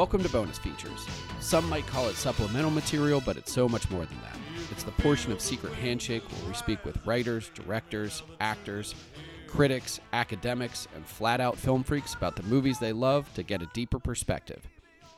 Welcome 0.00 0.22
to 0.22 0.30
Bonus 0.30 0.56
Features. 0.56 1.06
Some 1.40 1.68
might 1.68 1.86
call 1.86 2.08
it 2.08 2.16
supplemental 2.16 2.70
material, 2.70 3.20
but 3.20 3.36
it's 3.36 3.52
so 3.52 3.68
much 3.68 3.90
more 3.90 4.06
than 4.06 4.18
that. 4.22 4.38
It's 4.70 4.82
the 4.82 4.92
portion 4.92 5.30
of 5.30 5.42
Secret 5.42 5.74
Handshake 5.74 6.22
where 6.22 6.48
we 6.48 6.54
speak 6.54 6.82
with 6.86 7.06
writers, 7.06 7.50
directors, 7.52 8.22
actors, 8.40 8.94
critics, 9.46 10.00
academics, 10.14 10.88
and 10.96 11.04
flat 11.04 11.38
out 11.38 11.58
film 11.58 11.84
freaks 11.84 12.14
about 12.14 12.34
the 12.34 12.42
movies 12.44 12.78
they 12.78 12.94
love 12.94 13.30
to 13.34 13.42
get 13.42 13.60
a 13.60 13.68
deeper 13.74 13.98
perspective. 13.98 14.66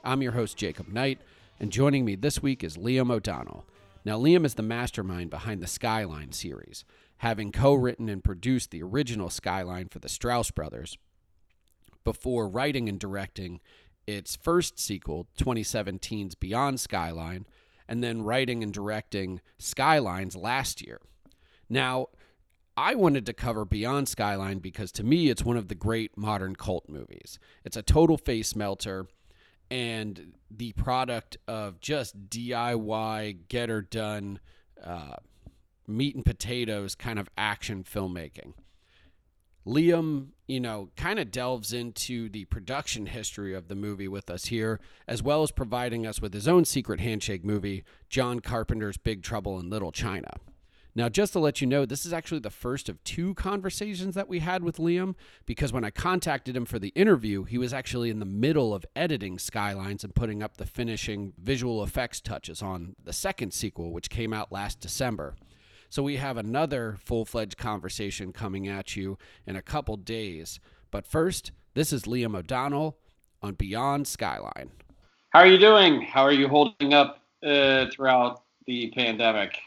I'm 0.03 0.21
your 0.21 0.33
host, 0.33 0.57
Jacob 0.57 0.89
Knight, 0.89 1.21
and 1.61 1.71
joining 1.71 2.05
me 2.05 2.17
this 2.17 2.43
week 2.43 2.65
is 2.65 2.77
Liam 2.77 3.13
O'Donnell. 3.13 3.65
Now, 4.05 4.19
Liam 4.19 4.45
is 4.45 4.55
the 4.55 4.65
mastermind 4.65 5.31
behind 5.31 5.63
the 5.63 5.69
Skyline 5.69 6.33
series, 6.33 6.85
having 7.19 7.53
co 7.53 7.73
written 7.73 8.09
and 8.09 8.25
produced 8.25 8.73
the 8.73 8.83
original 8.83 9.31
Skyline 9.31 9.91
for 9.91 10.01
the 10.01 10.09
Strause 10.09 10.51
brothers 10.51 10.99
before 12.05 12.49
writing 12.49 12.89
and 12.89 12.99
directing 12.99 13.61
its 14.07 14.37
first 14.37 14.79
sequel, 14.79 15.29
2017's 15.39 16.35
Beyond 16.35 16.81
Skyline, 16.81 17.47
and 17.89 18.03
then 18.03 18.23
writing 18.23 18.63
and 18.63 18.73
directing 18.73 19.41
Skylines 19.59 20.37
last 20.37 20.85
year. 20.85 21.01
Now, 21.69 22.09
I 22.77 22.95
wanted 22.95 23.27
to 23.27 23.33
cover 23.33 23.65
Beyond 23.65 24.09
Skyline 24.09 24.59
because 24.59 24.93
to 24.93 25.05
me 25.05 25.29
it's 25.29 25.45
one 25.45 25.57
of 25.57 25.69
the 25.69 25.75
great 25.75 26.17
modern 26.17 26.57
cult 26.57 26.89
movies. 26.89 27.39
It's 27.65 27.77
a 27.77 27.83
total 27.83 28.17
face 28.17 28.57
melter 28.57 29.07
and 29.71 30.35
the 30.51 30.73
product 30.73 31.39
of 31.49 31.81
just 31.81 32.29
DIY, 32.29 33.49
get 33.49 33.69
her 33.69 33.83
done, 33.83 34.39
uh, 34.83 35.17
meat 35.87 36.15
and 36.15 36.25
potatoes 36.25 36.95
kind 36.95 37.19
of 37.19 37.29
action 37.37 37.85
filmmaking. 37.85 38.55
Liam, 39.67 40.29
you 40.49 40.61
know, 40.61 40.91
kind 40.97 41.19
of 41.19 41.31
delves 41.31 41.73
into 41.73 42.29
the 42.29 42.45
production 42.47 43.07
history 43.07 43.55
of 43.55 43.69
the 43.69 43.77
movie 43.77 44.09
with 44.09 44.29
us 44.29 44.47
here, 44.47 44.81
as 45.07 45.23
well 45.23 45.43
as 45.43 45.53
providing 45.53 46.07
us 46.07 46.21
with 46.21 46.35
his 46.35 46.49
own 46.49 46.65
secret 46.65 47.01
handshake 47.01 47.45
movie, 47.45 47.85
John 48.09 48.41
Carpenter's 48.41 48.97
Big 48.97 49.23
Trouble 49.23 49.61
in 49.61 49.71
Little 49.71 49.93
China. 49.93 50.31
Now, 50.95 51.09
just 51.09 51.33
to 51.33 51.39
let 51.39 51.63
you 51.63 51.67
know, 51.67 51.87
this 51.87 52.05
is 52.05 52.13
actually 52.13 52.41
the 52.41 52.51
first 52.51 52.91
of 52.91 53.03
two 53.03 53.33
conversations 53.35 54.15
that 54.15 54.29
we 54.29 54.41
had 54.41 54.63
with 54.63 54.77
Liam 54.77 55.15
because 55.47 55.73
when 55.73 55.85
I 55.85 55.91
contacted 55.91 56.55
him 56.55 56.67
for 56.67 56.79
the 56.79 56.91
interview, 56.91 57.45
he 57.45 57.57
was 57.57 57.73
actually 57.73 58.11
in 58.11 58.19
the 58.19 58.27
middle 58.27 58.75
of 58.75 58.85
editing 58.95 59.39
Skylines 59.39 60.05
and 60.05 60.15
putting 60.15 60.43
up 60.43 60.59
the 60.59 60.67
finishing 60.67 61.33
visual 61.43 61.83
effects 61.83 62.21
touches 62.21 62.61
on 62.61 62.95
the 63.03 63.13
second 63.13 63.55
sequel, 63.55 63.91
which 63.91 64.11
came 64.11 64.35
out 64.35 64.53
last 64.53 64.81
December. 64.81 65.35
So 65.93 66.03
we 66.03 66.17
have 66.17 66.39
another 66.39 66.97
full 67.05 67.27
fledged 67.27 67.59
conversation 67.59 68.33
coming 68.33 68.67
at 68.67 68.97
you 68.97 69.19
in 69.47 69.57
a 69.57 69.61
couple 69.61 69.99
days. 69.99 70.59
But 70.91 71.07
first, 71.07 71.53
this 71.75 71.93
is 71.93 72.05
Liam 72.05 72.35
O'Donnell 72.35 72.97
on 73.43 73.53
Beyond 73.53 74.07
Skyline. 74.07 74.71
How 75.35 75.41
are 75.41 75.47
you 75.47 75.59
doing? 75.59 76.01
How 76.01 76.23
are 76.23 76.33
you 76.33 76.49
holding 76.49 76.95
up 76.95 77.21
uh, 77.43 77.89
throughout 77.93 78.43
the 78.65 78.91
pandemic? 78.97 79.59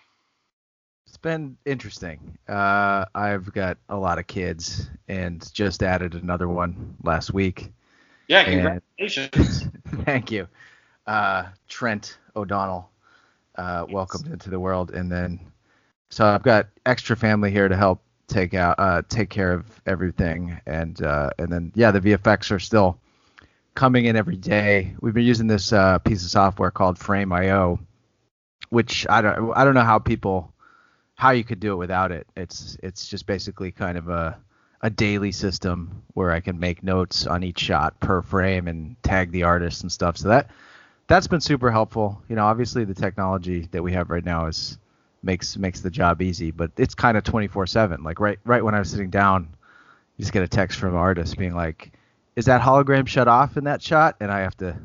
It's 1.05 1.17
been 1.17 1.57
interesting. 1.63 2.35
Uh, 2.49 3.05
I've 3.13 3.53
got 3.53 3.77
a 3.89 3.95
lot 3.95 4.17
of 4.17 4.25
kids 4.25 4.89
and 5.07 5.47
just 5.53 5.83
added 5.83 6.15
another 6.15 6.49
one 6.49 6.95
last 7.03 7.35
week. 7.35 7.71
Yeah, 8.29 8.45
congratulations. 8.45 9.67
thank 10.05 10.31
you. 10.31 10.47
Uh, 11.05 11.49
Trent 11.69 12.17
O'Donnell 12.35 12.89
uh, 13.59 13.85
yes. 13.87 13.93
welcomed 13.93 14.25
into 14.25 14.49
the 14.49 14.59
world, 14.59 14.89
and 14.89 15.11
then 15.11 15.39
so 16.15 16.25
I've 16.25 16.43
got 16.43 16.67
extra 16.85 17.17
family 17.17 17.51
here 17.51 17.67
to 17.67 17.75
help 17.75 18.01
take 18.27 18.53
out 18.53 18.79
uh, 18.79 19.01
take 19.09 19.29
care 19.29 19.51
of 19.51 19.65
everything, 19.85 20.57
and 20.65 21.01
uh, 21.01 21.31
and 21.37 21.51
then 21.51 21.73
yeah, 21.75 21.91
the 21.91 21.99
VFX 21.99 22.51
are 22.51 22.59
still 22.59 22.97
coming 23.73 24.05
in 24.05 24.15
every 24.15 24.37
day. 24.37 24.95
We've 25.01 25.13
been 25.13 25.25
using 25.25 25.47
this 25.47 25.73
uh, 25.73 25.99
piece 25.99 26.23
of 26.23 26.29
software 26.29 26.71
called 26.71 26.97
Frame.io, 26.97 27.79
which 28.69 29.05
I 29.09 29.21
don't 29.21 29.51
I 29.57 29.65
don't 29.65 29.73
know 29.73 29.83
how 29.83 29.99
people 29.99 30.53
how 31.15 31.31
you 31.31 31.43
could 31.43 31.59
do 31.59 31.73
it 31.73 31.75
without 31.75 32.13
it. 32.13 32.27
It's 32.37 32.77
it's 32.81 33.09
just 33.09 33.25
basically 33.25 33.73
kind 33.73 33.97
of 33.97 34.07
a 34.07 34.39
a 34.83 34.89
daily 34.89 35.33
system 35.33 36.01
where 36.13 36.31
I 36.31 36.39
can 36.39 36.57
make 36.57 36.81
notes 36.81 37.27
on 37.27 37.43
each 37.43 37.59
shot 37.59 37.99
per 37.99 38.21
frame 38.21 38.69
and 38.69 38.95
tag 39.03 39.31
the 39.31 39.43
artist 39.43 39.81
and 39.81 39.91
stuff. 39.91 40.15
So 40.15 40.29
that 40.29 40.49
that's 41.07 41.27
been 41.27 41.41
super 41.41 41.71
helpful. 41.71 42.23
You 42.29 42.37
know, 42.37 42.45
obviously 42.45 42.85
the 42.85 42.93
technology 42.93 43.67
that 43.71 43.83
we 43.83 43.91
have 43.91 44.09
right 44.09 44.23
now 44.23 44.45
is 44.45 44.77
makes 45.25 45.57
makes 45.57 45.81
the 45.81 45.89
job 45.89 46.21
easy. 46.21 46.51
But 46.51 46.71
it's 46.77 46.95
kind 46.95 47.17
of 47.17 47.23
24/7. 47.23 48.03
Like 48.03 48.19
right 48.19 48.39
right 48.45 48.63
when 48.63 48.75
I 48.75 48.79
was 48.79 48.89
sitting 48.89 49.09
down, 49.09 49.49
you 50.17 50.23
just 50.23 50.31
get 50.31 50.43
a 50.43 50.47
text 50.47 50.79
from 50.79 50.89
an 50.89 50.95
artist 50.95 51.37
being 51.37 51.55
like, 51.55 51.91
"Is 52.35 52.45
that 52.45 52.61
hologram 52.61 53.07
shut 53.07 53.27
off 53.27 53.57
in 53.57 53.65
that 53.65 53.81
shot?" 53.81 54.15
And 54.19 54.31
I 54.31 54.41
have 54.41 54.55
to. 54.57 54.77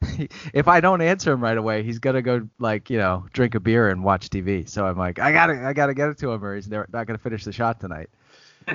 if 0.54 0.68
I 0.68 0.80
don't 0.80 1.02
answer 1.02 1.32
him 1.32 1.42
right 1.42 1.56
away, 1.56 1.82
he's 1.82 1.98
gonna 1.98 2.22
go 2.22 2.48
like 2.58 2.90
you 2.90 2.98
know 2.98 3.26
drink 3.32 3.54
a 3.54 3.60
beer 3.60 3.88
and 3.90 4.02
watch 4.02 4.30
TV. 4.30 4.68
So 4.68 4.86
I'm 4.86 4.96
like, 4.96 5.18
I 5.18 5.32
gotta 5.32 5.66
I 5.66 5.72
gotta 5.72 5.94
get 5.94 6.08
it 6.08 6.18
to 6.18 6.32
him, 6.32 6.42
or 6.42 6.56
he's 6.56 6.68
never, 6.68 6.88
not 6.92 7.06
gonna 7.06 7.18
finish 7.18 7.44
the 7.44 7.52
shot 7.52 7.80
tonight. 7.80 8.08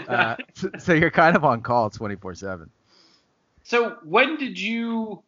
Uh, 0.08 0.36
so, 0.54 0.70
so 0.78 0.94
you're 0.94 1.12
kind 1.12 1.36
of 1.36 1.44
on 1.44 1.62
call 1.62 1.90
24/7. 1.90 2.70
So 3.64 3.98
when 4.04 4.38
did 4.38 4.60
you 4.60 5.24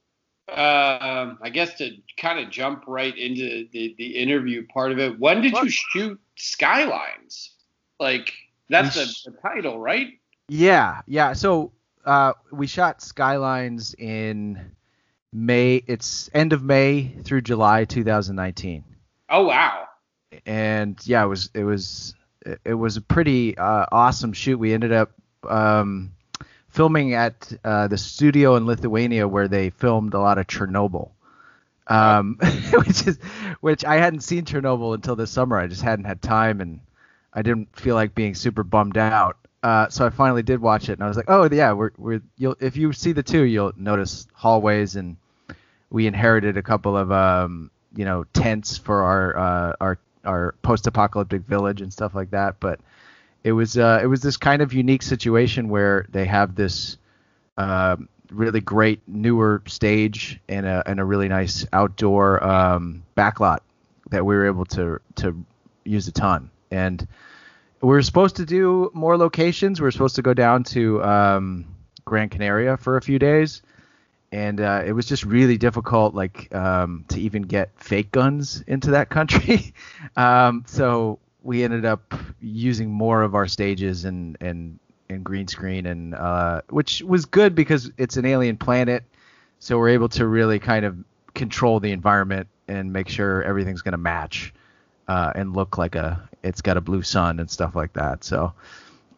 um, 0.49 1.39
I 1.41 1.49
guess 1.51 1.75
to 1.75 1.91
kind 2.17 2.39
of 2.39 2.49
jump 2.49 2.83
right 2.87 3.17
into 3.17 3.67
the, 3.71 3.95
the 3.97 4.17
interview 4.17 4.65
part 4.67 4.91
of 4.91 4.99
it, 4.99 5.19
when 5.19 5.41
did 5.41 5.53
what? 5.53 5.63
you 5.63 5.69
shoot 5.69 6.19
Skylines? 6.35 7.51
Like 7.99 8.33
that's 8.69 8.95
the, 8.95 9.31
the, 9.31 9.37
title, 9.37 9.79
right? 9.79 10.19
Yeah, 10.49 11.01
yeah. 11.07 11.33
So 11.33 11.71
uh, 12.05 12.33
we 12.51 12.67
shot 12.67 13.01
Skylines 13.01 13.95
in 13.97 14.71
May. 15.31 15.81
It's 15.87 16.29
end 16.33 16.51
of 16.51 16.61
May 16.63 17.15
through 17.23 17.41
July 17.41 17.85
2019. 17.85 18.83
Oh 19.29 19.45
wow! 19.45 19.87
And 20.45 20.99
yeah, 21.05 21.23
it 21.23 21.27
was 21.27 21.49
it 21.53 21.63
was 21.63 22.15
it 22.65 22.73
was 22.73 22.97
a 22.97 23.01
pretty 23.01 23.57
uh, 23.57 23.85
awesome 23.91 24.33
shoot. 24.33 24.59
We 24.59 24.73
ended 24.73 24.91
up 24.91 25.11
um, 25.47 26.11
filming 26.73 27.13
at 27.13 27.53
uh, 27.63 27.87
the 27.87 27.97
studio 27.97 28.55
in 28.55 28.65
Lithuania 28.65 29.27
where 29.27 29.47
they 29.47 29.69
filmed 29.69 30.15
a 30.15 30.19
lot 30.19 30.39
of 30.39 30.47
Chernobyl. 30.47 31.11
Um, 31.85 32.37
which 32.73 33.05
is 33.07 33.17
which 33.61 33.85
I 33.85 33.97
hadn't 33.97 34.21
seen 34.21 34.45
Chernobyl 34.45 34.95
until 34.95 35.15
this 35.15 35.31
summer. 35.31 35.57
I 35.57 35.67
just 35.67 35.81
hadn't 35.81 36.05
had 36.05 36.21
time 36.21 36.61
and 36.61 36.79
I 37.33 37.41
didn't 37.41 37.75
feel 37.77 37.95
like 37.95 38.15
being 38.15 38.35
super 38.35 38.63
bummed 38.63 38.97
out. 38.97 39.37
Uh, 39.61 39.87
so 39.89 40.05
I 40.05 40.09
finally 40.09 40.43
did 40.43 40.59
watch 40.59 40.89
it 40.89 40.93
and 40.93 41.03
I 41.03 41.07
was 41.07 41.17
like, 41.17 41.29
oh 41.29 41.47
yeah, 41.51 41.73
we're 41.73 41.91
we're 41.97 42.21
you'll 42.37 42.55
if 42.59 42.75
you 42.75 42.91
see 42.93 43.11
the 43.11 43.23
two, 43.23 43.43
you'll 43.43 43.73
notice 43.77 44.27
hallways 44.33 44.95
and 44.95 45.17
we 45.89 46.07
inherited 46.07 46.57
a 46.57 46.63
couple 46.63 46.97
of 46.97 47.11
um, 47.11 47.69
you 47.95 48.05
know 48.05 48.23
tents 48.33 48.77
for 48.77 49.03
our 49.03 49.37
uh, 49.37 49.73
our 49.79 49.99
our 50.25 50.55
post-apocalyptic 50.61 51.43
village 51.43 51.81
and 51.81 51.93
stuff 51.93 52.15
like 52.15 52.31
that. 52.31 52.59
But 52.59 52.79
it 53.43 53.51
was 53.51 53.77
uh, 53.77 53.99
it 54.01 54.07
was 54.07 54.21
this 54.21 54.37
kind 54.37 54.61
of 54.61 54.73
unique 54.73 55.03
situation 55.03 55.69
where 55.69 56.05
they 56.09 56.25
have 56.25 56.55
this 56.55 56.97
uh, 57.57 57.97
really 58.31 58.61
great 58.61 59.01
newer 59.07 59.61
stage 59.67 60.39
and 60.47 60.65
a 60.65 60.83
and 60.85 60.99
a 60.99 61.05
really 61.05 61.27
nice 61.27 61.65
outdoor 61.73 62.43
um, 62.43 63.03
backlot 63.15 63.59
that 64.09 64.25
we 64.25 64.35
were 64.35 64.45
able 64.45 64.65
to 64.65 64.99
to 65.15 65.45
use 65.83 66.07
a 66.07 66.11
ton. 66.11 66.49
And 66.71 67.05
we 67.81 67.89
were 67.89 68.01
supposed 68.01 68.37
to 68.37 68.45
do 68.45 68.89
more 68.93 69.17
locations. 69.17 69.79
We 69.79 69.85
were 69.85 69.91
supposed 69.91 70.15
to 70.15 70.21
go 70.21 70.33
down 70.33 70.63
to 70.65 71.03
um, 71.03 71.65
Canaria 72.05 72.77
for 72.77 72.95
a 72.95 73.01
few 73.01 73.19
days, 73.19 73.61
and 74.31 74.61
uh, 74.61 74.83
it 74.85 74.93
was 74.93 75.05
just 75.05 75.25
really 75.25 75.57
difficult, 75.57 76.15
like 76.15 76.53
um, 76.55 77.03
to 77.09 77.19
even 77.19 77.43
get 77.43 77.71
fake 77.75 78.11
guns 78.11 78.63
into 78.67 78.91
that 78.91 79.09
country. 79.09 79.73
um, 80.15 80.63
so 80.65 81.19
we 81.43 81.63
ended 81.63 81.85
up 81.85 82.13
using 82.39 82.89
more 82.89 83.21
of 83.21 83.35
our 83.35 83.47
stages 83.47 84.05
and 84.05 84.37
and 84.41 84.79
and 85.09 85.23
green 85.23 85.47
screen 85.47 85.85
and 85.85 86.15
uh, 86.15 86.61
which 86.69 87.01
was 87.03 87.25
good 87.25 87.53
because 87.53 87.91
it's 87.97 88.17
an 88.17 88.25
alien 88.25 88.57
planet, 88.57 89.03
so 89.59 89.77
we're 89.77 89.89
able 89.89 90.09
to 90.09 90.25
really 90.25 90.59
kind 90.59 90.85
of 90.85 90.97
control 91.35 91.79
the 91.79 91.91
environment 91.91 92.47
and 92.67 92.91
make 92.91 93.09
sure 93.09 93.43
everything's 93.43 93.81
going 93.81 93.91
to 93.91 93.97
match 93.97 94.53
uh, 95.07 95.31
and 95.35 95.53
look 95.53 95.77
like 95.77 95.95
a 95.95 96.29
it's 96.43 96.61
got 96.61 96.77
a 96.77 96.81
blue 96.81 97.01
sun 97.01 97.39
and 97.39 97.49
stuff 97.49 97.75
like 97.75 97.93
that. 97.93 98.23
So 98.23 98.53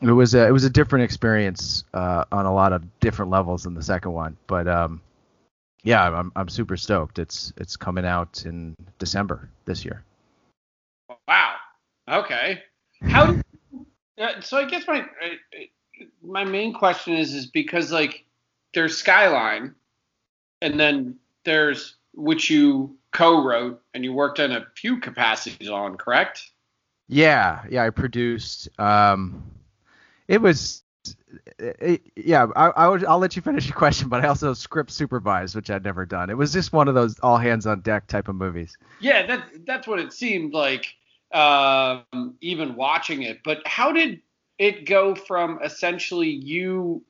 it 0.01 0.11
was 0.11 0.33
a 0.33 0.47
it 0.47 0.51
was 0.51 0.63
a 0.63 0.69
different 0.69 1.05
experience 1.05 1.83
uh, 1.93 2.25
on 2.31 2.45
a 2.45 2.53
lot 2.53 2.73
of 2.73 2.83
different 2.99 3.31
levels 3.31 3.63
than 3.63 3.75
the 3.75 3.83
second 3.83 4.11
one, 4.11 4.35
but 4.47 4.67
um, 4.67 5.01
yeah, 5.83 6.09
I'm 6.09 6.31
I'm 6.35 6.49
super 6.49 6.77
stoked. 6.77 7.19
It's 7.19 7.53
it's 7.57 7.77
coming 7.77 8.05
out 8.05 8.43
in 8.45 8.75
December 8.97 9.49
this 9.65 9.85
year. 9.85 10.03
Wow. 11.27 11.55
Okay. 12.09 12.61
How? 13.03 13.31
Do, 13.31 13.41
uh, 14.19 14.41
so 14.41 14.57
I 14.57 14.65
guess 14.65 14.87
my 14.87 15.01
uh, 15.01 15.59
my 16.23 16.43
main 16.43 16.73
question 16.73 17.13
is 17.15 17.33
is 17.33 17.47
because 17.47 17.91
like 17.91 18.25
there's 18.73 18.97
Skyline, 18.97 19.75
and 20.61 20.79
then 20.79 21.15
there's 21.43 21.95
which 22.13 22.49
you 22.49 22.97
co-wrote 23.11 23.81
and 23.93 24.03
you 24.03 24.13
worked 24.13 24.39
in 24.39 24.51
a 24.51 24.65
few 24.75 24.99
capacities 24.99 25.69
on, 25.69 25.97
correct? 25.97 26.51
Yeah, 27.07 27.63
yeah, 27.69 27.83
I 27.83 27.89
produced. 27.89 28.67
Um, 28.79 29.43
it 30.27 30.41
was 30.41 30.83
it, 31.59 32.01
yeah, 32.15 32.47
I, 32.55 32.67
I 32.69 32.87
would, 32.87 33.05
I'll 33.05 33.19
let 33.19 33.35
you 33.35 33.41
finish 33.41 33.67
your 33.67 33.75
question, 33.75 34.09
but 34.09 34.23
I 34.23 34.27
also 34.27 34.53
script 34.53 34.91
supervised, 34.91 35.55
which 35.55 35.69
I'd 35.69 35.83
never 35.83 36.05
done. 36.05 36.29
It 36.29 36.37
was 36.37 36.51
just 36.51 36.73
one 36.73 36.87
of 36.87 36.95
those 36.95 37.19
all 37.19 37.37
hands 37.37 37.67
on 37.67 37.81
deck 37.81 38.07
type 38.07 38.27
of 38.27 38.35
movies. 38.35 38.77
Yeah, 38.99 39.25
that 39.27 39.65
that's 39.65 39.87
what 39.87 39.99
it 39.99 40.13
seemed 40.13 40.53
like. 40.53 40.87
Um, 41.35 42.35
even 42.39 42.75
watching 42.75 43.23
it, 43.23 43.41
but 43.43 43.59
how 43.65 43.91
did 43.91 44.21
it 44.57 44.85
go 44.85 45.15
from 45.15 45.59
essentially 45.61 46.29
you 46.29 47.03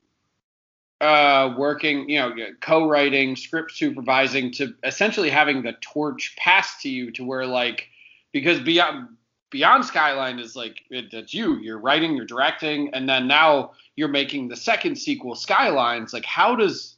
uh, 1.00 1.54
working, 1.56 2.08
you 2.08 2.18
know, 2.18 2.34
co-writing, 2.60 3.36
script 3.36 3.72
supervising, 3.72 4.50
to 4.52 4.74
essentially 4.82 5.30
having 5.30 5.62
the 5.62 5.74
torch 5.80 6.34
passed 6.38 6.80
to 6.82 6.88
you 6.88 7.10
to 7.12 7.24
where 7.24 7.46
like 7.46 7.88
because 8.32 8.60
beyond 8.60 9.08
beyond 9.50 9.84
Skyline 9.84 10.38
is 10.38 10.56
like 10.56 10.82
it, 10.90 11.12
it's 11.12 11.34
you, 11.34 11.56
you're 11.58 11.78
writing, 11.78 12.16
you're 12.16 12.26
directing, 12.26 12.92
and 12.94 13.08
then 13.08 13.26
now 13.26 13.72
you're 13.96 14.08
making 14.08 14.48
the 14.48 14.56
second 14.56 14.96
sequel, 14.96 15.34
Skylines. 15.34 16.12
Like 16.12 16.24
how 16.24 16.56
does 16.56 16.96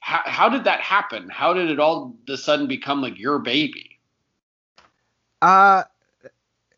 how, 0.00 0.20
how 0.24 0.48
did 0.48 0.64
that 0.64 0.80
happen? 0.80 1.28
How 1.28 1.52
did 1.54 1.70
it 1.70 1.80
all 1.80 2.14
of 2.28 2.34
a 2.34 2.36
sudden 2.36 2.66
become 2.66 3.00
like 3.00 3.18
your 3.18 3.38
baby? 3.38 3.98
Uh 5.40 5.84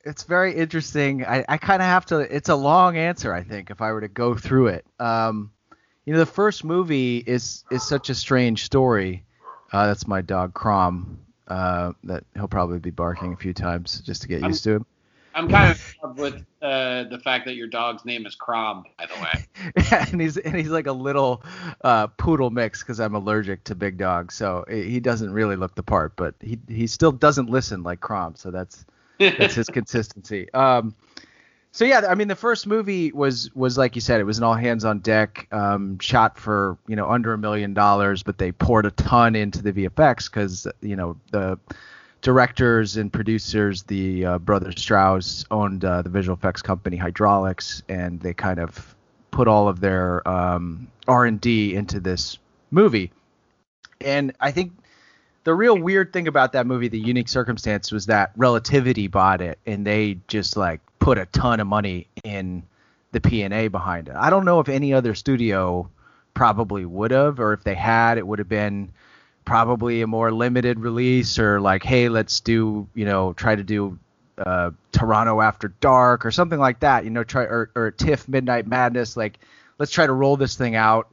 it's 0.05 0.25
very 0.25 0.55
interesting. 0.55 1.25
I, 1.25 1.45
I 1.49 1.57
kind 1.59 1.83
of 1.83 1.87
have 1.87 2.07
to. 2.07 2.19
It's 2.21 2.49
a 2.49 2.55
long 2.55 2.97
answer, 2.97 3.33
I 3.33 3.43
think, 3.43 3.71
if 3.71 3.81
I 3.81 3.93
were 3.93 4.01
to 4.01 4.09
go 4.09 4.35
through 4.35 4.69
it. 4.69 4.87
Um, 4.99 5.51
you 6.05 6.13
know, 6.13 6.19
the 6.19 6.27
first 6.27 6.65
movie 6.65 7.19
is 7.19 7.65
is 7.71 7.87
such 7.87 8.11
a 8.11 8.15
strange 8.15 8.65
story. 8.65 9.25
Uh, 9.73 9.87
that's 9.87 10.07
my 10.07 10.21
dog 10.21 10.55
Crom. 10.55 11.21
Uh, 11.49 11.93
that 12.05 12.25
he'll 12.35 12.49
probably 12.49 12.79
be 12.79 12.91
barking 12.91 13.33
a 13.33 13.37
few 13.37 13.53
times 13.53 14.01
just 14.01 14.23
to 14.23 14.29
get 14.29 14.41
used 14.43 14.67
I'm, 14.67 14.71
to 14.71 14.77
him. 14.77 14.87
I'm 15.35 15.49
kind 15.49 15.71
of 15.73 15.95
in 16.03 16.09
love 16.09 16.19
with 16.19 16.35
uh, 16.63 17.05
the 17.05 17.21
fact 17.23 17.45
that 17.47 17.55
your 17.55 17.67
dog's 17.67 18.05
name 18.05 18.25
is 18.27 18.35
Crom, 18.35 18.85
by 18.99 19.07
the 19.07 19.21
way. 19.21 19.83
yeah, 19.91 20.07
and 20.13 20.21
he's 20.21 20.37
and 20.37 20.55
he's 20.57 20.71
like 20.71 20.87
a 20.87 20.93
little 20.93 21.43
uh, 21.83 22.07
poodle 22.07 22.51
mix 22.51 22.83
because 22.83 23.01
I'm 23.01 23.15
allergic 23.15 23.65
to 23.65 23.75
big 23.75 23.99
dogs, 23.99 24.35
so 24.35 24.65
he 24.69 25.01
doesn't 25.01 25.33
really 25.33 25.57
look 25.57 25.75
the 25.75 25.83
part, 25.83 26.17
but 26.17 26.35
he 26.41 26.59
he 26.69 26.87
still 26.87 27.13
doesn't 27.13 27.51
listen 27.51 27.83
like 27.83 28.01
Crom, 28.01 28.35
so 28.37 28.51
that's 28.51 28.85
that's 29.21 29.55
his 29.55 29.69
consistency. 29.69 30.53
Um, 30.53 30.95
so 31.73 31.85
yeah, 31.85 32.03
I 32.09 32.17
mean, 32.17 32.29
the 32.29 32.37
first 32.37 32.67
movie 32.67 33.13
was 33.13 33.55
was 33.55 33.79
like 33.79 33.95
you 33.95 34.01
said, 34.01 34.21
it 34.21 34.25
was 34.25 34.39
an 34.39 34.45
all 34.45 34.55
hands 34.55 34.85
on 34.85 34.99
deck, 34.99 35.47
um, 35.53 35.99
shot 36.01 36.37
for 36.37 36.77
you 36.89 36.97
know 36.97 37.09
under 37.09 37.33
a 37.33 37.39
million 37.39 37.75
dollars, 37.75 38.23
but 38.23 38.39
they 38.39 38.51
poured 38.51 38.87
a 38.87 38.91
ton 38.93 39.37
into 39.37 39.63
the 39.63 39.73
VFX 39.73 40.25
because 40.25 40.67
you 40.81 40.97
know 40.97 41.17
the 41.31 41.59
directors 42.23 42.97
and 42.97 43.13
producers, 43.13 43.85
the 43.85 44.25
uh, 44.25 44.39
brothers 44.39 44.81
Strause 44.81 45.47
owned 45.51 45.85
uh, 45.85 46.03
the 46.03 46.11
visual 46.11 46.37
effects 46.37 46.61
company 46.61 46.99
Hydraulx, 46.99 47.83
and 47.89 48.19
they 48.21 48.35
kind 48.35 48.59
of 48.59 48.97
put 49.31 49.47
all 49.47 49.69
of 49.69 49.79
their 49.81 50.27
um, 50.29 50.89
R 51.07 51.25
and 51.25 51.41
D 51.41 51.75
into 51.75 52.01
this 52.01 52.39
movie. 52.73 53.13
And 54.01 54.33
I 54.41 54.51
think 54.51 54.73
the 55.45 55.55
real 55.55 55.79
weird 55.79 56.13
thing 56.13 56.29
about 56.29 56.53
that 56.53 56.67
movie, 56.67 56.89
the 56.89 56.99
unique 56.99 57.29
circumstance, 57.29 57.91
was 57.91 58.07
that 58.07 58.33
Relativity 58.37 59.07
bought 59.07 59.41
it, 59.41 59.59
and 59.67 59.87
they 59.87 60.19
just 60.29 60.57
like 60.57 60.81
put 60.99 61.19
a 61.19 61.27
ton 61.27 61.61
of 61.61 61.67
money 61.67 62.07
in 62.25 62.63
the 63.13 63.21
P&A 63.21 63.69
behind 63.69 64.09
it. 64.09 64.15
I 64.17 64.31
don't 64.31 64.45
know 64.45 64.61
if 64.61 64.69
any 64.69 64.93
other 64.93 65.15
studio 65.15 65.89
probably 66.35 66.85
would 66.85 67.11
have, 67.11 67.41
or 67.41 67.53
if 67.53 67.65
they 67.65 67.75
had, 67.75 68.19
it 68.19 68.27
would 68.27 68.39
have 68.39 68.49
been 68.49 68.93
probably 69.45 70.03
a 70.03 70.07
more 70.07 70.31
limited 70.31 70.79
release, 70.79 71.39
or 71.39 71.61
like, 71.61 71.83
hey, 71.83 72.09
let's 72.09 72.41
do, 72.41 72.87
you 72.95 73.05
know, 73.05 73.33
try 73.33 73.57
to 73.57 73.65
do 73.65 73.99
uh, 74.39 74.71
Toronto 74.93 75.41
After 75.41 75.69
Dark 75.81 76.25
or 76.25 76.31
something 76.31 76.59
like 76.59 76.81
that, 76.81 77.05
you 77.05 77.11
know, 77.11 77.25
try 77.25 77.43
or, 77.43 77.71
or 77.75 77.91
TIFF 77.91 78.29
Midnight 78.29 78.67
Madness, 78.67 79.17
like, 79.17 79.39
let's 79.79 79.91
try 79.91 80.07
to 80.07 80.13
roll 80.13 80.37
this 80.37 80.57
thing 80.57 80.77
out. 80.77 81.11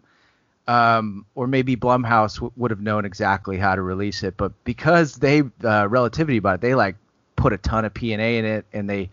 Um, 0.68 1.26
or 1.34 1.48
maybe 1.48 1.78
Blumhouse 1.78 2.36
w- 2.36 2.52
would 2.58 2.72
have 2.72 2.82
known 2.82 3.06
exactly 3.06 3.58
how 3.58 3.76
to 3.76 3.82
release 3.82 4.22
it, 4.24 4.36
but 4.36 4.52
because 4.66 5.16
they 5.16 5.44
uh, 5.64 5.88
Relativity 5.88 6.40
bought 6.40 6.56
it, 6.56 6.62
they 6.62 6.76
like 6.76 6.98
put 7.38 7.54
a 7.54 7.58
ton 7.58 7.86
of 7.86 7.94
P 7.94 8.12
and 8.12 8.22
A 8.22 8.38
in 8.38 8.44
it, 8.44 8.66
and 8.74 8.90
they 8.90 9.10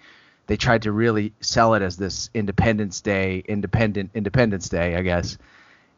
they 0.46 0.56
tried 0.56 0.82
to 0.82 0.92
really 0.92 1.32
sell 1.40 1.74
it 1.74 1.82
as 1.82 1.96
this 1.96 2.28
Independence 2.34 3.00
Day, 3.00 3.44
independent 3.46 4.10
Independence 4.14 4.68
Day, 4.68 4.96
I 4.96 5.02
guess. 5.02 5.38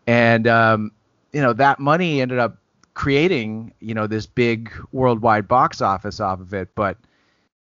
And 0.07 0.47
um, 0.47 0.93
you 1.33 1.41
know 1.41 1.55
that 1.55 1.81
money 1.81 2.21
ended 2.21 2.39
up 2.39 2.59
creating 2.95 3.73
you 3.81 3.95
know 3.95 4.07
this 4.07 4.27
big 4.27 4.73
worldwide 4.93 5.49
box 5.49 5.81
office 5.81 6.21
off 6.21 6.41
of 6.41 6.53
it, 6.53 6.75
but 6.75 6.99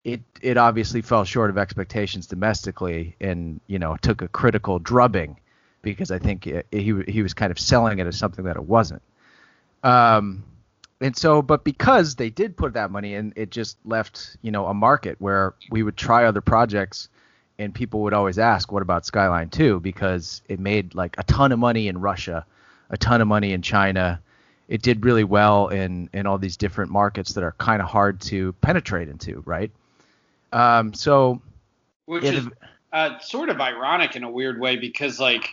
it 0.04 0.22
it 0.42 0.58
obviously 0.58 1.02
fell 1.02 1.24
short 1.24 1.50
of 1.50 1.58
expectations 1.58 2.28
domestically, 2.28 3.16
and 3.22 3.62
you 3.68 3.80
know 3.80 3.96
took 4.02 4.22
a 4.22 4.28
critical 4.28 4.80
drubbing 4.80 5.40
because 5.82 6.12
I 6.12 6.20
think 6.20 6.48
it, 6.48 6.68
he 6.72 6.94
he 7.08 7.22
was 7.22 7.34
kind 7.34 7.52
of 7.52 7.60
selling 7.60 8.00
it 8.00 8.08
as 8.08 8.18
something 8.18 8.46
that 8.46 8.56
it 8.56 8.64
wasn't. 8.64 9.02
Um, 9.84 10.44
and 11.02 11.16
so 11.16 11.42
but 11.42 11.64
because 11.64 12.16
they 12.16 12.30
did 12.30 12.58
put 12.58 12.74
that 12.74 12.92
money 12.92 13.14
in 13.14 13.34
it 13.36 13.52
just 13.52 13.78
left 13.86 14.38
you 14.42 14.52
know 14.52 14.66
a 14.68 14.74
market 14.74 15.16
where 15.20 15.54
we 15.70 15.84
would 15.84 15.98
try 15.98 16.26
other 16.26 16.42
projects 16.42 17.10
and 17.60 17.74
people 17.74 18.02
would 18.02 18.14
always 18.14 18.40
ask 18.40 18.72
what 18.72 18.82
about 18.82 19.06
skyline 19.06 19.50
2 19.50 19.80
because 19.80 20.42
it 20.48 20.60
made 20.60 20.96
like 20.96 21.16
a 21.18 21.24
ton 21.24 21.52
of 21.52 21.60
money 21.60 21.88
in 21.88 22.00
russia 22.00 22.46
a 22.90 22.98
ton 22.98 23.22
of 23.22 23.28
money 23.28 23.54
in 23.54 23.62
china. 23.62 24.22
It 24.68 24.82
did 24.82 25.06
really 25.06 25.24
well 25.24 25.70
in 25.70 26.10
in 26.14 26.26
all 26.26 26.38
these 26.38 26.58
different 26.58 26.92
markets 26.92 27.34
that 27.34 27.44
are 27.44 27.54
kind 27.54 27.82
of 27.82 27.88
hard 27.88 28.20
to 28.22 28.54
penetrate 28.54 29.08
into 29.08 29.42
right? 29.46 29.72
Um, 30.52 30.94
so 30.94 31.42
which 32.06 32.24
it, 32.24 32.36
is 32.36 32.48
uh, 32.92 33.20
sort 33.20 33.50
of 33.50 33.62
ironic 33.62 34.16
in 34.16 34.24
a 34.24 34.30
weird 34.30 34.60
way 34.60 34.76
because 34.78 35.20
like 35.20 35.50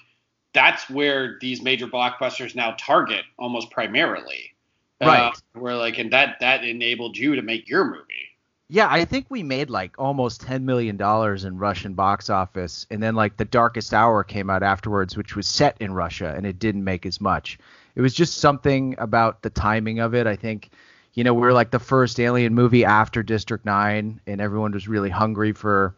that's 0.55 0.89
where 0.89 1.37
these 1.41 1.61
major 1.61 1.87
blockbusters 1.87 2.55
now 2.55 2.75
target 2.79 3.25
almost 3.39 3.71
primarily. 3.71 4.53
Right. 5.01 5.21
uh, 5.21 5.33
where 5.53 5.77
like 5.77 5.99
and 5.99 6.13
that 6.13 6.37
that 6.41 6.65
enabled 6.65 7.17
you 7.17 7.35
to 7.35 7.43
make 7.43 7.69
your 7.69 7.85
movie. 7.85 8.29
Yeah 8.69 8.89
i 8.91 9.05
think 9.05 9.27
we 9.29 9.43
made 9.43 9.69
like 9.69 9.95
almost 9.99 10.41
10 10.41 10.65
million 10.65 10.97
dollars 10.97 11.45
in 11.45 11.59
russian 11.59 11.93
box 11.95 12.31
office 12.31 12.87
and 12.91 13.03
then 13.03 13.15
like 13.15 13.37
the 13.37 13.45
darkest 13.45 13.93
hour 13.93 14.25
came 14.25 14.49
out 14.49 14.63
afterwards 14.63 15.17
which 15.17 15.37
was 15.37 15.47
set 15.47 15.77
in 15.81 15.93
russia 15.93 16.33
and 16.35 16.47
it 16.47 16.59
didn't 16.59 16.85
make 16.85 17.05
as 17.05 17.21
much. 17.21 17.59
It 17.97 18.01
was 18.01 18.15
just 18.15 18.39
something 18.39 18.95
about 18.99 19.43
the 19.43 19.51
timing 19.51 19.99
of 19.99 20.15
it. 20.15 20.27
I 20.27 20.37
think 20.37 20.71
you 21.13 21.25
know 21.25 21.35
we 21.35 21.43
were 21.43 21.53
like 21.53 21.73
the 21.73 21.79
first 21.79 22.19
alien 22.19 22.55
movie 22.55 22.85
after 22.85 23.23
district 23.23 23.65
9 23.67 24.21
and 24.27 24.41
everyone 24.41 24.73
was 24.73 24.89
really 24.89 25.11
hungry 25.11 25.53
for 25.53 25.95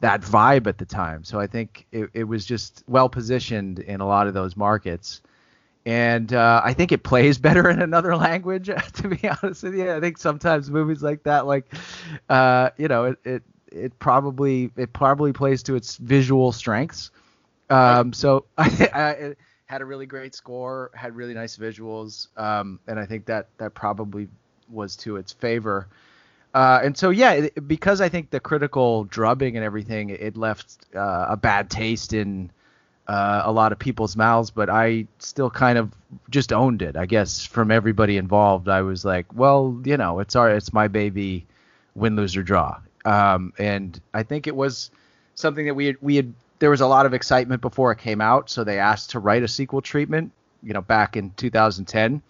that 0.00 0.20
vibe 0.20 0.66
at 0.66 0.78
the 0.78 0.84
time 0.84 1.24
so 1.24 1.40
i 1.40 1.46
think 1.46 1.86
it, 1.92 2.08
it 2.12 2.24
was 2.24 2.44
just 2.44 2.84
well 2.86 3.08
positioned 3.08 3.78
in 3.80 4.00
a 4.00 4.06
lot 4.06 4.26
of 4.26 4.34
those 4.34 4.56
markets 4.56 5.22
and 5.86 6.32
uh, 6.32 6.60
I 6.64 6.74
think 6.74 6.90
it 6.90 7.04
plays 7.04 7.38
better 7.46 7.70
in 7.70 7.80
another 7.80 8.16
language. 8.16 8.68
To 8.94 9.08
be 9.08 9.28
honest 9.28 9.62
with 9.62 9.74
you, 9.74 9.92
I 9.92 10.00
think 10.00 10.18
sometimes 10.18 10.70
movies 10.70 11.02
like 11.02 11.22
that, 11.22 11.46
like, 11.46 11.72
uh, 12.28 12.70
you 12.76 12.88
know, 12.88 13.04
it, 13.04 13.18
it 13.24 13.42
it 13.70 13.98
probably 13.98 14.70
it 14.76 14.92
probably 14.92 15.32
plays 15.32 15.62
to 15.64 15.76
its 15.76 15.96
visual 15.96 16.50
strengths. 16.52 17.10
Um, 17.70 18.12
so 18.12 18.46
I, 18.58 18.90
I, 18.92 19.10
it 19.10 19.38
had 19.66 19.80
a 19.80 19.84
really 19.84 20.06
great 20.06 20.34
score, 20.34 20.90
had 20.94 21.14
really 21.14 21.34
nice 21.34 21.56
visuals, 21.56 22.28
um, 22.38 22.80
and 22.86 22.98
I 22.98 23.06
think 23.06 23.26
that 23.26 23.48
that 23.58 23.74
probably 23.74 24.28
was 24.68 24.96
to 24.96 25.16
its 25.16 25.32
favor. 25.32 25.88
Uh, 26.56 26.80
and 26.82 26.96
so 26.96 27.10
yeah, 27.10 27.32
it, 27.32 27.68
because 27.68 28.00
I 28.00 28.08
think 28.08 28.30
the 28.30 28.40
critical 28.40 29.04
drubbing 29.04 29.56
and 29.58 29.64
everything, 29.64 30.08
it 30.08 30.38
left 30.38 30.86
uh, 30.96 31.26
a 31.28 31.36
bad 31.36 31.68
taste 31.68 32.14
in 32.14 32.50
uh, 33.06 33.42
a 33.44 33.52
lot 33.52 33.72
of 33.72 33.78
people's 33.78 34.16
mouths, 34.16 34.50
but 34.50 34.70
I 34.70 35.06
still 35.18 35.50
kind 35.50 35.76
of 35.76 35.92
just 36.30 36.54
owned 36.54 36.80
it. 36.80 36.96
I 36.96 37.04
guess 37.04 37.44
from 37.44 37.70
everybody 37.70 38.16
involved, 38.16 38.70
I 38.70 38.80
was 38.80 39.04
like, 39.04 39.26
well, 39.34 39.78
you 39.84 39.98
know, 39.98 40.18
it's 40.20 40.34
our, 40.34 40.48
it's 40.48 40.72
my 40.72 40.88
baby, 40.88 41.44
win, 41.94 42.16
lose 42.16 42.34
or 42.38 42.42
draw. 42.42 42.80
Um, 43.04 43.52
and 43.58 44.00
I 44.14 44.22
think 44.22 44.46
it 44.46 44.56
was 44.56 44.90
something 45.34 45.66
that 45.66 45.74
we 45.74 45.86
had, 45.88 45.96
we 46.00 46.16
had. 46.16 46.32
There 46.58 46.70
was 46.70 46.80
a 46.80 46.86
lot 46.86 47.04
of 47.04 47.12
excitement 47.12 47.60
before 47.60 47.92
it 47.92 47.98
came 47.98 48.22
out, 48.22 48.48
so 48.48 48.64
they 48.64 48.78
asked 48.78 49.10
to 49.10 49.18
write 49.18 49.42
a 49.42 49.48
sequel 49.48 49.82
treatment. 49.82 50.32
You 50.62 50.72
know, 50.72 50.80
back 50.80 51.18
in 51.18 51.32
2010. 51.36 52.22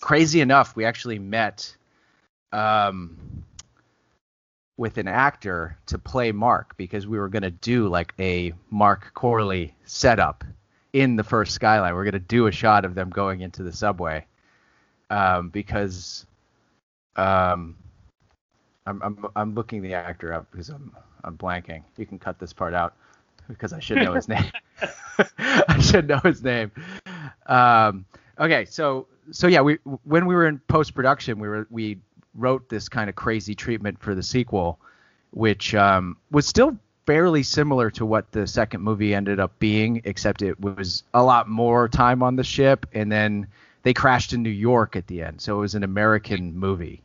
Crazy 0.00 0.40
enough, 0.40 0.74
we 0.74 0.84
actually 0.84 1.20
met. 1.20 1.76
Um, 2.52 3.44
with 4.76 4.98
an 4.98 5.08
actor 5.08 5.78
to 5.86 5.98
play 5.98 6.32
Mark 6.32 6.76
because 6.76 7.06
we 7.06 7.18
were 7.18 7.28
going 7.28 7.42
to 7.42 7.50
do 7.50 7.88
like 7.88 8.12
a 8.18 8.52
Mark 8.70 9.12
Corley 9.14 9.74
setup 9.84 10.44
in 10.92 11.16
the 11.16 11.24
first 11.24 11.52
skyline. 11.52 11.94
We're 11.94 12.04
going 12.04 12.12
to 12.12 12.18
do 12.18 12.46
a 12.46 12.52
shot 12.52 12.84
of 12.84 12.94
them 12.94 13.10
going 13.10 13.40
into 13.40 13.62
the 13.62 13.72
subway 13.72 14.26
um, 15.10 15.48
because 15.48 16.26
um, 17.16 17.76
I'm, 18.86 19.02
I'm 19.02 19.26
I'm 19.34 19.54
looking 19.54 19.82
the 19.82 19.94
actor 19.94 20.32
up 20.32 20.50
because 20.50 20.68
I'm 20.68 20.94
I'm 21.24 21.36
blanking. 21.36 21.82
You 21.96 22.06
can 22.06 22.18
cut 22.18 22.38
this 22.38 22.52
part 22.52 22.74
out 22.74 22.94
because 23.48 23.72
I 23.72 23.80
should 23.80 23.98
know 23.98 24.12
his 24.12 24.28
name. 24.28 24.50
I 25.38 25.80
should 25.80 26.08
know 26.08 26.20
his 26.22 26.42
name. 26.42 26.70
Um, 27.46 28.04
okay, 28.38 28.66
so 28.66 29.06
so 29.30 29.46
yeah, 29.46 29.62
we 29.62 29.74
when 30.04 30.26
we 30.26 30.34
were 30.34 30.46
in 30.46 30.58
post 30.68 30.94
production, 30.94 31.38
we 31.38 31.48
were 31.48 31.66
we 31.70 31.98
wrote 32.36 32.68
this 32.68 32.88
kind 32.88 33.08
of 33.08 33.16
crazy 33.16 33.54
treatment 33.54 33.98
for 34.00 34.14
the 34.14 34.22
sequel, 34.22 34.78
which 35.30 35.74
um, 35.74 36.16
was 36.30 36.46
still 36.46 36.76
fairly 37.06 37.42
similar 37.42 37.90
to 37.90 38.04
what 38.04 38.30
the 38.32 38.46
second 38.46 38.82
movie 38.82 39.14
ended 39.14 39.38
up 39.38 39.56
being, 39.58 40.02
except 40.04 40.42
it 40.42 40.60
was 40.60 41.04
a 41.14 41.22
lot 41.22 41.48
more 41.48 41.88
time 41.88 42.22
on 42.22 42.36
the 42.36 42.44
ship, 42.44 42.86
and 42.92 43.10
then 43.10 43.46
they 43.84 43.94
crashed 43.94 44.32
in 44.32 44.42
New 44.42 44.50
York 44.50 44.96
at 44.96 45.06
the 45.06 45.22
end, 45.22 45.40
so 45.40 45.56
it 45.56 45.60
was 45.60 45.74
an 45.76 45.84
American 45.84 46.58
movie. 46.58 47.02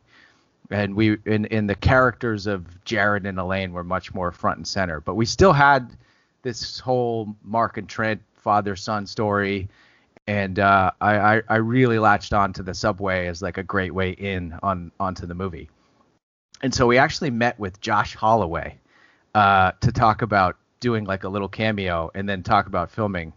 And 0.72 0.96
we 0.96 1.18
in 1.26 1.46
in 1.46 1.68
the 1.68 1.76
characters 1.76 2.48
of 2.48 2.84
Jared 2.86 3.26
and 3.26 3.38
Elaine 3.38 3.74
were 3.74 3.84
much 3.84 4.14
more 4.14 4.32
front 4.32 4.58
and 4.58 4.68
center, 4.68 5.02
but 5.02 5.16
we 5.16 5.26
still 5.26 5.54
had 5.54 5.96
this 6.42 6.80
whole 6.80 7.36
Mark 7.44 7.78
and 7.78 7.88
Trent 7.88 8.22
father 8.36 8.76
son 8.76 9.06
story, 9.06 9.70
and 10.28 10.60
uh, 10.60 10.92
I, 11.02 11.42
I 11.48 11.56
really 11.58 12.00
latched 12.00 12.34
on 12.34 12.54
to 12.54 12.64
the 12.64 12.74
subway 12.74 13.28
as 13.28 13.42
like 13.42 13.58
a 13.58 13.64
great 13.64 13.94
way 13.94 14.12
in 14.12 14.58
on 14.62 14.92
onto 15.00 15.26
the 15.26 15.36
movie. 15.36 15.70
And 16.62 16.74
so 16.74 16.86
we 16.86 16.98
actually 16.98 17.32
met 17.32 17.60
with 17.60 17.82
Josh 17.82 18.16
Holloway 18.16 18.78
uh, 19.34 19.72
to 19.82 19.92
talk 19.92 20.22
about 20.22 20.58
doing 20.80 21.06
like 21.06 21.24
a 21.24 21.30
little 21.30 21.48
cameo 21.48 22.12
and 22.14 22.30
then 22.30 22.44
talk 22.44 22.68
about 22.68 22.92
filming 22.92 23.34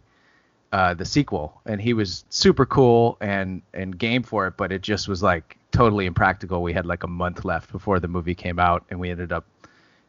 uh, 0.71 0.93
the 0.93 1.05
sequel. 1.05 1.61
And 1.65 1.81
he 1.81 1.93
was 1.93 2.25
super 2.29 2.65
cool 2.65 3.17
and 3.21 3.61
and 3.73 3.97
game 3.97 4.23
for 4.23 4.47
it, 4.47 4.57
but 4.57 4.71
it 4.71 4.81
just 4.81 5.07
was 5.07 5.23
like 5.23 5.57
totally 5.71 6.05
impractical. 6.05 6.61
We 6.61 6.73
had 6.73 6.85
like 6.85 7.03
a 7.03 7.07
month 7.07 7.45
left 7.45 7.71
before 7.71 7.99
the 7.99 8.07
movie 8.07 8.35
came 8.35 8.59
out, 8.59 8.85
and 8.89 8.99
we 8.99 9.09
ended 9.09 9.31
up 9.31 9.45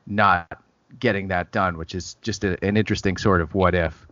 not 0.06 0.61
getting 0.99 1.28
that 1.28 1.52
done, 1.52 1.78
which 1.78 1.95
is 1.95 2.14
just 2.23 2.45
a, 2.45 2.62
an 2.64 2.76
interesting 2.76 3.16
sort 3.16 3.40
of 3.40 3.54
what 3.54 3.75
if. 3.75 4.06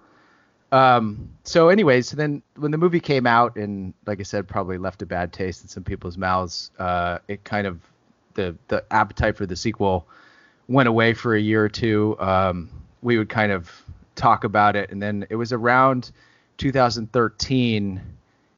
Um, 0.74 1.30
so, 1.44 1.68
anyways, 1.68 2.10
then 2.10 2.42
when 2.56 2.72
the 2.72 2.78
movie 2.78 2.98
came 2.98 3.28
out, 3.28 3.54
and 3.54 3.94
like 4.06 4.18
I 4.18 4.24
said, 4.24 4.48
probably 4.48 4.76
left 4.76 5.02
a 5.02 5.06
bad 5.06 5.32
taste 5.32 5.62
in 5.62 5.68
some 5.68 5.84
people's 5.84 6.18
mouths. 6.18 6.72
Uh, 6.80 7.18
it 7.28 7.44
kind 7.44 7.68
of 7.68 7.80
the 8.34 8.56
the 8.66 8.84
appetite 8.90 9.36
for 9.36 9.46
the 9.46 9.54
sequel 9.54 10.08
went 10.66 10.88
away 10.88 11.14
for 11.14 11.36
a 11.36 11.40
year 11.40 11.64
or 11.64 11.68
two. 11.68 12.16
Um, 12.18 12.70
we 13.02 13.18
would 13.18 13.28
kind 13.28 13.52
of 13.52 13.70
talk 14.16 14.42
about 14.42 14.74
it, 14.74 14.90
and 14.90 15.00
then 15.00 15.24
it 15.30 15.36
was 15.36 15.52
around 15.52 16.10
2013 16.56 18.00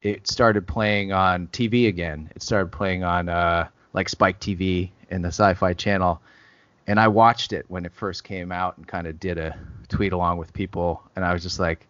it 0.00 0.26
started 0.26 0.66
playing 0.66 1.12
on 1.12 1.48
TV 1.48 1.88
again. 1.88 2.30
It 2.34 2.42
started 2.42 2.70
playing 2.70 3.04
on 3.04 3.28
uh, 3.28 3.68
like 3.92 4.08
Spike 4.08 4.40
TV 4.40 4.90
and 5.10 5.22
the 5.22 5.28
Sci-Fi 5.28 5.74
Channel, 5.74 6.22
and 6.86 6.98
I 6.98 7.08
watched 7.08 7.52
it 7.52 7.66
when 7.68 7.84
it 7.84 7.92
first 7.92 8.24
came 8.24 8.52
out 8.52 8.78
and 8.78 8.88
kind 8.88 9.06
of 9.06 9.20
did 9.20 9.36
a 9.36 9.58
tweet 9.88 10.14
along 10.14 10.38
with 10.38 10.54
people, 10.54 11.02
and 11.14 11.26
I 11.26 11.34
was 11.34 11.42
just 11.42 11.58
like, 11.58 11.86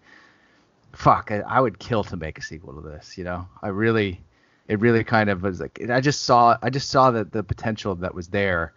"Fuck, 0.97 1.31
I, 1.31 1.41
I 1.41 1.61
would 1.61 1.79
kill 1.79 2.05
to 2.05 2.17
make 2.17 2.39
a 2.39 2.43
sequel 2.43 2.75
to 2.75 2.81
this." 2.81 3.17
You 3.17 3.25
know, 3.25 3.49
I 3.63 3.69
really, 3.69 4.21
it 4.69 4.81
really 4.81 5.05
kind 5.05 5.31
of 5.31 5.43
was 5.43 5.61
like 5.61 5.81
I 5.91 6.01
just 6.01 6.23
saw 6.23 6.57
I 6.63 6.71
just 6.71 6.91
saw 6.91 7.11
that 7.13 7.33
the 7.33 7.43
potential 7.43 7.95
that 7.97 8.15
was 8.15 8.29
there 8.29 8.73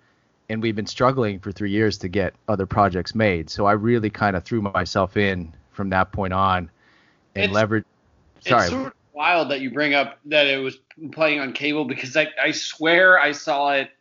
and 0.50 0.62
we've 0.62 0.76
been 0.76 0.88
struggling 0.88 1.40
for 1.40 1.52
three 1.52 1.70
years 1.70 1.98
to 2.00 2.10
get 2.10 2.34
other 2.48 2.66
projects 2.66 3.14
made. 3.14 3.50
So 3.50 3.66
I 3.66 3.74
really 3.74 4.10
kind 4.10 4.36
of 4.36 4.44
threw 4.44 4.62
myself 4.62 5.16
in 5.16 5.54
from 5.72 5.92
that 5.92 6.12
point 6.12 6.34
on 6.34 6.70
and 7.36 7.52
leveraged. 7.52 7.86
Sorry. 8.42 8.64
It's 8.64 8.72
sort 8.72 8.88
of 8.88 8.94
wild 9.14 9.52
that 9.52 9.62
you 9.62 9.70
bring 9.70 9.94
up 9.94 10.18
that 10.26 10.48
it 10.48 10.58
was 10.58 10.80
playing 11.12 11.40
on 11.40 11.54
cable 11.54 11.86
because 11.86 12.18
I, 12.18 12.28
I 12.42 12.52
swear 12.52 13.20
I 13.20 13.32
saw 13.32 13.74
it 13.74 13.92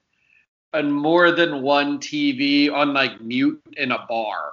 on 0.73 0.91
more 0.91 1.31
than 1.33 1.63
one 1.63 1.99
TV 1.99 2.73
on 2.73 2.95
like 2.95 3.21
mute 3.21 3.63
in 3.77 3.93
a 3.93 4.07
bar, 4.09 4.53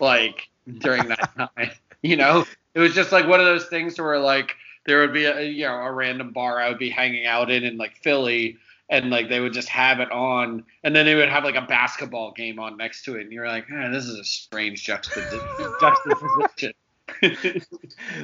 like 0.00 0.48
during 0.78 1.08
that 1.08 1.30
time. 1.56 1.70
You 2.02 2.16
know, 2.16 2.46
it 2.76 2.80
was 2.80 2.94
just 2.94 3.10
like 3.10 3.26
one 3.26 3.40
of 3.40 3.46
those 3.46 3.64
things 3.66 3.98
where 3.98 4.20
like 4.20 4.54
there 4.84 5.00
would 5.00 5.12
be 5.12 5.24
a 5.24 5.40
you 5.42 5.64
know 5.64 5.74
a 5.74 5.90
random 5.90 6.30
bar 6.30 6.60
I 6.60 6.68
would 6.68 6.78
be 6.78 6.90
hanging 6.90 7.26
out 7.26 7.50
in 7.50 7.64
in 7.64 7.78
like 7.78 7.96
Philly 7.96 8.58
and 8.88 9.10
like 9.10 9.28
they 9.28 9.40
would 9.40 9.54
just 9.54 9.68
have 9.70 9.98
it 9.98 10.12
on 10.12 10.62
and 10.84 10.94
then 10.94 11.06
they 11.06 11.14
would 11.16 11.30
have 11.30 11.42
like 11.42 11.56
a 11.56 11.62
basketball 11.62 12.32
game 12.32 12.60
on 12.60 12.76
next 12.76 13.04
to 13.06 13.16
it 13.16 13.22
and 13.22 13.32
you're 13.32 13.48
like 13.48 13.64
eh, 13.72 13.88
this 13.88 14.04
is 14.04 14.18
a 14.18 14.24
strange 14.24 14.84
juxtaposition. 15.80 16.72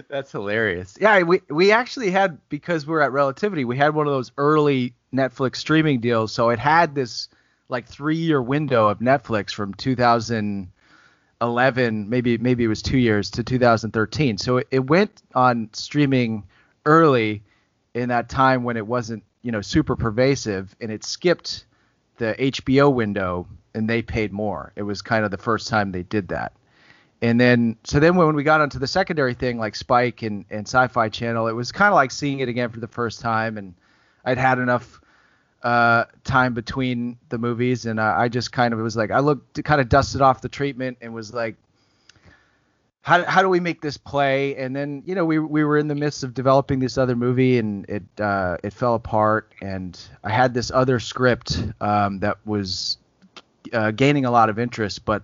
That's 0.09 0.31
hilarious. 0.31 0.99
Yeah 1.01 1.23
we 1.23 1.41
we 1.49 1.73
actually 1.73 2.11
had 2.11 2.39
because 2.51 2.87
we're 2.87 3.01
at 3.01 3.11
relativity 3.11 3.65
we 3.65 3.79
had 3.79 3.95
one 3.95 4.07
of 4.07 4.13
those 4.13 4.33
early 4.37 4.93
netflix 5.15 5.57
streaming 5.57 5.99
deals 5.99 6.33
so 6.33 6.51
it 6.51 6.59
had 6.59 6.95
this 6.95 7.29
like 7.71 7.87
three 7.87 8.17
year 8.17 8.43
window 8.43 8.89
of 8.89 8.99
netflix 8.99 9.51
from 9.51 9.73
2011 11.43 12.09
maybe 12.09 12.39
maybe 12.39 12.65
it 12.65 12.69
was 12.69 12.83
two 12.83 12.99
years 12.99 13.31
to 13.31 13.43
2013 13.43 14.39
so 14.39 14.59
it, 14.59 14.69
it 14.71 14.87
went 14.87 15.23
on 15.35 15.69
streaming 15.73 16.45
early 16.87 17.43
in 17.95 18.09
that 18.09 18.29
time 18.29 18.65
when 18.65 18.77
it 18.77 18.87
wasn't 18.87 19.23
you 19.43 19.53
know 19.53 19.61
super 19.61 19.97
pervasive, 19.97 20.75
and 20.81 20.91
it 20.91 21.05
skipped 21.05 21.67
the 22.17 22.35
HBO 22.39 22.93
window, 22.93 23.47
and 23.75 23.89
they 23.89 24.03
paid 24.03 24.33
more. 24.33 24.73
It 24.77 24.83
was 24.83 25.03
kind 25.03 25.25
of 25.25 25.31
the 25.31 25.39
first 25.39 25.69
time 25.69 25.93
they 25.93 26.05
did 26.05 26.29
that. 26.29 26.53
And 27.21 27.41
then 27.41 27.77
so 27.85 28.01
then 28.01 28.17
when 28.17 28.35
we 28.35 28.43
got 28.43 28.61
onto 28.61 28.79
the 28.79 28.87
secondary 28.87 29.35
thing 29.35 29.59
like 29.59 29.77
Spike 29.77 30.23
and, 30.23 30.45
and 30.51 30.67
Sci-Fi 30.67 31.09
Channel, 31.09 31.49
it 31.49 31.53
was 31.53 31.71
kind 31.71 31.89
of 31.89 31.95
like 31.95 32.11
seeing 32.11 32.41
it 32.41 32.49
again 32.49 32.71
for 32.71 32.81
the 32.81 32.89
first 32.89 33.21
time, 33.21 33.59
and 33.59 33.75
I'd 34.25 34.39
had 34.39 34.59
enough 34.59 35.01
uh, 35.63 36.05
time 36.25 36.55
between 36.55 37.19
the 37.29 37.39
movies, 37.39 37.87
and 37.87 38.01
I, 38.01 38.23
I 38.23 38.29
just 38.29 38.53
kind 38.53 38.75
of 38.75 38.81
was 38.81 38.97
like 38.97 39.11
I 39.11 39.21
looked 39.21 39.63
kind 39.65 39.81
of 39.81 39.89
dusted 39.89 40.21
off 40.21 40.41
the 40.41 40.49
treatment 40.49 40.99
and 41.01 41.15
was 41.15 41.33
like, 41.33 41.57
how, 43.03 43.25
how 43.25 43.43
do 43.43 43.49
we 43.49 43.61
make 43.61 43.81
this 43.81 43.97
play? 43.97 44.57
And 44.57 44.75
then 44.75 45.03
you 45.07 45.15
know 45.15 45.25
we 45.25 45.39
we 45.39 45.65
were 45.65 45.79
in 45.79 45.89
the 45.89 45.95
midst 45.95 46.25
of 46.25 46.35
developing 46.35 46.81
this 46.81 46.99
other 46.99 47.17
movie 47.17 47.59
and 47.59 47.85
it 47.89 48.03
uh, 48.21 48.57
it 48.63 48.73
fell 48.73 48.95
apart. 48.95 49.53
And 49.61 50.01
I 50.25 50.31
had 50.31 50.55
this 50.55 50.71
other 50.71 50.99
script 50.99 51.63
um, 51.81 52.21
that 52.21 52.39
was 52.45 52.99
uh, 53.73 53.91
gaining 53.93 54.25
a 54.25 54.31
lot 54.31 54.51
of 54.51 54.59
interest, 54.59 55.05
but 55.05 55.23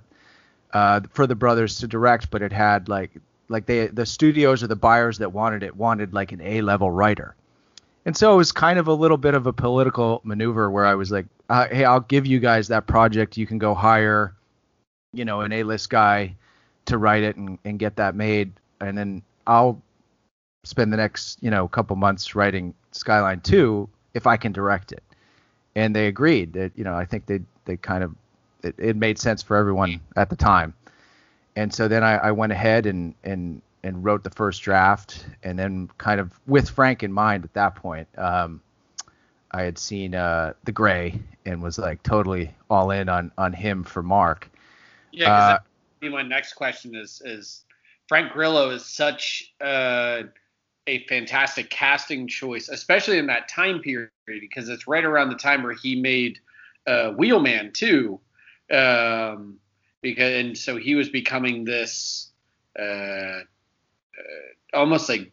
uh, 0.73 1.01
for 1.11 1.27
the 1.27 1.35
brothers 1.35 1.79
to 1.81 1.89
direct, 1.89 2.31
but 2.31 2.43
it 2.43 2.53
had 2.53 2.89
like 2.89 3.11
like 3.49 3.67
they 3.67 3.87
the 3.87 4.07
studios 4.07 4.63
or 4.63 4.67
the 4.67 4.77
buyers 4.77 5.19
that 5.19 5.33
wanted 5.33 5.63
it 5.63 5.75
wanted 5.75 6.13
like 6.13 6.33
an 6.33 6.41
A 6.41 6.61
level 6.61 6.91
writer. 6.91 7.35
And 8.09 8.17
so 8.17 8.33
it 8.33 8.37
was 8.39 8.53
kind 8.53 8.79
of 8.79 8.89
a 8.89 8.95
little 8.95 9.19
bit 9.19 9.35
of 9.35 9.47
a 9.47 9.53
political 9.53 10.23
maneuver 10.25 10.71
where 10.71 10.87
I 10.87 10.95
was 10.95 11.11
like, 11.11 11.27
uh, 11.51 11.67
hey, 11.71 11.85
I'll 11.85 12.01
give 12.01 12.25
you 12.25 12.41
guys 12.41 12.69
that 12.69 12.87
project. 12.87 13.37
You 13.37 13.47
can 13.47 13.59
go 13.59 13.75
hire, 13.75 14.35
you 15.13 15.27
know, 15.27 15.43
an 15.43 15.53
A 15.53 15.63
list 15.63 15.91
guy 15.91 16.35
to 16.87 16.97
write 16.97 17.23
it 17.23 17.37
and, 17.37 17.59
and 17.67 17.79
get 17.79 17.97
that 17.97 18.15
made, 18.15 18.51
and 18.81 18.97
then 18.97 19.21
I'll 19.47 19.83
spend 20.65 20.91
the 20.91 20.97
next 20.97 21.37
you 21.43 21.51
know 21.51 21.69
couple 21.69 21.97
months 21.97 22.35
writing 22.35 22.73
Skyline 22.93 23.43
2 23.43 23.87
if 24.15 24.27
I 24.27 24.39
can 24.39 24.53
direct 24.53 24.91
it. 24.91 25.03
And 25.77 25.95
they 25.95 26.07
agreed 26.07 26.55
that 26.55 26.73
you 26.77 26.85
know 26.85 26.95
I 26.95 27.05
think 27.05 27.27
they 27.27 27.41
they 27.67 27.77
kind 27.77 28.03
of 28.03 28.15
it, 28.63 28.75
it 28.79 28.97
made 28.97 29.19
sense 29.19 29.43
for 29.43 29.55
everyone 29.55 30.01
at 30.17 30.31
the 30.31 30.37
time. 30.37 30.73
And 31.57 31.75
so 31.75 31.89
then 31.89 32.03
I, 32.03 32.17
I 32.17 32.33
went 32.33 32.53
ahead 32.53 32.87
and 32.87 33.15
and 33.23 33.61
and 33.83 34.05
wrote 34.05 34.25
the 34.25 34.31
first 34.31 34.63
draft, 34.63 35.27
and 35.43 35.59
then 35.59 35.89
kind 35.99 36.21
of 36.21 36.39
with 36.47 36.69
Frank 36.71 37.03
in 37.03 37.13
mind 37.13 37.45
at 37.45 37.55
that 37.55 37.75
point. 37.75 38.09
Um, 38.19 38.61
I 39.51 39.63
had 39.63 39.79
seen 39.79 40.15
uh, 40.15 40.53
The 40.65 40.73
Grey 40.73 41.21
and 41.47 41.63
was 41.63 41.79
like 41.79 42.03
totally 42.03 42.55
all 42.69 42.91
in 42.91 43.09
on 43.09 43.33
on 43.39 43.53
him 43.53 43.83
for 43.83 44.03
Mark. 44.03 44.51
Yeah, 45.13 45.33
uh, 45.33 45.59
my 46.09 46.23
next 46.23 46.55
question 46.55 46.95
is 46.95 47.23
is 47.25 47.65
Frank 48.09 48.33
Grillo 48.33 48.71
is 48.71 48.85
such 48.85 49.55
uh, 49.61 50.23
a 50.87 51.05
fantastic 51.07 51.71
casting 51.71 52.29
choice, 52.29 52.69
especially 52.69 53.19
in 53.19 53.27
that 53.27 53.49
time 53.49 53.81
period, 53.81 54.11
because 54.27 54.69
it's 54.69 54.87
right 54.87 55.05
around 55.05 55.31
the 55.31 55.37
time 55.37 55.63
where 55.63 55.75
he 55.75 56.01
made 56.01 56.39
uh, 56.87 57.13
Wheelman 57.13 57.73
too, 57.73 58.21
um, 58.71 59.59
because 60.03 60.35
and 60.35 60.59
so 60.59 60.77
he 60.77 60.95
was 60.95 61.09
becoming 61.09 61.65
this 61.65 62.31
uh, 62.79 63.41
uh 64.19 64.77
almost 64.77 65.09
like 65.09 65.33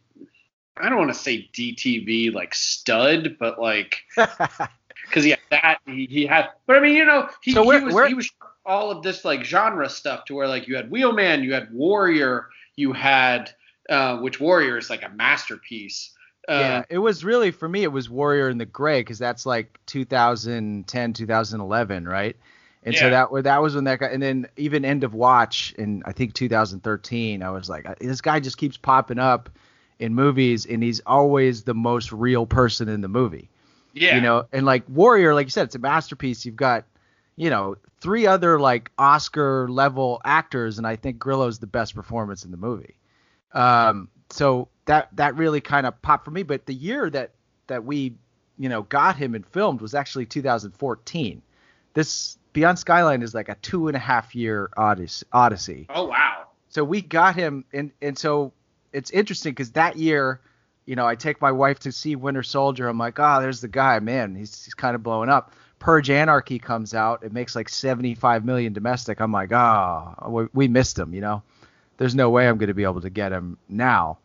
I 0.77 0.89
don't 0.89 0.98
want 0.98 1.13
to 1.13 1.20
say 1.20 1.50
DTV 1.54 2.34
like 2.34 2.54
stud, 2.54 3.38
but 3.39 3.60
like 3.60 3.98
because 4.15 5.24
he 5.24 5.32
had 5.32 5.39
that 5.51 5.80
he, 5.86 6.06
he 6.06 6.25
had, 6.25 6.50
but 6.68 6.77
I 6.77 6.80
mean 6.80 6.96
you 6.96 7.06
know 7.06 7.30
he, 7.42 7.54
so 7.54 7.70
he 7.70 7.84
was 7.84 8.08
he 8.08 8.13
was 8.13 8.30
all 8.65 8.92
of 8.92 9.04
this 9.04 9.24
like 9.24 9.44
genre 9.44 9.89
stuff 9.89 10.25
to 10.25 10.36
where 10.36 10.48
like 10.48 10.68
you 10.68 10.75
had 10.75 10.89
Wheelman, 10.89 11.44
you 11.44 11.54
had 11.54 11.72
Warrior, 11.74 12.48
you 12.75 12.94
had 12.94 13.51
uh, 13.89 14.18
which 14.18 14.39
Warrior 14.39 14.77
is 14.77 14.89
like 14.89 15.04
a 15.04 15.10
masterpiece. 15.10 16.12
Uh, 16.48 16.60
yeah, 16.60 16.84
it 16.89 16.98
was 17.00 17.24
really 17.24 17.51
for 17.51 17.70
me. 17.70 17.84
It 17.84 17.92
was 17.92 18.10
Warrior 18.10 18.50
in 18.50 18.58
the 18.58 18.65
Grey 18.65 19.01
because 19.01 19.20
that's 19.20 19.46
like 19.46 19.80
2010, 19.86 21.13
2011, 21.13 22.08
right? 22.08 22.36
And 22.86 22.94
yeah. 22.94 23.00
so 23.01 23.10
that 23.10 23.44
that 23.44 23.62
was 23.62 23.75
when 23.75 23.84
that 23.86 24.00
guy, 24.00 24.08
and 24.08 24.22
then 24.22 24.48
even 24.56 24.86
End 24.86 25.04
of 25.04 25.13
Watch 25.13 25.74
in 25.77 26.04
I 26.06 26.12
think 26.13 26.34
2013, 26.34 27.44
I 27.44 27.50
was 27.50 27.68
like, 27.68 28.00
this 28.00 28.22
guy 28.22 28.39
just 28.39 28.58
keeps 28.58 28.77
popping 28.77 29.20
up 29.20 29.50
in 30.00 30.13
movies, 30.13 30.65
and 30.65 30.82
he's 30.84 31.01
always 31.01 31.63
the 31.63 31.74
most 31.74 32.12
real 32.12 32.46
person 32.46 32.88
in 32.88 33.01
the 33.01 33.08
movie. 33.08 33.50
Yeah. 33.94 34.15
You 34.15 34.22
know, 34.22 34.46
and 34.51 34.65
like 34.65 34.84
Warrior, 34.88 35.34
like 35.34 35.48
you 35.48 35.51
said, 35.51 35.63
it's 35.63 35.75
a 35.75 35.80
masterpiece. 35.80 36.46
You've 36.46 36.56
got 36.56 36.86
you 37.36 37.50
know, 37.50 37.75
three 38.00 38.27
other 38.27 38.60
like 38.60 38.92
Oscar 38.98 39.68
level 39.70 40.22
actors, 40.24 40.77
and 40.77 40.88
I 40.88 40.96
think 40.96 41.20
Grillo's 41.20 41.60
the 41.60 41.68
best 41.68 41.96
performance 41.96 42.46
in 42.46 42.51
the 42.51 42.58
movie. 42.58 42.96
Um, 43.54 44.10
so 44.30 44.70
that 44.86 45.10
that 45.15 45.36
really 45.36 45.62
kind 45.62 45.86
of 45.86 46.01
popped 46.01 46.25
for 46.25 46.32
me. 46.32 46.44
But 46.44 46.65
the 46.65 46.74
year 46.74 47.10
that 47.10 47.32
that 47.68 47.84
we 47.84 48.15
you 48.58 48.70
know 48.70 48.84
got 48.84 49.15
him 49.15 49.36
and 49.36 49.46
filmed 49.46 49.82
was 49.82 49.94
actually 49.94 50.25
2014. 50.25 51.42
This 51.94 52.38
Beyond 52.55 52.79
Skyline 52.79 53.21
is 53.21 53.35
like 53.35 53.50
a 53.50 53.55
two 53.55 53.89
and 53.89 53.97
a 53.97 54.00
half 54.00 54.33
year 54.33 54.69
odyssey. 54.77 55.88
Oh 55.89 56.05
wow! 56.05 56.45
So 56.69 56.85
we 56.85 57.01
got 57.01 57.35
him, 57.35 57.65
and 57.74 57.91
and 58.01 58.17
so 58.17 58.53
it's 58.93 59.12
interesting 59.12 59.51
because 59.51 59.71
that 59.71 59.97
year, 59.97 60.39
you 60.85 60.95
know, 60.95 61.05
I 61.05 61.15
take 61.15 61.41
my 61.41 61.51
wife 61.51 61.79
to 61.79 61.91
see 61.91 62.15
Winter 62.15 62.43
Soldier. 62.43 62.88
I'm 62.88 62.97
like, 62.97 63.19
oh, 63.19 63.41
there's 63.41 63.59
the 63.59 63.67
guy, 63.67 64.00
man. 64.00 64.35
He's 64.35 64.63
he's 64.63 64.74
kind 64.74 64.95
of 64.95 65.03
blowing 65.03 65.27
up. 65.27 65.51
Purge 65.79 66.09
Anarchy 66.09 66.57
comes 66.57 66.93
out. 66.93 67.24
It 67.24 67.33
makes 67.33 67.57
like 67.57 67.67
75 67.67 68.45
million 68.45 68.71
domestic. 68.71 69.19
I'm 69.19 69.33
like, 69.33 69.51
oh, 69.51 70.15
we, 70.29 70.47
we 70.53 70.67
missed 70.69 70.97
him. 70.97 71.13
You 71.13 71.19
know, 71.19 71.43
there's 71.97 72.15
no 72.15 72.29
way 72.29 72.47
I'm 72.47 72.57
going 72.57 72.69
to 72.69 72.74
be 72.74 72.83
able 72.83 73.01
to 73.01 73.09
get 73.09 73.33
him 73.33 73.57
now. 73.67 74.17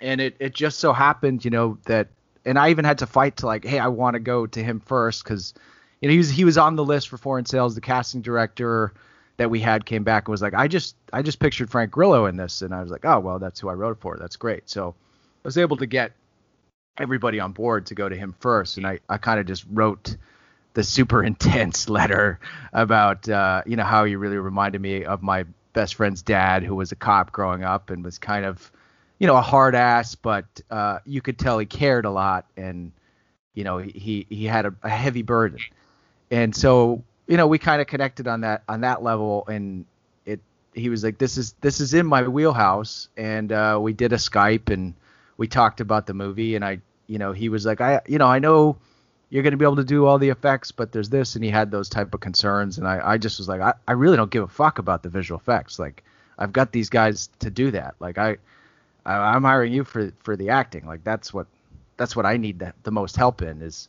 And 0.00 0.20
it 0.20 0.36
it 0.38 0.54
just 0.54 0.78
so 0.78 0.92
happened, 0.92 1.44
you 1.44 1.50
know, 1.50 1.76
that 1.86 2.06
and 2.44 2.56
I 2.56 2.70
even 2.70 2.84
had 2.84 2.98
to 2.98 3.06
fight 3.08 3.38
to 3.38 3.46
like, 3.46 3.64
hey, 3.64 3.80
I 3.80 3.88
want 3.88 4.14
to 4.14 4.20
go 4.20 4.46
to 4.46 4.62
him 4.62 4.78
first 4.78 5.24
because 5.24 5.54
you 6.02 6.08
know 6.08 6.12
he 6.12 6.18
was 6.18 6.28
he 6.28 6.44
was 6.44 6.58
on 6.58 6.76
the 6.76 6.84
list 6.84 7.08
for 7.08 7.16
foreign 7.16 7.46
sales. 7.46 7.74
The 7.74 7.80
casting 7.80 8.20
director 8.20 8.92
that 9.38 9.48
we 9.50 9.60
had 9.60 9.86
came 9.86 10.04
back 10.04 10.26
and 10.26 10.32
was 10.32 10.42
like, 10.42 10.52
I 10.52 10.68
just 10.68 10.96
I 11.12 11.22
just 11.22 11.38
pictured 11.38 11.70
Frank 11.70 11.92
Grillo 11.92 12.26
in 12.26 12.36
this, 12.36 12.60
and 12.60 12.74
I 12.74 12.82
was 12.82 12.90
like, 12.90 13.04
oh 13.04 13.20
well, 13.20 13.38
that's 13.38 13.60
who 13.60 13.68
I 13.68 13.74
wrote 13.74 13.92
it 13.92 14.00
for. 14.00 14.18
That's 14.18 14.36
great. 14.36 14.68
So 14.68 14.94
I 15.44 15.48
was 15.48 15.56
able 15.56 15.76
to 15.78 15.86
get 15.86 16.12
everybody 16.98 17.40
on 17.40 17.52
board 17.52 17.86
to 17.86 17.94
go 17.94 18.08
to 18.08 18.16
him 18.16 18.34
first, 18.40 18.76
and 18.76 18.86
I 18.86 18.98
I 19.08 19.16
kind 19.16 19.38
of 19.38 19.46
just 19.46 19.64
wrote 19.70 20.16
the 20.74 20.82
super 20.82 21.22
intense 21.24 21.88
letter 21.88 22.40
about 22.72 23.28
uh, 23.28 23.62
you 23.64 23.76
know 23.76 23.84
how 23.84 24.04
he 24.04 24.16
really 24.16 24.38
reminded 24.38 24.80
me 24.80 25.04
of 25.04 25.22
my 25.22 25.44
best 25.72 25.94
friend's 25.94 26.22
dad, 26.22 26.64
who 26.64 26.74
was 26.74 26.90
a 26.90 26.96
cop 26.96 27.32
growing 27.32 27.62
up 27.62 27.90
and 27.90 28.04
was 28.04 28.18
kind 28.18 28.44
of 28.44 28.72
you 29.20 29.28
know 29.28 29.36
a 29.36 29.42
hard 29.42 29.76
ass, 29.76 30.16
but 30.16 30.46
uh, 30.68 30.98
you 31.04 31.22
could 31.22 31.38
tell 31.38 31.60
he 31.60 31.66
cared 31.66 32.04
a 32.06 32.10
lot, 32.10 32.46
and 32.56 32.90
you 33.54 33.62
know 33.62 33.78
he 33.78 34.26
he 34.28 34.46
had 34.46 34.66
a, 34.66 34.74
a 34.82 34.88
heavy 34.88 35.22
burden, 35.22 35.60
and 36.32 36.56
so 36.56 37.04
you 37.28 37.36
know 37.36 37.46
we 37.46 37.58
kind 37.58 37.80
of 37.80 37.86
connected 37.86 38.26
on 38.26 38.40
that 38.40 38.64
on 38.68 38.80
that 38.80 39.04
level, 39.04 39.44
and 39.46 39.84
it 40.26 40.40
he 40.74 40.88
was 40.88 41.04
like 41.04 41.18
this 41.18 41.38
is 41.38 41.54
this 41.60 41.80
is 41.80 41.94
in 41.94 42.06
my 42.06 42.26
wheelhouse, 42.26 43.06
and 43.16 43.52
uh, 43.52 43.78
we 43.80 43.92
did 43.92 44.12
a 44.12 44.16
Skype 44.16 44.72
and 44.72 44.94
we 45.36 45.46
talked 45.46 45.80
about 45.80 46.06
the 46.08 46.14
movie, 46.14 46.56
and 46.56 46.64
I 46.64 46.80
you 47.06 47.18
know 47.18 47.32
he 47.32 47.48
was 47.48 47.64
like 47.64 47.80
I 47.80 48.00
you 48.08 48.18
know 48.18 48.26
I 48.26 48.40
know 48.40 48.78
you're 49.32 49.42
going 49.42 49.52
to 49.52 49.56
be 49.56 49.64
able 49.64 49.76
to 49.76 49.84
do 49.84 50.04
all 50.04 50.18
the 50.18 50.28
effects, 50.28 50.72
but 50.72 50.92
there's 50.92 51.08
this, 51.08 51.36
and 51.36 51.44
he 51.44 51.50
had 51.50 51.70
those 51.70 51.88
type 51.88 52.12
of 52.12 52.20
concerns, 52.20 52.76
and 52.76 52.86
I, 52.86 53.00
I 53.12 53.16
just 53.16 53.38
was 53.38 53.48
like, 53.48 53.62
I, 53.62 53.72
I 53.88 53.92
really 53.92 54.18
don't 54.18 54.30
give 54.30 54.42
a 54.42 54.48
fuck 54.48 54.78
about 54.78 55.02
the 55.02 55.08
visual 55.08 55.40
effects. 55.40 55.78
Like, 55.78 56.04
I've 56.38 56.52
got 56.52 56.70
these 56.70 56.90
guys 56.90 57.30
to 57.38 57.48
do 57.48 57.70
that. 57.70 57.94
Like, 57.98 58.18
I, 58.18 58.36
I 59.06 59.34
am 59.34 59.44
hiring 59.44 59.72
you 59.72 59.84
for 59.84 60.12
for 60.22 60.36
the 60.36 60.50
acting. 60.50 60.86
Like, 60.86 61.02
that's 61.02 61.32
what 61.32 61.46
that's 61.96 62.14
what 62.14 62.26
I 62.26 62.36
need 62.36 62.58
the, 62.58 62.74
the 62.82 62.90
most 62.90 63.16
help 63.16 63.40
in 63.40 63.62
is, 63.62 63.88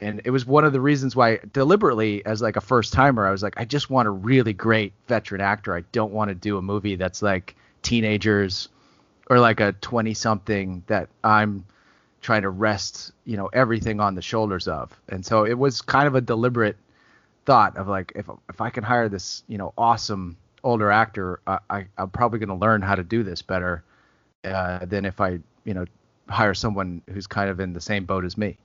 and 0.00 0.22
it 0.24 0.30
was 0.30 0.46
one 0.46 0.64
of 0.64 0.72
the 0.72 0.80
reasons 0.80 1.14
why 1.14 1.38
deliberately 1.52 2.24
as 2.24 2.40
like 2.40 2.56
a 2.56 2.60
first 2.60 2.92
timer, 2.92 3.26
I 3.26 3.30
was 3.30 3.42
like, 3.42 3.54
I 3.60 3.66
just 3.66 3.90
want 3.90 4.08
a 4.08 4.10
really 4.10 4.54
great 4.54 4.94
veteran 5.06 5.42
actor. 5.42 5.76
I 5.76 5.82
don't 5.92 6.12
want 6.12 6.30
to 6.30 6.34
do 6.34 6.56
a 6.56 6.62
movie 6.62 6.96
that's 6.96 7.20
like 7.20 7.54
teenagers 7.82 8.68
or 9.28 9.38
like 9.38 9.60
a 9.60 9.72
20 9.72 10.14
something 10.14 10.82
that 10.86 11.10
I'm 11.22 11.66
trying 12.22 12.42
to 12.42 12.50
rest, 12.50 13.12
you 13.24 13.36
know, 13.36 13.46
everything 13.52 14.00
on 14.00 14.14
the 14.14 14.22
shoulders 14.22 14.66
of. 14.68 14.98
And 15.08 15.24
so 15.24 15.44
it 15.44 15.58
was 15.58 15.82
kind 15.82 16.06
of 16.06 16.14
a 16.14 16.20
deliberate 16.22 16.76
thought 17.44 17.76
of 17.76 17.86
like, 17.86 18.12
if 18.16 18.28
if 18.48 18.60
I 18.60 18.70
can 18.70 18.84
hire 18.84 19.08
this, 19.08 19.44
you 19.48 19.58
know, 19.58 19.74
awesome 19.76 20.36
older 20.64 20.90
actor, 20.90 21.40
I, 21.46 21.58
I 21.68 21.86
am 21.98 22.10
probably 22.10 22.38
going 22.38 22.48
to 22.48 22.54
learn 22.54 22.80
how 22.80 22.94
to 22.94 23.04
do 23.04 23.22
this 23.22 23.42
better 23.42 23.84
uh, 24.44 24.86
than 24.86 25.04
if 25.04 25.20
I, 25.20 25.40
you 25.64 25.74
know, 25.74 25.84
hire 26.28 26.54
someone 26.54 27.02
who's 27.12 27.26
kind 27.26 27.50
of 27.50 27.60
in 27.60 27.74
the 27.74 27.80
same 27.80 28.06
boat 28.06 28.24
as 28.24 28.38
me. 28.38 28.56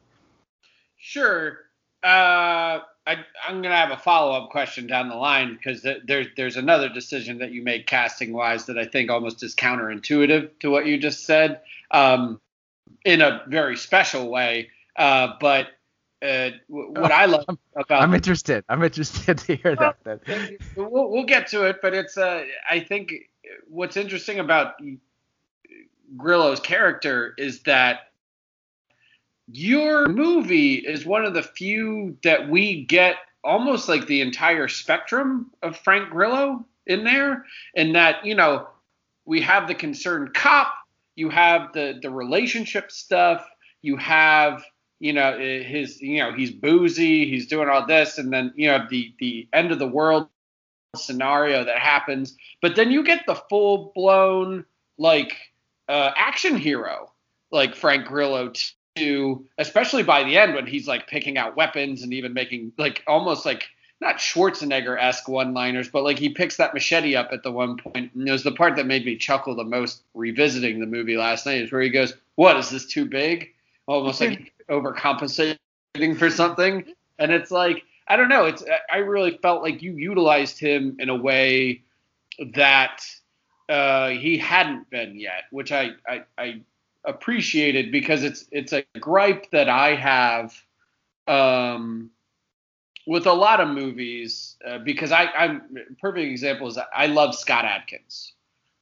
Sure. 1.08 1.60
Uh, 2.04 2.82
I, 3.06 3.18
am 3.48 3.62
gonna 3.62 3.76
have 3.76 3.92
a 3.92 3.98
follow-up 3.98 4.50
question 4.50 4.88
down 4.88 5.08
the 5.08 5.16
line 5.16 5.54
because 5.54 5.84
th- 5.84 6.02
there's 6.06 6.28
there's 6.36 6.58
another 6.58 6.90
decision 6.90 7.38
that 7.38 7.52
you 7.52 7.64
made 7.64 7.86
casting-wise 7.86 8.66
that 8.66 8.80
I 8.80 8.86
think 8.86 9.12
almost 9.12 9.44
is 9.44 9.54
counterintuitive 9.54 10.58
to 10.62 10.72
what 10.72 10.88
you 10.88 10.98
just 10.98 11.26
said. 11.26 11.62
Um, 11.92 12.42
in 13.04 13.22
a 13.22 13.44
very 13.48 13.78
special 13.78 14.30
way. 14.30 14.72
Uh, 14.96 15.34
but 15.40 15.68
uh, 16.24 16.50
what 16.68 17.12
I 17.12 17.26
love 17.26 17.46
about 17.76 18.02
I'm 18.02 18.16
interested. 18.16 18.64
I'm 18.68 18.84
interested 18.84 19.38
to 19.38 19.56
hear 19.56 19.76
well, 19.80 19.94
that. 20.06 20.26
Then. 20.26 20.58
We'll, 20.76 21.12
we'll 21.12 21.26
get 21.26 21.48
to 21.50 21.66
it, 21.66 21.84
but 21.84 21.94
it's 21.94 22.18
uh, 22.18 22.46
I 22.68 22.80
think 22.80 23.14
what's 23.70 23.96
interesting 23.96 24.40
about 24.40 24.82
Grillo's 26.18 26.60
character 26.60 27.36
is 27.38 27.62
that 27.64 28.10
your 29.48 30.08
movie 30.08 30.76
is 30.76 31.06
one 31.06 31.26
of 31.26 31.34
the 31.34 31.44
few 31.44 32.18
that 32.24 32.50
we 32.50 32.86
get 32.86 33.18
almost 33.44 33.88
like 33.88 34.08
the 34.08 34.22
entire 34.22 34.68
spectrum 34.68 35.52
of 35.62 35.78
Frank 35.78 36.10
Grillo 36.10 36.66
in 36.88 37.04
there, 37.04 37.46
and 37.76 37.96
that 37.96 38.26
you 38.26 38.36
know 38.36 38.68
we 39.26 39.42
have 39.42 39.68
the 39.68 39.76
concerned 39.76 40.34
cop 40.34 40.74
you 41.16 41.30
have 41.30 41.72
the 41.74 42.00
the 42.02 42.10
relationship 42.10 42.92
stuff. 42.92 43.48
You 43.82 43.98
have 43.98 44.64
you 45.00 45.14
know 45.14 45.38
his 45.38 46.02
you 46.02 46.20
know 46.20 46.32
he's 46.34 46.52
boozy. 46.52 47.30
He's 47.30 47.48
doing 47.48 47.70
all 47.70 47.86
this, 47.86 48.18
and 48.18 48.32
then 48.32 48.54
you 48.56 48.68
know 48.68 48.86
the 48.90 49.14
the 49.20 49.48
end 49.54 49.72
of 49.72 49.80
the 49.80 49.88
world 49.88 50.28
scenario 50.96 51.64
that 51.64 51.80
happens. 51.80 52.36
But 52.62 52.76
then 52.76 52.92
you 52.92 53.04
get 53.04 53.26
the 53.26 53.36
full 53.36 53.92
blown 53.96 54.66
like 54.98 55.36
uh, 55.88 56.12
action 56.16 56.58
hero 56.58 57.12
like 57.52 57.76
Frank 57.76 58.06
Grillo 58.08 58.52
to 58.96 59.46
especially 59.58 60.04
by 60.04 60.24
the 60.24 60.38
end 60.38 60.56
when 60.56 60.66
he's 60.66 60.88
like 60.88 61.08
picking 61.08 61.38
out 61.38 61.56
weapons 61.56 62.02
and 62.02 62.14
even 62.14 62.34
making 62.34 62.72
like 62.78 63.04
almost 63.08 63.46
like 63.46 63.68
not 64.02 64.18
Schwarzenegger 64.18 65.02
esque 65.02 65.28
one 65.28 65.54
liners, 65.54 65.88
but 65.88 66.04
like 66.04 66.20
he 66.20 66.30
picks 66.30 66.58
that 66.58 66.74
machete 66.74 67.16
up 67.16 67.30
at 67.32 67.44
the 67.44 67.52
one 67.52 67.78
point. 67.78 68.14
And 68.14 68.28
it 68.28 68.32
was 68.32 68.44
the 68.44 68.52
part 68.52 68.76
that 68.76 68.86
made 68.86 69.06
me 69.06 69.16
chuckle 69.16 69.56
the 69.56 69.64
most 69.64 70.04
revisiting 70.14 70.80
the 70.80 70.86
movie 70.86 71.18
last 71.18 71.46
night 71.46 71.62
is 71.62 71.72
where 71.72 71.82
he 71.82 71.90
goes, 71.90 72.14
What 72.36 72.58
is 72.58 72.70
this 72.70 72.86
too 72.86 73.06
big? 73.06 73.54
Almost 73.88 74.22
like 74.22 74.54
overcompensating 74.70 75.58
for 76.18 76.30
something. 76.30 76.86
And 77.20 77.32
it's 77.32 77.52
like, 77.52 77.84
I 78.08 78.18
don't 78.18 78.30
know. 78.30 78.46
It's 78.46 78.64
I 78.92 78.98
really 78.98 79.40
felt 79.42 79.64
like 79.64 79.82
you 79.82 79.94
utilized 79.94 80.60
him 80.60 80.98
in 81.00 81.10
a 81.10 81.16
way 81.16 81.82
that 82.54 83.02
uh, 83.70 84.10
he 84.10 84.38
hadn't 84.38 84.90
been 84.90 85.18
yet, 85.18 85.46
which 85.52 85.72
I, 85.72 85.92
I, 86.08 86.24
I 86.38 86.62
appreciated 87.06 87.92
because 87.92 88.24
it's 88.24 88.46
it's 88.52 88.74
a 88.74 88.84
gripe 89.00 89.50
that 89.52 89.70
I 89.70 89.96
have 89.96 90.54
um, 91.28 92.10
with 93.08 93.26
a 93.28 93.34
lot 93.34 93.60
of 93.62 93.70
movies 93.70 94.58
uh, 94.66 94.80
because 94.80 95.12
I, 95.12 95.26
I'm 95.26 95.62
perfect 96.02 96.26
example 96.26 96.68
is 96.68 96.78
I 96.94 97.08
love 97.08 97.36
Scott 97.36 97.66
Adkins. 97.66 98.34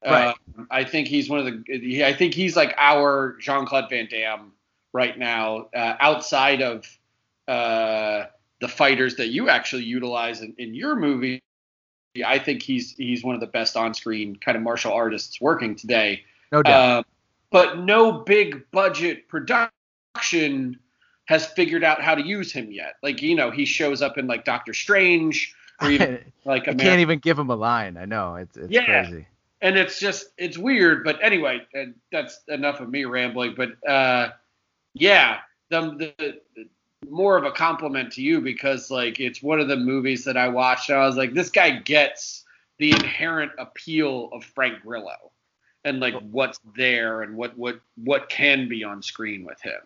Right. 0.05 0.35
Uh, 0.57 0.63
I 0.69 0.83
think 0.83 1.07
he's 1.07 1.29
one 1.29 1.39
of 1.39 1.45
the. 1.45 2.03
I 2.03 2.13
think 2.13 2.33
he's 2.33 2.55
like 2.55 2.75
our 2.77 3.37
Jean 3.39 3.65
Claude 3.65 3.89
Van 3.89 4.07
Damme 4.09 4.51
right 4.91 5.17
now, 5.17 5.67
uh, 5.73 5.95
outside 5.99 6.61
of 6.61 6.85
uh, 7.47 8.25
the 8.59 8.67
fighters 8.67 9.15
that 9.15 9.27
you 9.27 9.49
actually 9.49 9.83
utilize 9.83 10.41
in, 10.41 10.53
in 10.57 10.73
your 10.73 10.95
movie. 10.95 11.41
I 12.25 12.37
think 12.37 12.61
he's 12.61 12.91
he's 12.91 13.23
one 13.23 13.33
of 13.33 13.41
the 13.41 13.47
best 13.47 13.75
on-screen 13.75 14.35
kind 14.35 14.55
of 14.55 14.63
martial 14.63 14.93
artists 14.93 15.41
working 15.41 15.75
today. 15.75 16.23
No 16.51 16.61
doubt. 16.61 16.99
Uh, 16.99 17.03
but 17.53 17.77
no 17.77 18.11
big 18.11 18.69
budget 18.71 19.29
production 19.29 20.79
has 21.25 21.45
figured 21.45 21.83
out 21.83 22.01
how 22.01 22.15
to 22.15 22.25
use 22.25 22.51
him 22.51 22.71
yet. 22.71 22.95
Like 23.03 23.21
you 23.21 23.35
know, 23.35 23.51
he 23.51 23.63
shows 23.63 24.01
up 24.01 24.17
in 24.17 24.25
like 24.25 24.43
Doctor 24.43 24.73
Strange, 24.73 25.55
or 25.79 25.91
even 25.91 26.19
like 26.45 26.67
I 26.67 26.73
can't 26.73 26.99
even 26.99 27.19
give 27.19 27.37
him 27.37 27.51
a 27.51 27.55
line. 27.55 27.95
I 27.95 28.05
know 28.05 28.35
it's 28.35 28.57
it's 28.57 28.71
yeah. 28.71 29.05
crazy. 29.05 29.27
And 29.61 29.77
it's 29.77 29.99
just 29.99 30.25
it's 30.37 30.57
weird, 30.57 31.05
but 31.05 31.19
anyway, 31.21 31.61
that's 32.11 32.41
enough 32.49 32.81
of 32.81 32.89
me 32.89 33.05
rambling. 33.05 33.53
But 33.55 33.87
uh, 33.87 34.31
yeah, 34.93 35.37
the, 35.69 36.13
the, 36.17 36.41
the 36.55 36.69
more 37.09 37.37
of 37.37 37.45
a 37.45 37.51
compliment 37.51 38.11
to 38.13 38.21
you 38.21 38.41
because 38.41 38.89
like 38.89 39.19
it's 39.19 39.43
one 39.43 39.61
of 39.61 39.67
the 39.67 39.77
movies 39.77 40.25
that 40.25 40.35
I 40.35 40.49
watched 40.49 40.89
and 40.89 40.97
I 40.99 41.05
was 41.05 41.15
like, 41.15 41.33
this 41.33 41.49
guy 41.49 41.79
gets 41.79 42.43
the 42.79 42.91
inherent 42.91 43.51
appeal 43.57 44.29
of 44.33 44.43
Frank 44.43 44.81
Grillo 44.81 45.32
and 45.85 45.99
like 45.99 46.15
what's 46.31 46.59
there 46.75 47.21
and 47.21 47.35
what 47.35 47.57
what 47.57 47.79
what 47.95 48.29
can 48.29 48.67
be 48.67 48.83
on 48.83 49.01
screen 49.01 49.45
with 49.45 49.61
him. 49.61 49.79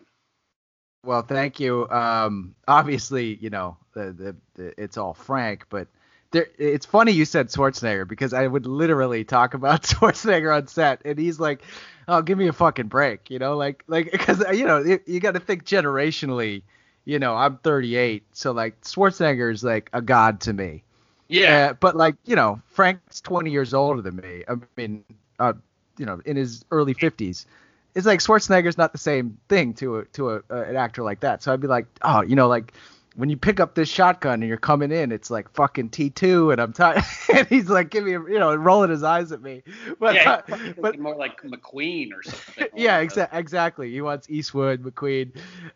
Well, 1.04 1.22
thank 1.22 1.60
you. 1.60 1.88
Um, 1.88 2.54
obviously, 2.66 3.36
you 3.36 3.50
know, 3.50 3.76
the, 3.94 4.12
the, 4.12 4.36
the, 4.54 4.82
it's 4.82 4.96
all 4.96 5.14
Frank, 5.14 5.66
but 5.70 5.86
there, 6.32 6.48
it's 6.58 6.86
funny 6.86 7.12
you 7.12 7.24
said 7.24 7.48
Schwarzenegger 7.48 8.06
because 8.06 8.34
I 8.34 8.46
would 8.46 8.66
literally 8.66 9.24
talk 9.24 9.54
about 9.54 9.82
Schwarzenegger 9.84 10.54
on 10.54 10.66
set, 10.66 11.02
and 11.04 11.18
he's 11.18 11.38
like, 11.40 11.62
"Oh, 12.08 12.20
give 12.22 12.36
me 12.36 12.48
a 12.48 12.52
fucking 12.52 12.88
break," 12.88 13.30
you 13.30 13.38
know, 13.38 13.56
like, 13.56 13.84
like, 13.86 14.10
because 14.10 14.44
you 14.52 14.66
know, 14.66 14.78
you, 14.78 15.00
you 15.06 15.20
got 15.20 15.34
to 15.34 15.40
think 15.40 15.64
generationally. 15.64 16.62
You 17.04 17.18
know, 17.18 17.34
I'm 17.34 17.56
38, 17.58 18.24
so 18.32 18.52
like 18.52 18.82
Schwarzenegger 18.82 19.50
is 19.50 19.64
like 19.64 19.88
a 19.94 20.02
god 20.02 20.40
to 20.42 20.52
me. 20.52 20.82
Yeah. 21.28 21.68
Uh, 21.70 21.72
but 21.74 21.96
like, 21.96 22.16
you 22.24 22.36
know, 22.36 22.60
Frank's 22.66 23.20
20 23.20 23.50
years 23.50 23.72
older 23.72 24.02
than 24.02 24.16
me. 24.16 24.44
I 24.48 24.54
mean, 24.76 25.04
uh, 25.38 25.54
you 25.98 26.06
know, 26.06 26.20
in 26.24 26.36
his 26.36 26.64
early 26.70 26.94
50s 26.94 27.46
it's 27.94 28.06
like 28.06 28.20
Schwarzenegger's 28.20 28.78
not 28.78 28.92
the 28.92 28.98
same 28.98 29.38
thing 29.48 29.74
to 29.74 29.98
a, 29.98 30.04
to 30.06 30.30
a, 30.30 30.36
uh, 30.50 30.62
an 30.62 30.76
actor 30.76 31.02
like 31.02 31.20
that. 31.20 31.42
So 31.42 31.52
I'd 31.52 31.60
be 31.60 31.66
like, 31.66 31.86
oh, 32.02 32.22
you 32.22 32.36
know, 32.36 32.46
like 32.46 32.72
when 33.16 33.28
you 33.28 33.36
pick 33.36 33.58
up 33.58 33.74
this 33.74 33.88
shotgun 33.88 34.34
and 34.34 34.48
you're 34.48 34.56
coming 34.56 34.92
in, 34.92 35.10
it's 35.10 35.28
like 35.28 35.52
fucking 35.52 35.90
T2, 35.90 36.52
and 36.52 36.60
I'm 36.60 36.72
tired. 36.72 37.02
and 37.34 37.48
he's 37.48 37.68
like 37.68 37.90
give 37.90 38.04
me, 38.04 38.12
you 38.12 38.38
know, 38.38 38.54
rolling 38.54 38.90
his 38.90 39.02
eyes 39.02 39.32
at 39.32 39.42
me. 39.42 39.64
But 39.98 40.14
yeah, 40.14 40.42
uh, 40.48 40.58
but 40.78 40.96
more 41.00 41.16
like 41.16 41.42
McQueen 41.42 42.12
or 42.12 42.22
something. 42.22 42.68
yeah, 42.76 43.02
exa- 43.02 43.28
exactly. 43.32 43.90
He 43.90 44.00
wants 44.00 44.30
Eastwood, 44.30 44.84
McQueen. 44.84 45.32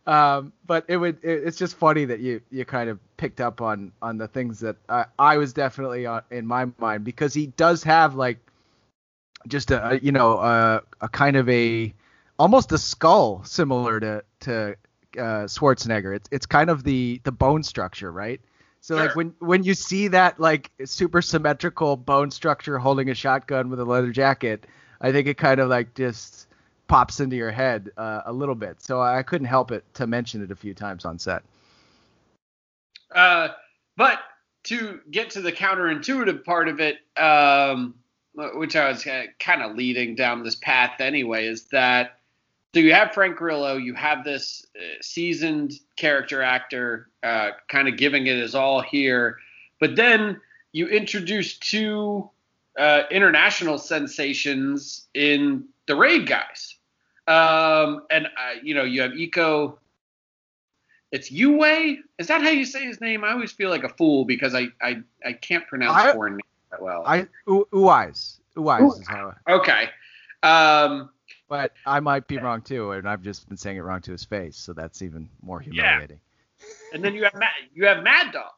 Um, 0.06 0.52
but 0.64 0.84
it 0.86 0.98
would. 0.98 1.18
It, 1.24 1.42
it's 1.44 1.58
just 1.58 1.76
funny 1.76 2.04
that 2.04 2.20
you 2.20 2.40
you 2.52 2.64
kind 2.64 2.88
of 2.88 3.00
picked 3.16 3.40
up 3.40 3.60
on 3.60 3.90
on 4.00 4.18
the 4.18 4.28
things 4.28 4.60
that 4.60 4.76
I, 4.88 5.06
I 5.18 5.38
was 5.38 5.52
definitely 5.52 6.06
on, 6.06 6.22
in 6.30 6.46
my 6.46 6.66
mind 6.78 7.02
because 7.02 7.34
he 7.34 7.48
does 7.48 7.82
have 7.82 8.14
like 8.14 8.38
just 9.48 9.70
a, 9.70 9.98
you 10.02 10.12
know 10.12 10.38
a, 10.38 10.82
a 11.00 11.08
kind 11.08 11.36
of 11.36 11.48
a 11.48 11.94
almost 12.38 12.72
a 12.72 12.78
skull 12.78 13.42
similar 13.44 14.00
to 14.00 14.24
to 14.40 14.76
uh, 15.18 15.46
Schwarzenegger. 15.46 16.14
It's 16.14 16.28
it's 16.32 16.46
kind 16.46 16.70
of 16.70 16.84
the 16.84 17.20
the 17.24 17.32
bone 17.32 17.62
structure, 17.62 18.10
right? 18.10 18.40
So 18.80 18.96
like 18.96 19.14
when 19.14 19.32
when 19.38 19.62
you 19.62 19.74
see 19.74 20.08
that 20.08 20.40
like 20.40 20.72
super 20.84 21.22
symmetrical 21.22 21.96
bone 21.96 22.32
structure 22.32 22.78
holding 22.78 23.10
a 23.10 23.14
shotgun 23.14 23.70
with 23.70 23.78
a 23.78 23.84
leather 23.84 24.10
jacket, 24.10 24.66
I 25.00 25.12
think 25.12 25.28
it 25.28 25.36
kind 25.36 25.60
of 25.60 25.68
like 25.68 25.94
just 25.94 26.48
pops 26.88 27.20
into 27.20 27.36
your 27.36 27.52
head 27.52 27.90
uh, 27.96 28.22
a 28.26 28.32
little 28.32 28.56
bit. 28.56 28.82
So 28.82 29.00
I 29.00 29.22
couldn't 29.22 29.46
help 29.46 29.70
it 29.70 29.84
to 29.94 30.06
mention 30.08 30.42
it 30.42 30.50
a 30.50 30.56
few 30.56 30.74
times 30.74 31.04
on 31.04 31.18
set. 31.18 31.44
Uh, 33.14 33.48
but 33.96 34.18
to 34.64 35.00
get 35.10 35.30
to 35.30 35.40
the 35.40 35.52
counterintuitive 35.52 36.44
part 36.44 36.66
of 36.66 36.80
it, 36.80 36.98
um, 37.16 37.94
which 38.34 38.76
I 38.76 38.88
was 38.88 39.06
uh, 39.06 39.24
kind 39.38 39.62
of 39.62 39.76
leading 39.76 40.14
down 40.14 40.42
this 40.42 40.56
path 40.56 41.00
anyway, 41.00 41.46
is 41.46 41.64
that 41.64 42.18
so 42.74 42.80
you 42.80 42.94
have 42.94 43.12
Frank 43.12 43.36
Grillo, 43.36 43.76
you 43.76 43.94
have 43.94 44.24
this 44.24 44.66
uh, 44.74 44.80
seasoned 45.02 45.74
character 45.96 46.40
actor, 46.42 47.10
uh, 47.22 47.50
kind 47.68 47.86
of 47.86 47.98
giving 47.98 48.26
it 48.26 48.38
his 48.38 48.54
all 48.54 48.80
here, 48.80 49.38
but 49.78 49.94
then 49.94 50.40
you 50.72 50.88
introduce 50.88 51.58
two 51.58 52.30
uh, 52.78 53.02
international 53.10 53.76
sensations 53.76 55.06
in 55.12 55.66
the 55.86 55.94
Raid 55.94 56.26
guys, 56.26 56.76
um, 57.26 58.04
and 58.10 58.26
uh, 58.26 58.58
you 58.62 58.74
know 58.74 58.84
you 58.84 59.02
have 59.02 59.12
Iko 59.12 59.76
it's 61.12 61.30
Uwe. 61.30 61.98
Is 62.18 62.28
that 62.28 62.40
how 62.40 62.48
you 62.48 62.64
say 62.64 62.86
his 62.86 63.00
name? 63.02 63.22
I 63.22 63.32
always 63.32 63.52
feel 63.52 63.68
like 63.68 63.84
a 63.84 63.90
fool 63.90 64.24
because 64.24 64.54
I 64.54 64.68
I, 64.80 65.02
I 65.24 65.34
can't 65.34 65.66
pronounce 65.68 65.98
I- 65.98 66.12
foreign 66.14 66.34
names 66.34 66.51
well. 66.80 67.02
I 67.06 67.26
U- 67.46 67.68
Uwais. 67.72 68.40
Uwais 68.56 69.00
is 69.00 69.06
how. 69.08 69.34
okay. 69.48 69.88
Um, 70.42 71.10
But 71.48 71.72
I 71.86 72.00
might 72.00 72.26
be 72.26 72.38
wrong 72.38 72.62
too, 72.62 72.92
and 72.92 73.08
I've 73.08 73.22
just 73.22 73.48
been 73.48 73.56
saying 73.56 73.76
it 73.76 73.80
wrong 73.80 74.00
to 74.02 74.12
his 74.12 74.24
face, 74.24 74.56
so 74.56 74.72
that's 74.72 75.02
even 75.02 75.28
more 75.42 75.60
humiliating. 75.60 76.18
Yeah. 76.58 76.66
and 76.94 77.04
then 77.04 77.14
you 77.14 77.24
have 77.24 77.34
Mad, 77.34 77.50
you 77.74 77.86
have 77.86 78.02
Mad 78.02 78.32
Dog 78.32 78.52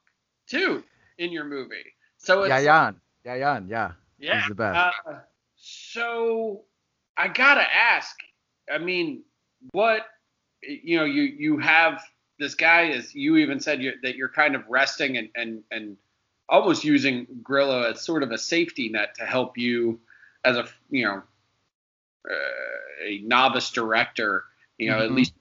too 0.47 0.83
in 1.19 1.33
your 1.33 1.45
movie. 1.45 1.85
So 2.19 2.43
it's 2.45 2.53
Yayan. 2.53 2.97
Yayan, 3.27 3.69
yeah. 3.69 3.93
yeah. 4.19 4.41
He's 4.41 4.49
the 4.49 4.55
best. 4.55 4.95
Uh, 5.07 5.15
so 5.57 6.63
I 7.17 7.29
gotta 7.29 7.65
ask. 7.75 8.17
I 8.73 8.79
mean, 8.79 9.23
what 9.73 10.07
you 10.63 10.97
know, 10.99 11.05
you 11.05 11.23
you 11.23 11.59
have 11.59 12.03
this 12.39 12.55
guy 12.55 12.89
is 12.89 13.15
you 13.15 13.37
even 13.37 13.61
said 13.61 13.83
you 13.83 13.93
that 14.03 14.17
you're 14.17 14.29
kind 14.29 14.55
of 14.55 14.63
resting 14.69 15.17
and 15.17 15.29
and 15.35 15.63
and 15.71 15.97
almost 16.49 16.85
using 16.85 17.27
Grillo 17.43 17.83
as 17.83 18.01
sort 18.03 18.23
of 18.23 18.31
a 18.31 18.39
safety 18.39 18.89
net 18.89 19.15
to 19.17 19.25
help 19.25 19.57
you 19.59 20.01
as 20.45 20.57
a 20.57 20.67
you 20.91 21.05
know 21.05 21.23
uh, 22.31 23.05
a 23.05 23.19
novice 23.19 23.71
director. 23.71 24.45
You 24.79 24.91
know, 24.91 25.01
at 25.01 25.11
Mhm. 25.11 25.17
least 25.17 25.35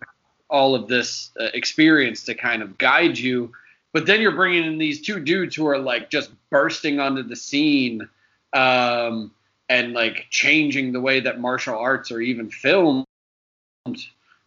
all 0.49 0.75
of 0.75 0.87
this 0.87 1.31
uh, 1.39 1.45
experience 1.53 2.23
to 2.25 2.35
kind 2.35 2.61
of 2.61 2.77
guide 2.77 3.17
you. 3.17 3.51
But 3.91 4.05
then 4.05 4.21
you're 4.21 4.35
bringing 4.35 4.65
in 4.65 4.77
these 4.77 5.01
two 5.01 5.19
dudes 5.19 5.55
who 5.55 5.65
are 5.67 5.79
like 5.79 6.09
just 6.09 6.31
bursting 6.49 6.99
onto 6.99 7.23
the 7.23 7.35
scene 7.35 8.07
um, 8.53 9.31
and 9.69 9.93
like 9.93 10.27
changing 10.29 10.91
the 10.91 11.01
way 11.01 11.19
that 11.21 11.39
martial 11.39 11.77
arts 11.77 12.11
are 12.11 12.21
even 12.21 12.49
filmed 12.49 13.05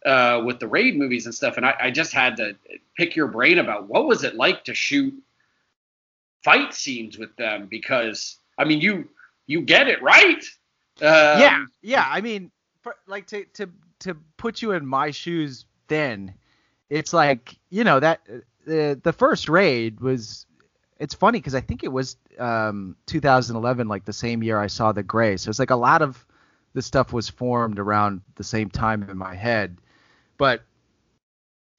uh, 0.05 0.41
with 0.45 0.59
the 0.59 0.67
raid 0.67 0.97
movies 0.97 1.25
and 1.25 1.35
stuff. 1.35 1.57
And 1.57 1.65
I, 1.65 1.75
I 1.79 1.91
just 1.91 2.13
had 2.13 2.37
to 2.37 2.55
pick 2.95 3.15
your 3.15 3.27
brain 3.27 3.57
about 3.57 3.87
what 3.87 4.05
was 4.07 4.23
it 4.23 4.35
like 4.35 4.63
to 4.65 4.73
shoot 4.73 5.13
fight 6.47 6.73
scenes 6.73 7.17
with 7.17 7.35
them 7.35 7.67
because 7.69 8.37
I 8.57 8.63
mean 8.63 8.79
you 8.79 9.09
you 9.47 9.61
get 9.61 9.89
it 9.89 10.01
right. 10.01 10.43
Um, 11.01 11.41
yeah, 11.41 11.65
yeah. 11.81 12.07
I 12.09 12.21
mean, 12.21 12.51
for, 12.81 12.95
like 13.05 13.27
to 13.27 13.43
to 13.55 13.69
to 13.99 14.15
put 14.37 14.61
you 14.61 14.71
in 14.71 14.85
my 14.85 15.11
shoes, 15.11 15.65
then 15.89 16.33
it's 16.89 17.11
like 17.11 17.59
you 17.69 17.83
know 17.83 17.99
that 17.99 18.21
uh, 18.31 18.37
the 18.65 18.99
the 19.03 19.13
first 19.13 19.49
raid 19.49 19.99
was. 19.99 20.45
It's 20.99 21.13
funny 21.13 21.37
because 21.37 21.53
I 21.53 21.61
think 21.61 21.83
it 21.83 21.91
was 21.91 22.17
um, 22.39 22.95
2011, 23.05 23.87
like 23.87 24.05
the 24.05 24.13
same 24.13 24.41
year 24.41 24.59
I 24.59 24.65
saw 24.65 24.93
The 24.93 25.03
Grey. 25.03 25.37
So 25.37 25.51
it's 25.51 25.59
like 25.59 25.69
a 25.69 25.75
lot 25.75 26.01
of 26.01 26.25
the 26.73 26.81
stuff 26.81 27.13
was 27.13 27.29
formed 27.29 27.77
around 27.77 28.21
the 28.33 28.43
same 28.43 28.71
time 28.71 29.03
in 29.03 29.15
my 29.15 29.35
head. 29.35 29.77
But 30.39 30.63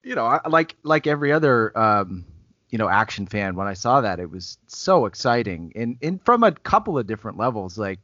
you 0.04 0.14
know, 0.14 0.24
I, 0.24 0.46
like 0.48 0.76
like 0.84 1.08
every 1.08 1.32
other 1.32 1.76
um, 1.76 2.26
you 2.70 2.78
know 2.78 2.88
action 2.88 3.26
fan, 3.26 3.56
when 3.56 3.66
I 3.66 3.74
saw 3.74 4.00
that, 4.00 4.20
it 4.20 4.30
was 4.30 4.58
so 4.66 5.06
exciting, 5.06 5.72
and 5.74 5.96
and 6.02 6.22
from 6.24 6.42
a 6.42 6.52
couple 6.52 6.98
of 6.98 7.06
different 7.06 7.38
levels, 7.38 7.78
like 7.78 8.00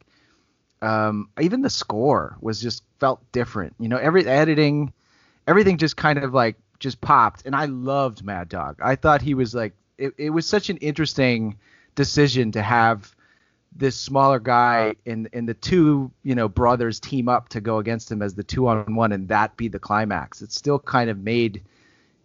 um, 0.83 1.29
even 1.41 1.63
the 1.63 1.71
score 1.71 2.37
was 2.41 2.61
just 2.61 2.83
felt 3.01 3.21
different. 3.33 3.75
You 3.79 3.89
know, 3.89 3.97
every 3.97 4.27
editing, 4.27 4.93
everything 5.47 5.79
just 5.79 5.97
kind 5.97 6.19
of 6.19 6.35
like 6.35 6.57
just 6.79 7.01
popped. 7.01 7.47
And 7.47 7.57
I 7.57 7.65
loved 7.65 8.25
Mad 8.25 8.49
Dog. 8.49 8.79
I 8.83 8.97
thought 8.97 9.23
he 9.23 9.35
was 9.35 9.55
like, 9.55 9.73
it, 9.97 10.13
it 10.19 10.31
was 10.31 10.47
such 10.47 10.71
an 10.71 10.77
interesting 10.79 11.59
decision 11.95 12.53
to 12.53 12.63
have 12.63 13.15
this 13.77 13.97
smaller 13.97 14.39
guy 14.39 14.95
and 15.05 15.29
and 15.33 15.49
the 15.49 15.55
two 15.55 16.11
you 16.23 16.35
know 16.35 16.49
brothers 16.49 17.01
team 17.01 17.29
up 17.29 17.49
to 17.49 17.61
go 17.61 17.79
against 17.79 18.09
him 18.11 18.23
as 18.23 18.35
the 18.35 18.45
two 18.45 18.69
on 18.69 18.95
one 18.95 19.11
and 19.11 19.29
that 19.29 19.57
be 19.57 19.69
the 19.69 19.79
climax. 19.79 20.43
It 20.43 20.53
still 20.53 20.79
kind 20.79 21.11
of 21.11 21.19
made 21.19 21.63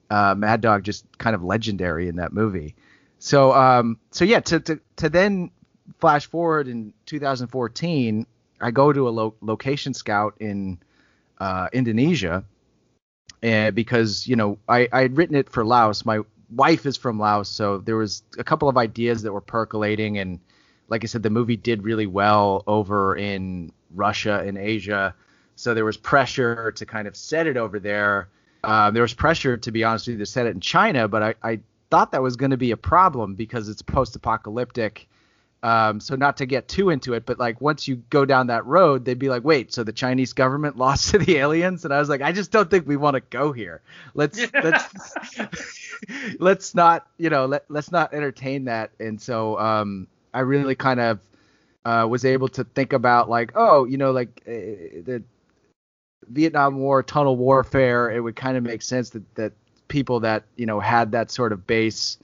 uh, 0.09 0.35
Mad 0.35 0.61
Dog 0.61 0.83
just 0.83 1.05
kind 1.17 1.35
of 1.35 1.43
legendary 1.43 2.07
in 2.07 2.17
that 2.17 2.33
movie. 2.33 2.75
So 3.19 3.53
um 3.53 3.97
so 4.11 4.25
yeah 4.25 4.39
to 4.39 4.59
to 4.61 4.79
to 4.97 5.09
then 5.09 5.51
flash 5.99 6.25
forward 6.25 6.67
in 6.67 6.93
2014 7.05 8.25
I 8.61 8.71
go 8.71 8.91
to 8.91 9.07
a 9.07 9.11
lo- 9.11 9.35
location 9.41 9.93
scout 9.93 10.35
in 10.39 10.79
uh, 11.39 11.67
Indonesia, 11.71 12.43
and 13.41 13.75
because 13.75 14.27
you 14.27 14.35
know 14.35 14.59
I 14.67 14.87
I 14.91 15.01
had 15.01 15.17
written 15.17 15.35
it 15.35 15.49
for 15.49 15.65
Laos. 15.65 16.05
My 16.05 16.21
wife 16.49 16.85
is 16.85 16.97
from 16.97 17.19
Laos, 17.19 17.49
so 17.49 17.77
there 17.77 17.95
was 17.95 18.23
a 18.37 18.43
couple 18.43 18.67
of 18.67 18.77
ideas 18.77 19.21
that 19.23 19.31
were 19.31 19.41
percolating, 19.41 20.17
and 20.17 20.39
like 20.89 21.03
I 21.03 21.07
said, 21.07 21.23
the 21.23 21.29
movie 21.29 21.57
did 21.57 21.83
really 21.83 22.07
well 22.07 22.63
over 22.67 23.15
in 23.15 23.71
Russia 23.93 24.43
and 24.45 24.57
Asia. 24.57 25.15
So 25.55 25.73
there 25.73 25.85
was 25.85 25.97
pressure 25.97 26.71
to 26.73 26.85
kind 26.85 27.07
of 27.07 27.15
set 27.15 27.47
it 27.47 27.57
over 27.57 27.79
there. 27.79 28.29
Uh, 28.63 28.91
there 28.91 29.01
was 29.01 29.13
pressure, 29.13 29.57
to 29.57 29.71
be 29.71 29.83
honest 29.83 30.07
with 30.07 30.13
you, 30.13 30.19
to 30.19 30.25
set 30.25 30.45
it 30.45 30.49
in 30.49 30.59
China, 30.59 31.07
but 31.07 31.23
I, 31.23 31.35
I 31.43 31.59
thought 31.89 32.11
that 32.11 32.21
was 32.21 32.35
going 32.35 32.51
to 32.51 32.57
be 32.57 32.71
a 32.71 32.77
problem 32.77 33.35
because 33.35 33.69
it's 33.69 33.81
post-apocalyptic. 33.81 35.07
Um, 35.61 35.99
so 35.99 36.15
not 36.15 36.37
to 36.37 36.45
get 36.45 36.69
too 36.69 36.89
into 36.89 37.13
it, 37.13 37.25
but 37.25 37.37
like 37.37 37.59
once 37.59 37.87
you 37.87 37.97
go 38.09 38.23
down 38.23 38.47
that 38.47 38.65
road, 38.65 39.03
they'd 39.03 39.19
be 39.19 39.29
like, 39.29 39.43
wait, 39.43 39.73
so 39.73 39.83
the 39.83 39.91
Chinese 39.91 40.31
government 40.33 40.77
lost 40.77 41.09
to 41.11 41.17
the 41.17 41.37
aliens? 41.37 41.83
And 41.83 41.93
I 41.93 41.99
was 41.99 42.07
like, 42.09 42.21
I 42.21 42.31
just 42.31 42.51
don't 42.51 42.69
think 42.69 42.87
we 42.87 42.95
want 42.95 43.15
to 43.15 43.21
go 43.21 43.51
here. 43.51 43.81
Let's 44.13 44.39
let's 44.53 45.15
let's 46.39 46.75
not, 46.75 47.07
you 47.17 47.29
know, 47.29 47.45
let 47.45 47.65
let's 47.67 47.91
not 47.91 48.13
entertain 48.13 48.65
that. 48.65 48.91
And 48.99 49.21
so 49.21 49.59
um, 49.59 50.07
I 50.33 50.41
really 50.41 50.75
kind 50.75 50.99
of 50.99 51.19
uh, 51.83 52.07
was 52.09 52.23
able 52.23 52.47
to 52.49 52.63
think 52.63 52.93
about 52.93 53.29
like, 53.29 53.51
oh, 53.55 53.85
you 53.85 53.97
know, 53.97 54.11
like 54.11 54.41
uh, 54.47 54.51
the 54.51 55.23
Vietnam 56.29 56.77
War, 56.77 57.03
tunnel 57.03 57.35
warfare. 57.35 58.11
It 58.11 58.19
would 58.19 58.35
kind 58.35 58.57
of 58.57 58.63
make 58.63 58.81
sense 58.81 59.09
that 59.11 59.35
that 59.35 59.53
people 59.87 60.21
that 60.21 60.43
you 60.55 60.65
know 60.65 60.79
had 60.79 61.11
that 61.11 61.31
sort 61.31 61.51
of 61.51 61.65
base, 61.67 62.17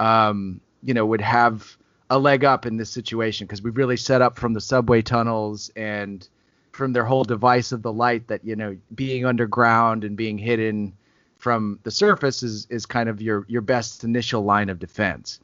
um, 0.00 0.60
you 0.82 0.94
know, 0.94 1.06
would 1.06 1.20
have 1.20 1.76
a 2.10 2.18
leg 2.18 2.44
up 2.44 2.66
in 2.66 2.76
this 2.76 2.90
situation 2.90 3.46
because 3.46 3.62
we've 3.62 3.76
really 3.76 3.96
set 3.96 4.20
up 4.22 4.38
from 4.38 4.52
the 4.52 4.60
subway 4.60 5.02
tunnels 5.02 5.70
and 5.74 6.28
from 6.72 6.92
their 6.92 7.04
whole 7.04 7.24
device 7.24 7.72
of 7.72 7.82
the 7.82 7.92
light 7.92 8.26
that 8.28 8.44
you 8.44 8.56
know 8.56 8.76
being 8.94 9.24
underground 9.24 10.04
and 10.04 10.16
being 10.16 10.36
hidden 10.36 10.92
from 11.38 11.78
the 11.82 11.90
surface 11.90 12.42
is 12.42 12.66
is 12.70 12.86
kind 12.86 13.08
of 13.08 13.22
your 13.22 13.44
your 13.48 13.62
best 13.62 14.04
initial 14.04 14.42
line 14.42 14.68
of 14.68 14.78
defense. 14.78 15.40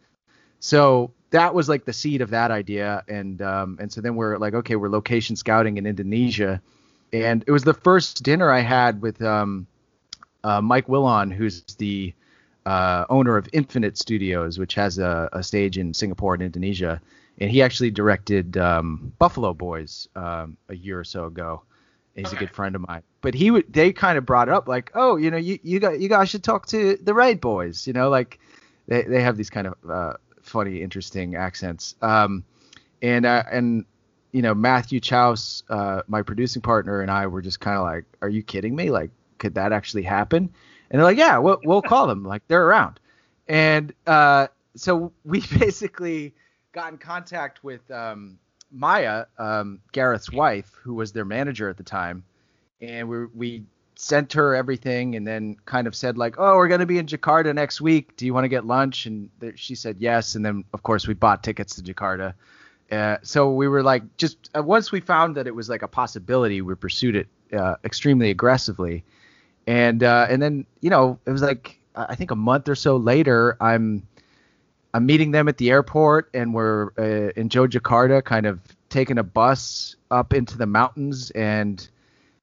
So 0.59 1.13
that 1.31 1.55
was 1.55 1.69
like 1.69 1.85
the 1.85 1.93
seed 1.93 2.21
of 2.21 2.31
that 2.31 2.51
idea, 2.51 3.05
and 3.09 3.41
um, 3.41 3.79
and 3.81 3.91
so 3.93 4.01
then 4.01 4.17
we're 4.17 4.37
like, 4.39 4.55
okay, 4.55 4.77
we're 4.77 4.89
location 4.89 5.37
scouting 5.37 5.77
in 5.77 5.87
Indonesia, 5.87 6.61
and 7.13 7.45
it 7.47 7.51
was 7.51 7.65
the 7.65 7.75
first 7.75 8.23
dinner 8.23 8.51
I 8.51 8.61
had 8.61 9.03
with 9.03 9.21
um, 9.23 9.67
uh, 10.45 10.61
Mike 10.61 10.87
Wiluan, 10.87 11.33
who's 11.33 11.63
the 11.79 12.15
uh, 12.67 13.05
owner 13.09 13.37
of 13.37 13.49
Infinite 13.53 13.99
Studios, 13.99 14.59
which 14.59 14.75
has 14.75 14.99
a, 14.99 15.29
a, 15.33 15.43
stage 15.43 15.79
in 15.79 15.95
Singapore 15.95 16.35
and 16.35 16.43
Indonesia, 16.43 17.01
and 17.39 17.51
he 17.51 17.63
actually 17.63 17.91
directed 17.91 18.57
um, 18.57 19.13
Buffalo 19.19 19.55
Boys 19.55 20.09
um, 20.15 20.57
a 20.69 20.77
year 20.77 20.99
or 21.01 21.05
so 21.05 21.25
ago. 21.25 21.63
He's 22.15 22.27
okay. 22.27 22.37
a 22.37 22.41
good 22.41 22.51
friend 22.51 22.75
of 22.75 22.87
mine. 22.87 23.03
But 23.23 23.35
he 23.35 23.51
would 23.51 23.73
they 23.73 23.93
kind 23.93 24.19
of 24.19 24.27
brought 24.27 24.49
it 24.49 24.55
up 24.55 24.69
like, 24.69 24.91
oh, 24.95 25.17
you 25.17 25.31
know, 25.31 25.37
you 25.37 25.59
you 25.63 25.81
got 25.81 26.01
you 26.01 26.09
guys 26.09 26.29
should 26.29 26.43
talk 26.43 26.67
to 26.67 26.97
the 26.97 27.15
Raid 27.15 27.41
Boys, 27.41 27.87
you 27.87 27.93
know, 27.93 28.11
like 28.11 28.39
they 28.87 29.03
they 29.03 29.23
have 29.23 29.37
these 29.37 29.51
kind 29.51 29.69
of 29.69 29.75
uh, 29.89 30.15
funny, 30.43 30.83
interesting 30.83 31.37
accents. 31.37 31.95
Um, 32.03 32.45
and 33.01 33.25
uh, 33.25 33.45
and 33.51 33.85
you 34.33 34.43
know 34.43 34.55
Matthew 34.55 35.01
Chausse, 35.01 35.63
uh, 35.69 36.03
my 36.07 36.23
producing 36.23 36.63
partner, 36.63 37.01
and 37.01 37.11
I 37.11 37.27
were 37.27 37.43
just 37.43 37.61
kind 37.61 37.77
of 37.77 37.85
like, 37.85 38.05
"Are 38.23 38.29
you 38.29 38.43
kidding 38.43 38.75
me? 38.75 38.91
Like, 38.91 39.11
could 39.39 39.55
that 39.55 39.73
actually 39.73 40.03
happen?" 40.03 40.51
And 40.91 40.99
they're 40.99 41.05
like, 41.05 41.19
"Yeah, 41.19 41.39
we'll 41.39 41.61
we'll 41.65 41.83
call 41.83 42.07
them. 42.07 42.25
Like, 42.25 42.43
they're 42.49 42.67
around." 42.67 43.01
And 43.49 43.93
uh, 44.07 44.49
so 44.77 45.13
we 45.25 45.41
basically 45.59 46.35
got 46.73 46.93
in 46.93 46.99
contact 46.99 47.65
with 47.65 47.89
um, 47.91 48.39
Maya, 48.71 49.27
um, 49.39 49.81
Gareth's 49.93 50.33
wife, 50.33 50.71
who 50.83 50.95
was 50.95 51.13
their 51.13 51.25
manager 51.25 51.69
at 51.69 51.77
the 51.77 51.83
time, 51.83 52.25
and 52.81 53.09
we 53.09 53.27
we 53.27 53.65
sent 53.97 54.33
her 54.33 54.55
everything 54.55 55.15
and 55.15 55.27
then 55.27 55.57
kind 55.67 55.87
of 55.87 55.95
said 55.95 56.17
like, 56.17 56.37
"Oh, 56.39 56.57
we're 56.57 56.69
going 56.69 56.81
to 56.81 56.87
be 56.87 56.99
in 56.99 57.07
Jakarta 57.07 57.55
next 57.55 57.81
week. 57.81 58.17
Do 58.17 58.25
you 58.27 58.33
want 58.33 58.45
to 58.45 58.49
get 58.49 58.65
lunch?" 58.65 59.07
And 59.07 59.29
th- 59.41 59.59
she 59.59 59.75
said 59.75 59.97
yes. 59.99 60.35
And 60.35 60.45
then 60.45 60.65
of 60.73 60.83
course 60.83 61.07
we 61.07 61.15
bought 61.15 61.43
tickets 61.43 61.75
to 61.77 61.83
Jakarta. 61.83 62.35
Uh, 62.91 63.19
so 63.23 63.53
we 63.53 63.69
were 63.69 63.83
like, 63.83 64.03
just 64.17 64.51
uh, 64.57 64.63
once 64.63 64.91
we 64.91 65.01
found 65.01 65.37
that 65.37 65.47
it 65.47 65.55
was 65.55 65.69
like 65.69 65.83
a 65.83 65.89
possibility, 65.89 66.61
we 66.61 66.75
pursued 66.75 67.17
it 67.17 67.29
uh, 67.53 67.77
extremely 67.85 68.31
aggressively. 68.31 69.05
And 69.67 70.03
uh, 70.03 70.27
and 70.29 70.43
then 70.43 70.67
you 70.81 70.91
know 70.91 71.19
it 71.27 71.31
was 71.31 71.43
like 71.43 71.79
I 71.95 72.15
think 72.15 72.31
a 72.31 72.37
month 72.37 72.69
or 72.69 72.75
so 72.75 72.97
later, 72.97 73.57
I'm 73.61 74.07
I'm 74.93 75.07
meeting 75.07 75.31
them 75.31 75.49
at 75.49 75.59
the 75.59 75.71
airport, 75.71 76.31
and 76.35 76.53
we're 76.53 76.91
uh, 76.99 77.31
in 77.37 77.49
Jakarta, 77.49 78.25
kind 78.25 78.47
of 78.47 78.61
taking 78.91 79.19
a 79.19 79.23
bus 79.23 79.97
up 80.11 80.35
into 80.35 80.59
the 80.59 80.67
mountains 80.67 81.31
and 81.31 81.89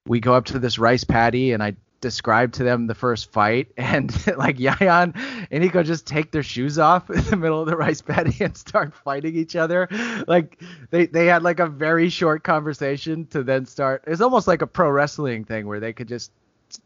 we 0.06 0.18
go 0.18 0.34
up 0.34 0.46
to 0.46 0.58
this 0.58 0.78
rice 0.78 1.04
paddy 1.04 1.52
and 1.52 1.62
I 1.62 1.76
describe 2.00 2.52
to 2.52 2.64
them 2.64 2.86
the 2.86 2.94
first 2.94 3.32
fight 3.32 3.68
and 3.76 4.10
like 4.36 4.58
Yayan 4.58 5.16
and 5.50 5.62
Nico 5.62 5.82
just 5.82 6.06
take 6.06 6.30
their 6.30 6.42
shoes 6.42 6.78
off 6.78 7.10
in 7.10 7.22
the 7.24 7.36
middle 7.36 7.60
of 7.60 7.68
the 7.68 7.76
rice 7.76 8.00
paddy 8.00 8.36
and 8.40 8.56
start 8.56 8.94
fighting 8.94 9.34
each 9.34 9.56
other. 9.56 9.88
Like 10.26 10.62
they, 10.90 11.06
they 11.06 11.26
had 11.26 11.42
like 11.42 11.60
a 11.60 11.66
very 11.66 12.08
short 12.08 12.44
conversation 12.44 13.26
to 13.26 13.42
then 13.42 13.66
start. 13.66 14.04
It's 14.06 14.20
almost 14.20 14.46
like 14.46 14.62
a 14.62 14.66
pro 14.66 14.90
wrestling 14.90 15.44
thing 15.44 15.66
where 15.66 15.80
they 15.80 15.92
could 15.92 16.08
just 16.08 16.32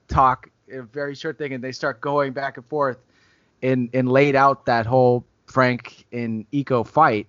talk 0.08 0.50
a 0.72 0.82
very 0.82 1.14
short 1.14 1.38
thing 1.38 1.52
and 1.52 1.62
they 1.62 1.72
start 1.72 2.00
going 2.00 2.32
back 2.32 2.56
and 2.56 2.66
forth 2.66 2.98
and 3.62 3.90
and 3.92 4.10
laid 4.10 4.34
out 4.34 4.66
that 4.66 4.86
whole 4.86 5.24
Frank 5.46 6.06
and 6.12 6.50
Iko 6.50 6.86
fight, 6.86 7.26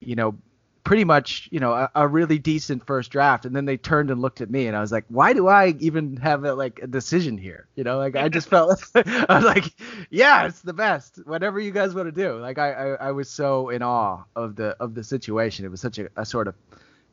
you 0.00 0.16
know, 0.16 0.34
pretty 0.84 1.04
much, 1.04 1.48
you 1.52 1.60
know, 1.60 1.72
a, 1.72 1.90
a, 1.94 2.08
really 2.08 2.38
decent 2.38 2.84
first 2.86 3.10
draft. 3.10 3.44
And 3.44 3.54
then 3.54 3.64
they 3.64 3.76
turned 3.76 4.10
and 4.10 4.20
looked 4.20 4.40
at 4.40 4.50
me, 4.50 4.66
and 4.66 4.76
I 4.76 4.80
was 4.80 4.90
like, 4.90 5.04
why 5.08 5.32
do 5.32 5.48
I 5.48 5.74
even 5.78 6.16
have 6.16 6.44
a, 6.44 6.54
like 6.54 6.80
a 6.82 6.86
decision 6.86 7.38
here? 7.38 7.68
You 7.76 7.84
know, 7.84 7.98
like 7.98 8.16
I 8.16 8.28
just 8.28 8.48
felt, 8.48 8.82
I 8.94 9.26
was 9.28 9.44
like, 9.44 9.64
yeah, 10.10 10.46
it's 10.46 10.60
the 10.60 10.72
best. 10.72 11.20
Whatever 11.24 11.60
you 11.60 11.70
guys 11.70 11.94
want 11.94 12.08
to 12.08 12.12
do. 12.12 12.38
Like 12.38 12.58
I, 12.58 12.72
I, 12.72 12.86
I, 13.08 13.10
was 13.12 13.30
so 13.30 13.68
in 13.68 13.82
awe 13.82 14.24
of 14.34 14.56
the 14.56 14.76
of 14.80 14.94
the 14.94 15.04
situation. 15.04 15.64
It 15.64 15.70
was 15.70 15.80
such 15.80 15.98
a, 15.98 16.08
a 16.16 16.26
sort 16.26 16.48
of 16.48 16.54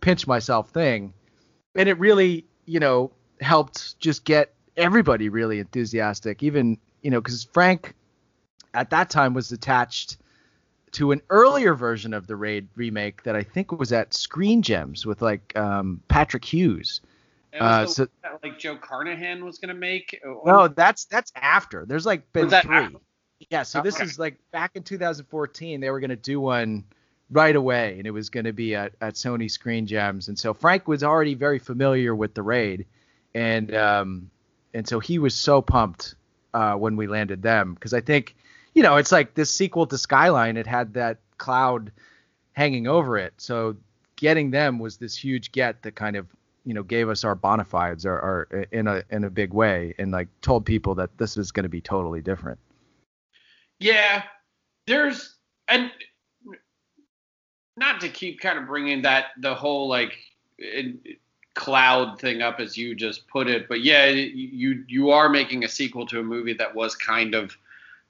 pinch 0.01 0.25
myself 0.25 0.69
thing, 0.71 1.13
and 1.75 1.87
it 1.87 1.99
really, 1.99 2.45
you 2.65 2.79
know, 2.79 3.11
helped 3.41 3.99
just 3.99 4.25
get 4.25 4.53
everybody 4.77 5.29
really 5.29 5.59
enthusiastic. 5.59 6.41
Even, 6.41 6.77
you 7.01 7.11
know, 7.11 7.21
because 7.21 7.43
Frank 7.43 7.93
at 8.73 8.89
that 8.89 9.09
time 9.09 9.33
was 9.33 9.51
attached 9.51 10.17
to 10.93 11.11
an 11.11 11.21
earlier 11.29 11.73
version 11.73 12.13
of 12.13 12.27
the 12.27 12.35
Raid 12.35 12.67
remake 12.75 13.23
that 13.23 13.35
I 13.35 13.43
think 13.43 13.71
was 13.71 13.91
at 13.91 14.13
Screen 14.13 14.61
Gems 14.61 15.05
with 15.05 15.21
like 15.21 15.55
um, 15.57 16.01
Patrick 16.07 16.45
Hughes. 16.45 17.01
Uh, 17.57 17.85
so 17.85 18.07
that, 18.21 18.39
like 18.43 18.59
Joe 18.59 18.75
Carnahan 18.75 19.43
was 19.43 19.57
gonna 19.57 19.73
make. 19.73 20.19
No, 20.45 20.67
that's 20.67 21.05
that's 21.05 21.31
after. 21.35 21.85
There's 21.85 22.05
like 22.05 22.31
been 22.31 22.49
three. 22.49 22.77
After? 22.77 22.99
Yeah, 23.49 23.63
so 23.63 23.81
this 23.81 23.95
okay. 23.95 24.03
is 24.03 24.19
like 24.19 24.37
back 24.51 24.71
in 24.75 24.83
2014. 24.83 25.79
They 25.79 25.89
were 25.89 25.99
gonna 25.99 26.15
do 26.15 26.39
one 26.39 26.83
right 27.31 27.55
away, 27.55 27.95
and 27.97 28.05
it 28.05 28.11
was 28.11 28.29
gonna 28.29 28.53
be 28.53 28.75
at, 28.75 28.93
at 29.01 29.15
Sony 29.15 29.49
Screen 29.49 29.87
Gems. 29.87 30.27
And 30.27 30.37
so 30.37 30.53
Frank 30.53 30.87
was 30.87 31.03
already 31.03 31.33
very 31.33 31.57
familiar 31.57 32.13
with 32.13 32.33
the 32.33 32.43
Raid, 32.43 32.85
and 33.33 33.73
um, 33.73 34.29
and 34.73 34.87
so 34.87 34.99
he 34.99 35.17
was 35.17 35.33
so 35.33 35.61
pumped 35.61 36.15
uh, 36.53 36.73
when 36.73 36.95
we 36.95 37.07
landed 37.07 37.41
them 37.41 37.73
because 37.73 37.93
I 37.93 38.01
think 38.01 38.35
you 38.79 38.83
know, 38.83 38.95
it's 38.95 39.11
like 39.11 39.33
this 39.33 39.51
sequel 39.51 39.85
to 39.87 39.97
Skyline. 39.97 40.55
It 40.55 40.65
had 40.65 40.93
that 40.93 41.17
cloud 41.37 41.91
hanging 42.53 42.87
over 42.87 43.17
it. 43.17 43.33
So 43.35 43.75
getting 44.15 44.51
them 44.51 44.79
was 44.79 44.95
this 44.95 45.17
huge 45.17 45.51
get 45.51 45.83
that 45.83 45.95
kind 45.95 46.15
of 46.15 46.27
you 46.63 46.73
know 46.73 46.83
gave 46.83 47.09
us 47.09 47.25
our 47.25 47.35
bona 47.35 47.65
fides 47.65 48.05
or, 48.05 48.13
or 48.13 48.65
in 48.71 48.87
a 48.87 49.03
in 49.09 49.25
a 49.25 49.29
big 49.29 49.51
way 49.51 49.93
and 49.99 50.11
like 50.11 50.29
told 50.39 50.65
people 50.65 50.95
that 50.95 51.09
this 51.17 51.35
is 51.35 51.51
going 51.51 51.63
to 51.63 51.69
be 51.69 51.81
totally 51.81 52.21
different. 52.21 52.57
Yeah, 53.81 54.23
there's 54.87 55.35
and 55.67 55.91
not 57.75 57.99
to 57.99 58.07
keep 58.07 58.39
kind 58.39 58.57
of 58.57 58.65
bringing 58.65 59.01
that 59.01 59.31
the 59.41 59.55
whole 59.55 59.89
like 59.89 60.17
cloud 61.53 62.17
thing 62.17 62.41
up 62.41 62.61
as 62.61 62.77
you 62.77 62.95
just 62.95 63.27
put 63.27 63.49
it, 63.49 63.67
but 63.67 63.81
yeah, 63.81 64.05
you 64.05 64.85
you 64.87 65.09
are 65.09 65.27
making 65.27 65.65
a 65.65 65.67
sequel 65.67 66.05
to 66.05 66.21
a 66.21 66.23
movie 66.23 66.53
that 66.53 66.73
was 66.73 66.95
kind 66.95 67.35
of 67.35 67.57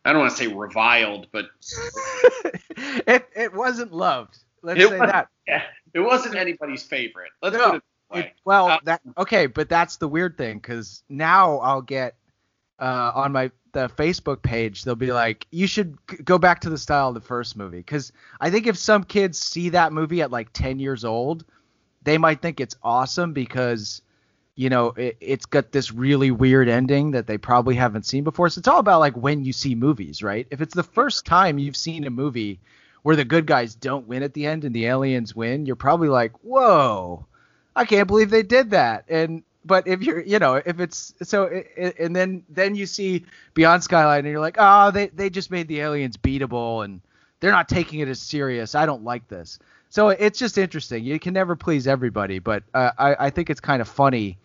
I 0.06 0.14
don't 0.14 0.22
want 0.22 0.32
to 0.32 0.38
say 0.38 0.48
reviled, 0.48 1.28
but 1.32 1.46
it 2.78 3.28
it 3.36 3.54
wasn't 3.54 3.94
loved. 3.94 4.38
Let's 4.62 4.82
say 4.82 4.98
that. 4.98 5.28
Yeah, 5.48 5.64
it 5.94 6.00
wasn't 6.00 6.36
anybody's 6.36 6.84
favorite. 6.84 7.32
Let's 7.42 7.56
no, 7.56 7.72
put 7.72 7.84
it, 8.14 8.26
it 8.26 8.34
well, 8.46 8.68
uh, 8.68 8.80
that 8.86 9.02
okay, 9.18 9.48
but 9.48 9.70
that's 9.70 9.98
the 9.98 10.08
weird 10.08 10.38
thing 10.38 10.58
because 10.58 11.04
now 11.10 11.60
I'll 11.60 11.82
get 11.82 12.16
uh, 12.80 13.12
on 13.14 13.32
my 13.32 13.52
the 13.72 13.90
Facebook 13.90 14.42
page 14.42 14.84
they'll 14.84 14.96
be 14.96 15.12
like, 15.12 15.46
you 15.52 15.68
should 15.68 15.98
go 16.24 16.38
back 16.38 16.62
to 16.62 16.70
the 16.70 16.78
style 16.78 17.10
of 17.10 17.14
the 17.14 17.22
first 17.22 17.56
movie 17.56 17.78
because 17.78 18.12
I 18.40 18.50
think 18.50 18.68
if 18.68 18.78
some 18.78 19.04
kids 19.04 19.38
see 19.38 19.70
that 19.70 19.94
movie 19.94 20.22
at 20.22 20.32
like 20.32 20.50
10 20.54 20.80
years 20.80 21.06
old, 21.06 21.46
they 22.04 22.18
might 22.18 22.42
think 22.42 22.60
it's 22.60 22.76
awesome 22.82 23.34
because 23.34 24.02
you 24.60 24.69
know, 24.69 24.88
it, 24.98 25.15
has 25.26 25.45
got 25.45 25.72
this 25.72 25.89
really 25.93 26.32
weird 26.32 26.67
ending 26.67 27.12
that 27.12 27.28
they 27.28 27.38
probably 27.38 27.76
haven't 27.76 28.06
seen 28.06 28.26
before. 28.26 28.50
So 28.50 28.60
it's 28.60 28.67
all 28.67 28.80
about 28.80 29.00
like 29.00 29.15
when 29.15 29.45
you 29.45 29.54
see 29.54 29.74
movies, 29.74 30.22
right? 30.22 30.45
If 30.52 30.60
it's 30.60 30.76
the 30.76 30.84
first 30.84 31.26
time 31.26 31.60
you've 31.60 31.78
seen 31.78 32.04
a 32.04 32.10
movie 32.10 32.60
where 33.04 33.15
the 33.15 33.24
good 33.24 33.45
guys 33.45 33.74
don't 33.74 34.06
win 34.06 34.22
at 34.22 34.34
the 34.34 34.45
end 34.45 34.65
and 34.65 34.76
the 34.76 34.88
aliens 34.88 35.34
win, 35.34 35.65
you're 35.65 35.78
probably 35.78 36.10
like, 36.10 36.34
whoa, 36.43 37.26
I 37.74 37.86
can't 37.86 38.10
believe 38.10 38.32
they 38.32 38.43
did 38.43 38.72
that. 38.72 39.06
And 39.08 39.43
but 39.63 39.88
if 39.88 40.04
you're, 40.04 40.19
you 40.19 40.39
know, 40.39 40.56
if 40.56 40.82
it's 40.82 41.13
so, 41.24 41.45
and 41.98 42.13
then 42.13 42.43
then 42.50 42.76
you 42.76 42.86
see 42.86 43.24
Beyond 43.54 43.82
Skyline 43.82 44.26
and 44.26 44.28
you're 44.28 44.41
like, 44.41 44.58
oh, 44.60 44.91
they 44.91 45.08
they 45.08 45.30
just 45.30 45.52
made 45.52 45.69
the 45.69 45.80
aliens 45.80 46.17
beatable 46.17 46.84
and 46.84 47.00
they're 47.39 47.54
not 47.54 47.69
taking 47.69 48.02
it 48.02 48.10
as 48.10 48.19
serious. 48.19 48.76
I 48.76 48.86
don't 48.86 49.06
like 49.06 49.26
this. 49.30 49.58
So 49.89 50.10
it's 50.10 50.38
just 50.38 50.58
interesting. 50.58 51.04
You 51.04 51.19
can 51.19 51.34
never 51.34 51.56
please 51.56 51.88
everybody, 51.88 52.39
but 52.39 52.63
uh, 52.73 52.91
I 52.97 53.15
I 53.28 53.30
think 53.30 53.49
it's 53.49 53.60
kind 53.60 53.82
of 53.82 53.88
funny 53.88 54.38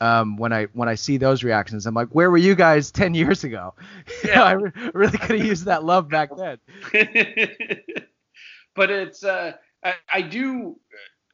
um, 0.00 0.36
when 0.36 0.52
I 0.52 0.64
when 0.72 0.88
I 0.88 0.94
see 0.94 1.16
those 1.16 1.44
reactions. 1.44 1.86
I'm 1.86 1.94
like, 1.94 2.08
where 2.08 2.30
were 2.30 2.38
you 2.38 2.54
guys 2.54 2.90
ten 2.92 3.14
years 3.14 3.44
ago? 3.44 3.74
Yeah, 4.24 4.42
I 4.42 4.52
re- 4.52 4.72
really 4.94 5.16
could 5.16 5.38
have 5.38 5.46
used 5.46 5.66
that 5.66 5.84
love 5.84 6.08
back 6.08 6.30
then. 6.36 6.58
but 8.74 8.90
it's 8.90 9.22
uh, 9.22 9.52
I, 9.84 9.94
I, 10.12 10.22
do 10.22 10.78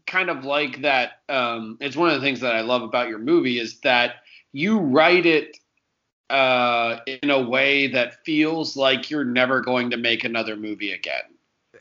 kind 0.07 0.29
of 0.29 0.44
like 0.44 0.83
that. 0.83 1.22
Um, 1.29 1.79
it's 1.81 1.96
one 1.96 2.11
of 2.11 2.14
the 2.14 2.20
things 2.20 2.40
that 2.40 2.55
I 2.55 2.61
love 2.61 2.83
about 2.83 3.09
your 3.09 3.18
movie 3.18 3.59
is 3.59 3.81
that 3.81 4.16
you 4.53 4.79
write 4.79 5.24
it 5.24 5.57
uh, 6.31 6.98
in 7.07 7.31
a 7.31 7.40
way 7.40 7.88
that 7.88 8.24
feels 8.24 8.77
like 8.77 9.11
you're 9.11 9.24
never 9.24 9.61
going 9.61 9.90
to 9.90 9.96
make 9.96 10.24
another 10.24 10.57
movie 10.57 10.92
again. 10.92 11.34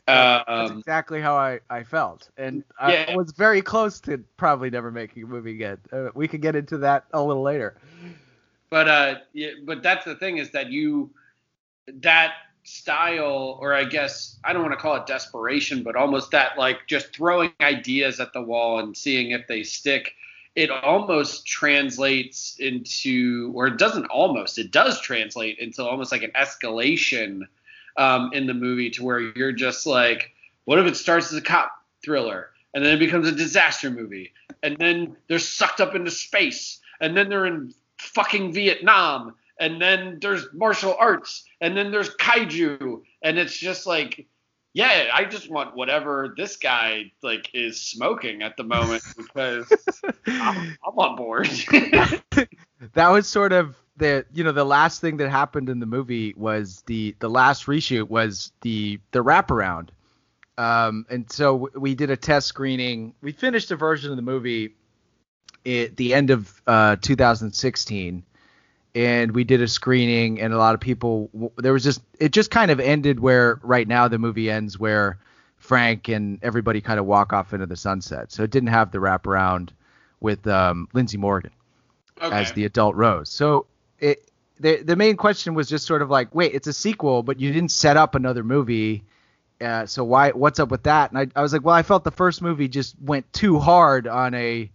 That's 0.06 0.70
um, 0.70 0.78
exactly 0.78 1.20
how 1.20 1.34
I, 1.34 1.60
I 1.70 1.82
felt, 1.82 2.28
and 2.36 2.62
yeah. 2.86 3.06
I 3.08 3.16
was 3.16 3.32
very 3.32 3.62
close 3.62 4.00
to 4.00 4.18
probably 4.36 4.68
never 4.68 4.90
making 4.90 5.22
a 5.22 5.26
movie 5.26 5.52
again. 5.52 5.78
Uh, 5.90 6.08
we 6.14 6.28
could 6.28 6.42
get 6.42 6.54
into 6.54 6.78
that 6.78 7.04
a 7.12 7.22
little 7.22 7.42
later. 7.42 7.76
But 8.68 8.88
uh, 8.88 9.14
yeah, 9.32 9.50
but 9.64 9.82
that's 9.82 10.04
the 10.04 10.14
thing 10.16 10.38
is 10.38 10.50
that 10.50 10.70
you 10.70 11.10
that 11.86 12.34
style, 12.64 13.58
or 13.60 13.74
I 13.74 13.84
guess 13.84 14.36
I 14.44 14.52
don't 14.52 14.62
want 14.62 14.72
to 14.72 14.80
call 14.80 14.96
it 14.96 15.06
desperation, 15.06 15.82
but 15.82 15.96
almost 15.96 16.30
that 16.32 16.58
like 16.58 16.86
just 16.86 17.14
throwing 17.14 17.52
ideas 17.60 18.20
at 18.20 18.32
the 18.32 18.42
wall 18.42 18.80
and 18.80 18.96
seeing 18.96 19.30
if 19.30 19.46
they 19.46 19.62
stick. 19.62 20.14
It 20.56 20.70
almost 20.70 21.46
translates 21.46 22.56
into, 22.60 23.50
or 23.56 23.66
it 23.66 23.76
doesn't 23.76 24.06
almost, 24.06 24.56
it 24.56 24.70
does 24.70 25.00
translate 25.00 25.58
into 25.58 25.84
almost 25.84 26.12
like 26.12 26.22
an 26.22 26.30
escalation 26.36 27.42
um, 27.96 28.30
in 28.32 28.46
the 28.46 28.54
movie 28.54 28.90
to 28.90 29.04
where 29.04 29.20
you're 29.20 29.52
just 29.52 29.86
like, 29.86 30.32
what 30.64 30.78
if 30.78 30.86
it 30.86 30.96
starts 30.96 31.32
as 31.32 31.38
a 31.38 31.42
cop 31.42 31.72
thriller? 32.04 32.50
And 32.74 32.84
then 32.84 32.94
it 32.94 32.98
becomes 32.98 33.28
a 33.28 33.32
disaster 33.32 33.90
movie. 33.90 34.32
And 34.62 34.76
then 34.78 35.16
they're 35.28 35.38
sucked 35.38 35.80
up 35.80 35.94
into 35.94 36.10
space. 36.10 36.80
And 37.00 37.16
then 37.16 37.28
they're 37.28 37.46
in 37.46 37.72
fucking 37.98 38.52
Vietnam. 38.52 39.34
And 39.60 39.80
then 39.80 40.18
there's 40.20 40.46
martial 40.52 40.96
arts. 40.98 41.44
And 41.60 41.76
then 41.76 41.92
there's 41.92 42.10
kaiju. 42.16 43.02
And 43.22 43.38
it's 43.38 43.56
just 43.56 43.86
like 43.86 44.26
yeah 44.74 45.08
i 45.14 45.24
just 45.24 45.48
want 45.48 45.76
whatever 45.76 46.34
this 46.36 46.56
guy 46.56 47.10
like 47.22 47.48
is 47.54 47.80
smoking 47.80 48.42
at 48.42 48.56
the 48.56 48.64
moment 48.64 49.02
because 49.16 49.72
I'm, 50.26 50.76
I'm, 50.84 50.98
on 50.98 51.16
board. 51.16 51.48
That 52.92 53.08
was 53.08 53.26
sort 53.26 53.52
of 53.52 53.76
the 53.96 54.24
you 54.32 54.42
know 54.44 54.52
the 54.52 54.64
last 54.64 55.00
thing 55.00 55.18
that 55.18 55.30
happened 55.30 55.68
in 55.68 55.78
the 55.80 55.86
movie 55.86 56.34
was 56.36 56.82
the 56.86 57.14
the 57.20 57.28
last 57.30 57.66
reshoot 57.66 58.08
was 58.08 58.52
the 58.62 58.98
the 59.12 59.22
wraparound. 59.22 59.88
Um, 60.56 61.04
and 61.10 61.30
so 61.30 61.68
we 61.74 61.94
did 61.94 62.10
a 62.10 62.16
test 62.16 62.46
screening. 62.46 63.14
We 63.22 63.32
finished 63.32 63.70
a 63.72 63.76
version 63.76 64.10
of 64.10 64.16
the 64.16 64.22
movie 64.22 64.74
at 65.66 65.96
the 65.96 66.14
end 66.14 66.30
of 66.30 66.62
uh, 66.66 66.96
2016 67.00 68.22
and 68.94 69.32
we 69.32 69.42
did 69.44 69.60
a 69.62 69.66
screening 69.66 70.40
and 70.40 70.52
a 70.52 70.58
lot 70.58 70.74
of 70.74 70.80
people 70.80 71.30
there 71.56 71.72
was 71.72 71.82
just 71.82 72.02
it 72.20 72.32
just 72.32 72.50
kind 72.50 72.70
of 72.70 72.78
ended 72.78 73.18
where 73.18 73.58
right 73.62 73.88
now 73.88 74.06
the 74.06 74.18
movie 74.18 74.50
ends 74.50 74.78
where 74.78 75.18
frank 75.56 76.08
and 76.08 76.38
everybody 76.42 76.80
kind 76.82 77.00
of 77.00 77.06
walk 77.06 77.32
off 77.32 77.54
into 77.54 77.64
the 77.66 77.76
sunset 77.76 78.30
so 78.30 78.42
it 78.42 78.50
didn't 78.50 78.68
have 78.68 78.92
the 78.92 78.98
wraparound 78.98 79.70
with 80.20 80.46
um, 80.46 80.86
lindsey 80.92 81.16
morgan 81.16 81.50
Okay. 82.22 82.36
as 82.36 82.52
the 82.52 82.64
adult 82.66 82.94
rose 82.94 83.30
so 83.30 83.66
it 84.00 84.30
the, 84.60 84.82
the 84.82 84.94
main 84.94 85.16
question 85.16 85.54
was 85.54 85.68
just 85.68 85.86
sort 85.86 86.02
of 86.02 86.10
like 86.10 86.34
wait 86.34 86.54
it's 86.54 86.66
a 86.66 86.72
sequel 86.72 87.22
but 87.22 87.40
you 87.40 87.52
didn't 87.52 87.70
set 87.70 87.96
up 87.96 88.14
another 88.14 88.44
movie 88.44 89.02
uh, 89.60 89.86
so 89.86 90.04
why 90.04 90.30
what's 90.30 90.58
up 90.58 90.70
with 90.70 90.82
that 90.82 91.10
and 91.10 91.18
I, 91.18 91.26
I 91.38 91.42
was 91.42 91.52
like 91.52 91.64
well 91.64 91.74
i 91.74 91.82
felt 91.82 92.04
the 92.04 92.10
first 92.10 92.42
movie 92.42 92.68
just 92.68 92.94
went 93.00 93.30
too 93.32 93.58
hard 93.58 94.06
on 94.06 94.34
a 94.34 94.70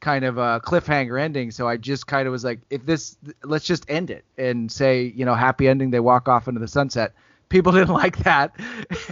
kind 0.00 0.24
of 0.24 0.38
a 0.38 0.60
cliffhanger 0.64 1.20
ending. 1.20 1.50
So 1.50 1.68
I 1.68 1.76
just 1.76 2.06
kind 2.06 2.26
of 2.26 2.32
was 2.32 2.44
like, 2.44 2.60
if 2.70 2.84
this, 2.84 3.16
let's 3.44 3.66
just 3.66 3.88
end 3.88 4.10
it 4.10 4.24
and 4.36 4.70
say, 4.72 5.12
you 5.14 5.24
know, 5.24 5.34
happy 5.34 5.68
ending. 5.68 5.90
They 5.90 6.00
walk 6.00 6.28
off 6.28 6.48
into 6.48 6.60
the 6.60 6.68
sunset. 6.68 7.12
People 7.50 7.72
didn't 7.78 7.92
like 7.92 8.16
that, 8.18 8.58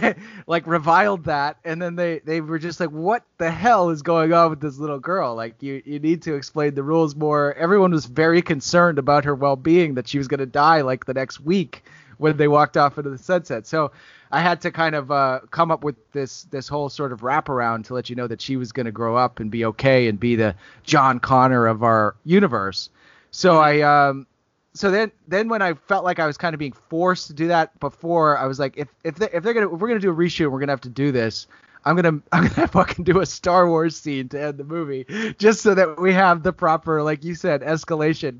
like 0.47 0.65
reviled 0.65 1.25
that, 1.25 1.57
and 1.63 1.79
then 1.79 1.95
they 1.95 2.19
they 2.19 2.41
were 2.41 2.57
just 2.57 2.79
like, 2.79 2.89
what 2.89 3.23
the 3.37 3.51
hell 3.51 3.91
is 3.91 4.01
going 4.01 4.33
on 4.33 4.49
with 4.49 4.59
this 4.59 4.79
little 4.79 4.99
girl? 4.99 5.35
Like 5.35 5.61
you 5.61 5.83
you 5.85 5.99
need 5.99 6.23
to 6.23 6.33
explain 6.33 6.73
the 6.73 6.83
rules 6.83 7.15
more. 7.15 7.53
Everyone 7.53 7.91
was 7.91 8.05
very 8.05 8.41
concerned 8.41 8.97
about 8.97 9.25
her 9.25 9.35
well 9.35 9.55
being 9.55 9.93
that 9.93 10.07
she 10.07 10.17
was 10.17 10.27
gonna 10.27 10.47
die 10.47 10.81
like 10.81 11.05
the 11.05 11.13
next 11.13 11.39
week 11.39 11.83
when 12.17 12.37
they 12.37 12.47
walked 12.47 12.77
off 12.77 12.97
into 12.97 13.09
the 13.09 13.17
sunset. 13.17 13.65
So 13.67 13.91
I 14.31 14.41
had 14.41 14.61
to 14.61 14.71
kind 14.71 14.93
of 14.93 15.09
uh, 15.11 15.39
come 15.49 15.71
up 15.71 15.83
with 15.83 15.95
this 16.11 16.43
this 16.45 16.67
whole 16.67 16.89
sort 16.89 17.11
of 17.11 17.21
wraparound 17.21 17.85
to 17.85 17.93
let 17.93 18.09
you 18.09 18.15
know 18.15 18.27
that 18.27 18.41
she 18.41 18.57
was 18.57 18.71
going 18.71 18.85
to 18.85 18.91
grow 18.91 19.15
up 19.15 19.39
and 19.39 19.49
be 19.49 19.65
okay 19.65 20.07
and 20.07 20.19
be 20.19 20.35
the 20.35 20.55
John 20.83 21.19
Connor 21.19 21.65
of 21.65 21.83
our 21.83 22.15
universe. 22.25 22.89
So 23.31 23.57
I 23.57 23.81
um 23.81 24.27
so 24.73 24.91
then 24.91 25.11
then 25.27 25.49
when 25.49 25.61
I 25.61 25.73
felt 25.73 26.03
like 26.03 26.19
I 26.19 26.27
was 26.27 26.37
kind 26.37 26.53
of 26.53 26.59
being 26.59 26.73
forced 26.73 27.27
to 27.27 27.33
do 27.33 27.47
that 27.47 27.77
before, 27.79 28.37
I 28.37 28.45
was 28.45 28.59
like 28.59 28.77
if 28.77 28.87
if 29.03 29.15
they, 29.15 29.29
if 29.33 29.43
they're 29.43 29.53
gonna 29.53 29.73
if 29.73 29.79
we're 29.79 29.87
gonna 29.87 29.99
do 29.99 30.11
a 30.11 30.15
reshoot, 30.15 30.45
and 30.45 30.51
we're 30.51 30.59
gonna 30.59 30.71
have 30.71 30.81
to 30.81 30.89
do 30.89 31.11
this. 31.11 31.47
I'm 31.85 31.95
gonna 31.95 32.21
I'm 32.31 32.47
gonna 32.49 32.67
fucking 32.67 33.05
do 33.05 33.19
a 33.19 33.25
Star 33.25 33.67
Wars 33.67 33.95
scene 33.95 34.27
to 34.29 34.41
end 34.41 34.57
the 34.57 34.63
movie, 34.63 35.05
just 35.39 35.61
so 35.61 35.73
that 35.75 35.99
we 35.99 36.13
have 36.13 36.43
the 36.43 36.51
proper, 36.53 37.01
like 37.01 37.23
you 37.23 37.35
said, 37.35 37.61
escalation, 37.61 38.39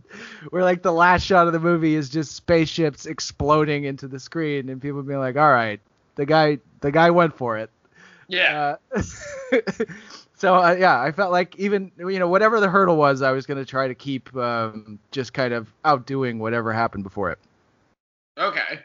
where 0.49 0.63
like 0.63 0.83
the 0.83 0.91
last 0.91 1.25
shot 1.25 1.47
of 1.47 1.53
the 1.53 1.59
movie 1.59 1.95
is 1.95 2.09
just 2.09 2.33
spaceships 2.33 3.05
exploding 3.05 3.85
into 3.85 4.07
the 4.07 4.19
screen, 4.19 4.69
and 4.69 4.81
people 4.81 5.01
being 5.03 5.19
like, 5.19 5.37
all 5.37 5.51
right, 5.51 5.79
the 6.15 6.25
guy 6.25 6.59
the 6.81 6.91
guy 6.91 7.09
went 7.09 7.35
for 7.35 7.57
it. 7.57 7.69
yeah. 8.27 8.75
Uh, 8.93 9.01
so 10.39 10.55
uh, 10.55 10.75
yeah, 10.79 10.99
I 10.99 11.11
felt 11.11 11.31
like 11.31 11.55
even 11.57 11.91
you 11.97 12.17
know 12.17 12.27
whatever 12.29 12.59
the 12.59 12.69
hurdle 12.69 12.95
was, 12.95 13.21
I 13.21 13.31
was 13.31 13.45
gonna 13.45 13.65
try 13.65 13.87
to 13.89 13.95
keep 13.95 14.33
um, 14.35 14.97
just 15.11 15.33
kind 15.33 15.53
of 15.53 15.71
outdoing 15.83 16.39
whatever 16.39 16.71
happened 16.71 17.03
before 17.03 17.29
it. 17.29 17.39
Okay. 18.37 18.79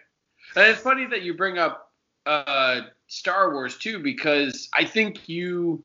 And 0.57 0.67
it's 0.67 0.81
funny 0.81 1.07
that 1.07 1.23
you 1.23 1.35
bring 1.35 1.59
up 1.59 1.93
uh, 2.27 2.83
Star 3.07 3.53
Wars 3.53 3.79
too, 3.79 4.01
because 4.01 4.69
I 4.75 4.85
think 4.85 5.29
you. 5.29 5.83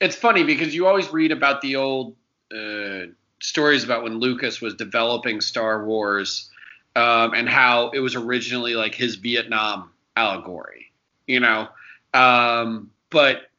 It's 0.00 0.16
funny 0.16 0.44
because 0.44 0.74
you 0.74 0.86
always 0.86 1.10
read 1.10 1.32
about 1.32 1.62
the 1.62 1.76
old 1.76 2.16
uh, 2.54 3.06
stories 3.40 3.84
about 3.84 4.02
when 4.02 4.18
Lucas 4.18 4.60
was 4.60 4.74
developing 4.74 5.40
Star 5.40 5.86
Wars 5.86 6.50
um, 6.96 7.32
and 7.34 7.48
how 7.48 7.90
it 7.90 8.00
was 8.00 8.14
originally 8.14 8.74
like 8.74 8.94
his 8.94 9.16
Vietnam 9.16 9.90
allegory, 10.16 10.92
you 11.26 11.40
know. 11.40 11.68
Um, 12.12 12.90
but 13.08 13.50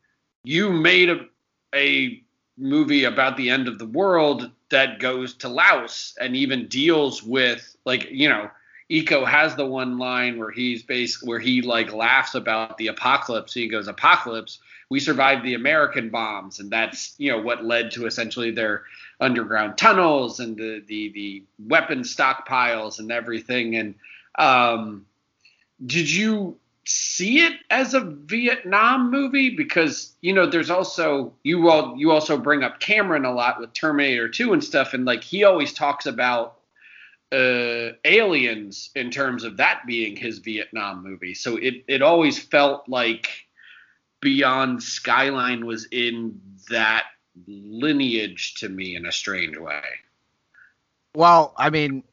you 0.48 0.72
made 0.72 1.10
a, 1.10 1.28
a 1.76 2.24
movie 2.58 3.04
about 3.04 3.36
the 3.36 3.50
end 3.50 3.68
of 3.68 3.78
the 3.78 3.86
world 3.86 4.50
that 4.70 5.00
goes 5.00 5.34
to 5.36 5.50
Laos 5.50 6.16
and 6.20 6.36
even 6.36 6.68
deals 6.68 7.22
with 7.22 7.76
like 7.86 8.10
you 8.10 8.30
know 8.30 8.50
Iko 8.90 9.28
has 9.28 9.56
the 9.56 9.66
one 9.66 9.98
line 9.98 10.40
where 10.40 10.50
he's 10.50 10.84
basically 10.84 11.28
where 11.28 11.40
he 11.40 11.62
like 11.62 11.92
laughs 11.92 12.36
about 12.36 12.78
the 12.78 12.88
apocalypse. 12.88 13.54
He 13.54 13.68
goes, 13.68 13.90
"Apocalypse, 13.90 14.60
we 14.90 15.02
survived 15.02 15.44
the 15.44 15.56
American 15.56 16.10
bombs," 16.10 16.62
and 16.62 16.72
that's 16.72 17.14
you 17.18 17.30
know 17.30 17.42
what 17.42 17.66
led 17.66 17.92
to 17.92 18.06
essentially 18.06 18.52
their 18.52 18.84
underground 19.20 19.78
tunnels 19.78 20.40
and 20.40 20.56
the 20.56 20.82
the 20.88 21.10
the 21.10 21.44
weapon 21.60 22.00
stockpiles 22.00 23.00
and 23.00 23.12
everything. 23.12 23.76
And 23.76 23.96
um, 24.40 25.06
did 25.86 26.10
you 26.10 26.58
see 26.88 27.40
it 27.40 27.54
as 27.70 27.94
a 27.94 28.00
Vietnam 28.00 29.12
movie? 29.12 29.56
Because 29.56 30.14
you 30.22 30.34
know, 30.34 30.48
there's 30.48 30.70
also 30.70 31.34
you 31.44 31.70
all 31.70 31.96
you 31.98 32.12
also 32.12 32.38
bring 32.38 32.64
up 32.64 32.80
Cameron 32.80 33.26
a 33.26 33.34
lot 33.34 33.60
with 33.60 33.74
Terminator 33.74 34.30
2 34.30 34.54
and 34.54 34.64
stuff, 34.64 34.94
and 34.94 35.06
like 35.06 35.24
he 35.24 35.44
always 35.44 35.74
talks 35.74 36.06
about 36.06 36.60
uh, 37.32 37.90
aliens 38.06 38.90
in 38.96 39.12
terms 39.12 39.44
of 39.44 39.58
that 39.58 39.82
being 39.86 40.16
his 40.16 40.40
Vietnam 40.40 41.04
movie. 41.04 41.34
So 41.34 41.58
it 41.58 41.84
it 41.88 42.02
always 42.02 42.40
felt 42.40 42.88
like 42.88 43.30
Beyond 44.22 44.82
Skyline 44.82 45.66
was 45.66 45.88
in 45.92 46.42
that 46.70 47.06
lineage 47.48 48.56
to 48.56 48.70
me 48.70 48.96
in 48.96 49.06
a 49.06 49.12
strange 49.12 49.58
way. 49.58 49.82
Well, 51.14 51.54
I 51.58 51.70
mean, 51.70 52.04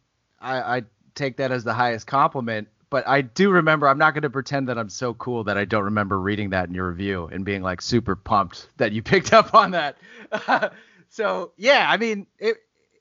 I, 0.41 0.77
I 0.77 0.83
take 1.15 1.37
that 1.39 1.53
as 1.53 1.65
the 1.65 1.75
highest 1.75 2.07
compliment, 2.07 2.69
but 2.91 3.07
I 3.09 3.23
do 3.23 3.51
remember. 3.51 3.89
I'm 3.89 3.99
not 3.99 4.15
going 4.15 4.23
to 4.23 4.31
pretend 4.31 4.69
that 4.69 4.79
I'm 4.79 4.89
so 4.89 5.15
cool 5.15 5.45
that 5.45 5.59
I 5.59 5.65
don't 5.65 5.85
remember 5.85 6.21
reading 6.21 6.51
that 6.51 6.69
in 6.69 6.75
your 6.75 6.89
review 6.89 7.29
and 7.33 7.45
being 7.45 7.63
like 7.63 7.81
super 7.83 8.17
pumped 8.17 8.69
that 8.77 8.93
you 8.93 9.03
picked 9.13 9.33
up 9.33 9.55
on 9.55 9.73
that. 9.73 9.97
so 11.09 11.53
yeah, 11.57 11.87
I 11.89 11.97
mean, 11.97 12.27
it, 12.39 12.57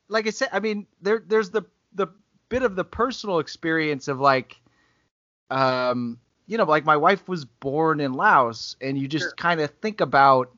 like 0.08 0.28
I 0.28 0.32
said, 0.32 0.50
I 0.52 0.60
mean, 0.60 0.88
there 1.02 1.24
there's 1.26 1.50
the 1.52 1.64
the 1.94 2.08
bit 2.50 2.64
of 2.64 2.76
the 2.76 2.84
personal 2.84 3.40
experience 3.40 4.08
of 4.08 4.20
like, 4.20 4.60
um, 5.50 6.20
you 6.48 6.58
know, 6.58 6.66
like 6.66 6.86
my 6.86 6.98
wife 6.98 7.28
was 7.28 7.46
born 7.46 8.00
in 8.00 8.14
Laos, 8.14 8.76
and 8.82 8.98
you 8.98 9.08
just 9.08 9.30
Sure. 9.30 9.34
kind 9.38 9.62
of 9.62 9.72
think 9.82 10.02
about 10.02 10.52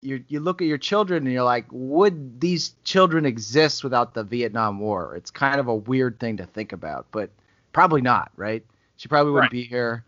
you 0.00 0.24
you 0.28 0.40
look 0.40 0.60
at 0.60 0.66
your 0.68 0.78
children 0.78 1.24
and 1.24 1.32
you're 1.32 1.44
like, 1.44 1.66
would 1.70 2.40
these 2.40 2.74
children 2.84 3.24
exist 3.24 3.84
without 3.84 4.14
the 4.14 4.24
Vietnam 4.24 4.80
War? 4.80 5.14
It's 5.16 5.30
kind 5.30 5.60
of 5.60 5.68
a 5.68 5.74
weird 5.74 6.18
thing 6.18 6.38
to 6.38 6.46
think 6.46 6.72
about, 6.72 7.06
but 7.12 7.30
probably 7.72 8.00
not, 8.02 8.30
right? 8.36 8.64
She 8.96 9.08
probably 9.08 9.32
wouldn't 9.32 9.52
Right. 9.52 9.62
be 9.62 9.64
here. 9.64 10.04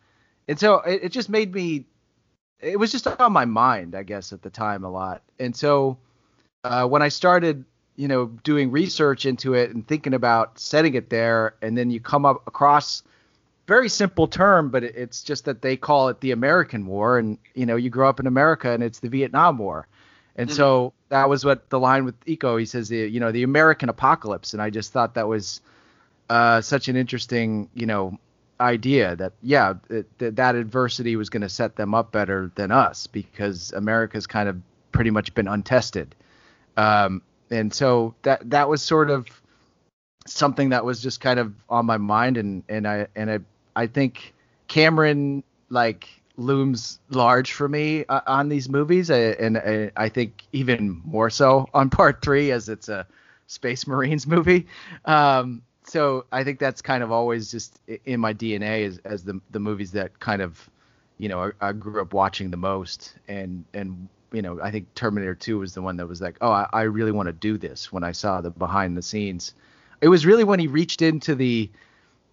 And 0.49 0.59
so 0.59 0.77
it, 0.81 1.05
it 1.05 1.09
just 1.13 1.29
made 1.29 1.55
me 1.55 1.87
it 2.61 2.79
was 2.79 2.93
just 2.93 3.07
on 3.07 3.33
my 3.33 3.45
mind, 3.45 3.95
I 3.95 4.03
guess, 4.05 4.33
at 4.33 4.43
the 4.43 4.51
time 4.51 4.85
a 4.85 4.91
lot. 4.91 5.23
And 5.39 5.55
so 5.55 5.99
uh, 6.63 6.87
when 6.87 7.03
I 7.03 7.09
started, 7.09 7.65
you 7.97 8.09
know, 8.09 8.27
doing 8.43 8.71
research 8.71 9.27
into 9.27 9.55
it 9.55 9.71
and 9.75 9.87
thinking 9.87 10.15
about 10.15 10.59
setting 10.59 10.95
it 10.95 11.11
there, 11.11 11.55
and 11.61 11.77
then 11.77 11.91
you 11.91 12.01
come 12.01 12.25
up 12.25 12.47
across 12.47 13.03
very 13.67 13.89
simple 13.89 14.27
term, 14.29 14.71
but 14.71 14.83
it- 14.85 14.95
it's 14.97 15.23
just 15.23 15.45
that 15.45 15.61
they 15.63 15.77
call 15.77 16.09
it 16.09 16.21
the 16.21 16.31
American 16.31 16.87
War, 16.87 17.19
and 17.19 17.39
you 17.55 17.67
know, 17.67 17.77
you 17.77 17.91
grow 17.91 18.09
up 18.09 18.19
in 18.21 18.27
America, 18.27 18.71
and 18.71 18.83
it's 18.83 19.01
the 19.01 19.09
Vietnam 19.09 19.59
War, 19.59 19.87
and 20.37 20.51
so 20.51 20.93
that 21.11 21.29
was 21.29 21.45
what 21.45 21.69
the 21.71 21.79
line 21.79 22.05
with 22.05 22.19
Iko. 22.25 22.59
He 22.59 22.67
says, 22.67 22.89
the, 22.89 22.99
you 23.09 23.21
know, 23.21 23.33
the 23.33 23.43
American 23.43 23.89
apocalypse, 23.91 24.53
and 24.55 24.63
I 24.63 24.71
just 24.71 24.93
thought 24.93 25.15
that 25.15 25.29
was 25.29 25.61
uh, 26.31 26.61
such 26.61 26.89
an 26.89 26.97
interesting, 26.97 27.69
you 27.75 27.87
know, 27.87 28.19
idea 28.61 29.17
that 29.17 29.33
yeah, 29.43 29.75
that 29.89 30.37
that, 30.37 30.55
adversity 30.55 31.17
was 31.17 31.29
going 31.29 31.43
to 31.43 31.49
set 31.49 31.77
them 31.77 31.95
up 31.95 32.13
better 32.13 32.51
than 32.55 32.71
us 32.71 33.07
because 33.07 33.73
America's 33.73 34.27
kind 34.27 34.49
of 34.49 34.61
pretty 34.93 35.11
much 35.11 35.35
been 35.35 35.49
untested, 35.49 36.15
um, 36.77 37.23
and 37.51 37.73
so 37.73 38.15
that 38.23 38.49
that 38.51 38.69
was 38.69 38.83
sort 38.83 39.11
of 39.11 39.27
something 40.27 40.71
that 40.71 40.85
was 40.85 41.03
just 41.03 41.21
kind 41.21 41.39
of 41.39 41.53
on 41.69 41.87
my 41.87 41.97
mind 41.97 42.37
and 42.37 42.63
and 42.69 42.87
I 42.89 43.07
and 43.15 43.31
I 43.31 43.39
I 43.77 43.87
think 43.87 44.35
Cameron 44.69 45.43
like 45.69 46.09
looms 46.37 46.99
large 47.11 47.53
for 47.53 47.69
me 47.69 48.05
uh, 48.09 48.21
on 48.27 48.49
these 48.49 48.69
movies 48.69 49.11
I, 49.11 49.19
and 49.19 49.57
I, 49.57 49.91
I 49.97 50.09
think 50.09 50.43
even 50.53 51.01
more 51.05 51.31
so 51.31 51.69
on 51.73 51.91
part 51.91 52.23
3 52.23 52.51
as 52.51 52.69
it's 52.69 52.89
a 52.89 53.07
space 53.47 53.87
marines 53.87 54.27
movie. 54.27 54.67
Um 55.05 55.63
so 55.85 56.25
I 56.33 56.45
think 56.45 56.59
that's 56.59 56.83
kind 56.83 57.03
of 57.03 57.13
always 57.13 57.51
just 57.51 57.81
in 58.07 58.21
my 58.21 58.33
DNA 58.35 58.87
as 58.87 58.99
as 59.05 59.25
the 59.25 59.41
the 59.51 59.61
movies 59.61 59.93
that 59.93 60.19
kind 60.19 60.43
of 60.43 60.69
you 61.19 61.29
know 61.29 61.53
I, 61.61 61.69
I 61.69 61.73
grew 61.73 62.01
up 62.01 62.13
watching 62.15 62.51
the 62.51 62.57
most. 62.57 63.15
And 63.29 63.65
and 63.75 64.09
you 64.33 64.43
know 64.43 64.59
I 64.63 64.71
think 64.71 64.93
Terminator 64.95 65.35
2 65.35 65.59
was 65.59 65.75
the 65.75 65.83
one 65.83 65.97
that 65.99 66.07
was 66.07 66.21
like 66.21 66.37
oh 66.41 66.51
I, 66.51 66.67
I 66.73 66.83
really 66.83 67.13
want 67.13 67.27
to 67.27 67.33
do 67.33 67.59
this 67.59 67.93
when 67.93 68.03
I 68.03 68.13
saw 68.13 68.41
the 68.41 68.51
behind 68.51 68.97
the 68.97 69.03
scenes. 69.03 69.55
It 70.01 70.09
was 70.09 70.27
really 70.27 70.45
when 70.45 70.59
he 70.59 70.67
reached 70.67 71.03
into 71.03 71.35
the 71.35 71.71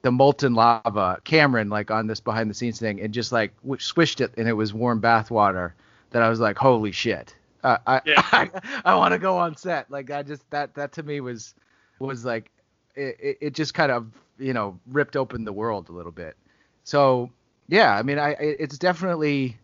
the 0.02 0.12
molten 0.12 0.56
lava 0.56 1.20
Cameron 1.26 1.70
like 1.70 1.91
on 1.91 2.08
this 2.08 2.20
behind 2.20 2.49
the 2.49 2.56
scenes 2.56 2.80
thing 2.80 3.02
and 3.02 3.14
just 3.14 3.32
like 3.32 3.54
swished 3.78 4.22
it 4.22 4.34
and 4.38 4.47
it 4.47 4.54
was 4.54 4.74
warm 4.74 4.99
bath 4.99 5.30
water 5.30 5.76
that 6.12 6.24
I 6.24 6.30
was 6.30 6.39
like 6.39 6.58
holy 6.58 6.91
shit. 6.91 7.36
Uh, 7.64 7.78
I 7.86 8.02
Yeah. 8.06 8.26
I, 8.32 8.49
I 8.86 8.95
want 8.95 9.12
to 9.12 9.20
go 9.20 9.38
on 9.38 9.58
set. 9.58 9.91
Like 9.91 10.10
I 10.10 10.24
just 10.24 10.49
that 10.52 10.74
that 10.76 10.93
to 10.93 11.04
me 11.04 11.20
was 11.20 11.54
was 11.99 12.26
like 12.26 12.49
it, 12.95 13.37
it 13.41 13.53
just 13.53 13.73
kind 13.73 13.91
of 13.91 14.07
you 14.37 14.53
know 14.53 14.79
ripped 14.87 15.15
open 15.15 15.43
the 15.45 15.53
world 15.53 15.89
a 15.89 15.91
little 15.91 16.11
bit. 16.11 16.35
So 16.83 17.29
yeah, 17.67 17.95
I 17.95 18.03
mean, 18.03 18.19
I 18.19 18.31
it's 18.39 18.77
definitely 18.77 19.57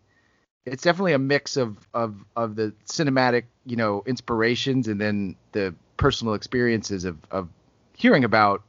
it's 0.64 0.82
definitely 0.82 1.12
a 1.12 1.18
mix 1.18 1.56
of 1.56 1.76
of 1.94 2.16
of 2.36 2.56
the 2.56 2.72
cinematic 2.86 3.44
you 3.66 3.76
know 3.76 4.02
inspirations 4.06 4.88
and 4.88 5.00
then 5.00 5.36
the 5.52 5.74
personal 5.96 6.34
experiences 6.34 7.04
of 7.04 7.18
of 7.30 7.48
hearing 7.96 8.24
about 8.24 8.62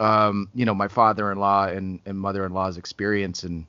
um 0.00 0.48
you 0.54 0.64
know 0.64 0.74
my 0.74 0.88
father-in-law 0.88 1.66
and 1.66 2.00
and 2.06 2.18
mother-in-law's 2.18 2.76
experience 2.76 3.42
and 3.42 3.66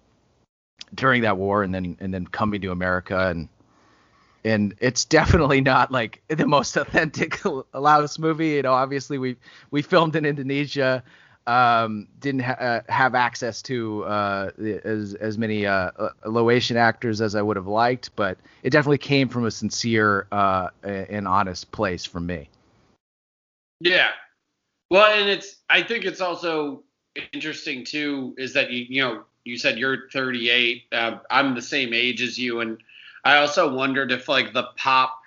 during 0.94 1.22
that 1.22 1.38
war 1.38 1.64
and 1.64 1.74
then 1.74 1.98
and 2.00 2.14
then 2.14 2.26
coming 2.26 2.62
to 2.62 2.72
America 2.72 3.30
and 3.30 3.50
and 4.46 4.76
it's 4.80 5.04
definitely 5.04 5.60
not 5.60 5.92
like 5.92 6.22
the 6.28 6.48
most 6.48 6.78
authentic 6.78 7.42
Laos 7.74 8.20
movie. 8.20 8.50
You 8.50 8.62
know, 8.62 8.74
obviously 8.74 9.18
we 9.18 9.36
we 9.72 9.82
filmed 9.82 10.16
in 10.16 10.26
Indonesia, 10.26 11.04
um, 11.48 12.08
didn't 12.20 12.42
ha- 12.42 12.58
uh, 12.60 12.82
have 12.88 13.16
access 13.16 13.62
to 13.64 14.04
uh, 14.06 14.52
as 14.84 15.16
as 15.16 15.38
many 15.38 15.66
uh, 15.66 15.92
Laotian 16.26 16.78
actors 16.78 17.20
as 17.22 17.36
I 17.36 17.42
would 17.42 17.58
have 17.58 17.68
liked, 17.68 18.16
but 18.16 18.38
it 18.64 18.70
definitely 18.70 19.00
came 19.00 19.28
from 19.28 19.46
a 19.46 19.52
sincere 19.52 20.28
uh, 20.32 20.70
and 20.84 21.28
honest 21.28 21.72
place 21.72 22.06
from 22.06 22.28
me. 22.28 22.48
Yeah, 23.82 24.12
well, 24.90 25.12
and 25.12 25.30
it's 25.30 25.58
I 25.70 25.84
think 25.84 26.06
it's 26.06 26.22
also 26.22 26.84
interesting 27.34 27.84
too 27.84 28.36
is 28.38 28.54
that 28.54 28.72
you 28.72 28.86
you 28.88 29.02
know 29.02 29.24
you 29.44 29.58
said 29.58 29.78
you're 29.78 30.10
38, 30.12 30.86
uh, 30.92 31.18
I'm 31.30 31.54
the 31.54 31.62
same 31.62 31.94
age 31.94 32.22
as 32.22 32.38
you, 32.38 32.62
and 32.62 32.80
I 33.26 33.38
also 33.38 33.74
wondered 33.74 34.12
if 34.12 34.30
like 34.30 34.54
the 34.54 34.70
pop, 34.78 35.20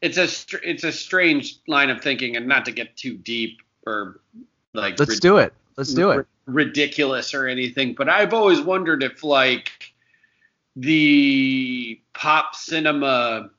it's 0.00 0.16
a 0.16 0.58
it's 0.66 0.84
a 0.84 0.92
strange 0.92 1.56
line 1.66 1.90
of 1.90 2.00
thinking, 2.00 2.36
and 2.36 2.46
not 2.46 2.64
to 2.66 2.72
get 2.72 2.96
too 2.96 3.16
deep 3.16 3.60
or 3.86 4.20
like 4.72 4.98
let's 4.98 5.10
rid- 5.10 5.20
do 5.20 5.36
it. 5.38 5.52
Let's 5.76 5.92
do 5.92 6.10
it. 6.10 6.26
Ridiculous 6.46 7.34
or 7.34 7.46
anything, 7.46 7.94
but 7.94 8.08
I've 8.08 8.32
always 8.32 8.60
wondered 8.60 9.02
if 9.02 9.24
like 9.24 9.70
the 10.76 12.00
pop 12.14 12.54
cinema 12.54 13.50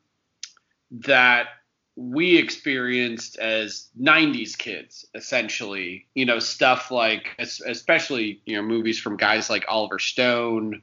that 0.92 1.48
we 1.96 2.38
experienced 2.38 3.38
as 3.38 3.90
90s 4.00 4.58
kids 4.58 5.06
essentially 5.14 6.08
you 6.16 6.26
know 6.26 6.40
stuff 6.40 6.90
like 6.90 7.36
especially 7.38 8.42
you 8.46 8.56
know 8.56 8.62
movies 8.62 8.98
from 8.98 9.18
guys 9.18 9.50
like 9.50 9.66
oliver 9.68 10.00
stone 10.00 10.82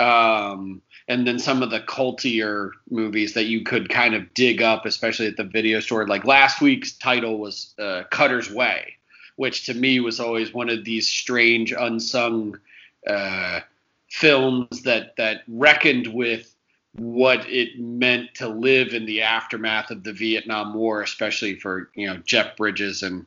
um, 0.00 0.80
and 1.08 1.26
then 1.26 1.38
some 1.38 1.62
of 1.62 1.70
the 1.70 1.80
cultier 1.80 2.70
movies 2.88 3.34
that 3.34 3.44
you 3.44 3.62
could 3.62 3.88
kind 3.88 4.14
of 4.14 4.32
dig 4.34 4.62
up, 4.62 4.86
especially 4.86 5.26
at 5.26 5.36
the 5.36 5.44
video 5.44 5.78
store. 5.80 6.06
Like 6.06 6.24
last 6.24 6.60
week's 6.60 6.92
title 6.92 7.38
was 7.38 7.74
uh, 7.78 8.04
Cutter's 8.10 8.50
Way, 8.50 8.96
which 9.36 9.66
to 9.66 9.74
me 9.74 10.00
was 10.00 10.18
always 10.18 10.54
one 10.54 10.70
of 10.70 10.84
these 10.84 11.06
strange 11.06 11.72
unsung 11.72 12.58
uh, 13.06 13.60
films 14.08 14.82
that 14.82 15.16
that 15.16 15.42
reckoned 15.46 16.06
with 16.08 16.54
what 16.94 17.48
it 17.48 17.78
meant 17.78 18.34
to 18.34 18.48
live 18.48 18.94
in 18.94 19.04
the 19.04 19.22
aftermath 19.22 19.90
of 19.90 20.02
the 20.02 20.12
Vietnam 20.12 20.74
War, 20.74 21.02
especially 21.02 21.56
for 21.56 21.90
you 21.94 22.06
know 22.06 22.16
Jeff 22.24 22.56
Bridges 22.56 23.02
and 23.02 23.26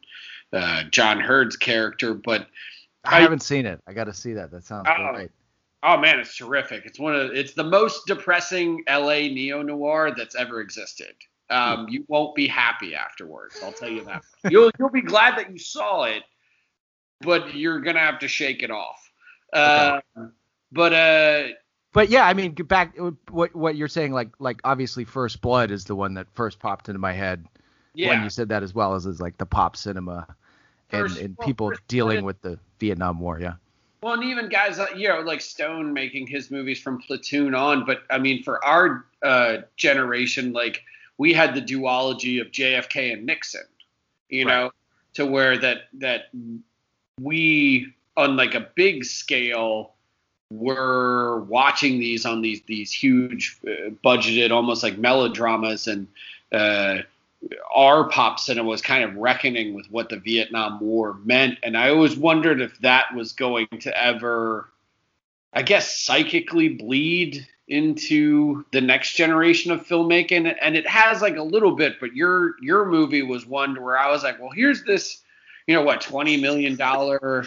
uh, 0.52 0.84
John 0.90 1.20
Heard's 1.20 1.56
character. 1.56 2.16
But 2.16 2.48
I, 3.04 3.18
I 3.18 3.22
haven't 3.22 3.44
seen 3.44 3.68
it. 3.68 3.80
I 3.86 3.94
got 3.94 4.06
to 4.06 4.14
see 4.14 4.34
that. 4.34 4.50
That 4.50 4.64
sounds 4.64 4.88
uh, 4.88 5.12
great. 5.14 5.32
Oh 5.84 5.98
man, 5.98 6.20
it's 6.20 6.36
terrific. 6.36 6.86
It's 6.86 6.98
one 6.98 7.14
of 7.14 7.32
it's 7.32 7.54
the 7.54 7.64
most 7.64 8.08
depressing 8.08 8.84
LA 8.90 9.28
neo 9.28 9.62
noir 9.62 10.14
that's 10.16 10.36
ever 10.36 10.62
existed. 10.62 11.14
Um, 11.50 11.88
you 11.90 12.06
won't 12.08 12.36
be 12.36 12.48
happy 12.48 12.96
afterwards. 12.96 13.60
I'll 13.62 13.74
tell 13.74 13.90
you 13.90 14.04
that. 14.06 14.24
You'll 14.50 14.72
you'll 14.80 14.90
be 14.90 15.02
glad 15.02 15.38
that 15.38 15.52
you 15.52 15.60
saw 15.60 16.04
it, 16.04 16.24
but 17.22 17.54
you're 17.54 17.82
gonna 17.82 18.00
have 18.00 18.20
to 18.20 18.28
shake 18.28 18.64
it 18.64 18.72
off. 18.72 19.12
Uh, 19.52 20.00
okay. 20.18 20.30
But 20.72 20.94
uh, 20.94 21.48
but 21.92 22.10
yeah, 22.10 22.26
I 22.26 22.34
mean, 22.34 22.54
back 22.54 22.98
what 23.30 23.54
what 23.54 23.76
you're 23.76 23.88
saying, 23.88 24.14
like 24.14 24.30
like 24.40 24.62
obviously, 24.64 25.04
First 25.04 25.42
Blood 25.42 25.70
is 25.70 25.86
the 25.86 25.96
one 25.96 26.14
that 26.16 26.28
first 26.34 26.60
popped 26.60 26.90
into 26.90 27.00
my 27.00 27.12
head 27.12 27.46
yeah. 27.94 28.10
when 28.10 28.24
you 28.24 28.30
said 28.30 28.50
that, 28.50 28.64
as 28.64 28.74
well 28.74 28.96
as 28.96 29.06
is 29.06 29.22
like 29.22 29.38
the 29.38 29.46
pop 29.46 29.76
cinema 29.76 30.26
and, 30.92 31.16
and 31.18 31.40
people 31.40 31.72
dealing 31.88 32.24
with 32.24 32.42
the 32.42 32.58
Vietnam 32.80 33.20
War. 33.20 33.40
Yeah. 33.40 33.54
Well, 34.04 34.16
and 34.16 34.24
even 34.26 34.50
guys, 34.50 34.82
you 34.98 35.08
know, 35.08 35.22
like 35.22 35.40
Stone 35.40 35.94
making 35.94 36.28
his 36.28 36.52
movies 36.52 36.78
from 36.78 37.00
Platoon 37.00 37.56
on. 37.56 37.86
But 37.86 38.04
I 38.10 38.18
mean, 38.18 38.44
for 38.44 38.64
our 38.66 39.06
uh, 39.24 39.60
generation, 39.78 40.52
like 40.52 40.84
we 41.18 41.32
had 41.32 41.56
the 41.56 41.62
duology 41.62 42.42
of 42.42 42.52
JFK 42.52 43.14
and 43.14 43.26
Nixon, 43.26 43.64
you 44.28 44.46
right. 44.46 44.54
know, 44.54 44.72
to 45.14 45.26
where 45.26 45.58
that 45.58 45.84
that 45.94 46.24
we 47.22 47.94
on 48.18 48.36
like 48.36 48.56
a 48.56 48.68
big 48.76 49.06
scale 49.06 49.94
were 50.52 51.40
watching 51.44 51.98
these 51.98 52.26
on 52.26 52.42
these 52.42 52.62
these 52.64 52.92
huge 52.92 53.58
uh, 53.66 53.90
budgeted 54.04 54.52
almost 54.52 54.84
like 54.84 54.98
melodramas 54.98 55.88
and 55.88 56.08
uh, 56.52 56.98
our 57.74 58.10
pop 58.10 58.40
cinema 58.40 58.68
was 58.68 58.82
kind 58.82 59.04
of 59.04 59.16
reckoning 59.16 59.74
with 59.74 59.88
what 59.90 60.10
the 60.10 60.18
Vietnam 60.18 60.80
War 60.80 61.16
meant, 61.24 61.60
and 61.64 61.78
I 61.78 61.90
always 61.90 62.16
wondered 62.16 62.62
if 62.62 62.78
that 62.80 63.14
was 63.16 63.34
going 63.34 63.68
to 63.82 64.02
ever, 64.02 64.70
I 65.52 65.62
guess, 65.62 65.98
psychically 65.98 66.70
bleed 66.70 67.48
into 67.68 68.66
the 68.72 68.82
next 68.82 69.14
generation 69.14 69.72
of 69.72 69.86
filmmaking, 69.86 70.56
and 70.62 70.76
it 70.76 70.88
has 70.88 71.22
like 71.22 71.38
a 71.38 71.44
little 71.44 71.76
bit. 71.76 72.00
But 72.00 72.16
your 72.16 72.56
your 72.62 72.86
movie 72.86 73.24
was 73.24 73.46
one 73.46 73.82
where 73.82 73.98
I 73.98 74.12
was 74.12 74.24
like, 74.24 74.40
well, 74.40 74.52
here's 74.52 74.84
this. 74.84 75.22
You 75.68 75.76
know 75.76 75.82
what, 75.82 76.02
twenty 76.02 76.38
million 76.38 76.76
dollar? 76.76 77.46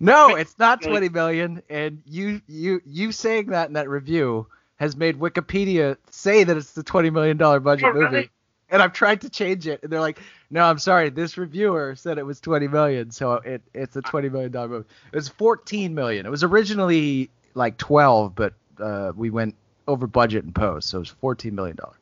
No, 0.00 0.34
it's 0.36 0.58
not 0.58 0.82
twenty 0.82 1.08
million. 1.08 1.62
And 1.68 2.02
you 2.06 2.40
you 2.46 2.80
you 2.86 3.12
saying 3.12 3.46
that 3.46 3.68
in 3.68 3.74
that 3.74 3.88
review 3.88 4.46
has 4.76 4.96
made 4.96 5.18
Wikipedia 5.18 5.96
say 6.10 6.44
that 6.44 6.56
it's 6.56 6.72
the 6.72 6.82
twenty 6.82 7.10
million 7.10 7.36
dollar 7.36 7.60
budget 7.60 7.90
oh, 7.90 7.92
movie 7.92 8.30
and 8.70 8.82
I've 8.82 8.92
tried 8.92 9.20
to 9.22 9.30
change 9.30 9.66
it, 9.66 9.80
and 9.82 9.92
they're 9.92 10.00
like, 10.00 10.20
"No, 10.50 10.64
I'm 10.64 10.78
sorry. 10.78 11.10
This 11.10 11.38
reviewer 11.38 11.94
said 11.96 12.18
it 12.18 12.26
was 12.26 12.40
20 12.40 12.68
million, 12.68 13.10
so 13.10 13.34
it 13.34 13.62
it's 13.74 13.96
a 13.96 14.02
20 14.02 14.28
million 14.28 14.52
dollar 14.52 14.68
movie. 14.68 14.88
It 15.12 15.16
was 15.16 15.28
14 15.28 15.94
million. 15.94 16.26
It 16.26 16.30
was 16.30 16.42
originally 16.42 17.30
like 17.54 17.76
12, 17.78 18.34
but 18.34 18.54
uh, 18.80 19.12
we 19.16 19.30
went 19.30 19.54
over 19.86 20.06
budget 20.06 20.44
in 20.44 20.52
post, 20.52 20.88
so 20.88 20.98
it 20.98 21.00
was 21.00 21.08
14 21.08 21.54
million 21.54 21.76
dollars. 21.76 21.96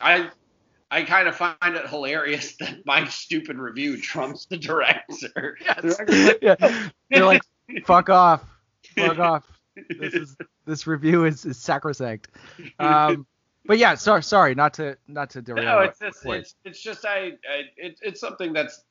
I 0.00 0.30
I 0.90 1.02
kind 1.02 1.28
of 1.28 1.36
find 1.36 1.56
it 1.62 1.86
hilarious 1.88 2.56
that 2.56 2.84
my 2.86 3.06
stupid 3.06 3.58
review 3.58 4.00
trumps 4.00 4.46
the 4.46 4.56
director. 4.56 5.56
Yes. 5.60 6.38
yeah. 6.42 6.88
They're 7.10 7.24
like, 7.24 7.42
"Fuck 7.84 8.10
off, 8.10 8.44
fuck 8.96 9.18
off." 9.18 9.44
This 10.00 10.12
is 10.12 10.36
this 10.66 10.88
review 10.88 11.24
is, 11.24 11.44
is 11.44 11.56
sacrosanct. 11.56 12.26
Um, 12.80 13.28
but 13.68 13.76
yeah, 13.76 13.94
sorry, 13.94 14.22
sorry, 14.22 14.54
not 14.54 14.74
to 14.74 14.96
not 15.06 15.28
to 15.30 15.42
derail. 15.42 15.64
No, 15.64 15.80
it's 15.80 15.98
just, 15.98 16.24
it's, 16.24 16.54
it's 16.64 16.82
just 16.82 17.04
I, 17.04 17.34
I 17.48 17.64
it, 17.76 17.98
it's 18.00 18.18
something 18.18 18.54
that's 18.54 18.82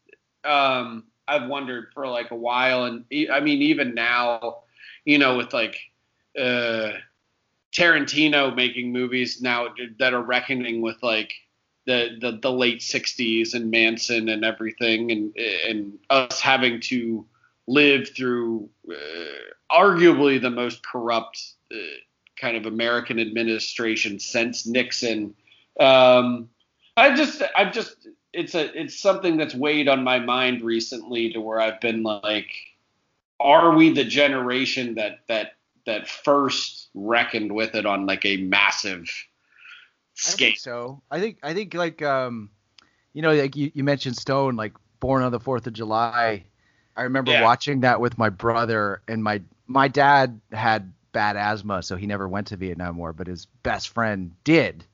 um 0.45 1.05
I've 1.27 1.49
wondered 1.49 1.87
for 1.93 2.07
like 2.07 2.29
a 2.29 2.35
while, 2.35 2.85
and 2.85 3.03
I 3.31 3.39
mean 3.39 3.63
even 3.63 3.95
now, 3.95 4.59
you 5.03 5.17
know, 5.17 5.35
with 5.35 5.51
like 5.51 5.77
uh 6.39 6.91
Tarantino 7.73 8.55
making 8.55 8.93
movies 8.93 9.41
now 9.41 9.67
that 9.97 10.13
are 10.13 10.21
reckoning 10.21 10.81
with 10.81 11.01
like 11.01 11.33
the 11.87 12.17
the, 12.21 12.39
the 12.39 12.51
late 12.51 12.81
'60s 12.81 13.55
and 13.55 13.71
Manson 13.71 14.29
and 14.29 14.45
everything, 14.45 15.11
and 15.11 15.35
and 15.67 15.97
us 16.11 16.39
having 16.39 16.81
to 16.81 17.25
live 17.65 18.09
through 18.15 18.69
uh, 18.89 19.73
arguably 19.75 20.39
the 20.39 20.51
most 20.51 20.85
corrupt. 20.85 21.53
Uh, 21.73 21.77
kind 22.39 22.57
of 22.57 22.65
American 22.65 23.19
administration 23.19 24.19
since 24.19 24.65
Nixon. 24.65 25.33
Um, 25.79 26.49
I 26.95 27.15
just, 27.15 27.41
I've 27.55 27.73
just, 27.73 28.07
it's 28.33 28.55
a, 28.55 28.79
it's 28.79 28.99
something 28.99 29.37
that's 29.37 29.55
weighed 29.55 29.87
on 29.87 30.03
my 30.03 30.19
mind 30.19 30.61
recently 30.61 31.33
to 31.33 31.41
where 31.41 31.59
I've 31.59 31.81
been 31.81 32.03
like, 32.03 32.51
are 33.39 33.75
we 33.75 33.91
the 33.91 34.03
generation 34.03 34.95
that 34.95 35.19
that 35.27 35.53
that 35.85 36.07
first 36.07 36.89
reckoned 36.93 37.51
with 37.51 37.75
it 37.75 37.85
on 37.85 38.05
like 38.05 38.25
a 38.25 38.37
massive 38.37 39.09
scale? 40.15 40.51
I 40.51 40.55
so 40.55 41.01
I 41.11 41.19
think 41.19 41.37
I 41.43 41.53
think 41.53 41.73
like 41.73 42.01
um, 42.01 42.49
you 43.13 43.21
know, 43.21 43.33
like 43.33 43.55
you, 43.55 43.71
you 43.73 43.83
mentioned 43.83 44.17
Stone, 44.17 44.55
like 44.55 44.73
Born 44.99 45.23
on 45.23 45.31
the 45.31 45.39
Fourth 45.39 45.67
of 45.67 45.73
July. 45.73 46.45
I 46.95 47.03
remember 47.03 47.31
yeah. 47.31 47.43
watching 47.43 47.81
that 47.81 48.01
with 48.01 48.17
my 48.17 48.29
brother 48.29 49.01
and 49.07 49.23
my 49.23 49.41
my 49.67 49.87
dad 49.87 50.39
had 50.51 50.91
bad 51.11 51.35
asthma, 51.37 51.83
so 51.83 51.95
he 51.95 52.07
never 52.07 52.27
went 52.27 52.47
to 52.47 52.57
Vietnam 52.57 52.97
War, 52.97 53.13
but 53.13 53.27
his 53.27 53.45
best 53.63 53.89
friend 53.89 54.33
did. 54.43 54.85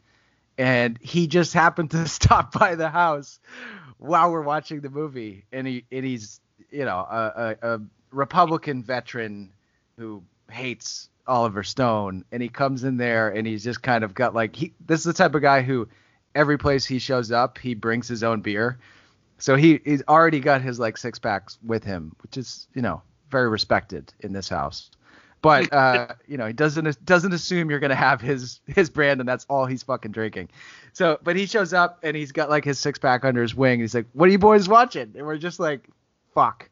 And 0.58 0.98
he 1.02 1.28
just 1.28 1.54
happened 1.54 1.92
to 1.92 2.08
stop 2.10 2.52
by 2.54 2.76
the 2.76 2.90
house 2.90 3.40
while 3.98 4.32
we're 4.32 4.42
watching 4.42 4.82
the 4.82 4.90
movie, 4.90 5.46
and 5.52 5.68
he 5.68 5.86
and 5.92 6.06
he's 6.06 6.40
you 6.72 6.86
know 6.86 6.98
a, 6.98 7.56
a, 7.62 7.76
a 7.76 7.82
Republican 8.12 8.84
veteran 8.84 9.52
who 9.98 10.24
hates 10.52 11.10
Oliver 11.28 11.64
Stone, 11.64 12.26
and 12.32 12.42
he 12.42 12.50
comes 12.50 12.84
in 12.84 12.98
there 12.98 13.30
and 13.30 13.48
he's 13.48 13.64
just 13.64 13.82
kind 13.82 14.04
of 14.04 14.14
got 14.14 14.34
like 14.36 14.56
he 14.56 14.74
this 14.86 15.00
is 15.02 15.06
the 15.06 15.14
type 15.14 15.36
of 15.36 15.42
guy 15.42 15.62
who 15.62 15.88
every 16.36 16.58
place 16.58 16.86
he 16.86 17.00
shows 17.00 17.32
up 17.32 17.58
he 17.58 17.76
brings 17.76 18.08
his 18.08 18.24
own 18.24 18.42
beer 18.42 18.80
So 19.38 19.56
he 19.56 19.80
he's 19.86 20.04
already 20.08 20.40
got 20.40 20.62
his 20.62 20.80
like 20.80 20.98
six 20.98 21.20
packs 21.20 21.58
with 21.64 21.84
him, 21.84 22.16
which 22.24 22.38
is 22.38 22.68
you 22.74 22.82
know 22.82 23.02
very 23.30 23.50
respected 23.50 24.14
in 24.20 24.34
this 24.34 24.50
house. 24.50 24.92
But 25.44 25.74
uh, 25.74 26.08
you 26.26 26.38
know 26.38 26.48
he 26.48 26.54
doesn't 26.54 27.06
doesn't 27.06 27.34
assume 27.34 27.70
you're 27.70 27.82
gonna 27.82 27.96
have 27.96 28.22
his 28.22 28.62
his 28.66 28.90
brand 28.90 29.20
and 29.20 29.28
that's 29.28 29.46
all 29.50 29.66
he's 29.66 29.84
fucking 29.84 30.12
drinking. 30.12 30.50
So 30.94 31.20
but 31.22 31.36
he 31.36 31.46
shows 31.46 31.74
up 31.74 32.00
and 32.02 32.16
he's 32.16 32.32
got 32.32 32.50
like 32.50 32.64
his 32.64 32.80
six 32.80 32.98
pack 32.98 33.26
under 33.26 33.42
his 33.42 33.54
wing. 33.54 33.82
He's 33.82 33.94
like, 33.94 34.06
"What 34.14 34.30
are 34.30 34.32
you 34.32 34.40
boys 34.40 34.70
watching?" 34.70 35.14
And 35.18 35.28
we're 35.28 35.38
just 35.38 35.60
like, 35.60 35.90
"Fuck." 36.34 36.70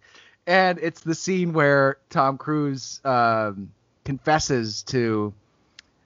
And 0.48 0.80
it's 0.82 1.02
the 1.02 1.14
scene 1.14 1.52
where 1.52 1.98
Tom 2.10 2.38
Cruise 2.38 3.02
um, 3.04 3.72
confesses 4.06 4.84
to 4.84 5.34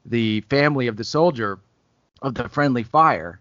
the 0.07 0.41
family 0.41 0.87
of 0.87 0.97
the 0.97 1.03
soldier 1.03 1.59
of 2.23 2.33
the 2.33 2.49
friendly 2.49 2.83
fire 2.83 3.39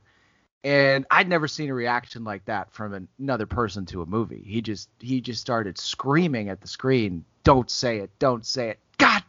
and 0.63 1.07
I'd 1.11 1.29
never 1.29 1.49
seen 1.49 1.71
a 1.71 1.75
reaction 1.75 2.25
like 2.25 2.45
that 2.47 2.73
from 2.73 3.09
another 3.19 3.47
person 3.47 3.85
to 3.87 4.03
a 4.03 4.07
movie. 4.07 4.43
He 4.47 4.63
just 4.63 4.89
he 4.99 5.21
just 5.21 5.41
started 5.41 5.79
screaming 5.79 6.49
at 6.49 6.63
the 6.63 6.69
screen, 6.69 7.25
"Don't 7.43 7.71
say 7.71 7.99
it! 7.99 8.11
Don't 8.19 8.47
say 8.47 8.71
it! 8.71 8.79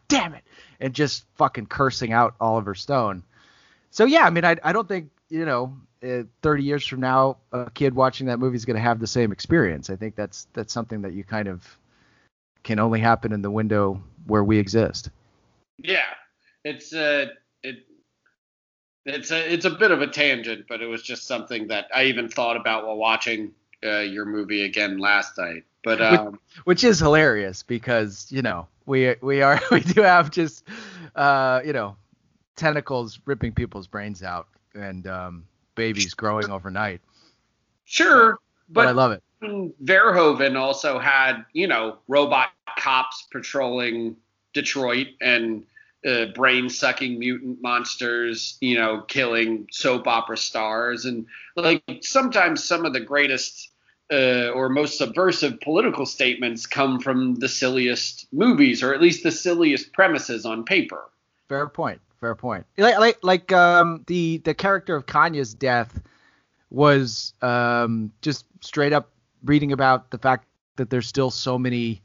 Damn 0.08 0.34
it!" 0.34 0.44
and 0.80 0.94
just 0.94 1.26
fucking 1.36 1.68
cursing 1.68 2.14
out 2.14 2.36
Oliver 2.40 2.76
Stone. 2.76 3.24
So 3.92 4.06
yeah, 4.06 4.26
I 4.26 4.30
mean, 4.30 4.46
I 4.46 4.58
I 4.64 4.74
don't 4.74 4.88
think 4.88 5.10
you 5.30 5.46
know, 5.46 5.76
uh, 6.04 6.24
30 6.42 6.64
years 6.64 6.86
from 6.86 7.00
now, 7.00 7.38
a 7.52 7.70
kid 7.72 7.96
watching 7.96 8.28
that 8.28 8.40
movie 8.40 8.56
is 8.56 8.66
going 8.66 8.76
to 8.76 8.82
have 8.82 9.00
the 9.00 9.08
same 9.08 9.32
experience. 9.32 9.90
I 9.90 9.96
think 9.96 10.16
that's 10.16 10.48
that's 10.54 10.74
something 10.74 11.02
that 11.02 11.14
you 11.14 11.24
kind 11.24 11.48
of 11.48 11.78
can 12.64 12.80
only 12.80 13.00
happen 13.00 13.32
in 13.32 13.42
the 13.42 13.52
window 13.52 14.02
where 14.26 14.44
we 14.44 14.58
exist. 14.58 15.10
Yeah, 15.78 16.06
it's 16.64 16.94
uh, 16.94 17.28
it 17.64 17.86
it's 19.06 19.32
a 19.32 19.54
it's 19.54 19.66
a 19.66 19.72
bit 19.72 19.92
of 19.92 20.02
a 20.02 20.08
tangent, 20.08 20.66
but 20.68 20.82
it 20.82 20.88
was 20.88 21.02
just 21.02 21.28
something 21.28 21.68
that 21.68 21.88
I 21.94 22.06
even 22.06 22.30
thought 22.30 22.58
about 22.58 22.86
while 22.86 22.98
watching 22.98 23.52
uh, 23.84 24.00
your 24.00 24.26
movie 24.26 24.64
again 24.64 24.98
last 24.98 25.38
night. 25.38 25.64
But 25.84 26.02
um, 26.02 26.26
which, 26.26 26.42
which, 26.64 26.84
is 26.84 27.00
hilarious 27.00 27.64
because 27.64 28.28
you 28.32 28.42
know 28.42 28.68
we 28.86 29.16
we 29.22 29.42
are 29.42 29.62
we 29.72 29.82
do 29.82 30.02
have 30.02 30.32
just 30.32 30.68
uh, 31.16 31.62
you 31.66 31.74
know 31.74 31.96
tentacles 32.56 33.20
ripping 33.26 33.54
people's 33.54 33.88
brains 33.88 34.24
out 34.24 34.48
and 34.74 35.08
um, 35.08 35.46
babies 35.76 36.14
growing 36.14 36.50
overnight. 36.50 37.02
Sure, 37.86 38.40
but, 38.70 38.82
but 38.82 38.88
I 38.88 38.92
love 38.92 39.12
it. 39.12 39.24
Verhoeven 39.84 40.58
also 40.58 40.98
had 40.98 41.46
you 41.54 41.68
know 41.68 41.98
robot 42.08 42.50
cops 42.78 43.28
patrolling 43.32 44.16
Detroit 44.54 45.08
and 45.22 45.64
uh, 46.06 46.26
brain 46.28 46.70
sucking 46.70 47.20
mutant 47.20 47.62
monsters, 47.62 48.58
you 48.62 48.78
know, 48.78 49.02
killing 49.02 49.68
soap 49.72 50.08
opera 50.08 50.38
stars. 50.38 51.06
And 51.06 51.26
like 51.56 51.84
sometimes 52.02 52.64
some 52.64 52.86
of 52.86 52.94
the 52.94 53.00
greatest 53.00 53.72
uh, 54.12 54.50
or 54.50 54.70
most 54.70 54.98
subversive 54.98 55.60
political 55.62 56.06
statements 56.06 56.68
come 56.68 57.00
from 57.00 57.36
the 57.36 57.50
silliest 57.50 58.28
movies, 58.32 58.84
or 58.84 58.94
at 58.94 59.02
least 59.02 59.24
the 59.24 59.32
silliest 59.32 59.94
premises 59.94 60.46
on 60.46 60.64
paper. 60.64 61.10
Fair 61.50 61.68
point. 61.68 62.02
Fair 62.20 62.36
point. 62.36 62.66
Like 62.78 63.00
like, 63.00 63.20
like 63.24 63.52
um, 63.52 64.04
the 64.08 64.38
the 64.40 64.54
character 64.54 64.96
of 64.96 65.06
Kanya's 65.06 65.54
death 65.54 66.02
was 66.70 67.34
um, 67.42 68.12
just 68.22 68.46
straight 68.62 68.94
up 68.94 69.12
reading 69.44 69.72
about 69.72 70.12
the 70.12 70.18
fact 70.18 70.48
that 70.78 70.90
there's 70.90 71.08
still 71.08 71.30
so 71.32 71.58
many 71.58 72.02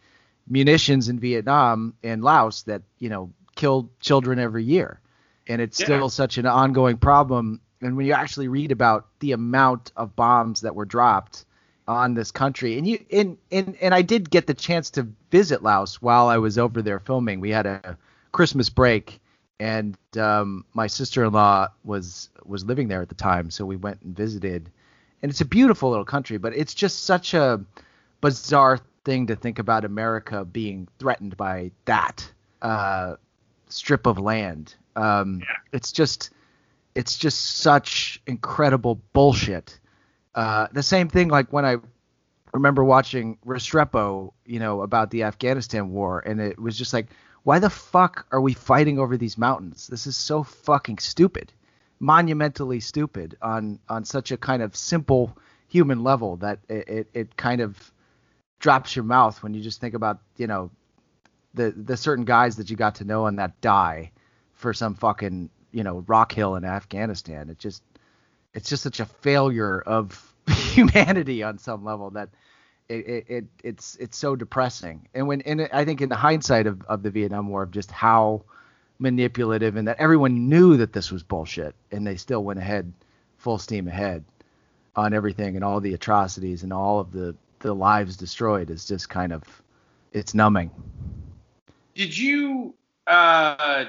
munitions 0.48 1.08
in 1.08 1.18
Vietnam 1.18 1.94
and 2.02 2.22
Laos 2.22 2.62
that 2.64 2.82
you 2.98 3.08
know 3.08 3.32
kill 3.60 3.90
children 4.00 4.38
every 4.38 4.64
year, 4.64 5.00
and 5.46 5.60
it's 5.60 5.78
yeah. 5.78 5.86
still 5.86 6.08
such 6.08 6.38
an 6.38 6.46
ongoing 6.46 6.96
problem. 6.96 7.60
And 7.82 7.96
when 7.96 8.06
you 8.06 8.14
actually 8.14 8.48
read 8.48 8.72
about 8.72 9.06
the 9.20 9.32
amount 9.32 9.92
of 9.96 10.16
bombs 10.16 10.62
that 10.62 10.74
were 10.74 10.86
dropped 10.86 11.44
on 11.86 12.14
this 12.14 12.30
country, 12.30 12.78
and 12.78 12.86
you 12.86 13.04
and 13.12 13.36
and 13.52 13.76
and 13.80 13.94
I 13.94 14.02
did 14.02 14.30
get 14.30 14.46
the 14.46 14.54
chance 14.54 14.90
to 14.90 15.06
visit 15.30 15.62
Laos 15.62 16.00
while 16.00 16.28
I 16.28 16.38
was 16.38 16.56
over 16.56 16.80
there 16.82 17.00
filming. 17.00 17.40
We 17.40 17.50
had 17.50 17.66
a 17.66 17.98
Christmas 18.32 18.70
break, 18.70 19.20
and 19.58 19.96
um, 20.16 20.64
my 20.72 20.86
sister-in-law 20.86 21.68
was 21.84 22.30
was 22.46 22.64
living 22.64 22.88
there 22.88 23.02
at 23.02 23.08
the 23.10 23.14
time, 23.14 23.50
so 23.50 23.66
we 23.66 23.76
went 23.76 24.00
and 24.02 24.16
visited. 24.16 24.70
And 25.22 25.30
it's 25.30 25.42
a 25.42 25.44
beautiful 25.44 25.90
little 25.90 26.06
country, 26.06 26.38
but 26.38 26.56
it's 26.56 26.72
just 26.72 27.04
such 27.04 27.34
a 27.34 27.62
bizarre 28.22 28.80
thing 29.04 29.26
to 29.26 29.36
think 29.36 29.58
about 29.58 29.84
America 29.84 30.46
being 30.46 30.88
threatened 30.98 31.36
by 31.36 31.72
that. 31.84 32.26
Uh, 32.62 33.16
strip 33.72 34.06
of 34.06 34.18
land. 34.18 34.74
Um, 34.96 35.40
yeah. 35.40 35.56
It's 35.72 35.92
just 35.92 36.30
it's 36.94 37.16
just 37.16 37.58
such 37.58 38.20
incredible 38.26 39.00
bullshit. 39.12 39.78
Uh, 40.34 40.66
the 40.72 40.82
same 40.82 41.08
thing 41.08 41.28
like 41.28 41.52
when 41.52 41.64
I 41.64 41.76
remember 42.52 42.84
watching 42.84 43.38
Restrepo, 43.46 44.32
you 44.44 44.58
know, 44.58 44.82
about 44.82 45.10
the 45.10 45.24
Afghanistan 45.24 45.90
war, 45.90 46.20
and 46.20 46.40
it 46.40 46.58
was 46.58 46.76
just 46.76 46.92
like, 46.92 47.06
why 47.42 47.58
the 47.58 47.70
fuck 47.70 48.26
are 48.32 48.40
we 48.40 48.52
fighting 48.52 48.98
over 48.98 49.16
these 49.16 49.38
mountains? 49.38 49.86
This 49.86 50.06
is 50.06 50.16
so 50.16 50.42
fucking 50.42 50.98
stupid, 50.98 51.52
monumentally 51.98 52.80
stupid 52.80 53.36
on 53.40 53.78
on 53.88 54.04
such 54.04 54.32
a 54.32 54.36
kind 54.36 54.62
of 54.62 54.76
simple 54.76 55.36
human 55.68 56.02
level 56.02 56.36
that 56.36 56.58
it, 56.68 56.88
it, 56.88 57.10
it 57.14 57.36
kind 57.36 57.60
of 57.60 57.92
drops 58.58 58.94
your 58.94 59.04
mouth 59.04 59.42
when 59.42 59.54
you 59.54 59.62
just 59.62 59.80
think 59.80 59.94
about 59.94 60.20
you 60.36 60.46
know 60.46 60.70
the 61.54 61.70
the 61.70 61.96
certain 61.96 62.24
guys 62.24 62.56
that 62.56 62.70
you 62.70 62.76
got 62.76 62.96
to 62.96 63.04
know 63.04 63.26
and 63.26 63.38
that 63.38 63.60
die 63.60 64.12
for 64.52 64.72
some 64.72 64.94
fucking 64.94 65.50
you 65.72 65.84
know 65.84 66.04
rock 66.06 66.32
hill 66.32 66.56
in 66.56 66.64
Afghanistan. 66.64 67.48
It 67.50 67.58
just 67.58 67.82
it's 68.54 68.68
just 68.68 68.82
such 68.82 69.00
a 69.00 69.06
failure 69.06 69.80
of 69.80 70.34
humanity 70.48 71.42
on 71.42 71.58
some 71.58 71.84
level 71.84 72.10
that 72.10 72.30
it, 72.88 73.06
it, 73.06 73.24
it, 73.28 73.44
it's 73.62 73.96
it's 73.96 74.16
so 74.16 74.36
depressing. 74.36 75.08
And 75.14 75.26
when 75.28 75.40
and 75.42 75.68
I 75.72 75.84
think 75.84 76.00
in 76.00 76.08
the 76.08 76.16
hindsight 76.16 76.66
of, 76.66 76.82
of 76.86 77.02
the 77.02 77.10
Vietnam 77.10 77.48
War 77.48 77.62
of 77.62 77.70
just 77.70 77.90
how 77.90 78.42
manipulative 78.98 79.76
and 79.76 79.88
that 79.88 79.98
everyone 79.98 80.48
knew 80.48 80.76
that 80.76 80.92
this 80.92 81.10
was 81.10 81.22
bullshit 81.22 81.74
and 81.90 82.06
they 82.06 82.16
still 82.16 82.44
went 82.44 82.58
ahead 82.58 82.92
full 83.38 83.56
steam 83.56 83.88
ahead 83.88 84.22
on 84.94 85.14
everything 85.14 85.56
and 85.56 85.64
all 85.64 85.80
the 85.80 85.94
atrocities 85.94 86.62
and 86.62 86.72
all 86.72 87.00
of 87.00 87.10
the 87.12 87.34
the 87.60 87.72
lives 87.74 88.16
destroyed 88.16 88.70
is 88.70 88.84
just 88.86 89.08
kind 89.08 89.32
of 89.32 89.42
it's 90.12 90.34
numbing. 90.34 90.70
Did 91.94 92.16
you? 92.16 92.74
Uh, 93.06 93.84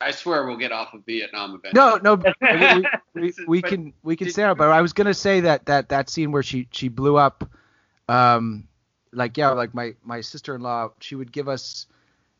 I 0.00 0.10
swear 0.10 0.46
we'll 0.46 0.56
get 0.56 0.72
off 0.72 0.92
of 0.94 1.04
Vietnam 1.06 1.54
eventually. 1.54 2.00
No, 2.02 2.16
no, 2.16 2.32
we, 3.14 3.22
we, 3.22 3.34
we 3.46 3.62
can 3.62 3.92
we 4.02 4.16
can 4.16 4.30
say 4.30 4.48
it. 4.50 4.54
But 4.56 4.70
I 4.70 4.82
was 4.82 4.92
gonna 4.92 5.14
say 5.14 5.40
that 5.40 5.66
that 5.66 5.88
that 5.88 6.10
scene 6.10 6.32
where 6.32 6.42
she 6.42 6.68
she 6.70 6.88
blew 6.88 7.16
up, 7.16 7.48
um, 8.08 8.68
like 9.12 9.36
yeah, 9.36 9.50
like 9.50 9.74
my 9.74 9.94
my 10.04 10.20
sister-in-law, 10.20 10.90
she 11.00 11.14
would 11.14 11.32
give 11.32 11.48
us, 11.48 11.86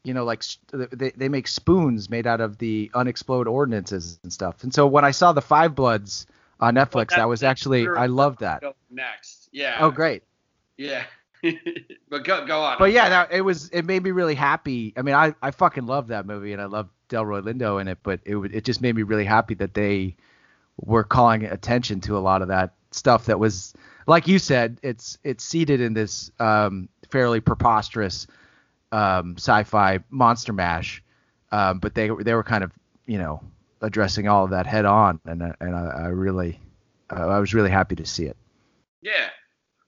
you 0.05 0.13
know, 0.13 0.25
like 0.25 0.45
they 0.71 1.11
they 1.17 1.29
make 1.29 1.49
spoons 1.49 2.11
made 2.11 2.27
out 2.27 2.41
of 2.41 2.59
the 2.59 2.91
unexploded 2.95 3.49
ordinances 3.49 4.21
and 4.23 4.33
stuff. 4.33 4.63
And 4.63 4.73
so 4.75 4.87
when 4.87 5.05
I 5.05 5.11
saw 5.11 5.33
the 5.33 5.43
Five 5.43 5.75
Bloods 5.75 6.27
on 6.61 6.75
Netflix, 6.75 7.11
well, 7.11 7.21
that 7.21 7.29
was 7.29 7.43
actually 7.43 7.89
I 7.89 8.07
loved 8.07 8.41
that. 8.41 8.63
Next, 8.91 9.49
yeah. 9.51 9.79
Oh, 9.81 9.91
great. 9.91 10.23
Yeah. 10.77 11.05
but 12.09 12.25
go 12.25 12.47
go 12.47 12.61
on. 12.61 12.79
But 12.79 12.93
yeah, 12.93 13.09
that, 13.09 13.33
it 13.33 13.43
was 13.43 13.69
it 13.71 13.85
made 13.85 14.03
me 14.03 14.11
really 14.11 14.35
happy. 14.35 14.93
I 14.97 15.03
mean, 15.03 15.15
I 15.15 15.35
I 15.43 15.51
fucking 15.51 15.87
love 15.87 16.09
that 16.09 16.27
movie 16.27 16.53
and 16.53 16.63
I 16.63 16.67
love 16.67 16.89
Delroy 17.09 17.43
Lindo 17.43 17.81
in 17.81 17.89
it, 17.89 17.99
but 18.03 18.21
it 18.25 18.37
it 18.37 18.65
just 18.65 18.81
made 18.81 18.95
me 18.95 19.03
really 19.03 19.25
happy 19.25 19.55
that 19.55 19.75
they 19.75 20.17
were 20.79 21.05
calling 21.05 21.45
attention 21.45 22.01
to 22.03 22.17
a 22.17 22.21
lot 22.21 22.43
of 22.43 22.49
that 22.49 22.75
stuff 22.91 23.27
that 23.27 23.39
was 23.39 23.75
like 24.07 24.29
you 24.29 24.39
said, 24.39 24.79
it's 24.83 25.19
it's 25.25 25.45
seated 25.45 25.81
in 25.81 25.95
this 25.95 26.31
um, 26.39 26.89
fairly 27.11 27.41
preposterous 27.41 28.27
um, 28.93 29.35
sci-fi 29.37 30.01
monster 30.11 30.53
mash, 30.53 31.03
um, 31.53 31.79
but 31.79 31.95
they 31.95 32.09
they 32.21 32.35
were 32.35 32.45
kind 32.45 32.65
of 32.65 32.73
you 33.07 33.19
know 33.19 33.43
addressing 33.83 34.29
all 34.29 34.45
of 34.45 34.51
that 34.51 34.67
head 34.67 34.85
on, 34.85 35.21
and 35.25 35.43
and 35.61 35.77
I, 35.77 36.05
I 36.05 36.07
really 36.09 36.61
I 37.11 37.39
was 37.39 37.55
really 37.55 37.71
happy 37.71 37.97
to 37.97 38.07
see 38.07 38.25
it. 38.25 38.37
Yeah, 39.03 39.29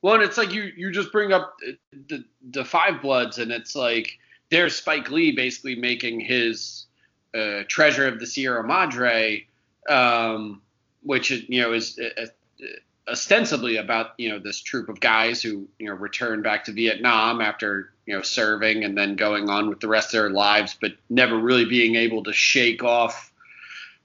well, 0.03 0.15
and 0.15 0.23
it's 0.23 0.39
like 0.39 0.53
you 0.53 0.71
you 0.77 0.93
just 0.93 1.13
bring 1.13 1.33
up 1.33 1.57
the 2.09 2.25
the 2.51 2.65
Five 2.65 3.03
Bloods, 3.03 3.39
and 3.39 3.51
it's 3.51 3.75
like 3.75 4.19
there's 4.51 4.75
Spike 4.75 5.11
Lee 5.11 5.33
basically 5.33 5.75
making 5.75 6.21
his 6.21 6.87
uh, 7.35 7.63
Treasure 7.69 8.07
of 8.07 8.21
the 8.21 8.27
Sierra 8.27 8.65
Madre, 8.67 9.47
um, 9.89 10.63
which 11.03 11.31
you 11.31 11.63
know 11.63 11.73
is 11.73 11.99
uh, 11.99 12.23
uh, 12.23 12.27
ostensibly 13.09 13.77
about 13.77 14.11
you 14.19 14.29
know 14.29 14.39
this 14.39 14.61
troop 14.61 14.89
of 14.89 15.01
guys 15.01 15.43
who 15.43 15.67
you 15.79 15.87
know 15.87 15.95
return 15.95 16.43
back 16.43 16.65
to 16.65 16.73
Vietnam 16.73 17.41
after 17.41 17.93
you 18.07 18.15
know 18.15 18.23
serving 18.23 18.85
and 18.85 18.97
then 18.97 19.17
going 19.17 19.51
on 19.51 19.69
with 19.69 19.81
the 19.81 19.89
rest 19.89 20.15
of 20.15 20.21
their 20.21 20.31
lives, 20.31 20.77
but 20.81 20.93
never 21.11 21.37
really 21.37 21.65
being 21.65 21.97
able 21.97 22.23
to 22.23 22.33
shake 22.33 22.85
off 22.85 23.33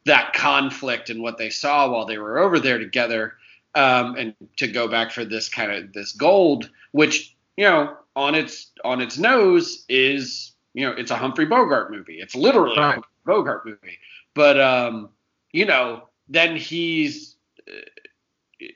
that 0.06 0.34
conflict 0.34 1.12
and 1.12 1.22
what 1.22 1.38
they 1.38 1.50
saw 1.52 1.90
while 1.90 2.06
they 2.06 2.18
were 2.18 2.40
over 2.40 2.60
there 2.60 2.80
together 2.80 3.36
um, 3.76 4.16
and 4.16 4.36
to 4.58 4.68
go 4.68 4.88
back 4.88 5.12
for 5.12 5.26
this 5.26 5.50
kind 5.50 5.72
of 5.72 5.94
this 5.94 6.12
gold, 6.14 6.70
which 6.92 7.36
you 7.58 7.66
know 7.66 7.96
on 8.16 8.36
its 8.36 8.72
on 8.84 9.02
its 9.02 9.18
nose 9.18 9.86
is 9.90 10.54
you 10.74 10.86
know 10.86 10.94
it's 10.94 11.12
a 11.12 11.16
Humphrey 11.16 11.46
Bogart 11.46 11.92
movie. 11.92 12.20
It's 12.20 12.36
literally 12.36 12.78
right. 12.78 12.90
a 12.90 12.92
Humphrey 12.94 13.10
Bogart 13.26 13.66
movie, 13.66 13.98
but 14.34 14.60
um, 14.60 15.10
you 15.52 15.66
know 15.66 16.10
then 16.30 16.56
he's 16.56 17.36
uh, 17.68 17.74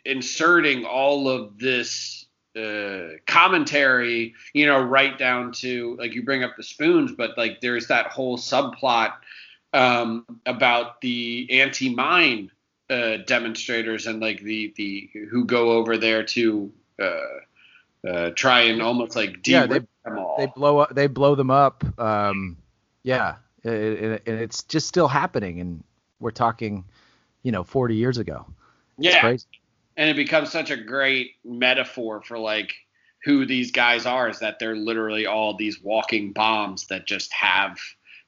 inserting 0.06 0.86
all 0.86 1.30
of 1.30 1.58
this 1.58 2.26
uh, 2.58 3.18
commentary, 3.28 4.34
you 4.54 4.66
know, 4.66 4.82
right 4.82 5.18
down 5.18 5.52
to 5.52 5.96
like 6.00 6.14
you 6.14 6.24
bring 6.24 6.44
up 6.44 6.56
the 6.58 6.64
spoons, 6.64 7.12
but 7.12 7.38
like 7.38 7.62
there's 7.62 7.88
that 7.88 8.08
whole 8.08 8.38
subplot 8.38 9.14
um, 9.74 10.26
about 10.46 11.02
the 11.02 11.48
anti-mine 11.52 12.50
uh, 12.90 13.18
demonstrators 13.26 14.08
and 14.08 14.20
like 14.22 14.42
the 14.42 14.74
the 14.78 15.10
who 15.30 15.46
go 15.46 15.72
over 15.72 15.98
there 15.98 16.24
to 16.24 16.72
uh, 17.02 18.08
uh, 18.08 18.30
try 18.32 18.62
and 18.62 18.82
almost 18.82 19.16
like 19.16 19.46
Yeah, 19.48 19.66
they- 19.66 19.80
them 20.06 20.18
all. 20.20 20.38
they 20.38 20.46
blow 20.56 20.78
up 20.80 20.96
they 20.96 21.08
blow 21.08 21.36
them 21.36 21.52
up 21.52 21.84
um 22.00 22.58
yeah 23.04 23.36
it, 23.64 23.72
it, 23.72 24.24
and 24.26 24.40
it's 24.40 24.64
just 24.64 24.88
still 24.88 25.08
happening 25.10 25.60
and 25.60 25.84
we're 26.20 26.32
talking 26.32 26.86
you 27.44 27.52
know 27.52 27.64
40 27.64 27.96
years 27.96 28.18
ago. 28.18 28.46
It's 28.98 29.14
yeah, 29.14 29.22
crazy. 29.22 29.46
And 29.98 30.10
it 30.10 30.16
becomes 30.16 30.52
such 30.52 30.72
a 30.72 30.78
great 30.78 31.32
metaphor 31.44 32.22
for 32.22 32.38
like 32.40 32.74
who 33.24 33.46
these 33.46 33.72
guys 33.72 34.06
are 34.06 34.30
is 34.30 34.40
that 34.40 34.60
they're 34.60 34.76
literally 34.76 35.26
all 35.26 35.56
these 35.58 35.82
walking 35.82 36.32
bombs 36.34 36.88
that 36.88 37.06
just 37.06 37.34
have 37.34 37.78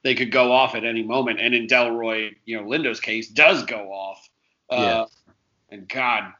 they 0.02 0.14
could 0.14 0.30
go 0.32 0.52
off 0.52 0.74
at 0.74 0.84
any 0.84 1.02
moment. 1.02 1.40
And 1.40 1.54
in 1.54 1.66
delroy 1.66 2.34
you 2.44 2.56
know 2.58 2.64
lindo's 2.68 3.00
case 3.00 3.28
does 3.28 3.64
go 3.64 3.90
off 3.92 4.28
uh, 4.70 5.04
Yeah. 5.04 5.06
and 5.70 5.88
god 5.88 6.32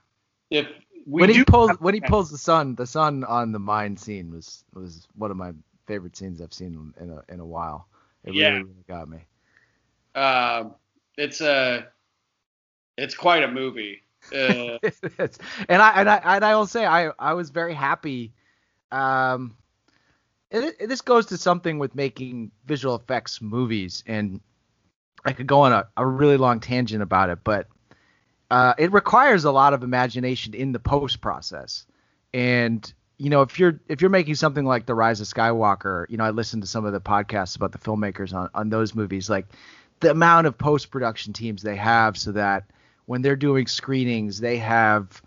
if 0.51 0.66
we 1.07 1.22
when 1.22 1.31
he 1.31 1.41
pulls 1.45 1.76
when 1.81 1.95
he 1.95 2.01
pulls 2.01 2.31
the 2.31 2.39
sun 2.39 2.74
the 2.76 2.87
sun 2.87 3.24
on 3.24 3.53
the 3.53 3.59
mine 3.59 3.97
scene 3.97 4.31
was 4.31 4.64
was 4.74 5.09
one 5.16 5.31
of 5.31 5.37
my 5.37 5.53
favorite 5.87 6.16
scenes 6.16 6.41
i've 6.41 6.53
seen 6.53 6.93
in 7.01 7.11
a 7.11 7.22
in 7.33 7.41
a 7.41 7.47
while 7.47 7.89
it 8.24 8.35
Yeah. 8.35 8.51
really, 8.51 8.62
really 8.62 8.85
got 8.89 9.09
me 9.09 9.18
um, 10.14 10.74
it's 11.16 11.41
a 11.41 11.87
it's 12.97 13.14
quite 13.14 13.43
a 13.43 13.49
movie 13.49 14.03
uh, 14.33 14.78
and 15.68 15.83
I 15.83 15.91
and 16.01 16.09
I 16.09 16.20
and 16.24 16.45
I 16.45 16.55
will 16.57 16.66
say 16.66 16.85
I 16.85 17.11
I 17.18 17.35
was 17.35 17.51
very 17.51 17.74
happy. 17.74 18.33
Um, 18.91 19.57
and 20.51 20.64
it, 20.64 20.89
this 20.89 21.01
goes 21.01 21.26
to 21.26 21.37
something 21.37 21.78
with 21.78 21.95
making 21.95 22.51
visual 22.66 22.95
effects 22.97 23.41
movies, 23.41 24.03
and 24.07 24.41
I 25.24 25.33
could 25.33 25.47
go 25.47 25.61
on 25.61 25.72
a, 25.72 25.89
a 25.97 26.07
really 26.07 26.37
long 26.37 26.61
tangent 26.61 27.03
about 27.03 27.31
it, 27.31 27.41
but 27.45 27.68
uh, 28.51 28.74
it 28.78 28.92
requires 28.92 29.44
a 29.44 29.53
lot 29.53 29.74
of 29.74 29.82
imagination 29.82 30.55
in 30.55 30.72
the 30.72 30.78
post 30.78 31.20
process. 31.20 31.86
And 32.34 32.92
you 33.18 33.28
know, 33.28 33.42
if 33.42 33.59
you're 33.59 33.78
if 33.88 34.01
you're 34.01 34.11
making 34.11 34.34
something 34.36 34.64
like 34.64 34.86
The 34.86 34.94
Rise 34.94 35.20
of 35.20 35.26
Skywalker, 35.26 36.07
you 36.09 36.16
know, 36.16 36.24
I 36.24 36.30
listened 36.30 36.62
to 36.62 36.68
some 36.68 36.84
of 36.84 36.92
the 36.92 37.01
podcasts 37.01 37.55
about 37.55 37.72
the 37.72 37.78
filmmakers 37.78 38.34
on 38.34 38.48
on 38.55 38.70
those 38.70 38.94
movies, 38.94 39.28
like 39.28 39.46
the 40.01 40.11
amount 40.11 40.46
of 40.46 40.57
post 40.57 40.90
production 40.90 41.32
teams 41.32 41.62
they 41.62 41.76
have, 41.76 42.16
so 42.16 42.32
that 42.32 42.64
when 43.07 43.22
they're 43.22 43.36
doing 43.36 43.66
screenings, 43.66 44.40
they 44.40 44.57
have, 44.57 45.20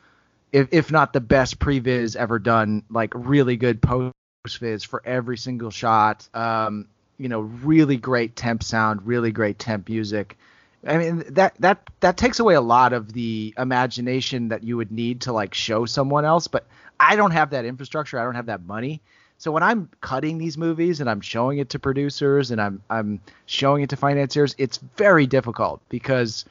if, 0.52 0.70
if 0.72 0.92
not 0.92 1.14
the 1.14 1.22
best 1.22 1.60
previs 1.60 2.16
ever 2.16 2.40
done, 2.40 2.84
like 2.90 3.12
really 3.14 3.58
good 3.58 3.82
post 3.82 4.14
viz 4.60 4.84
for 4.84 5.02
every 5.06 5.38
single 5.38 5.70
shot. 5.70 6.28
Um, 6.34 6.88
you 7.18 7.30
know, 7.30 7.42
really 7.42 7.98
great 7.98 8.36
temp 8.36 8.64
sound, 8.64 9.06
really 9.06 9.32
great 9.32 9.60
temp 9.60 9.88
music. 9.88 10.38
I 10.86 10.98
mean 10.98 11.24
that 11.30 11.56
that 11.60 11.90
that 12.02 12.18
takes 12.18 12.40
away 12.40 12.56
a 12.56 12.62
lot 12.62 12.94
of 12.94 13.14
the 13.14 13.54
imagination 13.58 14.50
that 14.50 14.64
you 14.64 14.78
would 14.78 14.92
need 14.92 15.22
to 15.22 15.34
like 15.34 15.54
show 15.54 15.86
someone 15.86 16.26
else. 16.26 16.48
But 16.48 16.68
I 17.00 17.16
don't 17.16 17.32
have 17.32 17.52
that 17.52 17.66
infrastructure. 17.66 18.20
I 18.20 18.24
don't 18.24 18.36
have 18.36 18.48
that 18.48 18.66
money. 18.66 19.02
So 19.38 19.52
when 19.52 19.64
I'm 19.64 19.90
cutting 20.02 20.38
these 20.38 20.58
movies 20.58 21.02
and 21.02 21.10
I'm 21.10 21.22
showing 21.22 21.58
it 21.58 21.70
to 21.70 21.80
producers 21.80 22.52
and 22.52 22.62
I'm 22.62 22.82
I'm 22.90 23.20
showing 23.46 23.84
it 23.84 23.90
to 23.90 23.98
financiers, 23.98 24.56
it's 24.58 24.78
very 24.98 25.28
difficult 25.28 25.82
because 25.90 26.46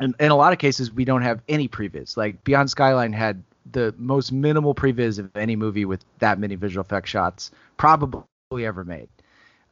in, 0.00 0.14
in 0.18 0.30
a 0.30 0.36
lot 0.36 0.52
of 0.52 0.58
cases 0.58 0.92
we 0.92 1.04
don't 1.04 1.22
have 1.22 1.40
any 1.48 1.68
previs. 1.68 2.16
Like 2.16 2.42
Beyond 2.44 2.70
Skyline 2.70 3.12
had 3.12 3.42
the 3.70 3.94
most 3.98 4.32
minimal 4.32 4.74
previs 4.74 5.18
of 5.18 5.30
any 5.36 5.54
movie 5.56 5.84
with 5.84 6.04
that 6.18 6.38
many 6.38 6.56
visual 6.56 6.80
effect 6.80 7.08
shots 7.08 7.50
probably 7.76 8.24
ever 8.52 8.84
made. 8.84 9.08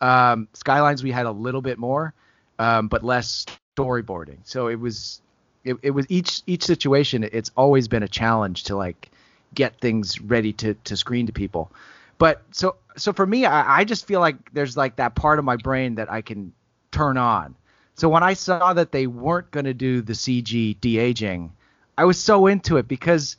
Um, 0.00 0.48
Skylines 0.54 1.02
we 1.02 1.10
had 1.10 1.26
a 1.26 1.32
little 1.32 1.62
bit 1.62 1.78
more, 1.78 2.14
um, 2.58 2.88
but 2.88 3.02
less 3.02 3.44
storyboarding. 3.76 4.38
So 4.44 4.68
it 4.68 4.78
was 4.78 5.20
it, 5.64 5.76
it 5.82 5.90
was 5.90 6.06
each 6.08 6.42
each 6.46 6.64
situation. 6.64 7.28
It's 7.30 7.50
always 7.56 7.88
been 7.88 8.02
a 8.02 8.08
challenge 8.08 8.64
to 8.64 8.76
like 8.76 9.10
get 9.54 9.80
things 9.80 10.20
ready 10.20 10.52
to 10.54 10.74
to 10.74 10.96
screen 10.96 11.26
to 11.26 11.32
people. 11.32 11.70
But 12.18 12.42
so 12.50 12.76
so 12.96 13.12
for 13.12 13.26
me, 13.26 13.46
I, 13.46 13.80
I 13.80 13.84
just 13.84 14.06
feel 14.06 14.20
like 14.20 14.52
there's 14.52 14.76
like 14.76 14.96
that 14.96 15.14
part 15.14 15.38
of 15.38 15.44
my 15.44 15.56
brain 15.56 15.96
that 15.96 16.10
I 16.10 16.20
can 16.20 16.52
turn 16.90 17.16
on. 17.16 17.54
So 17.94 18.08
when 18.08 18.22
I 18.22 18.34
saw 18.34 18.72
that 18.72 18.92
they 18.92 19.06
weren't 19.06 19.50
going 19.50 19.66
to 19.66 19.74
do 19.74 20.00
the 20.00 20.14
CG 20.14 20.80
de 20.80 20.98
aging, 20.98 21.52
I 21.98 22.04
was 22.04 22.18
so 22.18 22.46
into 22.46 22.78
it 22.78 22.88
because 22.88 23.36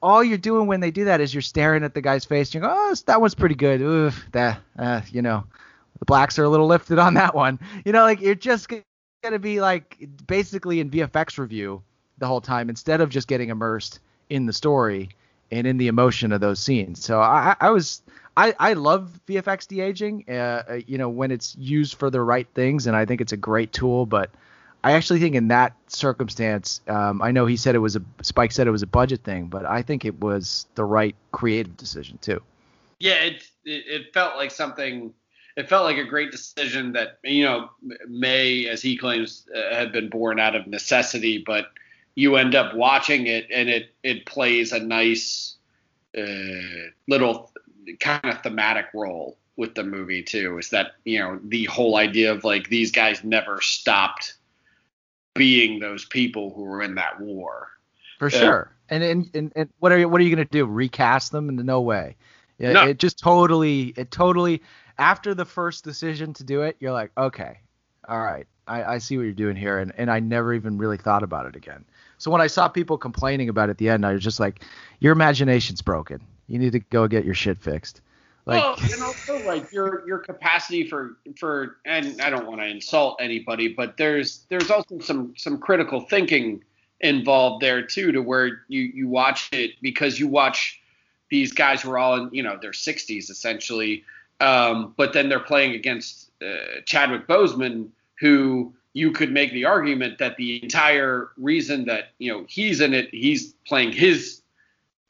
all 0.00 0.22
you're 0.22 0.38
doing 0.38 0.66
when 0.66 0.80
they 0.80 0.90
do 0.90 1.06
that 1.06 1.20
is 1.20 1.34
you're 1.34 1.42
staring 1.42 1.82
at 1.82 1.94
the 1.94 2.00
guy's 2.00 2.24
face. 2.24 2.48
And 2.48 2.54
you 2.54 2.60
go, 2.60 2.68
oh, 2.70 2.94
that 3.06 3.20
one's 3.20 3.34
pretty 3.34 3.54
good. 3.54 3.80
Oof, 3.80 4.24
that, 4.32 4.60
uh, 4.78 5.00
you 5.10 5.22
know, 5.22 5.44
the 5.98 6.04
blacks 6.04 6.38
are 6.38 6.44
a 6.44 6.48
little 6.48 6.66
lifted 6.66 6.98
on 6.98 7.14
that 7.14 7.34
one. 7.34 7.58
You 7.84 7.92
know, 7.92 8.02
like 8.02 8.20
you're 8.20 8.34
just 8.34 8.68
to 9.32 9.38
be 9.38 9.60
like 9.60 10.08
basically 10.26 10.80
in 10.80 10.90
VFX 10.90 11.38
review 11.38 11.82
the 12.18 12.26
whole 12.26 12.40
time 12.40 12.68
instead 12.68 13.00
of 13.00 13.08
just 13.08 13.26
getting 13.28 13.48
immersed 13.48 14.00
in 14.30 14.46
the 14.46 14.52
story 14.52 15.10
and 15.50 15.66
in 15.66 15.76
the 15.76 15.88
emotion 15.88 16.32
of 16.32 16.40
those 16.40 16.58
scenes. 16.58 17.04
So 17.04 17.20
I, 17.20 17.56
I 17.60 17.70
was, 17.70 18.02
I, 18.36 18.54
I 18.58 18.72
love 18.74 19.20
VFX 19.26 19.68
de 19.68 19.80
aging, 19.80 20.24
uh, 20.28 20.32
uh, 20.32 20.80
you 20.86 20.98
know, 20.98 21.08
when 21.08 21.30
it's 21.30 21.56
used 21.56 21.94
for 21.94 22.10
the 22.10 22.20
right 22.20 22.46
things, 22.54 22.86
and 22.86 22.96
I 22.96 23.04
think 23.04 23.20
it's 23.20 23.32
a 23.32 23.36
great 23.36 23.72
tool. 23.72 24.06
But 24.06 24.30
I 24.82 24.92
actually 24.92 25.20
think 25.20 25.34
in 25.34 25.48
that 25.48 25.74
circumstance, 25.86 26.80
um, 26.88 27.22
I 27.22 27.30
know 27.30 27.46
he 27.46 27.56
said 27.56 27.74
it 27.74 27.78
was 27.78 27.96
a 27.96 28.02
Spike 28.22 28.52
said 28.52 28.66
it 28.66 28.72
was 28.72 28.82
a 28.82 28.86
budget 28.86 29.22
thing, 29.22 29.46
but 29.46 29.64
I 29.64 29.82
think 29.82 30.04
it 30.04 30.20
was 30.20 30.66
the 30.74 30.84
right 30.84 31.14
creative 31.32 31.76
decision 31.76 32.18
too. 32.20 32.42
yeah, 32.98 33.14
it, 33.14 33.46
it 33.64 33.84
it 33.86 34.14
felt 34.14 34.36
like 34.36 34.50
something. 34.50 35.14
It 35.56 35.68
felt 35.68 35.84
like 35.84 35.98
a 35.98 36.04
great 36.04 36.32
decision 36.32 36.92
that 36.92 37.18
you 37.22 37.44
know 37.44 37.70
may, 38.08 38.66
as 38.66 38.82
he 38.82 38.96
claims, 38.96 39.46
uh, 39.54 39.74
had 39.74 39.92
been 39.92 40.08
born 40.10 40.40
out 40.40 40.56
of 40.56 40.66
necessity, 40.66 41.42
but 41.44 41.66
you 42.16 42.36
end 42.36 42.54
up 42.54 42.74
watching 42.74 43.26
it 43.26 43.46
and 43.52 43.68
it 43.68 43.94
it 44.02 44.26
plays 44.26 44.72
a 44.72 44.80
nice 44.80 45.56
uh, 46.16 46.88
little 47.08 47.52
kind 48.00 48.24
of 48.24 48.42
thematic 48.42 48.86
role 48.94 49.36
with 49.56 49.74
the 49.74 49.84
movie 49.84 50.22
too. 50.22 50.58
Is 50.58 50.70
that 50.70 50.92
you 51.04 51.18
know 51.18 51.38
the 51.44 51.64
whole 51.66 51.96
idea 51.96 52.32
of 52.32 52.44
like 52.44 52.68
these 52.68 52.90
guys 52.90 53.22
never 53.22 53.60
stopped 53.60 54.34
being 55.34 55.80
those 55.80 56.04
people 56.04 56.52
who 56.54 56.62
were 56.62 56.82
in 56.82 56.94
that 56.94 57.20
war. 57.20 57.68
For 58.18 58.30
sure. 58.30 58.70
And, 58.88 59.02
and 59.02 59.30
and 59.34 59.52
and 59.56 59.68
what 59.80 59.92
are 59.92 59.98
you 59.98 60.08
what 60.08 60.20
are 60.20 60.24
you 60.24 60.34
gonna 60.34 60.44
do? 60.44 60.66
Recast 60.66 61.32
them? 61.32 61.48
In 61.48 61.56
no 61.66 61.80
way. 61.80 62.16
Yeah, 62.58 62.72
No. 62.72 62.88
It 62.88 62.98
just 62.98 63.18
totally 63.18 63.94
it 63.96 64.10
totally 64.10 64.62
after 64.98 65.34
the 65.34 65.44
first 65.44 65.84
decision 65.84 66.32
to 66.34 66.44
do 66.44 66.62
it, 66.62 66.76
you're 66.80 66.92
like, 66.92 67.10
okay, 67.16 67.58
all 68.08 68.20
right, 68.20 68.46
I, 68.66 68.84
I 68.84 68.98
see 68.98 69.16
what 69.16 69.24
you're 69.24 69.32
doing 69.32 69.56
here, 69.56 69.78
and 69.78 69.92
and 69.96 70.10
I 70.10 70.20
never 70.20 70.54
even 70.54 70.78
really 70.78 70.98
thought 70.98 71.22
about 71.22 71.46
it 71.46 71.56
again. 71.56 71.84
So 72.18 72.30
when 72.30 72.40
I 72.40 72.46
saw 72.46 72.68
people 72.68 72.96
complaining 72.96 73.48
about 73.48 73.68
it 73.68 73.72
at 73.72 73.78
the 73.78 73.88
end, 73.88 74.06
I 74.06 74.12
was 74.12 74.22
just 74.22 74.40
like, 74.40 74.62
your 75.00 75.12
imagination's 75.12 75.82
broken. 75.82 76.20
You 76.46 76.58
need 76.58 76.72
to 76.72 76.80
go 76.80 77.08
get 77.08 77.24
your 77.24 77.34
shit 77.34 77.58
fixed. 77.58 78.00
Like, 78.46 78.62
well, 78.62 78.76
and 78.92 79.02
also 79.02 79.42
like 79.46 79.72
your 79.72 80.06
your 80.06 80.18
capacity 80.18 80.86
for 80.86 81.16
for 81.38 81.78
and 81.86 82.20
I 82.20 82.28
don't 82.28 82.46
want 82.46 82.60
to 82.60 82.66
insult 82.66 83.16
anybody, 83.20 83.68
but 83.68 83.96
there's 83.96 84.44
there's 84.50 84.70
also 84.70 85.00
some 85.00 85.34
some 85.36 85.58
critical 85.58 86.00
thinking 86.00 86.62
involved 87.00 87.62
there 87.62 87.82
too, 87.82 88.12
to 88.12 88.20
where 88.20 88.62
you 88.68 88.82
you 88.82 89.08
watch 89.08 89.48
it 89.52 89.72
because 89.80 90.18
you 90.18 90.28
watch 90.28 90.80
these 91.30 91.52
guys 91.52 91.82
who 91.82 91.90
are 91.90 91.98
all 91.98 92.16
in 92.16 92.30
you 92.32 92.42
know 92.42 92.58
their 92.60 92.72
60s 92.72 93.30
essentially, 93.30 94.04
um, 94.40 94.94
but 94.96 95.12
then 95.12 95.28
they're 95.28 95.40
playing 95.40 95.74
against 95.74 96.30
uh, 96.42 96.80
Chadwick 96.84 97.26
Boseman, 97.26 97.88
who 98.20 98.72
you 98.92 99.10
could 99.10 99.32
make 99.32 99.52
the 99.52 99.64
argument 99.64 100.18
that 100.18 100.36
the 100.36 100.62
entire 100.62 101.30
reason 101.36 101.84
that 101.86 102.12
you 102.18 102.32
know 102.32 102.44
he's 102.48 102.80
in 102.80 102.94
it, 102.94 103.10
he's 103.10 103.54
playing 103.66 103.92
his 103.92 104.40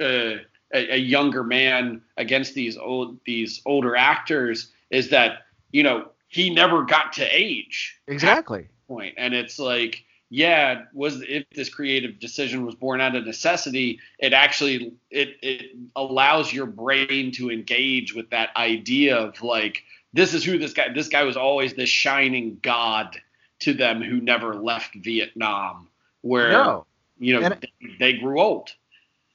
uh, 0.00 0.38
a, 0.74 0.94
a 0.94 0.96
younger 0.96 1.44
man 1.44 2.02
against 2.16 2.54
these 2.54 2.76
old 2.76 3.18
these 3.24 3.62
older 3.64 3.96
actors 3.96 4.72
is 4.90 5.10
that 5.10 5.46
you 5.72 5.82
know 5.82 6.08
he 6.28 6.50
never 6.50 6.82
got 6.82 7.12
to 7.12 7.24
age 7.24 7.96
exactly. 8.08 8.66
point 8.88 9.14
and 9.16 9.34
it's 9.34 9.58
like 9.58 10.04
yeah 10.34 10.82
was 10.92 11.22
if 11.28 11.44
this 11.54 11.68
creative 11.68 12.18
decision 12.18 12.66
was 12.66 12.74
born 12.74 13.00
out 13.00 13.14
of 13.14 13.24
necessity 13.24 14.00
it 14.18 14.32
actually 14.32 14.92
it 15.08 15.36
it 15.42 15.76
allows 15.94 16.52
your 16.52 16.66
brain 16.66 17.30
to 17.30 17.52
engage 17.52 18.12
with 18.16 18.28
that 18.30 18.50
idea 18.56 19.16
of 19.16 19.40
like 19.42 19.84
this 20.12 20.34
is 20.34 20.42
who 20.42 20.58
this 20.58 20.72
guy 20.72 20.88
this 20.92 21.06
guy 21.06 21.22
was 21.22 21.36
always 21.36 21.74
this 21.74 21.88
shining 21.88 22.58
god 22.62 23.16
to 23.60 23.72
them 23.72 24.02
who 24.02 24.20
never 24.20 24.54
left 24.56 24.92
Vietnam 24.96 25.86
where 26.22 26.50
No. 26.50 26.86
you 27.20 27.34
know 27.34 27.46
And- 27.46 27.60
they, 27.60 27.96
they 28.00 28.12
grew 28.18 28.40
old 28.40 28.74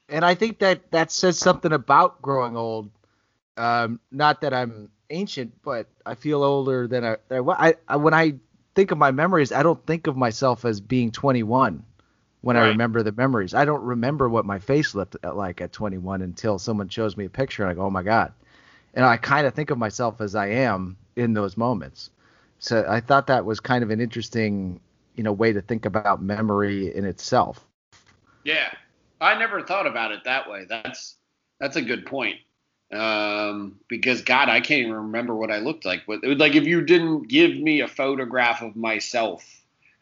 and 0.10 0.26
I 0.26 0.36
think 0.36 0.60
that 0.60 0.92
that 0.92 1.12
says 1.12 1.38
something 1.38 1.72
about 1.72 2.22
growing 2.22 2.58
old. 2.58 2.90
Um, 3.58 4.00
not 4.12 4.42
that 4.42 4.56
I'm 4.56 4.90
ancient, 5.12 5.54
but 5.62 5.86
I 6.04 6.16
feel 6.16 6.44
older 6.44 6.88
than 6.88 7.06
I, 7.06 7.18
I, 7.30 7.38
I, 7.38 7.74
I 7.88 7.96
when 7.96 8.16
I 8.16 8.34
think 8.76 8.92
of 8.92 8.98
my 8.98 9.12
memories, 9.12 9.52
I 9.52 9.64
don't 9.64 9.84
think 9.86 10.08
of 10.08 10.16
myself 10.18 10.66
as 10.66 10.80
being 10.82 11.12
21. 11.12 11.84
when 12.42 12.56
I 12.56 12.68
remember 12.70 13.04
the 13.04 13.12
memories. 13.12 13.54
I 13.54 13.66
don't 13.66 13.84
remember 13.84 14.30
what 14.30 14.46
my 14.46 14.60
face 14.60 14.96
looked 14.96 15.18
at- 15.24 15.36
like 15.36 15.60
at 15.60 15.74
21 15.74 16.22
until 16.22 16.58
someone 16.58 16.88
shows 16.88 17.18
me 17.18 17.26
a 17.26 17.30
picture 17.30 17.64
and 17.64 17.70
I 17.70 17.74
go, 17.74 17.82
oh 17.82 17.90
my 17.90 18.02
god. 18.02 18.32
And 18.94 19.06
I 19.06 19.18
kind 19.18 19.46
of 19.46 19.54
think 19.54 19.72
of 19.72 19.78
myself 19.78 20.22
as 20.22 20.36
I 20.36 20.48
am 20.48 20.96
in 21.18 21.34
those 21.34 21.58
moments. 21.58 22.12
So 22.60 22.86
I 22.88 23.02
thought 23.02 23.28
that 23.28 23.44
was 23.44 23.60
kind 23.60 23.84
of 23.84 23.90
an 23.90 24.00
interesting, 24.00 24.80
you 25.16 25.24
know, 25.24 25.34
way 25.34 25.52
to 25.52 25.62
think 25.62 25.86
about 25.86 26.22
memory 26.22 26.96
in 26.96 27.04
itself. 27.04 27.66
Yeah, 28.46 28.72
I 29.20 29.38
never 29.38 29.62
thought 29.62 29.86
about 29.86 30.14
it 30.14 30.24
that 30.24 30.50
way. 30.50 30.66
That's 30.68 31.18
that's 31.60 31.76
a 31.76 31.82
good 31.82 32.06
point. 32.06 32.38
Um, 32.92 33.80
because 33.88 34.22
God, 34.22 34.50
I 34.50 34.62
can't 34.62 34.82
even 34.82 34.94
remember 34.94 35.36
what 35.36 35.52
I 35.52 35.60
looked 35.60 35.86
like. 35.86 36.02
What 36.08 36.24
like 36.24 36.56
if 36.56 36.66
you 36.66 36.82
didn't 36.82 37.28
give 37.28 37.56
me 37.58 37.82
a 37.82 37.88
photograph 37.88 38.62
of 38.64 38.76
myself 38.76 39.46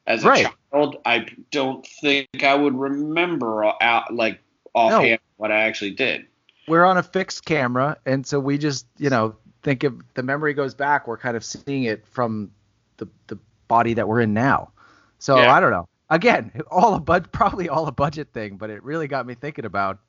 as 0.06 0.24
a 0.24 0.30
Right. 0.30 0.48
child, 0.72 0.98
I 1.06 1.26
don't 1.52 1.86
think 1.86 2.28
I 2.42 2.56
would 2.56 2.76
remember 2.76 3.66
out 3.82 4.14
like 4.14 4.40
offhand 4.74 5.20
what 5.36 5.52
I 5.52 5.62
actually 5.62 5.92
did. 5.92 6.26
We're 6.68 6.86
on 6.86 6.98
a 6.98 7.04
fixed 7.04 7.46
camera, 7.46 7.98
and 8.06 8.26
so 8.26 8.40
we 8.40 8.58
just, 8.58 8.86
you 8.98 9.10
know, 9.10 9.36
think 9.64 9.84
if 9.84 9.94
the 10.14 10.24
memory 10.24 10.54
goes 10.54 10.74
back, 10.74 11.08
we're 11.08 11.18
kind 11.18 11.36
of 11.36 11.44
seeing 11.44 11.84
it 11.84 12.06
from 12.08 12.52
the 12.98 13.08
the 13.28 13.38
body 13.68 13.94
that 13.96 14.08
we're 14.08 14.22
in 14.22 14.34
now. 14.34 14.72
So 15.20 15.36
Yeah. 15.36 15.52
I 15.52 15.60
don't 15.60 15.72
know. 15.72 15.88
Again, 16.10 16.52
all 16.72 16.94
a 16.94 17.00
bud 17.02 17.32
probably 17.34 17.68
all 17.68 17.86
a 17.88 17.92
budget 17.92 18.30
thing, 18.34 18.56
but 18.56 18.70
it 18.70 18.82
really 18.84 19.08
got 19.08 19.26
me 19.26 19.34
thinking 19.36 19.66
about 19.66 20.00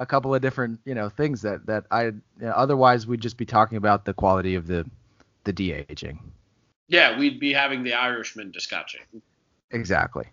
a 0.00 0.06
couple 0.06 0.34
of 0.34 0.42
different, 0.42 0.80
you 0.84 0.94
know, 0.94 1.08
things 1.08 1.42
that 1.42 1.66
that 1.66 1.84
I 1.90 2.06
you 2.06 2.22
know, 2.40 2.50
otherwise 2.50 3.06
we'd 3.06 3.20
just 3.20 3.36
be 3.36 3.46
talking 3.46 3.76
about 3.76 4.04
the 4.04 4.14
quality 4.14 4.56
of 4.56 4.66
the 4.66 4.84
the 5.44 5.52
de 5.52 5.72
aging. 5.72 6.18
Yeah, 6.88 7.16
we'd 7.16 7.38
be 7.38 7.52
having 7.52 7.84
the 7.84 7.94
Irishman 7.94 8.50
discussion, 8.50 9.00
Exactly. 9.70 10.24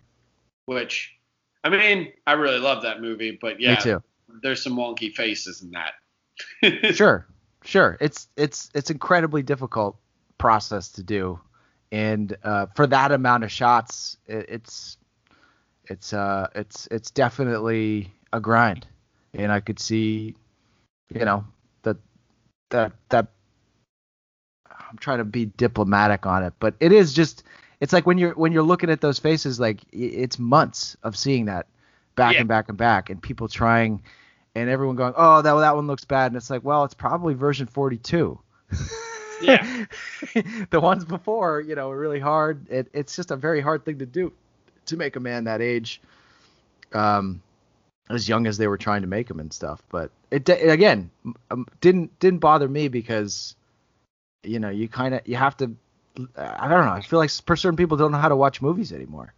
which 0.64 1.14
I 1.62 1.68
mean, 1.68 2.12
I 2.26 2.32
really 2.32 2.58
love 2.58 2.82
that 2.82 3.00
movie, 3.00 3.38
but 3.40 3.60
yeah, 3.60 4.00
there's 4.42 4.62
some 4.62 4.76
wonky 4.76 5.14
faces 5.14 5.62
in 5.62 5.70
that. 5.70 6.94
sure 6.94 7.26
sure 7.64 7.96
it's 8.00 8.28
it's 8.36 8.70
it's 8.74 8.90
incredibly 8.90 9.42
difficult 9.42 9.96
process 10.38 10.90
to 10.90 11.02
do 11.02 11.38
and 11.90 12.36
uh, 12.44 12.66
for 12.76 12.86
that 12.86 13.10
amount 13.12 13.42
of 13.44 13.50
shots 13.50 14.16
it, 14.26 14.46
it's 14.48 14.96
it's 15.86 16.12
uh 16.12 16.46
it's 16.54 16.86
it's 16.90 17.10
definitely 17.10 18.12
a 18.32 18.40
grind 18.40 18.86
and 19.34 19.52
i 19.52 19.60
could 19.60 19.78
see 19.78 20.34
you 21.14 21.24
know 21.24 21.44
that 21.82 21.96
that 22.70 22.92
that 23.10 23.28
i'm 24.70 24.98
trying 24.98 25.18
to 25.18 25.24
be 25.24 25.46
diplomatic 25.46 26.26
on 26.26 26.42
it 26.42 26.52
but 26.60 26.74
it 26.80 26.92
is 26.92 27.12
just 27.12 27.44
it's 27.80 27.92
like 27.92 28.06
when 28.06 28.18
you're 28.18 28.34
when 28.34 28.52
you're 28.52 28.62
looking 28.62 28.90
at 28.90 29.00
those 29.00 29.18
faces 29.18 29.58
like 29.60 29.80
it's 29.92 30.38
months 30.38 30.96
of 31.02 31.16
seeing 31.16 31.46
that 31.46 31.66
back 32.16 32.34
Yeah. 32.34 32.40
and 32.40 32.48
back 32.48 32.68
and 32.68 32.76
back 32.78 33.10
and 33.10 33.22
people 33.22 33.48
trying 33.48 34.02
and 34.54 34.68
everyone 34.68 34.96
going, 34.96 35.14
"Oh, 35.16 35.40
that 35.40 35.54
that 35.54 35.76
one 35.76 35.86
looks 35.86 36.04
bad," 36.04 36.28
and 36.32 36.36
it's 36.36 36.50
like, 36.50 36.64
well, 36.64 36.82
it's 36.82 36.94
probably 36.94 37.34
version 37.34 37.66
42. 37.68 38.40
Yeah. 39.40 39.84
the 40.70 40.80
ones 40.80 41.04
before, 41.04 41.60
you 41.60 41.76
know, 41.76 41.88
were 41.90 41.98
really 41.98 42.18
hard. 42.18 42.68
It, 42.68 42.88
it's 42.92 43.14
just 43.14 43.30
a 43.30 43.36
very 43.36 43.60
hard 43.60 43.84
thing 43.84 43.98
to 44.00 44.06
do 44.06 44.32
to 44.86 44.96
make 44.96 45.14
a 45.14 45.20
man 45.20 45.44
that 45.44 45.60
age, 45.60 46.00
um, 46.92 47.40
as 48.08 48.28
young 48.28 48.46
as 48.46 48.58
they 48.58 48.66
were 48.68 48.78
trying 48.78 49.02
to 49.02 49.08
make 49.08 49.30
him 49.30 49.40
and 49.40 49.52
stuff. 49.52 49.82
But 49.90 50.10
it 50.30 50.44
de- 50.44 50.68
again 50.70 51.10
um, 51.50 51.66
didn't 51.80 52.18
didn't 52.20 52.38
bother 52.40 52.68
me 52.68 52.88
because, 52.88 53.54
you 54.42 54.58
know, 54.58 54.70
you 54.70 54.88
kind 54.88 55.14
of 55.14 55.20
you 55.26 55.36
have 55.36 55.56
to. 55.58 55.74
I 56.36 56.66
don't 56.68 56.84
know. 56.84 56.92
I 56.92 57.00
feel 57.00 57.18
like 57.20 57.30
for 57.30 57.54
certain 57.56 57.76
people 57.76 57.96
don't 57.96 58.10
know 58.10 58.18
how 58.18 58.28
to 58.28 58.36
watch 58.36 58.60
movies 58.60 58.92
anymore. 58.92 59.32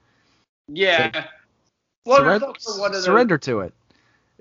yeah. 0.68 1.26
Well, 2.06 2.20
Surren- 2.22 2.36
it's 2.36 2.44
also 2.44 2.80
one 2.80 2.88
of 2.88 2.94
those- 2.94 3.04
surrender 3.04 3.36
to 3.38 3.60
it. 3.60 3.74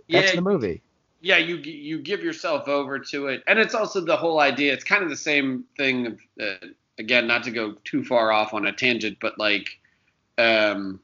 That's 0.09 0.29
Yeah, 0.29 0.35
the 0.35 0.41
movie. 0.41 0.81
yeah 1.21 1.35
you 1.37 1.57
you 1.57 1.99
give 1.99 2.23
yourself 2.23 2.67
over 2.69 2.97
to 2.97 3.27
it 3.27 3.43
and 3.47 3.59
it's 3.59 3.75
also 3.75 3.99
the 3.99 4.15
whole 4.15 4.39
idea 4.39 4.71
it's 4.73 4.85
kind 4.85 5.03
of 5.03 5.09
the 5.09 5.17
same 5.17 5.65
thing 5.77 6.17
uh, 6.41 6.65
again 6.97 7.27
not 7.27 7.43
to 7.43 7.51
go 7.51 7.73
too 7.83 8.03
far 8.05 8.31
off 8.31 8.53
on 8.53 8.65
a 8.65 8.71
tangent 8.71 9.17
but 9.19 9.37
like 9.37 9.77
um 10.37 10.99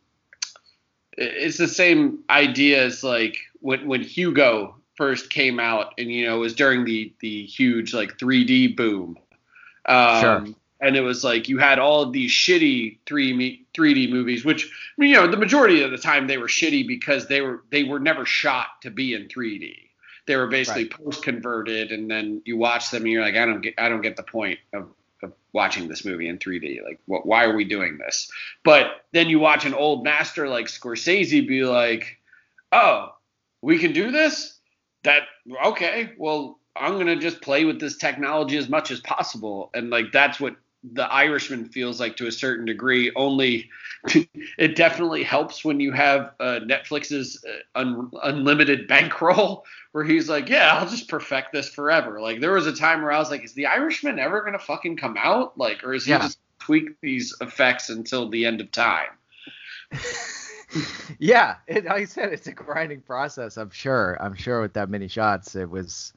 it's 1.18 1.58
the 1.58 1.68
same 1.68 2.20
idea 2.30 2.84
as 2.84 3.04
like 3.04 3.38
when 3.62 3.88
when 3.88 4.02
hugo 4.02 4.76
first 4.96 5.30
came 5.30 5.60
out 5.60 5.94
and 5.98 6.12
you 6.12 6.26
know 6.26 6.36
it 6.36 6.40
was 6.40 6.56
during 6.56 6.86
the 6.86 7.14
the 7.20 7.46
huge 7.46 7.94
like 7.94 8.18
3d 8.18 8.76
boom 8.76 9.18
um 9.88 10.22
Sure. 10.22 10.56
and 10.82 10.96
it 10.96 11.02
was 11.02 11.24
like 11.24 11.48
you 11.50 11.58
had 11.58 11.80
all 11.80 12.02
of 12.02 12.12
these 12.12 12.32
shitty 12.32 12.98
three 13.06 13.66
3D 13.76 14.10
movies, 14.10 14.46
which 14.46 14.66
I 14.66 15.02
mean, 15.02 15.10
you 15.12 15.16
know 15.18 15.28
the 15.28 15.38
majority 15.38 15.84
of 15.84 15.92
the 15.92 15.98
time 15.98 16.28
they 16.28 16.38
were 16.38 16.48
shitty 16.48 16.88
because 16.88 17.28
they 17.28 17.42
were 17.42 17.64
they 17.72 17.84
were 17.84 18.00
never 18.00 18.26
shot 18.26 18.82
to 18.82 18.90
be 18.90 19.14
in 19.14 19.28
3D. 19.28 19.76
They 20.28 20.36
were 20.38 20.48
basically 20.48 20.90
post 20.90 21.24
converted, 21.24 21.92
and 21.92 22.10
then 22.10 22.42
you 22.46 22.58
watch 22.58 22.90
them 22.90 23.04
and 23.04 23.12
you're 23.12 23.22
like, 23.22 23.36
I 23.36 23.46
don't 23.46 23.62
get 23.62 23.76
I 23.78 23.90
don't 23.90 24.02
get 24.02 24.16
the 24.16 24.24
point 24.24 24.60
of, 24.74 24.90
of 25.24 25.34
watching 25.54 25.88
this 25.88 26.06
movie 26.06 26.28
in 26.28 26.38
3D. 26.38 26.84
Like, 26.84 27.00
what? 27.06 27.26
Why 27.26 27.46
are 27.46 27.56
we 27.56 27.64
doing 27.64 27.98
this? 27.98 28.30
But 28.64 29.06
then 29.14 29.30
you 29.30 29.40
watch 29.40 29.66
an 29.66 29.74
old 29.74 30.04
master 30.04 30.48
like 30.48 30.68
Scorsese 30.68 31.48
be 31.48 31.64
like, 31.64 32.18
oh, 32.72 33.14
we 33.62 33.80
can 33.80 33.94
do 33.94 34.12
this. 34.12 34.60
That 35.04 35.24
okay? 35.66 36.14
Well, 36.18 36.60
I'm 36.76 36.98
gonna 36.98 37.16
just 37.16 37.42
play 37.42 37.66
with 37.66 37.80
this 37.80 37.98
technology 37.98 38.58
as 38.58 38.70
much 38.70 38.92
as 38.92 39.00
possible, 39.02 39.70
and 39.74 39.90
like 39.90 40.12
that's 40.12 40.40
what 40.40 40.56
the 40.94 41.12
Irishman 41.12 41.66
feels 41.66 42.00
like 42.00 42.18
to 42.18 42.28
a 42.28 42.32
certain 42.32 42.66
degree. 42.66 43.12
Only 43.16 43.70
it 44.58 44.76
definitely 44.76 45.24
helps 45.24 45.66
when 45.66 45.80
you 45.80 45.92
have 45.92 46.34
uh, 46.40 46.60
Netflix's 46.64 47.44
uh, 47.48 47.80
un- 47.80 48.12
unlimited 48.24 48.88
bankroll, 48.88 49.66
where 49.92 50.04
he's 50.04 50.30
like, 50.30 50.50
"Yeah, 50.50 50.76
I'll 50.76 50.88
just 50.90 51.08
perfect 51.08 51.52
this 51.54 51.70
forever." 51.70 52.22
Like 52.22 52.40
there 52.42 52.54
was 52.54 52.68
a 52.68 52.74
time 52.76 53.02
where 53.02 53.12
I 53.12 53.20
was 53.20 53.30
like, 53.32 53.44
"Is 53.44 53.54
the 53.54 53.66
Irishman 53.68 54.20
ever 54.20 54.44
gonna 54.44 54.60
fucking 54.60 54.98
come 54.98 55.18
out? 55.18 55.58
Like, 55.58 55.84
or 55.84 55.94
is 55.94 56.06
he 56.06 56.12
Yeah. 56.12 56.20
just 56.20 56.40
tweak 56.60 57.00
these 57.02 57.36
effects 57.42 57.90
until 57.90 58.30
the 58.30 58.46
end 58.46 58.62
of 58.62 58.72
time?" 58.72 59.10
yeah, 61.20 61.56
it, 61.68 61.86
like 61.86 61.94
I 61.94 62.06
said, 62.06 62.34
it's 62.34 62.48
a 62.48 62.52
grinding 62.52 63.02
process. 63.02 63.58
I'm 63.58 63.70
sure. 63.70 64.18
I'm 64.20 64.36
sure 64.36 64.62
with 64.62 64.74
that 64.74 64.90
many 64.90 65.08
shots, 65.08 65.56
it 65.56 65.70
was, 65.70 66.14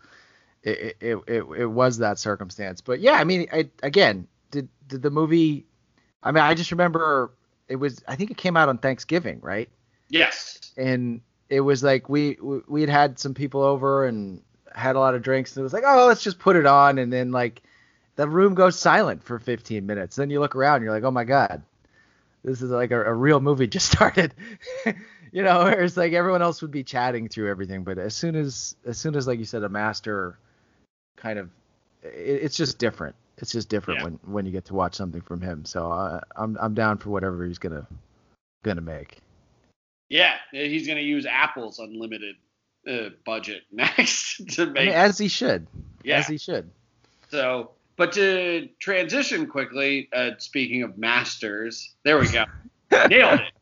it 0.63 0.97
it 1.01 1.19
it, 1.27 1.45
it 1.57 1.67
was 1.67 1.99
that 1.99 2.19
circumstance. 2.19 2.81
But 2.81 3.01
yeah, 3.01 3.13
I 3.15 3.25
mean, 3.25 3.47
I, 3.53 3.69
again, 3.83 4.27
did 4.51 4.69
did 4.87 5.03
the 5.03 5.11
movie? 5.11 5.67
I 6.23 6.33
mean, 6.33 6.43
I 6.43 6.55
just 6.55 6.71
remember 6.71 7.33
it 7.69 7.77
was. 7.77 8.03
I 8.09 8.17
think 8.17 8.31
it 8.31 8.37
came 8.37 8.57
out 8.57 8.69
on 8.69 8.79
Thanksgiving, 8.79 9.41
right? 9.43 9.69
Yes. 10.09 10.73
And 10.77 11.21
it 11.49 11.61
was 11.61 11.83
like 11.83 12.09
we 12.09 12.39
we 12.67 12.81
had 12.81 12.91
had 12.91 13.19
some 13.19 13.35
people 13.35 13.63
over 13.63 14.07
and 14.07 14.43
had 14.75 14.97
a 14.97 15.01
lot 15.01 15.15
of 15.15 15.23
drinks, 15.23 15.57
and 15.57 15.61
it 15.61 15.65
was 15.65 15.73
like, 15.73 15.85
oh, 15.87 16.07
let's 16.07 16.23
just 16.23 16.39
put 16.39 16.57
it 16.57 16.67
on, 16.67 16.99
and 16.99 17.13
then 17.13 17.33
like 17.33 17.63
the 18.17 18.29
room 18.29 18.55
goes 18.55 18.79
silent 18.79 19.23
for 19.23 19.39
15 19.39 19.87
minutes. 19.87 20.17
Then 20.17 20.31
you 20.31 20.41
look 20.41 20.57
around, 20.57 20.77
and 20.77 20.85
you're 20.85 20.95
like, 20.95 21.05
oh 21.05 21.11
my 21.11 21.25
god, 21.25 21.63
this 22.45 22.63
is 22.63 22.71
like 22.71 22.91
a, 22.91 23.05
a 23.05 23.15
real 23.15 23.41
movie 23.41 23.67
just 23.67 23.91
started. 23.93 24.35
you 25.33 25.43
know, 25.43 25.65
where 25.65 25.83
it's 25.83 25.97
like 25.97 26.13
everyone 26.13 26.43
else 26.43 26.63
would 26.63 26.71
be 26.71 26.85
chatting 26.85 27.29
through 27.29 27.51
everything, 27.51 27.85
but 27.85 27.99
as 27.99 28.15
soon 28.15 28.35
as 28.35 28.77
as 28.85 28.99
soon 28.99 29.15
as 29.15 29.27
like 29.27 29.39
you 29.39 29.45
said, 29.45 29.63
a 29.63 29.69
master 29.69 30.39
kind 31.17 31.39
of, 31.39 31.51
it, 32.03 32.41
it's 32.43 32.57
just 32.57 32.79
different. 32.79 33.15
It's 33.39 33.53
just 33.53 33.69
different 33.69 34.01
Yeah. 34.01 34.05
when 34.05 34.13
when 34.25 34.47
you 34.47 34.53
get 34.53 34.65
to 34.67 34.75
watch 34.75 34.95
something 34.95 35.21
from 35.21 35.41
him. 35.41 35.65
So 35.65 35.91
uh, 35.91 36.21
I'm 36.37 36.57
I'm 36.61 36.75
down 36.75 36.99
for 36.99 37.11
whatever 37.11 37.45
he's 37.47 37.59
gonna 37.59 37.87
gonna 38.65 38.81
make. 38.81 39.19
Yeah, 40.09 40.35
he's 40.53 40.87
gonna 40.87 41.01
use 41.01 41.27
Apple's 41.27 41.79
unlimited 41.79 42.37
uh, 42.89 43.11
budget 43.25 43.63
next 43.73 44.47
to 44.55 44.63
I 44.63 44.67
make. 44.67 44.75
mean, 44.87 44.95
as 44.95 45.19
he 45.19 45.29
should. 45.29 45.67
Yeah. 46.03 46.19
As 46.19 46.27
he 46.27 46.39
should. 46.39 46.71
So, 47.31 47.73
but 47.97 48.13
to 48.13 48.69
transition 48.81 49.47
quickly, 49.47 50.09
uh, 50.13 50.31
speaking 50.39 50.83
of 50.83 50.97
masters, 50.97 51.95
there 52.05 52.19
we 52.19 52.29
go, 52.29 52.45
nailed 53.09 53.41
it. 53.41 53.53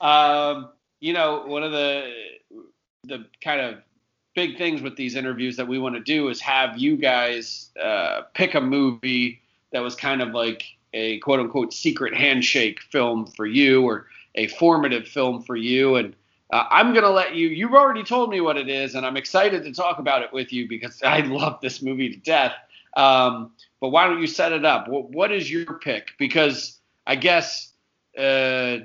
Um, 0.00 0.70
you 1.00 1.12
know, 1.12 1.44
one 1.46 1.62
of 1.64 1.72
the 1.72 2.10
the 3.04 3.26
kind 3.42 3.60
of 3.60 3.78
big 4.34 4.56
things 4.56 4.82
with 4.82 4.96
these 4.96 5.14
interviews 5.14 5.56
that 5.56 5.68
we 5.68 5.78
want 5.78 5.94
to 5.94 6.00
do 6.00 6.28
is 6.28 6.40
have 6.40 6.78
you 6.78 6.96
guys 6.96 7.70
uh, 7.82 8.22
pick 8.34 8.54
a 8.54 8.60
movie 8.60 9.40
that 9.72 9.80
was 9.80 9.94
kind 9.94 10.22
of 10.22 10.30
like 10.30 10.64
a 10.94 11.18
quote 11.18 11.40
unquote 11.40 11.72
secret 11.72 12.14
handshake 12.14 12.80
film 12.90 13.26
for 13.26 13.46
you 13.46 13.82
or 13.82 14.06
a 14.34 14.46
formative 14.48 15.06
film 15.06 15.42
for 15.42 15.56
you 15.56 15.96
and 15.96 16.14
uh, 16.52 16.66
I'm 16.70 16.92
gonna 16.92 17.10
let 17.10 17.34
you. 17.34 17.48
You've 17.48 17.72
already 17.72 18.04
told 18.04 18.28
me 18.28 18.42
what 18.42 18.58
it 18.58 18.68
is, 18.68 18.94
and 18.94 19.06
I'm 19.06 19.16
excited 19.16 19.64
to 19.64 19.72
talk 19.72 19.98
about 19.98 20.22
it 20.22 20.32
with 20.32 20.52
you 20.52 20.68
because 20.68 21.02
I 21.04 21.20
love 21.20 21.60
this 21.62 21.80
movie 21.80 22.10
to 22.10 22.16
death. 22.16 22.52
Um, 22.94 23.52
but 23.80 23.88
why 23.88 24.06
don't 24.06 24.20
you 24.20 24.26
set 24.26 24.52
it 24.52 24.64
up? 24.64 24.86
What, 24.86 25.10
what 25.10 25.32
is 25.32 25.50
your 25.50 25.78
pick? 25.78 26.10
Because 26.18 26.78
I 27.06 27.16
guess 27.16 27.72
uh, 28.18 28.78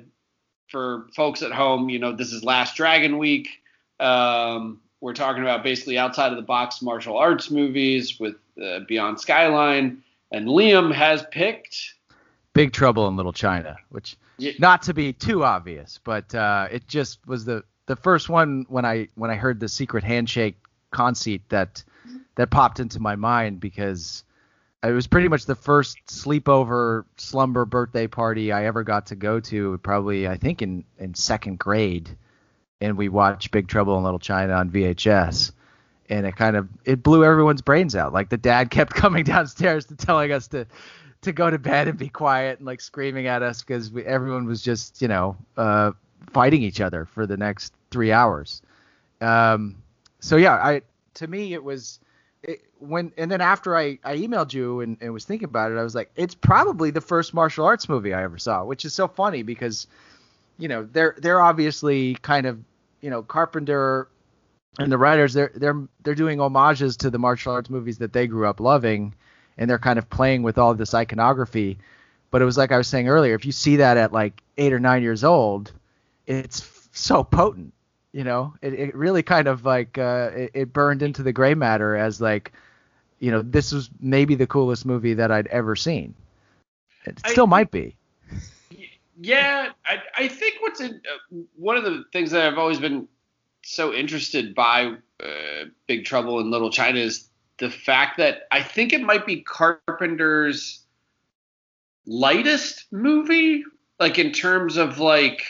for 0.69 1.07
folks 1.13 1.41
at 1.41 1.51
home, 1.51 1.89
you 1.89 1.99
know, 1.99 2.15
this 2.15 2.31
is 2.31 2.41
Last 2.41 2.77
Dragon 2.77 3.17
Week. 3.17 3.49
Um, 3.99 4.79
we're 5.01 5.13
talking 5.13 5.43
about 5.43 5.63
basically 5.63 5.97
outside 5.97 6.31
of 6.31 6.37
the 6.37 6.41
box 6.43 6.81
martial 6.81 7.17
arts 7.17 7.51
movies 7.51 8.19
with 8.19 8.35
uh, 8.61 8.79
Beyond 8.87 9.19
Skyline, 9.19 10.03
and 10.31 10.47
Liam 10.47 10.93
has 10.93 11.23
picked 11.31 11.93
Big 12.53 12.71
Trouble 12.73 13.07
in 13.07 13.15
Little 13.15 13.33
China, 13.33 13.77
which 13.89 14.17
Yeah. 14.37 14.53
not 14.59 14.81
to 14.83 14.93
be 14.93 15.13
too 15.13 15.43
obvious, 15.43 15.99
but 16.03 16.33
uh, 16.33 16.67
it 16.71 16.87
just 16.87 17.19
was 17.27 17.45
the 17.45 17.63
the 17.85 17.95
first 17.95 18.27
one 18.29 18.65
when 18.67 18.85
I 18.85 19.07
when 19.15 19.31
I 19.31 19.35
heard 19.35 19.59
the 19.59 19.69
secret 19.69 20.03
handshake 20.03 20.57
conceit 20.91 21.41
that 21.49 21.83
that 22.35 22.49
popped 22.49 22.79
into 22.79 22.99
my 22.99 23.15
mind 23.15 23.59
because 23.59 24.23
it 24.83 24.91
was 24.91 25.07
pretty 25.07 25.27
much 25.27 25.45
the 25.45 25.55
first 25.55 25.97
sleepover 26.07 27.03
slumber 27.17 27.65
birthday 27.65 28.07
party 28.07 28.51
I 28.51 28.65
ever 28.65 28.83
got 28.83 29.07
to 29.07 29.15
go 29.15 29.39
to. 29.41 29.77
Probably 29.83 30.27
I 30.27 30.37
think 30.37 30.61
in 30.61 30.83
in 30.99 31.13
second 31.13 31.59
grade, 31.59 32.09
and 32.81 32.97
we 32.97 33.09
watched 33.09 33.51
Big 33.51 33.67
Trouble 33.67 33.97
in 33.97 34.03
Little 34.03 34.19
China 34.19 34.53
on 34.53 34.69
VHS. 34.69 35.51
And 36.09 36.25
it 36.25 36.35
kind 36.37 36.55
of 36.55 36.69
it 36.85 37.03
blew 37.03 37.25
everyone's 37.25 37.61
brains 37.61 37.95
out. 37.95 38.13
Like 38.13 38.29
the 38.29 38.37
dad 38.37 38.69
kept 38.71 38.93
coming 38.93 39.23
downstairs 39.23 39.85
to 39.85 39.95
telling 39.95 40.31
us 40.31 40.47
to 40.49 40.65
to 41.21 41.31
go 41.33 41.49
to 41.49 41.57
bed 41.57 41.87
and 41.87 41.97
be 41.97 42.07
quiet 42.09 42.59
and 42.59 42.65
like 42.65 42.79
screaming 42.79 43.27
at 43.27 43.41
us 43.41 43.61
because 43.61 43.91
everyone 44.05 44.45
was 44.45 44.61
just 44.61 45.01
you 45.01 45.07
know 45.07 45.35
uh, 45.57 45.91
fighting 46.31 46.61
each 46.61 46.79
other 46.79 47.05
for 47.05 47.25
the 47.25 47.35
next 47.35 47.73
three 47.91 48.11
hours. 48.11 48.61
Um, 49.19 49.75
so 50.19 50.37
yeah, 50.37 50.53
I 50.53 50.81
to 51.15 51.27
me 51.27 51.53
it 51.53 51.63
was 51.63 51.99
it, 52.43 52.61
when 52.79 53.11
and 53.17 53.29
then 53.29 53.41
after 53.41 53.75
I, 53.75 53.99
I 54.03 54.15
emailed 54.15 54.53
you 54.53 54.81
and, 54.81 54.97
and 55.01 55.11
was 55.11 55.25
thinking 55.25 55.49
about 55.49 55.71
it, 55.71 55.77
I 55.77 55.83
was 55.83 55.95
like, 55.95 56.11
it's 56.15 56.35
probably 56.35 56.91
the 56.91 57.01
first 57.01 57.33
martial 57.33 57.65
arts 57.65 57.89
movie 57.89 58.13
I 58.13 58.23
ever 58.23 58.37
saw, 58.37 58.63
which 58.63 58.85
is 58.85 58.93
so 58.93 59.07
funny 59.07 59.43
because 59.43 59.87
you 60.57 60.67
know 60.67 60.87
they're 60.91 61.15
they're 61.19 61.41
obviously 61.41 62.15
kind 62.15 62.45
of 62.45 62.59
you 63.01 63.09
know 63.09 63.21
Carpenter 63.21 64.07
and 64.79 64.91
the 64.91 64.97
writers 64.97 65.33
they're 65.33 65.51
they're 65.55 65.87
they're 66.03 66.15
doing 66.15 66.39
homages 66.39 66.97
to 66.97 67.09
the 67.09 67.19
martial 67.19 67.53
arts 67.53 67.69
movies 67.69 67.97
that 67.99 68.13
they 68.13 68.27
grew 68.27 68.47
up 68.47 68.59
loving 68.59 69.13
and 69.57 69.69
they're 69.69 69.79
kind 69.79 69.97
of 69.99 70.09
playing 70.09 70.43
with 70.43 70.57
all 70.57 70.73
this 70.75 70.93
iconography. 70.93 71.77
But 72.29 72.41
it 72.41 72.45
was 72.45 72.57
like 72.57 72.71
I 72.71 72.77
was 72.77 72.87
saying 72.87 73.07
earlier 73.09 73.35
if 73.35 73.45
you 73.45 73.51
see 73.51 73.77
that 73.77 73.97
at 73.97 74.13
like 74.13 74.41
8 74.57 74.73
or 74.73 74.79
9 74.79 75.01
years 75.01 75.23
old 75.23 75.71
it's 76.25 76.61
f- 76.61 76.89
so 76.91 77.23
potent 77.23 77.73
you 78.13 78.23
know? 78.23 78.53
It, 78.61 78.73
it 78.73 78.95
really 78.95 79.21
kind 79.21 79.47
of 79.47 79.65
like 79.65 79.97
uh 79.97 80.31
it, 80.35 80.51
it 80.53 80.73
burned 80.73 81.03
into 81.03 81.23
the 81.23 81.33
gray 81.33 81.53
matter 81.53 81.95
as 81.95 82.21
like 82.21 82.51
you 83.19 83.31
know 83.31 83.41
this 83.41 83.71
was 83.71 83.89
maybe 83.99 84.35
the 84.35 84.47
coolest 84.47 84.85
movie 84.85 85.15
that 85.15 85.31
I'd 85.31 85.47
ever 85.47 85.75
seen. 85.75 86.13
It 87.05 87.19
I- 87.23 87.31
still 87.31 87.47
might 87.47 87.71
be 87.71 87.96
Yeah, 89.19 89.69
I, 89.85 90.01
I 90.15 90.27
think 90.27 90.55
what's 90.61 90.79
in, 90.79 90.91
uh, 90.91 91.37
one 91.55 91.77
of 91.77 91.83
the 91.83 92.03
things 92.13 92.31
that 92.31 92.45
I've 92.45 92.57
always 92.57 92.79
been 92.79 93.07
so 93.63 93.93
interested 93.93 94.53
by 94.53 94.93
uh, 95.21 95.65
Big 95.87 96.05
Trouble 96.05 96.39
in 96.39 96.51
Little 96.51 96.69
China 96.69 96.99
is 96.99 97.27
the 97.57 97.69
fact 97.69 98.17
that 98.17 98.43
I 98.51 98.61
think 98.61 98.93
it 98.93 99.01
might 99.01 99.25
be 99.25 99.41
Carpenter's 99.41 100.85
lightest 102.05 102.85
movie, 102.91 103.63
like 103.99 104.19
in 104.19 104.31
terms 104.31 104.77
of 104.77 104.99
like 104.99 105.43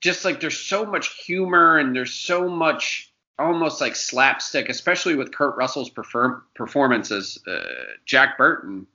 just 0.00 0.24
like 0.24 0.40
there's 0.40 0.58
so 0.58 0.84
much 0.84 1.24
humor 1.24 1.78
and 1.78 1.96
there's 1.96 2.12
so 2.12 2.48
much 2.48 3.12
almost 3.38 3.80
like 3.80 3.96
slapstick, 3.96 4.68
especially 4.68 5.14
with 5.14 5.34
Kurt 5.34 5.56
Russell's 5.56 5.90
perform- 5.90 6.42
performance 6.54 7.10
as 7.10 7.38
uh, 7.46 7.64
Jack 8.04 8.38
Burton 8.38 8.86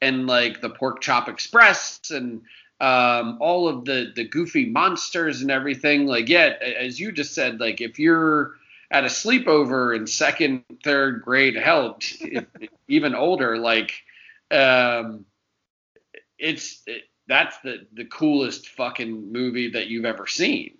and 0.00 0.26
like 0.26 0.60
the 0.60 0.70
Pork 0.70 1.00
Chop 1.00 1.28
Express 1.28 2.00
and 2.10 2.42
um, 2.80 3.36
all 3.40 3.68
of 3.68 3.84
the 3.84 4.12
the 4.14 4.24
goofy 4.24 4.66
monsters 4.66 5.42
and 5.42 5.50
everything. 5.50 6.06
Like, 6.06 6.28
yeah, 6.28 6.54
as 6.60 6.98
you 6.98 7.12
just 7.12 7.34
said, 7.34 7.60
like 7.60 7.80
if 7.80 7.98
you're 7.98 8.56
at 8.90 9.04
a 9.04 9.08
sleepover 9.08 9.94
in 9.94 10.06
second, 10.06 10.64
third 10.82 11.22
grade, 11.22 11.56
hell, 11.56 11.98
even 12.88 13.14
older, 13.14 13.58
like, 13.58 13.92
um, 14.50 15.24
it's 16.38 16.82
it, 16.86 17.04
that's 17.28 17.58
the 17.60 17.86
the 17.92 18.06
coolest 18.06 18.68
fucking 18.70 19.30
movie 19.30 19.70
that 19.70 19.88
you've 19.88 20.06
ever 20.06 20.26
seen. 20.26 20.76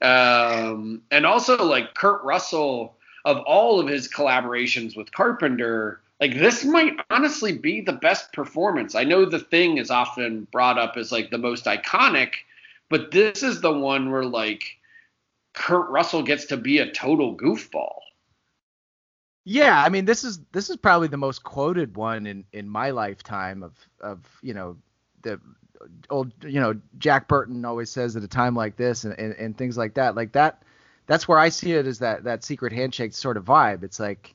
Um, 0.00 1.02
and 1.10 1.24
also 1.24 1.64
like 1.64 1.94
Kurt 1.94 2.24
Russell 2.24 2.96
of 3.24 3.38
all 3.38 3.80
of 3.80 3.88
his 3.88 4.08
collaborations 4.08 4.96
with 4.96 5.12
Carpenter, 5.12 6.00
like 6.20 6.34
this 6.34 6.64
might 6.64 6.94
honestly 7.10 7.56
be 7.56 7.80
the 7.80 7.92
best 7.92 8.32
performance. 8.32 8.94
I 8.94 9.04
know 9.04 9.24
the 9.24 9.40
thing 9.40 9.78
is 9.78 9.90
often 9.90 10.46
brought 10.52 10.78
up 10.78 10.96
as 10.96 11.10
like 11.10 11.30
the 11.30 11.38
most 11.38 11.64
iconic, 11.64 12.34
but 12.88 13.10
this 13.10 13.42
is 13.42 13.60
the 13.60 13.72
one 13.72 14.10
where 14.10 14.24
like 14.24 14.64
Kurt 15.54 15.88
Russell 15.90 16.22
gets 16.22 16.46
to 16.46 16.56
be 16.56 16.78
a 16.78 16.90
total 16.92 17.36
goofball. 17.36 17.98
Yeah, 19.44 19.82
I 19.82 19.88
mean 19.88 20.04
this 20.04 20.24
is 20.24 20.40
this 20.52 20.70
is 20.70 20.76
probably 20.76 21.08
the 21.08 21.16
most 21.16 21.42
quoted 21.42 21.96
one 21.96 22.26
in 22.26 22.44
in 22.52 22.68
my 22.68 22.90
lifetime 22.90 23.62
of 23.62 23.72
of 24.00 24.20
you 24.40 24.54
know 24.54 24.76
the 25.22 25.40
old 26.10 26.32
you 26.42 26.60
know 26.60 26.80
Jack 26.98 27.28
Burton 27.28 27.64
always 27.64 27.90
says 27.90 28.16
at 28.16 28.22
a 28.22 28.28
time 28.28 28.54
like 28.54 28.76
this 28.76 29.04
and, 29.04 29.18
and 29.18 29.34
and 29.34 29.58
things 29.58 29.76
like 29.76 29.94
that 29.94 30.14
like 30.14 30.32
that 30.32 30.62
that's 31.06 31.28
where 31.28 31.38
I 31.38 31.50
see 31.50 31.72
it 31.72 31.86
as 31.86 31.98
that 31.98 32.24
that 32.24 32.44
secret 32.44 32.72
handshake 32.72 33.12
sort 33.12 33.36
of 33.36 33.44
vibe. 33.44 33.82
It's 33.82 34.00
like 34.00 34.34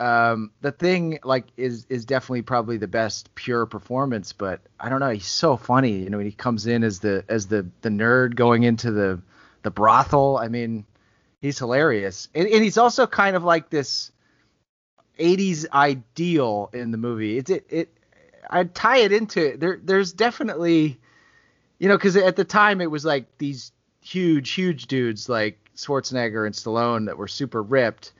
um 0.00 0.50
the 0.60 0.72
thing 0.72 1.18
like 1.24 1.46
is 1.56 1.86
is 1.88 2.04
definitely 2.04 2.42
probably 2.42 2.76
the 2.76 2.88
best 2.88 3.34
pure 3.34 3.66
performance, 3.66 4.32
but 4.32 4.60
I 4.78 4.88
don't 4.88 5.00
know, 5.00 5.10
he's 5.10 5.26
so 5.26 5.56
funny, 5.56 5.98
you 5.98 6.10
know, 6.10 6.16
when 6.16 6.26
he 6.26 6.32
comes 6.32 6.66
in 6.66 6.82
as 6.82 7.00
the 7.00 7.24
as 7.28 7.46
the 7.46 7.66
the 7.82 7.90
nerd 7.90 8.34
going 8.34 8.64
into 8.64 8.90
the 8.90 9.20
the 9.62 9.70
brothel. 9.70 10.36
I 10.36 10.48
mean, 10.48 10.84
he's 11.40 11.58
hilarious. 11.58 12.28
And, 12.34 12.46
and 12.48 12.62
he's 12.62 12.78
also 12.78 13.06
kind 13.06 13.36
of 13.36 13.44
like 13.44 13.70
this 13.70 14.10
80s 15.18 15.66
ideal 15.72 16.70
in 16.72 16.90
the 16.90 16.98
movie. 16.98 17.38
It's 17.38 17.50
it 17.50 17.66
it 17.68 17.96
I'd 18.50 18.74
tie 18.74 18.98
it 18.98 19.12
into. 19.12 19.56
There 19.56 19.80
there's 19.82 20.12
definitely 20.12 20.98
you 21.78 21.88
know 21.88 21.98
cuz 21.98 22.16
at 22.16 22.36
the 22.36 22.44
time 22.44 22.80
it 22.80 22.90
was 22.90 23.04
like 23.04 23.26
these 23.38 23.72
huge 24.00 24.50
huge 24.50 24.86
dudes 24.86 25.28
like 25.28 25.58
Schwarzenegger 25.76 26.46
and 26.46 26.54
Stallone 26.54 27.06
that 27.06 27.16
were 27.16 27.28
super 27.28 27.62
ripped 27.62 28.12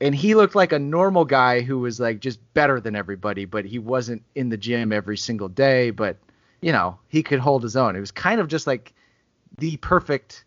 and 0.00 0.14
he 0.14 0.34
looked 0.34 0.54
like 0.54 0.72
a 0.72 0.78
normal 0.78 1.24
guy 1.24 1.60
who 1.60 1.78
was 1.78 2.00
like 2.00 2.20
just 2.20 2.40
better 2.54 2.80
than 2.80 2.96
everybody 2.96 3.44
but 3.44 3.64
he 3.64 3.78
wasn't 3.78 4.22
in 4.34 4.48
the 4.48 4.56
gym 4.56 4.92
every 4.92 5.16
single 5.16 5.48
day 5.48 5.90
but 5.90 6.16
you 6.60 6.72
know 6.72 6.98
he 7.08 7.22
could 7.22 7.38
hold 7.38 7.62
his 7.62 7.76
own. 7.76 7.94
It 7.94 8.00
was 8.00 8.10
kind 8.10 8.40
of 8.40 8.48
just 8.48 8.66
like 8.66 8.92
the 9.58 9.76
perfect 9.78 10.44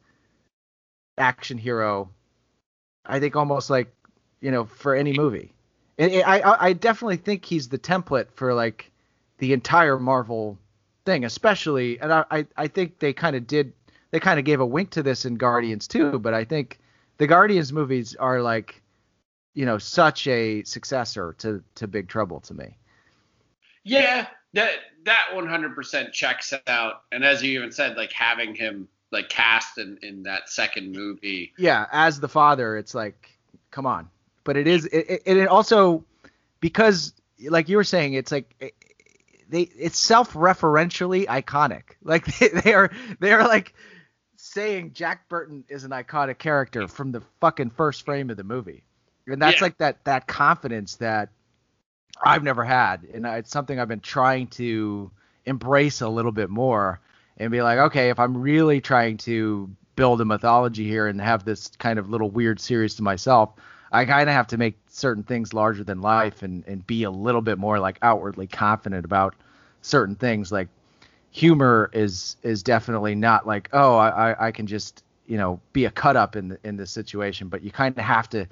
action 1.17 1.57
hero 1.57 2.09
i 3.05 3.19
think 3.19 3.35
almost 3.35 3.69
like 3.69 3.91
you 4.41 4.51
know 4.51 4.65
for 4.65 4.95
any 4.95 5.13
movie. 5.13 5.51
And 5.99 6.23
I, 6.27 6.67
I 6.67 6.73
definitely 6.73 7.17
think 7.17 7.43
he's 7.43 7.69
the 7.69 7.79
template 7.79 8.27
for 8.31 8.53
like 8.53 8.91
the 9.39 9.53
entire 9.53 9.97
marvel 9.97 10.59
thing 11.05 11.25
especially 11.25 11.99
and 11.99 12.13
i, 12.13 12.45
I 12.55 12.67
think 12.67 12.99
they 12.99 13.13
kind 13.13 13.35
of 13.35 13.47
did 13.47 13.73
they 14.11 14.19
kind 14.19 14.37
of 14.37 14.45
gave 14.45 14.59
a 14.59 14.65
wink 14.65 14.91
to 14.91 15.03
this 15.03 15.25
in 15.25 15.35
guardians 15.35 15.87
too 15.87 16.19
but 16.19 16.33
i 16.33 16.43
think 16.43 16.79
the 17.17 17.27
guardians 17.27 17.71
movies 17.71 18.15
are 18.15 18.41
like 18.41 18.81
you 19.57 19.65
know 19.65 19.79
such 19.79 20.27
a 20.27 20.63
successor 20.65 21.33
to 21.39 21.63
to 21.73 21.87
big 21.87 22.07
trouble 22.07 22.39
to 22.39 22.53
me 22.53 22.77
Yeah, 23.83 24.27
that 24.53 24.71
that 25.05 25.29
100% 25.33 26.11
checks 26.11 26.53
out. 26.67 27.01
And 27.11 27.25
as 27.25 27.41
you 27.41 27.57
even 27.57 27.71
said, 27.71 27.97
like 27.97 28.11
having 28.11 28.53
him 28.53 28.87
like 29.11 29.29
cast 29.29 29.79
in 29.79 29.97
in 30.03 30.23
that 30.23 30.49
second 30.49 30.91
movie. 30.91 31.53
yeah 31.57 31.87
as 31.91 32.19
the 32.19 32.27
father 32.27 32.77
it's 32.77 32.93
like 32.93 33.29
come 33.71 33.85
on 33.85 34.09
but 34.43 34.57
it 34.57 34.67
is 34.67 34.85
it, 34.85 35.21
it, 35.25 35.37
it 35.37 35.47
also 35.47 36.03
because 36.59 37.13
like 37.49 37.69
you 37.69 37.77
were 37.77 37.85
saying 37.85 38.13
it's 38.13 38.31
like 38.31 38.53
it, 38.59 38.75
they 39.49 39.61
it's 39.61 39.97
self-referentially 39.97 41.25
iconic 41.25 41.83
like 42.03 42.25
they, 42.37 42.49
they 42.49 42.73
are 42.73 42.91
they 43.19 43.31
are 43.31 43.47
like 43.47 43.73
saying 44.35 44.91
jack 44.93 45.29
burton 45.29 45.63
is 45.69 45.85
an 45.85 45.91
iconic 45.91 46.37
character 46.37 46.87
from 46.87 47.13
the 47.13 47.21
fucking 47.39 47.69
first 47.69 48.03
frame 48.03 48.29
of 48.29 48.35
the 48.35 48.43
movie 48.43 48.83
and 49.27 49.41
that's 49.41 49.61
Yeah. 49.61 49.65
like 49.65 49.77
that 49.77 50.03
that 50.05 50.27
confidence 50.27 50.95
that 50.95 51.29
i've 52.23 52.43
never 52.43 52.63
had 52.63 53.03
and 53.13 53.25
it's 53.25 53.51
something 53.51 53.79
i've 53.79 53.87
been 53.87 53.99
trying 53.99 54.47
to 54.47 55.11
embrace 55.45 56.01
a 56.01 56.09
little 56.09 56.31
bit 56.31 56.49
more 56.49 56.99
and 57.37 57.51
be 57.51 57.61
like 57.61 57.79
okay 57.79 58.09
if 58.09 58.19
i'm 58.19 58.37
really 58.37 58.81
trying 58.81 59.17
to 59.17 59.69
build 59.95 60.21
a 60.21 60.25
mythology 60.25 60.85
here 60.87 61.07
and 61.07 61.19
have 61.21 61.43
this 61.45 61.69
kind 61.79 61.99
of 61.99 62.09
little 62.09 62.29
weird 62.29 62.59
series 62.59 62.95
to 62.95 63.03
myself 63.03 63.51
i 63.91 64.05
kind 64.05 64.29
of 64.29 64.33
have 64.35 64.47
to 64.47 64.57
make 64.57 64.77
certain 64.87 65.23
things 65.23 65.53
larger 65.53 65.83
than 65.83 66.01
life 66.01 66.43
and 66.43 66.63
and 66.67 66.85
be 66.87 67.03
a 67.03 67.11
little 67.11 67.41
bit 67.41 67.57
more 67.57 67.79
like 67.79 67.97
outwardly 68.01 68.47
confident 68.47 69.05
about 69.05 69.35
certain 69.81 70.15
things 70.15 70.51
like 70.51 70.67
humor 71.31 71.89
is 71.93 72.37
is 72.43 72.63
definitely 72.63 73.15
not 73.15 73.45
like 73.45 73.69
oh 73.73 73.95
I 73.97 74.31
I- 74.31 74.47
I 74.47 74.51
can 74.51 74.67
just 74.67 75.03
you 75.27 75.37
know 75.37 75.59
be 75.73 75.85
a 75.85 75.91
cut 75.91 76.15
up 76.15 76.35
in 76.35 76.49
the, 76.49 76.59
in 76.63 76.77
this 76.77 76.91
situation, 76.91 77.47
but 77.49 77.61
you 77.61 77.71
kind 77.71 77.97
of 77.97 78.03
have 78.03 78.29
to 78.29 78.47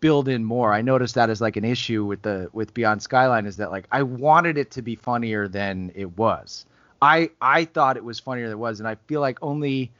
build 0.00 0.28
in 0.28 0.44
more. 0.44 0.72
I 0.72 0.82
noticed 0.82 1.14
that 1.14 1.30
as 1.30 1.40
like 1.40 1.56
an 1.56 1.64
issue 1.64 2.04
with 2.04 2.22
the 2.22 2.48
with 2.52 2.74
Beyond 2.74 3.02
Skyline 3.02 3.46
is 3.46 3.56
that 3.58 3.70
like 3.70 3.86
I 3.92 4.02
wanted 4.02 4.58
it 4.58 4.70
to 4.72 4.82
be 4.82 4.96
funnier 4.96 5.48
than 5.48 5.92
it 5.94 6.16
was. 6.16 6.66
I 7.02 7.30
I 7.40 7.64
thought 7.64 7.96
it 7.96 8.04
was 8.04 8.18
funnier 8.18 8.46
than 8.46 8.52
it 8.52 8.60
was, 8.60 8.80
and 8.80 8.88
I 8.88 8.96
feel 9.06 9.20
like 9.20 9.38
only 9.42 9.90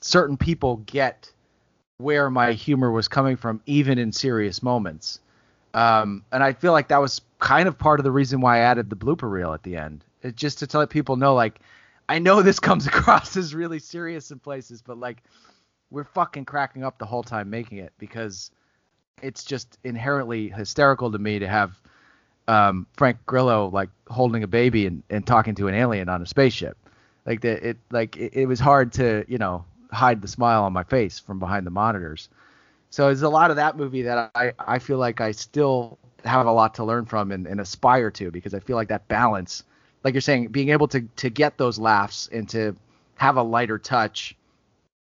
certain 0.00 0.36
people 0.36 0.76
get 0.86 1.30
where 1.98 2.28
my 2.30 2.52
humor 2.52 2.90
was 2.90 3.08
coming 3.08 3.36
from, 3.36 3.60
even 3.66 3.98
in 3.98 4.12
serious 4.12 4.62
moments. 4.62 5.20
Um, 5.74 6.24
and 6.32 6.42
I 6.42 6.52
feel 6.52 6.72
like 6.72 6.88
that 6.88 7.00
was 7.00 7.20
kind 7.38 7.68
of 7.68 7.78
part 7.78 8.00
of 8.00 8.04
the 8.04 8.10
reason 8.10 8.40
why 8.40 8.58
I 8.58 8.60
added 8.60 8.90
the 8.90 8.96
blooper 8.96 9.30
reel 9.30 9.52
at 9.52 9.62
the 9.62 9.76
end. 9.76 10.04
It, 10.22 10.36
just 10.36 10.58
to 10.58 10.78
let 10.78 10.90
people 10.90 11.16
know, 11.16 11.34
like, 11.34 11.60
I 12.08 12.18
know 12.18 12.42
this 12.42 12.60
comes 12.68 12.86
across 12.86 13.36
as 13.36 13.54
really 13.54 13.78
serious 13.78 14.30
in 14.30 14.38
places, 14.38 14.82
but 14.82 14.98
like, 14.98 15.22
we're 15.90 16.04
fucking 16.04 16.44
cracking 16.44 16.84
up 16.84 16.98
the 16.98 17.06
whole 17.06 17.22
time 17.22 17.50
making 17.50 17.78
it 17.78 17.92
because 17.98 18.50
it's 19.22 19.44
just 19.44 19.78
inherently 19.84 20.48
hysterical 20.48 21.10
to 21.12 21.18
me 21.18 21.38
to 21.38 21.48
have 21.48 21.80
um, 22.46 22.86
Frank 22.94 23.18
Grillo 23.26 23.70
like 23.70 23.88
holding 24.08 24.42
a 24.42 24.46
baby 24.46 24.86
and, 24.86 25.02
and 25.08 25.26
talking 25.26 25.54
to 25.56 25.68
an 25.68 25.74
alien 25.74 26.08
on 26.08 26.20
a 26.20 26.26
spaceship. 26.26 26.76
Like 27.24 27.40
the, 27.40 27.70
it 27.70 27.78
like 27.90 28.16
it, 28.16 28.34
it 28.34 28.46
was 28.46 28.60
hard 28.60 28.92
to 28.94 29.24
you 29.28 29.38
know 29.38 29.64
hide 29.90 30.20
the 30.20 30.28
smile 30.28 30.64
on 30.64 30.72
my 30.72 30.84
face 30.84 31.18
from 31.18 31.38
behind 31.38 31.66
the 31.66 31.70
monitors. 31.70 32.28
So 32.90 33.06
there's 33.06 33.22
a 33.22 33.28
lot 33.28 33.50
of 33.50 33.56
that 33.56 33.76
movie 33.76 34.02
that 34.02 34.30
I, 34.34 34.52
I 34.58 34.78
feel 34.78 34.98
like 34.98 35.20
I 35.20 35.32
still 35.32 35.98
have 36.24 36.46
a 36.46 36.52
lot 36.52 36.74
to 36.74 36.84
learn 36.84 37.06
from 37.06 37.32
and, 37.32 37.46
and 37.46 37.60
aspire 37.60 38.10
to 38.12 38.30
because 38.30 38.54
I 38.54 38.60
feel 38.60 38.76
like 38.76 38.88
that 38.88 39.08
balance, 39.08 39.64
like 40.04 40.14
you're 40.14 40.20
saying, 40.20 40.48
being 40.48 40.68
able 40.68 40.88
to 40.88 41.00
to 41.00 41.30
get 41.30 41.56
those 41.56 41.78
laughs 41.78 42.28
and 42.30 42.48
to 42.50 42.76
have 43.16 43.36
a 43.36 43.42
lighter 43.42 43.78
touch 43.78 44.36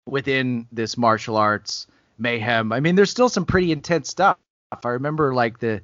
within 0.07 0.67
this 0.73 0.97
martial 0.97 1.37
arts 1.37 1.87
mayhem. 2.19 2.73
I 2.73 2.81
mean, 2.81 2.95
there's 2.95 3.11
still 3.11 3.29
some 3.29 3.47
pretty 3.47 3.73
intense 3.73 4.09
stuff. 4.11 4.37
I 4.85 4.89
remember 4.89 5.35
like 5.35 5.61
the, 5.61 5.81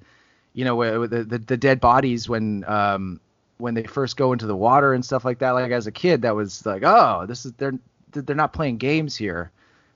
you 0.53 0.65
know, 0.65 1.07
the 1.07 1.25
the, 1.25 1.39
the 1.39 1.57
dead 1.57 1.81
bodies 1.81 2.29
when 2.29 2.65
um 2.65 3.21
when 3.59 3.75
they 3.75 3.85
first 3.85 4.17
go 4.17 4.33
into 4.33 4.47
the 4.47 4.57
water 4.57 4.93
and 4.93 5.05
stuff 5.05 5.25
like 5.25 5.39
that. 5.39 5.51
Like 5.53 5.71
as 5.71 5.87
a 5.87 5.93
kid, 5.93 6.23
that 6.23 6.35
was 6.35 6.65
like, 6.67 6.83
oh, 6.85 7.25
this 7.27 7.47
is 7.47 7.53
they're 7.53 7.79
they're 8.13 8.37
not 8.37 8.53
playing 8.53 8.79
games 8.79 9.17
here, 9.17 9.51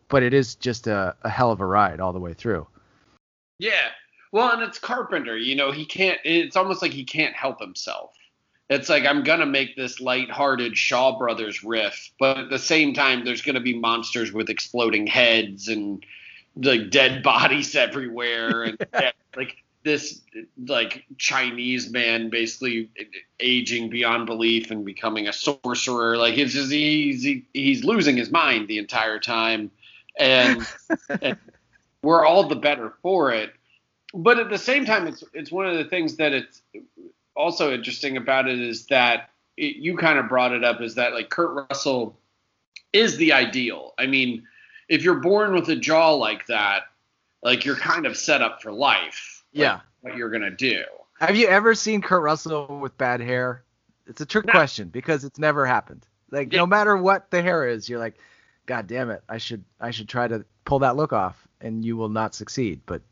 but 0.09 0.22
it 0.22 0.32
is 0.34 0.55
just 0.55 0.86
a, 0.86 1.14
a 1.22 1.28
hell 1.28 1.51
of 1.51 1.61
a 1.61 1.66
ride 1.66 2.01
all 2.01 2.12
the 2.12 2.20
way 2.20 2.34
through. 2.34 2.66
Yeah. 3.59 3.89
Well, 4.32 4.53
and 4.53 4.62
it's 4.62 4.78
Carpenter, 4.78 5.36
you 5.36 5.57
know, 5.57 5.72
he 5.72 5.84
can't 5.84 6.18
it's 6.24 6.57
almost 6.57 6.82
like 6.82 6.93
he 6.93 7.05
can't 7.05 7.34
help 7.34 7.61
himself. 7.61 8.14
It's 8.70 8.89
like 8.89 9.07
I'm 9.07 9.22
gonna 9.22 9.47
make 9.47 9.76
this 9.76 10.01
light-hearted 10.01 10.76
Shaw 10.76 11.18
Brothers 11.18 11.64
riff, 11.64 12.11
but 12.18 12.36
at 12.36 12.51
the 12.51 12.59
same 12.59 12.93
time 12.93 13.24
there's 13.24 13.43
gonna 13.43 13.61
be 13.61 13.78
monsters 13.78 14.32
with 14.32 14.51
exploding 14.51 15.07
heads 15.07 15.68
and 15.68 16.05
like 16.61 16.91
dead 16.91 17.23
bodies 17.23 17.75
everywhere 17.77 18.65
and 18.65 18.87
like 19.37 19.63
this 19.85 20.21
like 20.67 21.05
Chinese 21.17 21.91
man 21.91 22.31
basically 22.31 22.91
aging 23.41 23.89
beyond 23.89 24.27
belief 24.27 24.71
and 24.71 24.85
becoming 24.85 25.29
a 25.29 25.33
sorcerer. 25.33 26.17
Like 26.17 26.37
it's 26.37 26.53
just 26.53 26.71
he's 26.71 27.23
he, 27.23 27.47
he's 27.55 27.85
losing 27.85 28.17
his 28.17 28.31
mind 28.31 28.69
the 28.69 28.79
entire 28.79 29.19
time, 29.19 29.71
and, 30.19 30.67
and 31.23 31.39
we're 32.03 32.27
all 32.27 32.49
the 32.49 32.57
better 32.57 32.93
for 33.03 33.33
it. 33.33 33.53
But 34.13 34.39
at 34.39 34.51
the 34.51 34.59
same 34.59 34.85
time, 34.85 35.07
it's 35.07 35.23
it's 35.33 35.53
one 35.53 35.67
of 35.67 35.77
the 35.77 35.85
things 35.85 36.17
that 36.17 36.33
it's 36.33 36.63
also 37.37 37.73
interesting 37.73 38.17
about 38.17 38.49
it 38.49 38.59
is 38.59 38.87
that 38.87 39.31
it, 39.57 39.77
you 39.77 39.97
kind 39.97 40.19
of 40.19 40.29
brought 40.29 40.53
it 40.53 40.65
up 40.65 40.81
is 40.81 40.97
that 40.97 41.15
like 41.15 41.31
Kurt 41.31 41.69
Russell 41.71 42.19
is 42.93 43.17
the 43.17 43.33
ideal. 43.33 43.95
I 43.99 44.07
mean, 44.07 44.45
if 44.89 45.03
you're 45.03 45.20
born 45.20 45.55
with 45.55 45.68
a 45.68 45.76
jaw 45.76 46.12
like 46.14 46.47
that, 46.47 46.84
like 47.43 47.64
you're 47.64 47.76
kind 47.76 48.07
of 48.07 48.16
set 48.16 48.43
up 48.43 48.62
for 48.62 48.72
life 48.72 49.39
yeah. 49.53 49.80
What 50.01 50.16
you're 50.16 50.30
gonna 50.30 50.51
do. 50.51 50.84
Have 51.20 51.36
you 51.36 51.49
ever 51.49 51.74
seen 51.74 52.01
Kurt 52.01 52.22
Russell 52.22 52.78
with 52.80 52.97
bad 52.97 53.20
hair? 53.20 53.64
It's 54.07 54.20
a 54.20 54.26
trick 54.26 54.47
no. 54.47 54.53
question 54.53 54.89
because 54.89 55.24
it's 55.24 55.39
never 55.39 55.66
happened. 55.66 56.07
Like 56.30 56.53
yeah. 56.53 56.61
no 56.61 56.66
matter 56.66 56.97
what 56.97 57.30
the 57.30 57.43
hair 57.43 57.68
is, 57.68 57.89
you're 57.89 57.99
like, 57.99 58.18
God 58.66 58.86
damn 58.86 59.11
it, 59.11 59.22
I 59.28 59.39
should 59.39 59.64
I 59.80 59.91
should 59.91 60.09
try 60.09 60.28
to 60.28 60.45
pull 60.64 60.80
that 60.80 60.97
look 60.97 61.12
off, 61.12 61.49
and 61.61 61.84
you 61.84 61.97
will 61.97 62.09
not 62.09 62.34
succeed. 62.34 62.82
But 62.86 63.03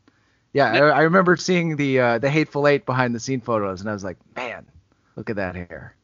yeah, 0.53 0.71
I, 0.71 0.77
I, 0.77 1.01
remember 1.01 1.35
seeing 1.35 1.75
the 1.75 1.99
uh, 1.99 2.17
the 2.19 2.29
Hateful 2.29 2.67
Eight 2.67 2.85
behind 2.85 3.13
the 3.13 3.19
scene 3.19 3.41
photos, 3.41 3.81
and 3.81 3.89
I 3.89 3.93
was 3.93 4.03
like, 4.03 4.17
man, 4.35 4.65
look 5.15 5.29
at 5.29 5.35
that 5.35 5.55
hair. 5.55 5.95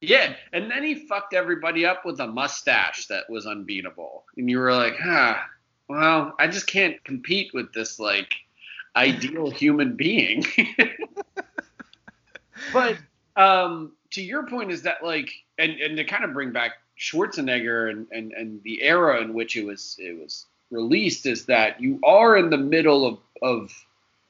Yeah, 0.00 0.34
and 0.52 0.70
then 0.70 0.82
he 0.82 0.94
fucked 0.94 1.34
everybody 1.34 1.84
up 1.84 2.04
with 2.04 2.20
a 2.20 2.26
mustache 2.26 3.06
that 3.08 3.28
was 3.28 3.46
unbeatable, 3.46 4.24
and 4.36 4.48
you 4.48 4.58
were 4.58 4.72
like, 4.72 4.94
ah, 5.04 5.44
well, 5.88 6.34
I 6.38 6.46
just 6.46 6.66
can't 6.66 7.02
compete 7.04 7.52
with 7.52 7.72
this 7.74 7.98
like 7.98 8.34
ideal 8.96 9.50
human 9.50 9.96
being. 9.96 10.44
but 12.72 12.96
um, 13.36 13.92
to 14.12 14.22
your 14.22 14.46
point 14.46 14.70
is 14.70 14.82
that 14.82 15.04
like, 15.04 15.32
and, 15.58 15.72
and 15.72 15.96
to 15.96 16.04
kind 16.04 16.24
of 16.24 16.32
bring 16.32 16.52
back 16.52 16.72
Schwarzenegger 16.98 17.90
and, 17.90 18.06
and, 18.10 18.32
and 18.32 18.62
the 18.62 18.82
era 18.82 19.20
in 19.20 19.34
which 19.34 19.56
it 19.56 19.64
was 19.64 19.96
it 19.98 20.18
was 20.18 20.46
released 20.70 21.26
is 21.26 21.46
that 21.46 21.80
you 21.80 21.98
are 22.04 22.36
in 22.36 22.50
the 22.50 22.58
middle 22.58 23.06
of 23.06 23.18
of 23.42 23.72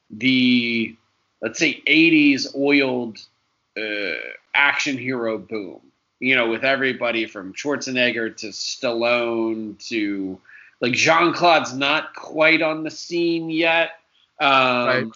the 0.08 0.96
let's 1.42 1.58
say 1.58 1.82
80s 1.86 2.56
oiled 2.56 3.18
uh, 3.80 4.18
action 4.54 4.98
hero 4.98 5.38
boom. 5.38 5.80
You 6.18 6.36
know, 6.36 6.50
with 6.50 6.64
everybody 6.64 7.26
from 7.26 7.54
Schwarzenegger 7.54 8.36
to 8.38 8.48
Stallone 8.48 9.78
to 9.88 10.38
like 10.80 10.92
Jean 10.92 11.32
Claude's 11.32 11.72
not 11.72 12.14
quite 12.14 12.60
on 12.60 12.84
the 12.84 12.90
scene 12.90 13.48
yet, 13.48 13.92
um, 14.38 14.50
right. 14.86 15.06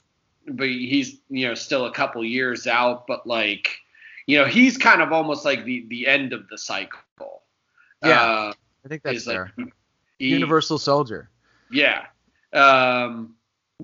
But 0.46 0.68
he's 0.68 1.18
you 1.28 1.48
know 1.48 1.54
still 1.54 1.86
a 1.86 1.92
couple 1.92 2.24
years 2.24 2.66
out, 2.66 3.06
but 3.06 3.26
like 3.26 3.78
you 4.26 4.38
know 4.38 4.46
he's 4.46 4.78
kind 4.78 5.02
of 5.02 5.12
almost 5.12 5.44
like 5.44 5.64
the 5.64 5.84
the 5.88 6.06
end 6.06 6.32
of 6.32 6.48
the 6.48 6.58
cycle. 6.58 6.98
Yeah, 8.02 8.20
uh, 8.20 8.52
I 8.84 8.88
think 8.88 9.02
that's 9.02 9.24
fair. 9.24 9.52
Like, 9.56 9.72
he, 10.18 10.28
Universal 10.28 10.78
Soldier. 10.78 11.30
Yeah. 11.70 12.06
Um, 12.52 13.34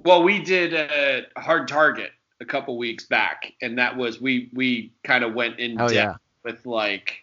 well, 0.04 0.22
we 0.22 0.38
did 0.38 0.74
a 0.74 1.26
hard 1.36 1.68
target 1.68 2.12
a 2.40 2.44
couple 2.44 2.76
weeks 2.78 3.04
back, 3.04 3.52
and 3.62 3.78
that 3.78 3.96
was 3.96 4.20
we 4.20 4.50
we 4.52 4.92
kind 5.04 5.24
of 5.24 5.34
went 5.34 5.58
in 5.58 5.80
oh, 5.80 5.88
depth 5.88 5.94
yeah. 5.94 6.14
with 6.44 6.64
like 6.66 7.18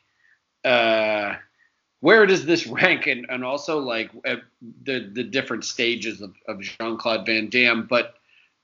uh 0.64 1.36
where 2.00 2.26
does 2.26 2.46
this 2.46 2.68
rank 2.68 3.08
and, 3.08 3.26
and 3.30 3.44
also 3.44 3.80
like 3.80 4.12
uh, 4.26 4.36
the 4.84 5.10
the 5.14 5.24
different 5.24 5.66
stages 5.66 6.22
of, 6.22 6.34
of 6.48 6.62
Jean 6.62 6.98
Claude 6.98 7.26
Van 7.26 7.50
Damme. 7.50 7.88
But 7.88 8.16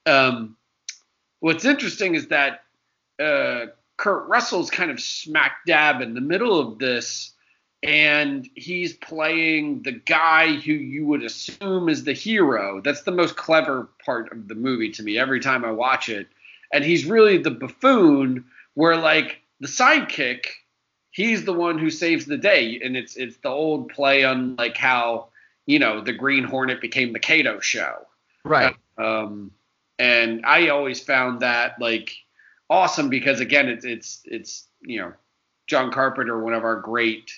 um, 0.06 0.56
what's 1.40 1.66
interesting 1.66 2.16
is 2.16 2.28
that 2.28 2.64
uh, 3.20 3.68
Kurt 3.98 4.28
Russell's 4.28 4.70
kind 4.70 4.92
of 4.92 5.00
smack 5.00 5.58
dab 5.66 6.02
in 6.02 6.14
the 6.14 6.22
middle 6.22 6.60
of 6.60 6.80
this, 6.80 7.34
and 7.82 8.48
he's 8.56 8.94
playing 8.94 9.82
the 9.84 9.94
guy 9.94 10.56
who 10.56 10.74
you 10.74 11.06
would 11.06 11.24
assume 11.24 11.90
is 11.90 12.04
the 12.04 12.14
hero. 12.14 12.82
That's 12.82 13.04
the 13.04 13.12
most 13.12 13.36
clever 13.36 13.90
part 14.06 14.32
of 14.32 14.48
the 14.48 14.56
movie 14.56 14.92
to 14.92 15.04
me 15.04 15.18
every 15.18 15.40
time 15.40 15.66
I 15.66 15.72
watch 15.72 16.10
it. 16.10 16.28
And 16.74 16.84
he's 16.84 17.06
really 17.06 17.38
the 17.38 17.52
buffoon, 17.52 18.44
where 18.74 18.98
like 18.98 19.40
the 19.62 19.68
sidekick 19.68 20.48
he's 21.14 21.46
the 21.46 21.54
one 21.54 21.78
who 21.78 21.90
saves 21.90 22.26
the 22.26 22.38
day, 22.38 22.82
and 22.84 22.98
it's 22.98 23.16
it's 23.16 23.38
the 23.38 23.50
old 23.50 23.90
play 23.90 24.26
on 24.26 24.58
like 24.58 24.76
how 24.76 25.30
you 25.66 25.80
know 25.80 26.02
the 26.02 26.12
Green 26.12 26.44
Hornet 26.44 26.82
became 26.82 27.14
the 27.14 27.20
Kato 27.20 27.62
show, 27.62 28.06
right? 28.44 28.76
Um, 28.98 29.52
and 29.98 30.46
I 30.46 30.68
always 30.68 31.00
found 31.00 31.40
that 31.40 31.80
like 31.80 32.14
awesome 32.70 33.10
because 33.10 33.40
again, 33.40 33.70
it's 33.70 33.86
it's 33.86 34.22
it's 34.26 34.68
you 34.82 35.00
know 35.00 35.14
John 35.68 35.92
Carpenter, 35.92 36.44
one 36.44 36.54
of 36.54 36.66
our 36.66 36.82
great 36.82 37.32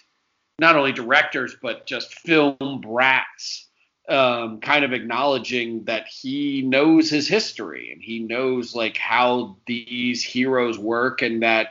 not 0.57 0.75
only 0.75 0.93
directors 0.93 1.55
but 1.61 1.85
just 1.85 2.15
film 2.15 2.81
brats. 2.81 3.67
Um, 4.07 4.59
kind 4.59 4.85
of 4.85 4.93
acknowledging 4.93 5.85
that 5.85 6.07
he 6.07 6.61
knows 6.61 7.09
his 7.09 7.27
history 7.27 7.91
and 7.91 7.99
he 8.03 8.19
knows 8.19 8.75
like 8.75 8.97
how 8.97 9.57
these 9.65 10.21
heroes 10.21 10.77
work 10.77 11.23
and 11.23 11.41
that 11.41 11.69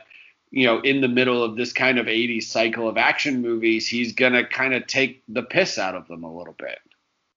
you 0.55 0.65
know, 0.65 0.79
in 0.79 1.01
the 1.01 1.09
middle 1.09 1.43
of 1.43 1.57
this 1.57 1.73
kind 1.73 1.99
of 1.99 2.05
80s 2.05 2.43
cycle 2.43 2.87
of 2.87 2.97
action 2.97 3.41
movies, 3.41 3.89
he's 3.89 4.13
to 4.13 4.45
kind 4.45 4.73
of 4.73 4.87
take 4.87 5.21
the 5.27 5.43
piss 5.43 5.77
out 5.77 5.95
of 5.95 6.07
them 6.07 6.23
a 6.23 6.33
little 6.33 6.55
bit. 6.57 6.79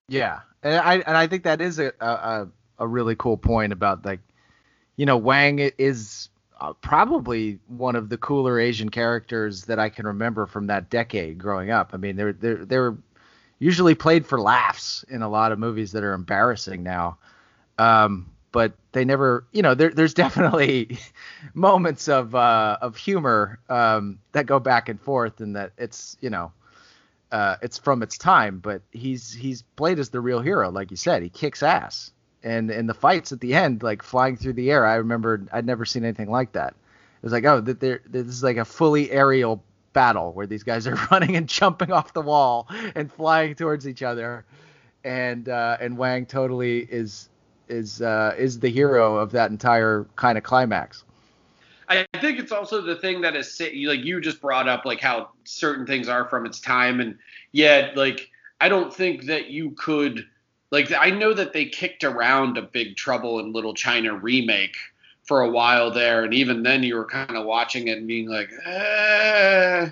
Yeah. 0.07 0.39
And 0.63 0.75
I 0.75 0.95
and 0.95 1.17
I 1.17 1.27
think 1.27 1.43
that 1.43 1.59
is 1.59 1.79
a 1.79 1.91
a, 1.99 2.47
a 2.79 2.87
really 2.87 3.15
cool 3.15 3.35
point 3.35 3.73
about 3.73 4.05
like 4.05 4.21
you 4.95 5.05
know, 5.05 5.17
Wang 5.17 5.59
is 5.77 6.29
uh, 6.59 6.73
probably 6.73 7.59
one 7.67 7.95
of 7.95 8.09
the 8.09 8.17
cooler 8.17 8.57
Asian 8.57 8.89
characters 8.89 9.65
that 9.65 9.79
I 9.79 9.89
can 9.89 10.05
remember 10.05 10.45
from 10.45 10.67
that 10.67 10.89
decade 10.89 11.37
growing 11.37 11.71
up. 11.71 11.91
I 11.93 11.97
mean, 11.97 12.15
they're 12.15 12.33
they're 12.33 12.65
they're 12.65 12.97
usually 13.59 13.95
played 13.95 14.25
for 14.25 14.39
laughs 14.39 15.03
in 15.09 15.21
a 15.21 15.29
lot 15.29 15.51
of 15.51 15.59
movies 15.59 15.91
that 15.91 16.03
are 16.03 16.13
embarrassing 16.13 16.81
now. 16.81 17.17
Um, 17.77 18.31
but 18.51 18.73
they 18.93 19.05
never, 19.05 19.45
you 19.51 19.61
know, 19.61 19.75
there, 19.75 19.89
there's 19.89 20.13
definitely 20.25 20.97
moments 21.53 22.07
of 22.07 22.33
uh, 22.33 22.77
of 22.81 22.97
humor 22.97 23.59
um, 23.69 24.19
that 24.31 24.45
go 24.45 24.59
back 24.59 24.89
and 24.89 24.99
forth, 24.99 25.41
and 25.41 25.55
that 25.55 25.71
it's, 25.77 26.17
you 26.21 26.29
know, 26.29 26.51
uh, 27.31 27.57
it's 27.61 27.77
from 27.77 28.01
its 28.01 28.17
time. 28.17 28.59
But 28.59 28.81
he's 28.91 29.33
he's 29.33 29.61
played 29.75 29.99
as 29.99 30.09
the 30.09 30.21
real 30.21 30.41
hero, 30.41 30.71
like 30.71 30.91
you 30.91 30.97
said. 30.97 31.21
He 31.21 31.29
kicks 31.29 31.61
ass, 31.61 32.11
and 32.43 32.71
in 32.71 32.87
the 32.87 32.93
fights 32.93 33.31
at 33.31 33.41
the 33.41 33.53
end, 33.53 33.83
like 33.83 34.01
flying 34.01 34.35
through 34.35 34.53
the 34.53 34.71
air, 34.71 34.85
I 34.85 34.95
remember 34.95 35.45
I'd 35.51 35.65
never 35.65 35.85
seen 35.85 36.03
anything 36.03 36.31
like 36.31 36.53
that. 36.53 36.71
It 36.71 37.23
was 37.23 37.33
like, 37.33 37.45
oh, 37.45 37.59
that 37.61 37.81
there, 37.81 38.01
this 38.07 38.27
is 38.27 38.43
like 38.43 38.55
a 38.57 38.63
fully 38.63 39.11
aerial 39.11 39.61
battle 39.93 40.33
where 40.33 40.47
these 40.47 40.63
guys 40.63 40.87
are 40.87 40.95
running 41.11 41.35
and 41.35 41.47
jumping 41.47 41.91
off 41.91 42.13
the 42.13 42.21
wall 42.21 42.67
and 42.95 43.11
flying 43.11 43.55
towards 43.55 43.87
each 43.87 44.03
other, 44.03 44.45
and 45.03 45.49
uh, 45.49 45.77
and 45.79 45.97
Wang 45.97 46.25
totally 46.25 46.79
is 46.91 47.29
is 47.67 48.01
uh, 48.01 48.35
is 48.37 48.59
the 48.59 48.69
hero 48.69 49.17
of 49.17 49.31
that 49.31 49.51
entire 49.51 50.05
kind 50.15 50.37
of 50.37 50.43
climax. 50.43 51.03
I 51.89 52.05
think 52.21 52.37
it's 52.37 52.51
also 52.51 52.81
the 52.81 52.95
thing 52.95 53.21
that 53.21 53.35
is 53.35 53.59
like 53.59 54.01
you 54.01 54.21
just 54.21 54.41
brought 54.41 54.69
up 54.69 54.85
like 54.85 55.01
how 55.01 55.29
certain 55.43 55.87
things 55.87 56.07
are 56.07 56.25
from 56.25 56.45
its 56.45 56.59
time, 56.59 56.99
and 56.99 57.17
yet 57.51 57.97
like 57.97 58.29
I 58.61 58.69
don't 58.69 58.93
think 58.93 59.25
that 59.25 59.49
you 59.49 59.71
could 59.71 60.27
like 60.69 60.91
I 60.91 61.09
know 61.09 61.33
that 61.33 61.53
they 61.53 61.65
kicked 61.65 62.03
around 62.03 62.57
a 62.57 62.61
Big 62.61 62.95
Trouble 62.95 63.39
in 63.39 63.53
Little 63.53 63.73
China 63.73 64.13
remake 64.13 64.77
for 65.29 65.41
a 65.41 65.49
while 65.49 65.91
there, 65.91 66.23
and 66.23 66.33
even 66.33 66.63
then 66.63 66.81
you 66.81 66.95
were 66.95 67.05
kind 67.05 67.37
of 67.37 67.45
watching 67.45 67.87
it 67.87 67.99
and 67.99 68.07
being 68.07 68.27
like, 68.27 68.49
eh, 68.65 69.87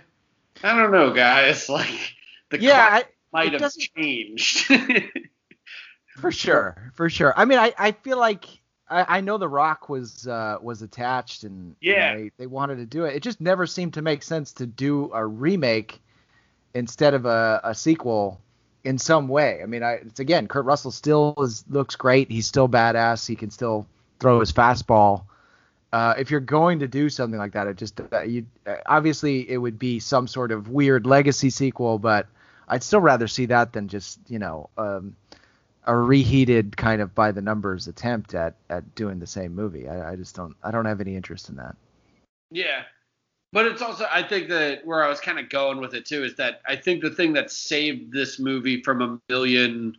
I 0.64 0.76
don't 0.76 0.92
know, 0.92 1.14
guys. 1.14 1.70
Like 1.78 2.16
the 2.50 2.60
yeah, 2.60 2.88
I, 2.92 3.04
might 3.32 3.54
have 3.54 3.72
changed. 3.76 4.66
for 6.18 6.32
sure, 6.32 6.92
for 6.96 7.08
sure. 7.08 7.34
I 7.38 7.46
mean, 7.46 7.60
I, 7.60 7.72
I 7.78 7.92
feel 7.92 8.18
like 8.18 8.46
I, 8.90 9.18
I 9.18 9.22
know 9.22 9.38
The 9.38 9.48
Rock 9.48 9.90
was 9.90 10.28
uh, 10.28 10.58
was 10.60 10.82
attached 10.82 11.44
and 11.44 11.76
yeah, 11.82 12.14
you 12.14 12.18
know, 12.18 12.24
they, 12.24 12.32
they 12.38 12.48
wanted 12.48 12.78
to 12.78 12.88
do 12.88 13.06
it. 13.06 13.16
It 13.16 13.22
just 13.22 13.40
never 13.40 13.68
seemed 13.68 13.94
to 13.94 14.02
make 14.02 14.24
sense 14.24 14.54
to 14.54 14.66
do 14.66 15.12
a 15.14 15.24
remake 15.24 16.02
instead 16.74 17.14
of 17.14 17.28
a, 17.28 17.62
a 17.64 17.76
sequel 17.76 18.42
in 18.84 18.98
some 18.98 19.28
way. 19.28 19.60
I 19.62 19.68
mean, 19.68 19.84
I, 19.84 19.94
it's 19.94 20.20
again, 20.20 20.48
Kurt 20.48 20.66
Russell 20.66 20.92
still 20.92 21.36
is 21.38 21.64
looks 21.70 21.96
great. 21.96 22.32
He's 22.32 22.48
still 22.48 22.68
badass. 22.68 23.28
He 23.28 23.36
can 23.36 23.52
still 23.52 23.86
throw 24.20 24.40
his 24.40 24.52
fastball. 24.52 25.24
Uh, 25.94 26.14
if 26.18 26.30
you're 26.32 26.40
going 26.40 26.80
to 26.80 26.88
do 26.88 27.10
something 27.10 27.40
like 27.40 27.54
that, 27.54 27.68
it 27.68 27.78
just 27.78 28.00
uh, 28.12 28.22
you 28.22 28.46
uh, 28.66 28.76
obviously 28.86 29.50
it 29.50 29.58
would 29.58 29.80
be 29.80 30.00
some 30.00 30.28
sort 30.28 30.52
of 30.52 30.70
weird 30.70 31.06
legacy 31.06 31.50
sequel, 31.50 31.98
but 31.98 32.28
I'd 32.68 32.84
still 32.84 33.00
rather 33.00 33.28
see 33.28 33.46
that 33.48 33.74
than 33.74 33.88
just 33.88 34.20
you 34.28 34.40
know 34.40 34.70
um, 34.78 35.16
a 35.86 35.96
reheated 35.96 36.76
kind 36.76 37.02
of 37.02 37.16
by 37.16 37.32
the 37.32 37.42
numbers 37.42 37.88
attempt 37.88 38.36
at 38.36 38.56
at 38.70 38.96
doing 38.96 39.20
the 39.20 39.28
same 39.28 39.56
movie. 39.56 39.88
I, 39.88 40.12
I 40.12 40.16
just 40.18 40.36
don't 40.36 40.56
I 40.62 40.72
don't 40.72 40.86
have 40.86 41.00
any 41.00 41.16
interest 41.16 41.48
in 41.48 41.56
that. 41.56 41.76
Yeah, 42.52 42.84
but 43.54 43.66
it's 43.66 43.82
also 43.82 44.08
I 44.12 44.24
think 44.24 44.50
that 44.50 44.86
where 44.86 45.04
I 45.04 45.08
was 45.08 45.22
kind 45.22 45.40
of 45.40 45.50
going 45.50 45.80
with 45.80 45.94
it 45.94 46.06
too 46.06 46.24
is 46.26 46.36
that 46.36 46.62
I 46.68 46.76
think 46.76 47.02
the 47.02 47.12
thing 47.12 47.32
that 47.34 47.50
saved 47.50 48.12
this 48.12 48.40
movie 48.40 48.84
from 48.84 49.02
a 49.02 49.20
million 49.30 49.98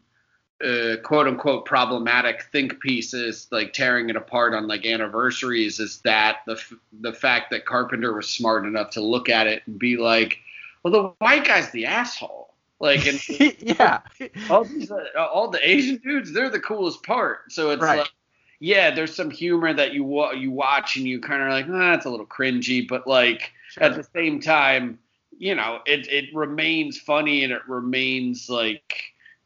uh, 0.65 0.97
quote 1.03 1.27
unquote 1.27 1.65
problematic 1.65 2.43
think 2.51 2.81
pieces 2.81 3.47
like 3.51 3.73
tearing 3.73 4.11
it 4.11 4.17
apart 4.17 4.55
on 4.55 4.67
like 4.67 4.85
anniversaries 4.85 5.79
is 5.79 6.01
that 6.01 6.39
the 6.47 6.61
the 7.01 7.13
fact 7.13 7.51
that 7.51 7.65
Carpenter 7.65 8.13
was 8.13 8.29
smart 8.29 8.65
enough 8.67 8.91
to 8.91 9.01
look 9.01 9.29
at 9.29 9.47
it 9.47 9.63
and 9.67 9.79
be 9.79 9.97
like, 9.97 10.39
well 10.83 10.93
the 10.93 11.25
white 11.25 11.45
guy's 11.45 11.71
the 11.71 11.87
asshole 11.87 12.49
like, 12.81 13.07
and 13.07 13.29
yeah, 13.61 14.01
all 14.51 14.65
these, 14.65 14.91
uh, 14.91 15.05
all 15.17 15.51
the 15.51 15.69
Asian 15.69 15.97
dudes, 15.97 16.33
they're 16.33 16.51
the 16.51 16.61
coolest 16.61 17.03
part. 17.03 17.53
So 17.53 17.71
it's 17.71 17.83
right. 17.83 18.01
like, 18.01 18.13
yeah, 18.61 18.95
there's 18.95 19.15
some 19.15 19.31
humor 19.31 19.73
that 19.75 19.93
you 19.93 20.05
wa- 20.05 20.33
you 20.33 20.51
watch 20.51 20.97
and 20.97 21.07
you 21.07 21.21
kind 21.21 21.43
of 21.43 21.49
like, 21.51 21.67
ah, 21.69 21.93
that's 21.93 22.07
a 22.07 22.11
little 22.11 22.27
cringy, 22.27 22.87
but 22.87 23.07
like 23.07 23.53
sure. 23.71 23.85
at 23.85 23.95
the 23.95 24.05
same 24.15 24.41
time, 24.41 24.99
you 25.37 25.55
know, 25.55 25.81
it 25.87 26.09
it 26.09 26.35
remains 26.35 26.99
funny 26.99 27.45
and 27.45 27.53
it 27.53 27.63
remains 27.69 28.49
like 28.49 28.95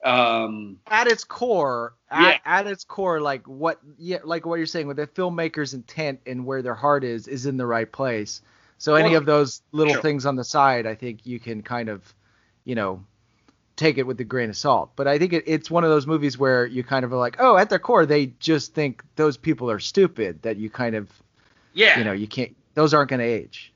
um 0.05 0.79
at 0.89 1.07
its 1.07 1.23
core 1.23 1.95
at, 2.11 2.23
yeah. 2.23 2.39
at 2.45 2.67
its 2.67 2.83
core 2.85 3.21
like 3.21 3.47
what 3.47 3.79
yeah 3.99 4.19
like 4.25 4.45
what 4.45 4.57
you're 4.57 4.67
saying 4.67 4.89
with 4.89 4.97
the 4.97 5.07
filmmaker's 5.07 5.75
intent 5.75 6.21
and 6.27 6.45
where 6.45 6.61
their 6.61 6.75
heart 6.75 7.05
is 7.05 7.29
is 7.29 7.47
in 7.47 7.57
the 7.57 7.67
right 7.67 7.93
place 7.93 8.43
so 8.79 8.97
any 8.97 9.15
of 9.15 9.27
those 9.27 9.63
little 9.71 9.93
sure. 9.93 10.03
things 10.03 10.27
on 10.27 10.35
the 10.35 10.43
side 10.43 10.87
i 10.87 10.95
think 10.95 11.25
you 11.25 11.39
can 11.39 11.63
kind 11.63 11.89
of 11.89 12.15
you 12.65 12.75
know 12.75 13.05
take 13.77 13.99
it 13.99 14.07
with 14.07 14.21
a 14.21 14.25
grain 14.25 14.51
of 14.51 14.57
salt. 14.57 14.93
But 14.97 15.09
I 15.09 15.19
think 15.19 15.33
it, 15.33 15.45
it's 15.47 15.71
one 15.71 15.85
of 15.85 15.91
those 15.91 16.07
movies 16.07 16.39
where 16.39 16.67
you 16.67 16.85
kind 16.85 17.05
of 17.05 17.13
are 17.13 17.17
like, 17.17 17.37
oh, 17.39 17.57
at 17.57 17.71
their 17.71 17.79
core, 17.79 18.07
they 18.07 18.27
just 18.39 18.75
think 18.75 19.03
those 19.17 19.37
people 19.37 19.71
are 19.71 19.81
stupid. 19.81 20.43
That 20.43 20.57
you 20.57 20.71
kind 20.71 20.95
of, 20.95 21.11
yeah, 21.75 21.99
you 21.99 22.05
know, 22.05 22.13
you 22.13 22.27
can't. 22.27 22.55
Those 22.75 22.95
aren't 22.95 23.11
going 23.11 23.21
to 23.21 23.27
age. 23.27 23.73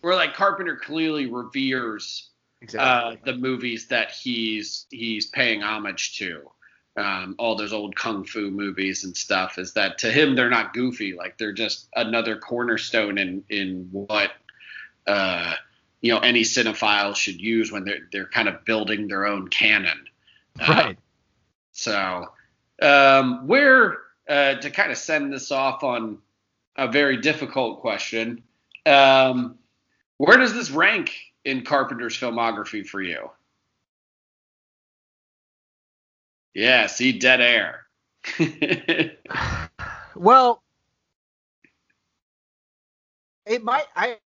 Where 0.00 0.14
like 0.14 0.34
Carpenter 0.34 0.76
clearly 0.76 1.26
reveres 1.26 2.30
exactly. 2.60 3.16
uh, 3.16 3.16
the 3.24 3.36
movies 3.38 3.88
that 3.88 4.10
he's 4.10 4.86
he's 4.90 5.26
paying 5.26 5.62
homage 5.62 6.18
to. 6.18 6.50
Um, 6.98 7.34
all 7.38 7.56
those 7.56 7.74
old 7.74 7.94
kung 7.94 8.24
fu 8.24 8.50
movies 8.50 9.04
and 9.04 9.14
stuff 9.14 9.58
is 9.58 9.74
that 9.74 9.98
to 9.98 10.10
him 10.10 10.34
they're 10.34 10.48
not 10.48 10.72
goofy 10.72 11.12
like 11.12 11.36
they're 11.36 11.52
just 11.52 11.88
another 11.94 12.38
cornerstone 12.38 13.18
in 13.18 13.44
in 13.50 13.88
what 13.90 14.30
uh, 15.06 15.52
you 16.00 16.12
know 16.12 16.20
any 16.20 16.40
cinephile 16.40 17.14
should 17.14 17.38
use 17.38 17.70
when 17.70 17.84
they're 17.84 18.08
they're 18.12 18.28
kind 18.28 18.48
of 18.48 18.64
building 18.64 19.08
their 19.08 19.26
own 19.26 19.48
canon. 19.48 20.06
Uh, 20.58 20.72
right. 20.72 20.98
so 21.72 22.26
um, 22.80 23.46
where 23.46 23.98
uh, 24.28 24.54
to 24.54 24.70
kind 24.70 24.90
of 24.90 24.96
send 24.96 25.32
this 25.32 25.52
off 25.52 25.84
on 25.84 26.18
a 26.76 26.88
very 26.88 27.18
difficult 27.18 27.80
question, 27.80 28.42
um, 28.86 29.58
where 30.16 30.38
does 30.38 30.54
this 30.54 30.70
rank 30.70 31.12
in 31.46 31.62
Carpenter's 31.62 32.18
filmography 32.18 32.84
for 32.84 33.00
you? 33.00 33.30
Yeah, 36.54 36.86
see 36.86 37.12
dead 37.12 37.40
air. 37.40 37.86
well, 40.16 40.62
it 43.46 43.62
might 43.62 43.86
I 43.94 44.16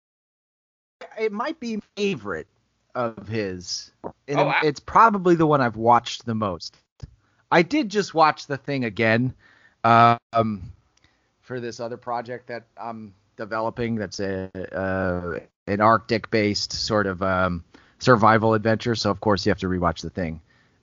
it 1.18 1.32
might 1.32 1.60
be 1.60 1.80
favorite 1.96 2.46
of 2.94 3.28
his. 3.28 3.90
And 4.26 4.38
oh, 4.38 4.48
I, 4.48 4.60
it's 4.64 4.80
probably 4.80 5.34
the 5.34 5.46
one 5.46 5.60
I've 5.60 5.76
watched 5.76 6.24
the 6.24 6.34
most. 6.34 6.76
I 7.50 7.62
did 7.62 7.88
just 7.88 8.14
watch 8.14 8.46
the 8.46 8.56
thing 8.56 8.84
again 8.84 9.34
um, 9.84 10.72
for 11.40 11.60
this 11.60 11.80
other 11.80 11.96
project 11.96 12.46
that 12.46 12.64
I'm 12.76 13.12
developing. 13.36 13.96
That's 13.96 14.20
a 14.20 14.50
uh, 14.72 15.40
an 15.70 15.80
Arctic 15.80 16.30
based 16.30 16.72
sort 16.72 17.06
of 17.06 17.22
um, 17.22 17.64
survival 17.98 18.54
adventure. 18.54 18.94
So 18.94 19.10
of 19.10 19.20
course 19.20 19.46
you 19.46 19.50
have 19.50 19.58
to 19.58 19.68
rewatch 19.68 20.02
the 20.02 20.10
thing 20.10 20.40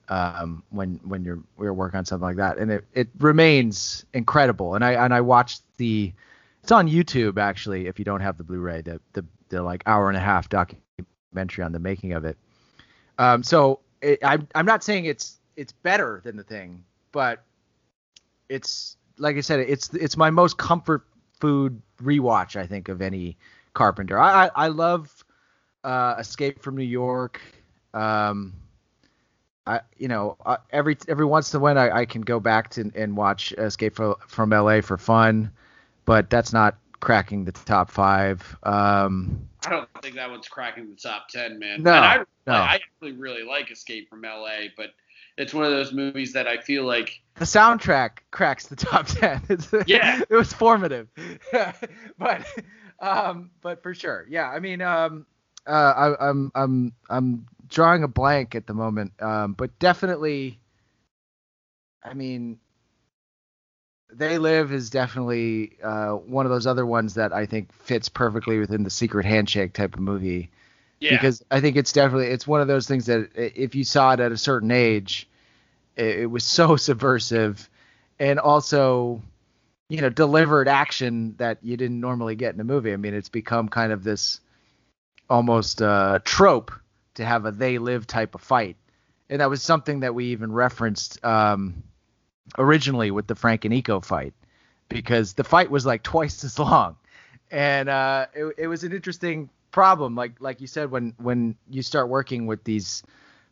um, 0.08 0.62
when 0.70 1.00
when 1.04 1.24
you're 1.24 1.40
we're 1.56 1.72
working 1.72 1.98
on 1.98 2.04
something 2.04 2.24
like 2.24 2.36
that, 2.36 2.58
and 2.58 2.70
it, 2.70 2.84
it 2.94 3.08
remains 3.18 4.04
incredible. 4.14 4.74
And 4.74 4.84
I 4.84 4.92
and 4.92 5.12
I 5.12 5.20
watched 5.20 5.62
the 5.76 6.12
it's 6.62 6.72
on 6.72 6.88
YouTube 6.88 7.38
actually 7.38 7.86
if 7.86 7.98
you 7.98 8.04
don't 8.04 8.20
have 8.20 8.36
the 8.36 8.44
Blu-ray 8.44 8.82
the 8.82 9.00
the 9.12 9.24
the 9.48 9.62
like 9.62 9.82
hour 9.86 10.08
and 10.08 10.16
a 10.16 10.20
half 10.20 10.48
documentary 10.48 11.64
on 11.64 11.72
the 11.72 11.78
making 11.78 12.12
of 12.12 12.24
it. 12.24 12.36
Um, 13.18 13.42
so 13.42 13.80
it, 14.00 14.18
I'm 14.22 14.48
I'm 14.54 14.66
not 14.66 14.82
saying 14.82 15.04
it's 15.04 15.38
it's 15.56 15.72
better 15.72 16.20
than 16.24 16.36
the 16.36 16.44
thing, 16.44 16.84
but 17.12 17.44
it's 18.48 18.96
like 19.18 19.36
I 19.36 19.40
said, 19.40 19.60
it's 19.60 19.92
it's 19.94 20.16
my 20.16 20.30
most 20.30 20.56
comfort 20.56 21.04
food 21.40 21.80
rewatch 22.02 22.56
I 22.56 22.66
think 22.66 22.88
of 22.88 23.00
any 23.02 23.36
Carpenter. 23.78 24.18
I 24.18 24.46
I, 24.46 24.50
I 24.56 24.68
love 24.68 25.24
uh, 25.84 26.16
Escape 26.18 26.60
from 26.60 26.76
New 26.76 26.82
York. 26.82 27.40
Um, 27.94 28.54
I 29.66 29.80
you 29.96 30.08
know 30.08 30.36
uh, 30.44 30.56
every 30.70 30.98
every 31.06 31.24
once 31.24 31.54
in 31.54 31.58
a 31.58 31.60
while 31.60 31.78
I, 31.78 31.90
I 31.90 32.04
can 32.04 32.22
go 32.22 32.40
back 32.40 32.70
to 32.70 32.90
and 32.96 33.16
watch 33.16 33.52
Escape 33.52 33.94
from, 33.94 34.16
from 34.26 34.52
L.A. 34.52 34.80
for 34.82 34.98
fun, 34.98 35.52
but 36.04 36.28
that's 36.28 36.52
not 36.52 36.76
cracking 36.98 37.44
the 37.44 37.52
top 37.52 37.88
five. 37.90 38.56
Um, 38.64 39.48
I 39.64 39.70
don't 39.70 39.88
think 40.02 40.16
that 40.16 40.28
one's 40.28 40.48
cracking 40.48 40.90
the 40.90 40.96
top 40.96 41.28
ten, 41.28 41.60
man. 41.60 41.84
No, 41.84 41.92
I, 41.92 42.18
no. 42.48 42.54
I 42.54 42.74
actually 42.74 43.12
really 43.12 43.44
like 43.44 43.70
Escape 43.70 44.10
from 44.10 44.24
L.A., 44.24 44.72
but 44.76 44.88
it's 45.36 45.54
one 45.54 45.64
of 45.64 45.70
those 45.70 45.92
movies 45.92 46.32
that 46.32 46.48
I 46.48 46.58
feel 46.58 46.84
like 46.84 47.22
the 47.36 47.44
soundtrack 47.44 48.10
cracks 48.32 48.66
the 48.66 48.74
top 48.74 49.06
ten. 49.06 49.40
It's, 49.48 49.72
yeah, 49.86 50.20
it 50.28 50.34
was 50.34 50.52
formative, 50.52 51.08
but 52.18 52.44
um, 53.00 53.50
but 53.60 53.82
for 53.82 53.94
sure, 53.94 54.26
yeah. 54.28 54.48
I 54.48 54.60
mean, 54.60 54.80
um, 54.80 55.26
uh, 55.66 55.70
I, 56.20 56.28
I'm 56.28 56.52
I'm 56.54 56.92
I'm 57.08 57.46
drawing 57.68 58.02
a 58.02 58.08
blank 58.08 58.54
at 58.54 58.66
the 58.66 58.74
moment, 58.74 59.12
um, 59.20 59.52
but 59.54 59.78
definitely. 59.78 60.58
I 62.02 62.14
mean, 62.14 62.58
they 64.12 64.38
Live 64.38 64.72
is 64.72 64.90
definitely 64.90 65.76
uh, 65.82 66.12
one 66.12 66.46
of 66.46 66.50
those 66.50 66.66
other 66.66 66.86
ones 66.86 67.14
that 67.14 67.32
I 67.32 67.46
think 67.46 67.72
fits 67.72 68.08
perfectly 68.08 68.58
within 68.58 68.82
the 68.82 68.90
secret 68.90 69.26
handshake 69.26 69.72
type 69.74 69.94
of 69.94 70.00
movie. 70.00 70.50
Yeah. 71.00 71.10
Because 71.10 71.44
I 71.50 71.60
think 71.60 71.76
it's 71.76 71.92
definitely 71.92 72.28
it's 72.28 72.46
one 72.46 72.60
of 72.60 72.68
those 72.68 72.88
things 72.88 73.06
that 73.06 73.30
if 73.34 73.74
you 73.74 73.84
saw 73.84 74.12
it 74.12 74.20
at 74.20 74.32
a 74.32 74.36
certain 74.36 74.70
age, 74.70 75.28
it, 75.96 76.20
it 76.20 76.26
was 76.26 76.44
so 76.44 76.76
subversive, 76.76 77.68
and 78.18 78.38
also, 78.38 79.22
you 79.88 80.00
know, 80.00 80.10
delivered 80.10 80.68
action 80.68 81.34
that 81.38 81.58
you 81.62 81.76
didn't 81.76 82.00
normally 82.00 82.36
get 82.36 82.54
in 82.54 82.60
a 82.60 82.64
movie. 82.64 82.92
I 82.92 82.96
mean, 82.96 83.14
it's 83.14 83.28
become 83.28 83.68
kind 83.68 83.92
of 83.92 84.04
this 84.04 84.40
almost 85.30 85.80
uh, 85.80 86.18
trope 86.24 86.72
to 87.14 87.24
have 87.24 87.46
a 87.46 87.52
they 87.52 87.78
live 87.78 88.06
type 88.06 88.34
of 88.34 88.40
fight, 88.40 88.76
and 89.30 89.40
that 89.40 89.50
was 89.50 89.62
something 89.62 90.00
that 90.00 90.14
we 90.14 90.26
even 90.26 90.52
referenced. 90.52 91.24
Um, 91.24 91.82
originally 92.56 93.10
with 93.10 93.26
the 93.26 93.34
Frank 93.34 93.64
and 93.64 93.74
Iko 93.74 94.02
fight 94.02 94.32
because 94.88 95.34
the 95.34 95.44
fight 95.44 95.70
was 95.70 95.84
like 95.84 96.02
twice 96.14 96.44
as 96.44 96.58
long, 96.58 96.96
and 97.50 97.88
uh, 97.88 98.26
it, 98.34 98.54
it 98.58 98.66
was 98.68 98.84
an 98.84 98.92
interesting 98.92 99.50
problem. 99.70 100.14
Like 100.14 100.40
like 100.40 100.60
you 100.60 100.66
said, 100.66 100.90
when 100.90 101.14
when 101.18 101.56
you 101.68 101.82
start 101.82 102.08
working 102.08 102.46
with 102.46 102.64
these 102.64 103.02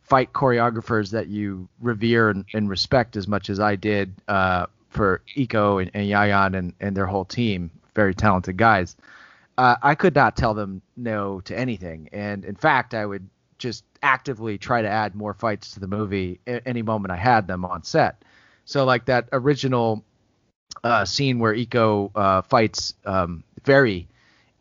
fight 0.03 0.33
choreographers 0.33 1.11
that 1.11 1.27
you 1.27 1.69
revere 1.81 2.31
and, 2.31 2.45
and 2.55 2.71
respect 2.71 3.17
as 3.17 3.27
much 3.27 3.51
as 3.51 3.59
I 3.59 3.75
did 3.75 4.15
uh, 4.29 4.67
for 4.97 5.23
Iko 5.37 5.81
and, 5.83 5.91
and 5.95 6.09
Yayan 6.09 6.57
and, 6.59 6.73
and 6.81 6.97
their 6.97 7.07
whole 7.07 7.25
team, 7.25 7.71
very 7.95 8.15
talented 8.15 8.57
guys. 8.57 8.97
uh, 9.59 9.77
I 9.83 9.95
could 9.95 10.15
not 10.15 10.37
tell 10.37 10.55
them 10.55 10.83
no 10.97 11.41
to 11.43 11.59
anything, 11.59 12.09
and 12.13 12.45
in 12.45 12.57
fact, 12.57 12.95
I 12.95 13.07
would 13.07 13.29
just 13.59 13.85
actively 14.03 14.59
try 14.59 14.83
to 14.83 14.89
add 14.89 15.15
more 15.15 15.33
fights 15.35 15.73
to 15.73 15.81
the 15.81 15.87
movie 15.87 16.41
any 16.47 16.83
moment 16.83 17.11
I 17.13 17.17
had 17.17 17.47
them 17.47 17.65
on 17.65 17.83
set. 17.83 18.23
So 18.65 18.85
like 18.85 19.07
that 19.07 19.29
original 19.33 20.05
uh, 20.85 21.05
scene 21.05 21.39
where 21.39 21.55
Iko 21.55 22.11
uh, 22.15 22.43
fights 22.43 22.95
um, 23.07 23.43
Very 23.65 24.09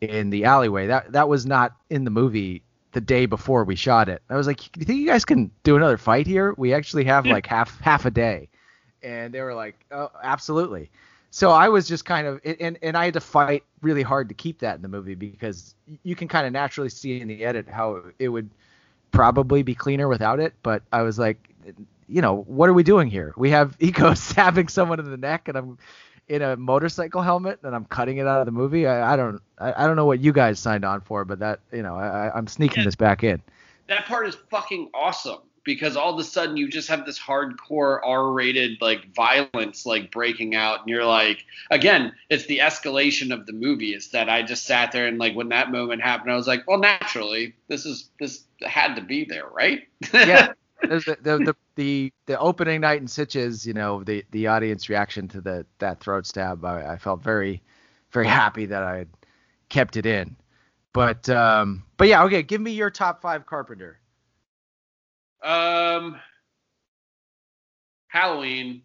in 0.00 0.30
the 0.30 0.44
alleyway, 0.44 0.86
that 0.86 1.12
that 1.12 1.28
was 1.28 1.46
not 1.46 1.76
in 1.90 2.04
the 2.04 2.10
movie 2.10 2.62
the 2.92 3.00
day 3.00 3.26
before 3.26 3.64
we 3.64 3.76
shot 3.76 4.08
it. 4.08 4.22
I 4.30 4.36
was 4.36 4.46
like, 4.46 4.58
"Do 4.72 4.80
you 4.80 4.86
think 4.86 5.00
you 5.00 5.06
guys 5.06 5.24
can 5.24 5.50
do 5.62 5.76
another 5.76 5.98
fight 5.98 6.26
here? 6.26 6.54
We 6.56 6.72
actually 6.72 7.04
have 7.04 7.26
like 7.26 7.46
half 7.46 7.80
half 7.80 8.06
a 8.06 8.10
day." 8.10 8.48
And 9.06 9.32
they 9.32 9.40
were 9.40 9.54
like, 9.54 9.76
"Oh, 9.90 10.10
absolutely." 10.22 10.90
So 11.30 11.50
I 11.50 11.68
was 11.68 11.86
just 11.86 12.04
kind 12.04 12.26
of 12.26 12.40
and 12.44 12.78
and 12.82 12.96
I 12.96 13.04
had 13.06 13.14
to 13.14 13.20
fight 13.20 13.62
really 13.82 14.02
hard 14.02 14.28
to 14.28 14.34
keep 14.34 14.58
that 14.60 14.76
in 14.76 14.82
the 14.82 14.88
movie 14.88 15.14
because 15.14 15.74
you 16.02 16.16
can 16.16 16.28
kind 16.28 16.46
of 16.46 16.52
naturally 16.52 16.88
see 16.88 17.20
in 17.20 17.28
the 17.28 17.44
edit 17.44 17.68
how 17.68 18.02
it 18.18 18.28
would 18.28 18.50
probably 19.10 19.62
be 19.62 19.74
cleaner 19.74 20.08
without 20.08 20.40
it, 20.40 20.54
but 20.62 20.82
I 20.92 21.02
was 21.02 21.18
like, 21.18 21.54
you 22.08 22.22
know, 22.22 22.42
what 22.42 22.68
are 22.68 22.74
we 22.74 22.82
doing 22.82 23.08
here? 23.08 23.32
We 23.36 23.50
have 23.50 23.78
Iko 23.80 24.16
stabbing 24.16 24.68
someone 24.68 25.00
in 25.00 25.10
the 25.10 25.16
neck 25.16 25.48
and 25.48 25.56
I'm 25.56 25.78
in 26.28 26.42
a 26.42 26.56
motorcycle 26.56 27.22
helmet 27.22 27.60
and 27.62 27.74
I'm 27.74 27.84
cutting 27.84 28.18
it 28.18 28.26
out 28.26 28.40
of 28.40 28.46
the 28.46 28.52
movie. 28.52 28.86
I, 28.86 29.14
I 29.14 29.16
don't 29.16 29.40
I, 29.58 29.84
I, 29.84 29.86
don't 29.86 29.96
know 29.96 30.06
what 30.06 30.20
you 30.20 30.32
guys 30.32 30.58
signed 30.58 30.84
on 30.84 31.00
for, 31.00 31.24
but 31.24 31.38
that 31.38 31.60
you 31.72 31.82
know 31.82 31.96
I, 31.96 32.36
am 32.36 32.46
sneaking 32.46 32.80
yeah, 32.80 32.86
this 32.86 32.96
back 32.96 33.22
in. 33.24 33.40
That 33.88 34.06
part 34.06 34.26
is 34.26 34.36
fucking 34.50 34.90
awesome 34.92 35.38
because 35.66 35.96
all 35.96 36.14
of 36.14 36.18
a 36.18 36.24
sudden 36.24 36.56
you 36.56 36.68
just 36.68 36.88
have 36.88 37.04
this 37.04 37.18
hardcore 37.18 38.00
R-rated 38.02 38.80
like 38.80 39.12
violence 39.14 39.84
like 39.84 40.10
breaking 40.10 40.54
out, 40.54 40.80
and 40.80 40.88
you're 40.88 41.04
like, 41.04 41.44
again, 41.70 42.14
it's 42.30 42.46
the 42.46 42.60
escalation 42.60 43.34
of 43.34 43.44
the 43.44 43.52
movie. 43.52 43.92
Is 43.92 44.12
that 44.12 44.30
I 44.30 44.42
just 44.42 44.64
sat 44.64 44.92
there 44.92 45.06
and 45.06 45.18
like 45.18 45.34
when 45.34 45.50
that 45.50 45.70
moment 45.70 46.00
happened, 46.02 46.32
I 46.32 46.36
was 46.36 46.46
like, 46.46 46.66
well, 46.66 46.78
naturally, 46.78 47.54
this 47.68 47.84
is 47.84 48.08
this 48.18 48.44
had 48.62 48.94
to 48.94 49.02
be 49.02 49.26
there, 49.26 49.48
right? 49.48 49.82
yeah. 50.14 50.52
the, 50.82 51.16
the, 51.22 51.38
the 51.38 51.56
the 51.74 52.12
the 52.26 52.38
opening 52.38 52.80
night 52.80 53.00
in 53.00 53.06
Sitges, 53.06 53.66
you 53.66 53.74
know, 53.74 54.04
the 54.04 54.24
the 54.30 54.46
audience 54.46 54.88
reaction 54.88 55.26
to 55.28 55.40
the 55.40 55.66
that 55.78 56.00
throat 56.00 56.26
stab, 56.26 56.64
I, 56.64 56.92
I 56.92 56.96
felt 56.96 57.22
very 57.22 57.60
very 58.12 58.26
happy 58.28 58.66
that 58.66 58.82
I 58.82 58.98
had 58.98 59.08
kept 59.68 59.96
it 59.96 60.06
in. 60.06 60.36
But 60.92 61.28
um, 61.28 61.82
but 61.96 62.08
yeah, 62.08 62.22
okay, 62.24 62.42
give 62.42 62.60
me 62.60 62.70
your 62.70 62.90
top 62.90 63.20
five 63.20 63.46
Carpenter. 63.46 63.98
Um, 65.42 66.20
Halloween, 68.08 68.82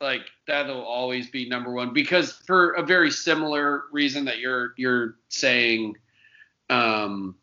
like 0.00 0.22
that'll 0.46 0.82
always 0.84 1.30
be 1.30 1.48
number 1.48 1.72
one 1.72 1.92
because 1.92 2.32
for 2.32 2.72
a 2.72 2.82
very 2.82 3.10
similar 3.10 3.84
reason 3.92 4.24
that 4.26 4.38
you're 4.38 4.74
you're 4.76 5.16
saying, 5.28 5.96
um, 6.70 7.36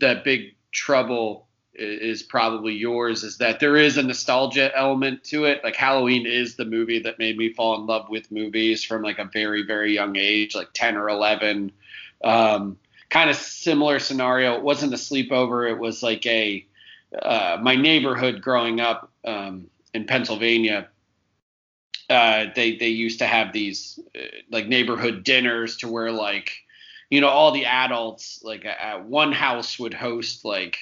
that 0.00 0.24
Big 0.24 0.54
Trouble 0.72 1.46
is 1.78 2.22
probably 2.22 2.72
yours 2.72 3.22
is 3.22 3.36
that 3.38 3.60
there 3.60 3.76
is 3.76 3.98
a 3.98 4.02
nostalgia 4.02 4.74
element 4.74 5.22
to 5.24 5.44
it. 5.44 5.62
Like 5.62 5.76
Halloween 5.76 6.26
is 6.26 6.56
the 6.56 6.64
movie 6.64 7.00
that 7.00 7.18
made 7.18 7.36
me 7.36 7.52
fall 7.52 7.78
in 7.78 7.86
love 7.86 8.08
with 8.08 8.32
movies 8.32 8.82
from 8.82 9.02
like 9.02 9.18
a 9.18 9.24
very 9.24 9.62
very 9.62 9.92
young 9.94 10.16
age, 10.16 10.54
like 10.54 10.68
10 10.72 10.96
or 10.96 11.08
11. 11.08 11.72
Um, 12.24 12.78
kind 13.10 13.28
of 13.30 13.36
similar 13.36 13.98
scenario. 13.98 14.54
It 14.54 14.62
wasn't 14.62 14.94
a 14.94 14.96
sleepover. 14.96 15.70
It 15.70 15.78
was 15.78 16.02
like 16.02 16.24
a 16.26 16.66
uh, 17.20 17.58
my 17.62 17.76
neighborhood 17.76 18.42
growing 18.42 18.80
up 18.80 19.10
um, 19.24 19.66
in 19.94 20.06
Pennsylvania. 20.06 20.88
Uh, 22.08 22.46
they 22.54 22.76
they 22.76 22.88
used 22.88 23.18
to 23.18 23.26
have 23.26 23.52
these 23.52 23.98
uh, 24.16 24.20
like 24.50 24.68
neighborhood 24.68 25.24
dinners 25.24 25.76
to 25.78 25.88
where 25.88 26.12
like 26.12 26.52
you 27.10 27.20
know 27.20 27.28
all 27.28 27.50
the 27.50 27.64
adults 27.64 28.40
like 28.44 28.64
at 28.64 29.04
one 29.04 29.32
house 29.32 29.78
would 29.78 29.94
host 29.94 30.44
like 30.44 30.78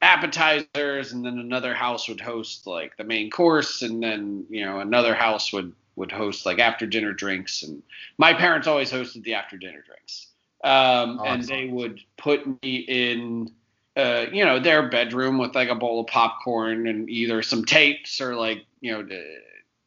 appetizers 0.00 1.12
and 1.12 1.24
then 1.24 1.38
another 1.38 1.74
house 1.74 2.08
would 2.08 2.20
host 2.20 2.66
like 2.66 2.96
the 2.96 3.04
main 3.04 3.30
course 3.30 3.82
and 3.82 4.02
then 4.02 4.44
you 4.50 4.64
know 4.64 4.80
another 4.80 5.14
house 5.14 5.52
would 5.52 5.72
would 5.94 6.10
host 6.10 6.44
like 6.44 6.58
after 6.58 6.86
dinner 6.86 7.12
drinks 7.12 7.62
and 7.62 7.80
my 8.18 8.32
parents 8.32 8.66
always 8.66 8.90
hosted 8.90 9.22
the 9.22 9.34
after 9.34 9.56
dinner 9.56 9.82
drinks 9.86 10.26
um, 10.64 11.20
awesome. 11.20 11.26
and 11.26 11.44
they 11.44 11.66
would 11.66 12.00
put 12.16 12.44
me 12.62 12.76
in 12.76 13.52
uh, 13.96 14.26
you 14.32 14.44
know 14.44 14.58
their 14.58 14.88
bedroom 14.88 15.38
with 15.38 15.54
like 15.54 15.68
a 15.68 15.74
bowl 15.74 16.00
of 16.00 16.06
popcorn 16.06 16.86
and 16.86 17.08
either 17.10 17.42
some 17.42 17.64
tapes 17.64 18.20
or 18.20 18.34
like 18.34 18.64
you 18.80 18.92
know 18.92 19.06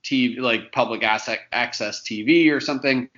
TV 0.03 0.40
like 0.40 0.72
public 0.72 1.03
access 1.03 2.02
TV 2.02 2.52
or 2.52 2.60
something. 2.60 3.10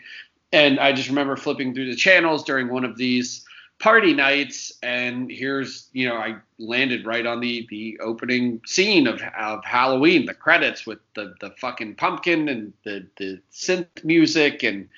And 0.53 0.79
I 0.79 0.93
just 0.93 1.09
remember 1.09 1.35
flipping 1.35 1.73
through 1.73 1.89
the 1.89 1.95
channels 1.95 2.43
during 2.43 2.69
one 2.69 2.85
of 2.85 2.97
these 2.97 3.45
party 3.79 4.13
nights 4.13 4.71
and 4.81 5.29
here's 5.29 5.87
you 5.93 6.07
know 6.07 6.15
i 6.15 6.35
landed 6.57 7.05
right 7.05 7.27
on 7.27 7.39
the 7.39 7.67
the 7.69 7.99
opening 7.99 8.59
scene 8.65 9.05
of, 9.05 9.21
of 9.37 9.63
halloween 9.63 10.25
the 10.25 10.33
credits 10.33 10.87
with 10.87 10.97
the 11.15 11.35
the 11.41 11.51
fucking 11.61 11.93
pumpkin 11.93 12.49
and 12.49 12.73
the 12.85 13.05
the 13.17 13.39
synth 13.51 14.03
music 14.03 14.63
and 14.63 14.89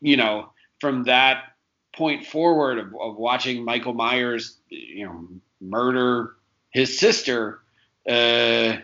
you 0.00 0.16
know 0.16 0.48
from 0.80 1.02
that 1.04 1.51
point 1.94 2.26
forward 2.26 2.78
of, 2.78 2.94
of 3.00 3.16
watching 3.16 3.64
michael 3.64 3.94
myers 3.94 4.58
you 4.68 5.06
know 5.06 5.28
murder 5.60 6.34
his 6.70 6.98
sister 6.98 7.60
uh 8.08 8.76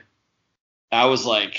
i 0.93 1.05
was 1.07 1.25
like 1.25 1.59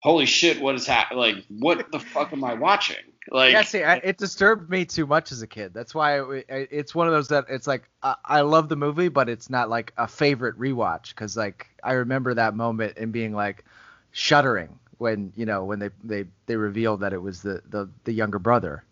holy 0.00 0.26
shit 0.26 0.60
what 0.60 0.74
is 0.74 0.86
happening 0.86 1.18
like 1.18 1.44
what 1.48 1.90
the 1.92 2.00
fuck 2.00 2.32
am 2.32 2.44
i 2.44 2.54
watching 2.54 2.96
like, 3.30 3.52
yeah, 3.52 3.62
see, 3.62 3.82
I, 3.82 3.96
it 3.96 4.16
disturbed 4.16 4.70
me 4.70 4.84
too 4.84 5.06
much 5.06 5.32
as 5.32 5.42
a 5.42 5.46
kid. 5.46 5.74
That's 5.74 5.94
why 5.94 6.20
it, 6.20 6.46
it's 6.48 6.94
one 6.94 7.06
of 7.06 7.12
those 7.12 7.28
that 7.28 7.46
it's 7.48 7.66
like 7.66 7.88
I, 8.02 8.14
I 8.24 8.40
love 8.40 8.68
the 8.68 8.76
movie, 8.76 9.08
but 9.08 9.28
it's 9.28 9.50
not 9.50 9.68
like 9.68 9.92
a 9.96 10.08
favorite 10.08 10.58
rewatch 10.58 11.10
because 11.10 11.36
like 11.36 11.68
I 11.82 11.92
remember 11.92 12.34
that 12.34 12.54
moment 12.54 12.94
and 12.96 13.12
being 13.12 13.34
like 13.34 13.64
shuddering 14.12 14.78
when 14.96 15.32
you 15.36 15.44
know 15.44 15.64
when 15.64 15.78
they 15.78 15.90
they 16.02 16.24
they 16.46 16.56
revealed 16.56 17.00
that 17.00 17.12
it 17.12 17.20
was 17.20 17.42
the 17.42 17.62
the, 17.68 17.90
the 18.04 18.12
younger 18.12 18.38
brother, 18.38 18.84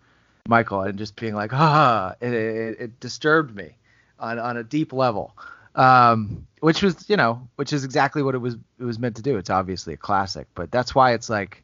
Michael, 0.48 0.82
and 0.82 0.98
just 0.98 1.16
being 1.16 1.34
like 1.34 1.52
ah, 1.52 2.14
it, 2.20 2.32
it, 2.32 2.80
it 2.80 3.00
disturbed 3.00 3.54
me 3.54 3.76
on 4.18 4.38
on 4.38 4.56
a 4.56 4.64
deep 4.64 4.92
level. 4.92 5.36
Um, 5.74 6.46
which 6.60 6.82
was 6.82 7.08
you 7.08 7.16
know 7.16 7.48
which 7.56 7.72
is 7.72 7.84
exactly 7.84 8.22
what 8.22 8.34
it 8.34 8.38
was 8.38 8.56
it 8.78 8.84
was 8.84 8.98
meant 8.98 9.16
to 9.16 9.22
do. 9.22 9.36
It's 9.36 9.50
obviously 9.50 9.94
a 9.94 9.98
classic, 9.98 10.46
but 10.54 10.70
that's 10.70 10.94
why 10.94 11.12
it's 11.12 11.28
like 11.28 11.62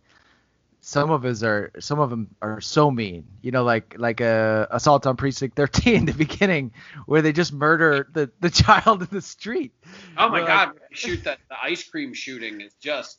some 0.80 1.10
of 1.10 1.24
us 1.24 1.42
are 1.42 1.70
some 1.78 1.98
of 1.98 2.10
them 2.10 2.34
are 2.42 2.60
so 2.60 2.90
mean. 2.90 3.24
You 3.40 3.52
know 3.52 3.64
like 3.64 3.94
like 3.98 4.20
a 4.20 4.68
assault 4.70 5.06
on 5.06 5.16
precinct 5.16 5.56
13 5.56 6.06
the 6.06 6.12
beginning 6.16 6.72
where 7.06 7.22
they 7.22 7.32
just 7.32 7.52
murder 7.52 8.08
the 8.12 8.30
the 8.40 8.50
child 8.50 9.02
in 9.02 9.08
the 9.10 9.22
street. 9.22 9.72
Oh 10.18 10.28
my 10.28 10.40
god 10.40 10.68
like, 10.68 10.76
shoot 10.90 11.24
that 11.24 11.38
the 11.48 11.56
ice 11.62 11.82
cream 11.84 12.12
shooting 12.12 12.60
is 12.60 12.74
just 12.82 13.18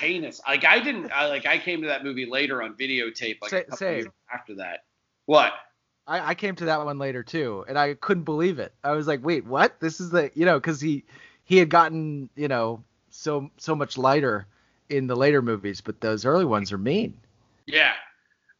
heinous. 0.00 0.40
Like 0.46 0.64
i 0.64 0.78
didn't 0.78 1.12
I, 1.12 1.26
like 1.26 1.44
i 1.44 1.58
came 1.58 1.82
to 1.82 1.88
that 1.88 2.04
movie 2.04 2.24
later 2.24 2.62
on 2.62 2.74
videotape 2.74 3.38
like 3.42 3.50
say, 3.50 3.60
a 3.60 3.64
couple 3.64 3.92
years 3.92 4.06
after 4.32 4.54
that 4.56 4.84
what 5.26 5.52
I, 6.06 6.30
I 6.30 6.34
came 6.34 6.56
to 6.56 6.64
that 6.66 6.84
one 6.84 6.98
later 6.98 7.22
too 7.22 7.64
and 7.68 7.78
i 7.78 7.94
couldn't 7.94 8.24
believe 8.24 8.58
it 8.58 8.72
i 8.82 8.92
was 8.92 9.06
like 9.06 9.24
wait 9.24 9.44
what 9.46 9.78
this 9.80 10.00
is 10.00 10.10
the 10.10 10.30
you 10.34 10.44
know 10.44 10.58
because 10.58 10.80
he 10.80 11.04
he 11.44 11.58
had 11.58 11.68
gotten 11.68 12.28
you 12.36 12.48
know 12.48 12.82
so 13.10 13.50
so 13.58 13.74
much 13.74 13.96
lighter 13.98 14.46
in 14.92 15.06
the 15.06 15.16
later 15.16 15.42
movies, 15.42 15.80
but 15.80 16.00
those 16.00 16.24
early 16.24 16.44
ones 16.44 16.72
are 16.72 16.78
mean. 16.78 17.16
Yeah. 17.66 17.92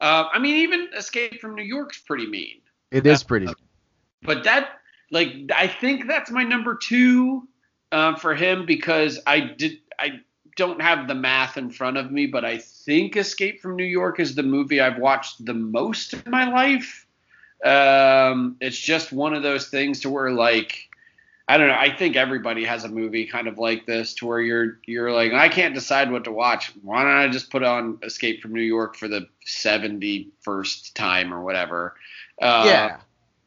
Uh, 0.01 0.25
I 0.33 0.39
mean, 0.39 0.57
even 0.57 0.89
Escape 0.97 1.41
from 1.41 1.55
New 1.55 1.63
York's 1.63 2.01
pretty 2.01 2.27
mean. 2.27 2.61
It 2.91 3.07
is 3.07 3.23
pretty. 3.23 3.47
Uh, 3.47 3.55
but 4.23 4.45
that, 4.45 4.71
like, 5.11 5.35
I 5.55 5.67
think 5.67 6.07
that's 6.09 6.31
my 6.31 6.43
number 6.43 6.75
two 6.75 7.49
uh, 7.93 8.17
for 8.17 8.35
him 8.35 8.67
because 8.67 9.21
I 9.27 9.41
did. 9.41 9.79
I 9.99 10.21
don't 10.57 10.81
have 10.81 11.09
the 11.09 11.15
math 11.15 11.57
in 11.57 11.71
front 11.71 11.97
of 11.97 12.11
me, 12.11 12.27
but 12.27 12.45
I 12.45 12.59
think 12.59 13.17
Escape 13.17 13.61
from 13.61 13.77
New 13.77 13.85
York 13.85 14.21
is 14.21 14.35
the 14.35 14.43
movie 14.43 14.81
I've 14.81 14.99
watched 14.99 15.45
the 15.45 15.55
most 15.55 16.15
in 16.15 16.31
my 16.31 16.51
life. 16.51 17.07
Um, 17.65 18.57
it's 18.61 18.79
just 18.79 19.13
one 19.13 19.35
of 19.35 19.43
those 19.43 19.69
things 19.69 20.01
to 20.01 20.11
where 20.11 20.31
like 20.31 20.89
I 21.49 21.59
don't 21.59 21.69
know. 21.69 21.77
I 21.79 21.95
think 21.95 22.17
everybody 22.17 22.65
has 22.65 22.85
a 22.85 22.89
movie 22.89 23.27
kind 23.27 23.49
of 23.49 23.59
like 23.59 23.85
this 23.85 24.15
to 24.15 24.27
where 24.27 24.41
you're 24.41 24.79
you're 24.87 25.13
like 25.13 25.33
I 25.33 25.49
can't 25.49 25.75
decide 25.75 26.11
what 26.11 26.25
to 26.25 26.33
watch. 26.33 26.73
Why 26.83 27.03
don't 27.03 27.13
I 27.13 27.29
just 27.29 27.51
put 27.51 27.63
on 27.63 27.99
Escape 28.03 28.41
from 28.41 28.53
New 28.53 28.63
York 28.63 28.97
for 28.97 29.09
the 29.09 29.27
71st 29.47 30.95
time 30.95 31.33
or 31.35 31.43
whatever? 31.43 31.95
Uh, 32.41 32.65
yeah. 32.67 32.97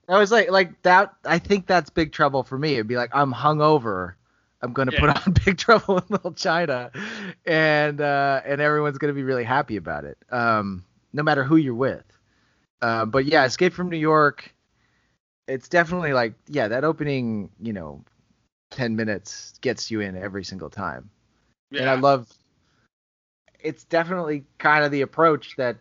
I 0.07 0.19
was 0.19 0.31
like 0.31 0.51
like 0.51 0.81
that 0.83 1.13
I 1.25 1.39
think 1.39 1.67
that's 1.67 1.89
big 1.89 2.11
trouble 2.11 2.43
for 2.43 2.57
me. 2.57 2.73
It'd 2.73 2.87
be 2.87 2.97
like 2.97 3.11
I'm 3.13 3.33
hungover. 3.33 4.13
I'm 4.65 4.73
going 4.73 4.89
to 4.89 4.93
yeah. 4.93 5.13
put 5.13 5.27
on 5.27 5.33
Big 5.45 5.57
Trouble 5.57 5.99
in 5.99 6.03
Little 6.09 6.33
China 6.33 6.91
and 7.45 8.01
uh 8.01 8.41
and 8.45 8.59
everyone's 8.59 8.97
going 8.97 9.13
to 9.13 9.15
be 9.15 9.23
really 9.23 9.43
happy 9.43 9.77
about 9.77 10.03
it. 10.05 10.17
Um 10.29 10.83
no 11.13 11.23
matter 11.23 11.43
who 11.43 11.55
you're 11.55 11.73
with. 11.73 12.03
Uh, 12.81 13.05
but 13.05 13.25
yeah, 13.25 13.45
Escape 13.45 13.73
from 13.73 13.89
New 13.89 13.97
York 13.97 14.53
it's 15.47 15.69
definitely 15.69 16.13
like 16.13 16.33
yeah, 16.47 16.67
that 16.67 16.83
opening, 16.83 17.49
you 17.61 17.73
know, 17.73 18.03
10 18.71 18.95
minutes 18.95 19.53
gets 19.61 19.91
you 19.91 20.01
in 20.01 20.17
every 20.17 20.43
single 20.43 20.69
time. 20.69 21.09
Yeah. 21.71 21.81
And 21.81 21.89
I 21.89 21.95
love 21.95 22.27
it's 23.59 23.83
definitely 23.83 24.43
kind 24.57 24.83
of 24.83 24.91
the 24.91 25.01
approach 25.01 25.55
that 25.57 25.77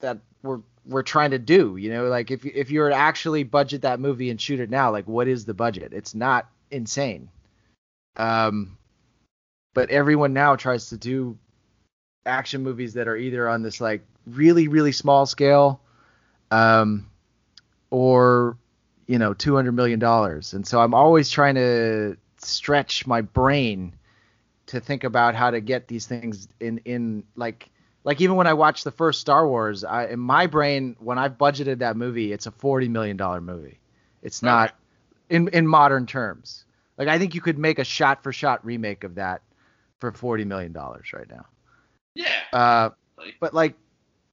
that 0.00 0.18
we're 0.42 0.60
we're 0.86 1.02
trying 1.02 1.30
to 1.32 1.38
do. 1.38 1.76
You 1.76 1.90
know, 1.90 2.06
like 2.06 2.30
if 2.30 2.44
if 2.44 2.70
you 2.70 2.80
were 2.80 2.90
to 2.90 2.96
actually 2.96 3.44
budget 3.44 3.82
that 3.82 4.00
movie 4.00 4.30
and 4.30 4.40
shoot 4.40 4.60
it 4.60 4.70
now, 4.70 4.90
like 4.90 5.06
what 5.06 5.28
is 5.28 5.44
the 5.44 5.54
budget? 5.54 5.92
It's 5.92 6.14
not 6.14 6.48
insane. 6.70 7.28
Um, 8.18 8.76
but 9.74 9.90
everyone 9.90 10.32
now 10.32 10.56
tries 10.56 10.88
to 10.90 10.96
do 10.96 11.38
action 12.26 12.62
movies 12.62 12.94
that 12.94 13.08
are 13.08 13.16
either 13.16 13.48
on 13.48 13.62
this 13.62 13.80
like 13.80 14.02
really 14.26 14.68
really 14.68 14.92
small 14.92 15.24
scale, 15.24 15.80
um, 16.50 17.08
or 17.90 18.56
you 19.06 19.18
know, 19.18 19.34
two 19.34 19.56
hundred 19.56 19.72
million 19.72 19.98
dollars. 19.98 20.52
And 20.52 20.66
so 20.66 20.80
I'm 20.80 20.94
always 20.94 21.30
trying 21.30 21.54
to 21.56 22.16
stretch 22.38 23.06
my 23.06 23.20
brain 23.20 23.94
to 24.66 24.80
think 24.80 25.02
about 25.04 25.34
how 25.34 25.50
to 25.50 25.60
get 25.60 25.88
these 25.88 26.06
things 26.06 26.48
in 26.60 26.78
in 26.84 27.24
like 27.36 27.70
like 28.04 28.20
even 28.20 28.36
when 28.36 28.46
I 28.46 28.54
watched 28.54 28.84
the 28.84 28.90
first 28.90 29.20
Star 29.20 29.46
Wars, 29.48 29.84
I, 29.84 30.06
in 30.06 30.20
my 30.20 30.46
brain, 30.46 30.96
when 31.00 31.18
I've 31.18 31.36
budgeted 31.36 31.78
that 31.78 31.96
movie, 31.96 32.32
it's 32.32 32.46
a 32.46 32.50
forty 32.50 32.88
million 32.88 33.16
dollar 33.16 33.40
movie. 33.40 33.80
It's 34.22 34.42
not 34.42 34.70
okay. 34.70 35.36
in 35.36 35.48
in 35.48 35.66
modern 35.66 36.06
terms. 36.06 36.64
Like 36.98 37.08
I 37.08 37.18
think 37.18 37.34
you 37.34 37.40
could 37.40 37.58
make 37.58 37.78
a 37.78 37.84
shot 37.84 38.22
for 38.22 38.32
shot 38.32 38.64
remake 38.64 39.04
of 39.04 39.14
that 39.14 39.42
for 40.00 40.12
forty 40.12 40.44
million 40.44 40.72
dollars 40.72 41.12
right 41.12 41.28
now. 41.30 41.46
Yeah. 42.14 42.32
Uh, 42.52 42.90
but 43.40 43.54
like, 43.54 43.74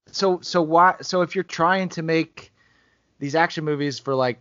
so 0.08 0.40
so 0.42 0.62
why? 0.62 0.96
So 1.02 1.22
if 1.22 1.36
you're 1.36 1.44
trying 1.44 1.90
to 1.90 2.02
make 2.02 2.52
these 3.20 3.36
action 3.36 3.64
movies 3.64 4.00
for 4.00 4.16
like 4.16 4.40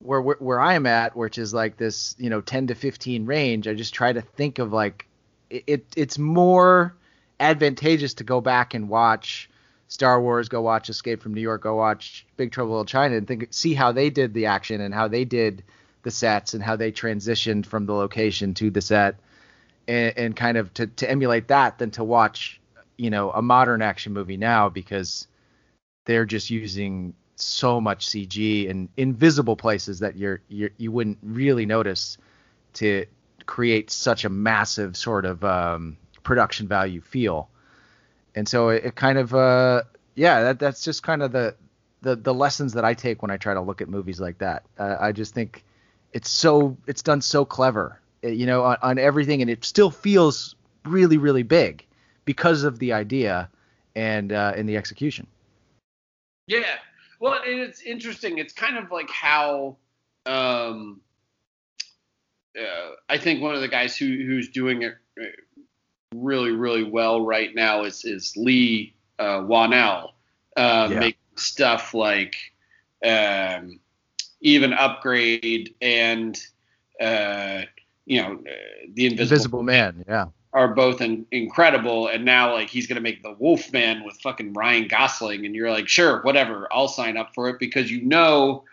where 0.00 0.20
where 0.20 0.60
I 0.60 0.74
am 0.74 0.86
at, 0.86 1.16
which 1.16 1.38
is 1.38 1.54
like 1.54 1.76
this, 1.76 2.16
you 2.18 2.28
know, 2.28 2.40
10 2.40 2.68
to 2.68 2.74
15 2.74 3.26
range, 3.26 3.68
I 3.68 3.74
just 3.74 3.94
try 3.94 4.12
to 4.12 4.20
think 4.20 4.58
of 4.58 4.72
like 4.72 5.06
it. 5.48 5.86
It's 5.96 6.18
more 6.18 6.96
advantageous 7.40 8.14
to 8.14 8.24
go 8.24 8.40
back 8.40 8.74
and 8.74 8.88
watch 8.88 9.48
Star 9.86 10.20
Wars, 10.20 10.48
go 10.48 10.60
watch 10.60 10.90
Escape 10.90 11.22
from 11.22 11.34
New 11.34 11.40
York, 11.40 11.62
go 11.62 11.76
watch 11.76 12.26
Big 12.36 12.52
Trouble 12.52 12.80
in 12.80 12.86
China, 12.86 13.16
and 13.16 13.26
think 13.26 13.48
see 13.50 13.74
how 13.74 13.92
they 13.92 14.10
did 14.10 14.34
the 14.34 14.46
action 14.46 14.80
and 14.80 14.92
how 14.92 15.08
they 15.08 15.24
did 15.24 15.62
the 16.02 16.10
sets 16.10 16.54
and 16.54 16.62
how 16.62 16.76
they 16.76 16.92
transitioned 16.92 17.66
from 17.66 17.86
the 17.86 17.94
location 17.94 18.54
to 18.54 18.70
the 18.70 18.80
set, 18.80 19.16
and, 19.86 20.16
and 20.16 20.36
kind 20.36 20.56
of 20.56 20.72
to 20.74 20.86
to 20.86 21.10
emulate 21.10 21.48
that 21.48 21.78
than 21.78 21.90
to 21.92 22.04
watch 22.04 22.60
you 22.96 23.10
know 23.10 23.30
a 23.30 23.42
modern 23.42 23.82
action 23.82 24.12
movie 24.12 24.36
now 24.36 24.68
because 24.68 25.26
they're 26.04 26.26
just 26.26 26.50
using 26.50 27.14
so 27.36 27.80
much 27.80 28.06
CG 28.06 28.66
in 28.66 28.88
invisible 28.96 29.56
places 29.56 30.00
that 30.00 30.16
you're, 30.16 30.40
you're 30.48 30.70
you 30.76 30.90
wouldn't 30.90 31.18
really 31.22 31.66
notice 31.66 32.18
to 32.74 33.06
create 33.46 33.90
such 33.90 34.24
a 34.24 34.28
massive 34.28 34.96
sort 34.96 35.24
of 35.24 35.44
um, 35.44 35.96
production 36.22 36.68
value 36.68 37.00
feel. 37.00 37.48
And 38.34 38.48
so 38.48 38.68
it, 38.68 38.84
it 38.86 38.94
kind 38.94 39.18
of 39.18 39.34
uh, 39.34 39.82
yeah, 40.14 40.42
that, 40.42 40.58
that's 40.58 40.82
just 40.82 41.02
kind 41.02 41.22
of 41.22 41.32
the, 41.32 41.54
the 42.02 42.16
the 42.16 42.34
lessons 42.34 42.74
that 42.74 42.84
I 42.84 42.94
take 42.94 43.22
when 43.22 43.30
I 43.30 43.36
try 43.36 43.54
to 43.54 43.60
look 43.60 43.80
at 43.80 43.88
movies 43.88 44.20
like 44.20 44.38
that. 44.38 44.64
Uh, 44.78 44.96
I 44.98 45.12
just 45.12 45.34
think 45.34 45.64
it's 46.12 46.30
so 46.30 46.76
it's 46.86 47.02
done 47.02 47.20
so 47.20 47.44
clever, 47.44 48.00
uh, 48.24 48.28
you 48.28 48.46
know, 48.46 48.64
on, 48.64 48.76
on 48.82 48.98
everything, 48.98 49.42
and 49.42 49.50
it 49.50 49.64
still 49.64 49.90
feels 49.90 50.54
really 50.84 51.18
really 51.18 51.42
big 51.42 51.84
because 52.24 52.62
of 52.64 52.78
the 52.78 52.92
idea 52.92 53.48
and 53.94 54.32
uh, 54.32 54.52
and 54.56 54.68
the 54.68 54.76
execution. 54.76 55.26
Yeah, 56.46 56.76
well, 57.20 57.40
it's 57.44 57.82
interesting. 57.82 58.38
It's 58.38 58.52
kind 58.52 58.78
of 58.78 58.90
like 58.90 59.10
how 59.10 59.76
um, 60.26 61.00
uh, 62.58 62.92
I 63.08 63.18
think 63.18 63.42
one 63.42 63.54
of 63.54 63.60
the 63.60 63.68
guys 63.68 63.96
who 63.96 64.06
who's 64.06 64.48
doing 64.48 64.82
it 64.82 64.96
uh, 65.20 65.24
really 66.14 66.52
really 66.52 66.84
well 66.84 67.24
right 67.24 67.54
now 67.54 67.84
is 67.84 68.04
is 68.04 68.36
Lee 68.36 68.94
uh, 69.18 69.40
Whannell, 69.40 70.12
uh, 70.56 70.88
yeah. 70.90 70.98
making 70.98 71.18
stuff 71.36 71.94
like 71.94 72.36
um, 73.04 73.80
even 74.40 74.72
upgrade 74.72 75.74
and 75.80 76.38
uh, 77.00 77.62
you 78.06 78.22
know 78.22 78.34
uh, 78.34 78.52
the 78.92 79.06
Invisible, 79.06 79.22
Invisible 79.22 79.62
Man. 79.62 80.04
Yeah 80.08 80.26
are 80.52 80.68
both 80.68 81.00
in, 81.00 81.26
incredible. 81.30 82.08
And 82.08 82.24
now 82.24 82.54
like 82.54 82.68
he's 82.68 82.86
gonna 82.86 83.00
make 83.00 83.22
the 83.22 83.36
Wolfman 83.38 84.04
with 84.04 84.20
fucking 84.20 84.54
Ryan 84.54 84.88
Gosling, 84.88 85.46
and 85.46 85.54
you're 85.54 85.70
like, 85.70 85.88
sure, 85.88 86.22
whatever, 86.22 86.68
I'll 86.72 86.88
sign 86.88 87.16
up 87.16 87.34
for 87.34 87.48
it 87.48 87.58
because 87.58 87.90
you 87.90 88.02
know 88.02 88.64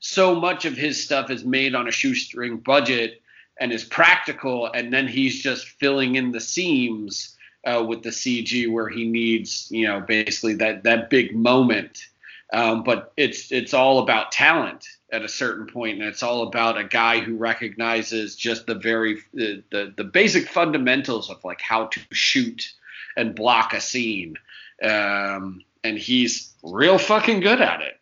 so 0.00 0.34
much 0.34 0.64
of 0.64 0.74
his 0.74 1.02
stuff 1.02 1.30
is 1.30 1.44
made 1.44 1.74
on 1.74 1.86
a 1.86 1.92
shoestring 1.92 2.58
budget 2.58 3.22
and 3.60 3.72
is 3.72 3.84
practical, 3.84 4.66
and 4.72 4.92
then 4.92 5.06
he's 5.06 5.42
just 5.42 5.68
filling 5.68 6.16
in 6.16 6.32
the 6.32 6.40
seams 6.40 7.36
uh, 7.66 7.84
with 7.86 8.02
the 8.02 8.10
CG 8.10 8.70
where 8.72 8.88
he 8.88 9.04
needs, 9.04 9.68
you 9.70 9.86
know, 9.86 10.00
basically 10.00 10.54
that 10.54 10.82
that 10.84 11.10
big 11.10 11.36
moment. 11.36 12.06
Um, 12.52 12.82
but 12.82 13.12
it's 13.16 13.52
it's 13.52 13.74
all 13.74 14.00
about 14.00 14.32
talent 14.32 14.86
at 15.12 15.22
a 15.22 15.28
certain 15.28 15.66
point, 15.66 15.98
and 15.98 16.08
it's 16.08 16.22
all 16.22 16.42
about 16.42 16.78
a 16.78 16.84
guy 16.84 17.20
who 17.20 17.36
recognizes 17.36 18.36
just 18.36 18.66
the 18.66 18.74
very 18.74 19.18
the, 19.34 19.62
the, 19.70 19.92
the 19.96 20.04
basic 20.04 20.48
fundamentals 20.48 21.30
of 21.30 21.44
like 21.44 21.60
how 21.60 21.86
to 21.86 22.00
shoot 22.12 22.72
and 23.16 23.34
block 23.34 23.72
a 23.74 23.80
scene, 23.80 24.36
um, 24.82 25.62
and 25.82 25.98
he's 25.98 26.54
real 26.62 26.98
fucking 26.98 27.40
good 27.40 27.60
at 27.60 27.80
it. 27.80 27.94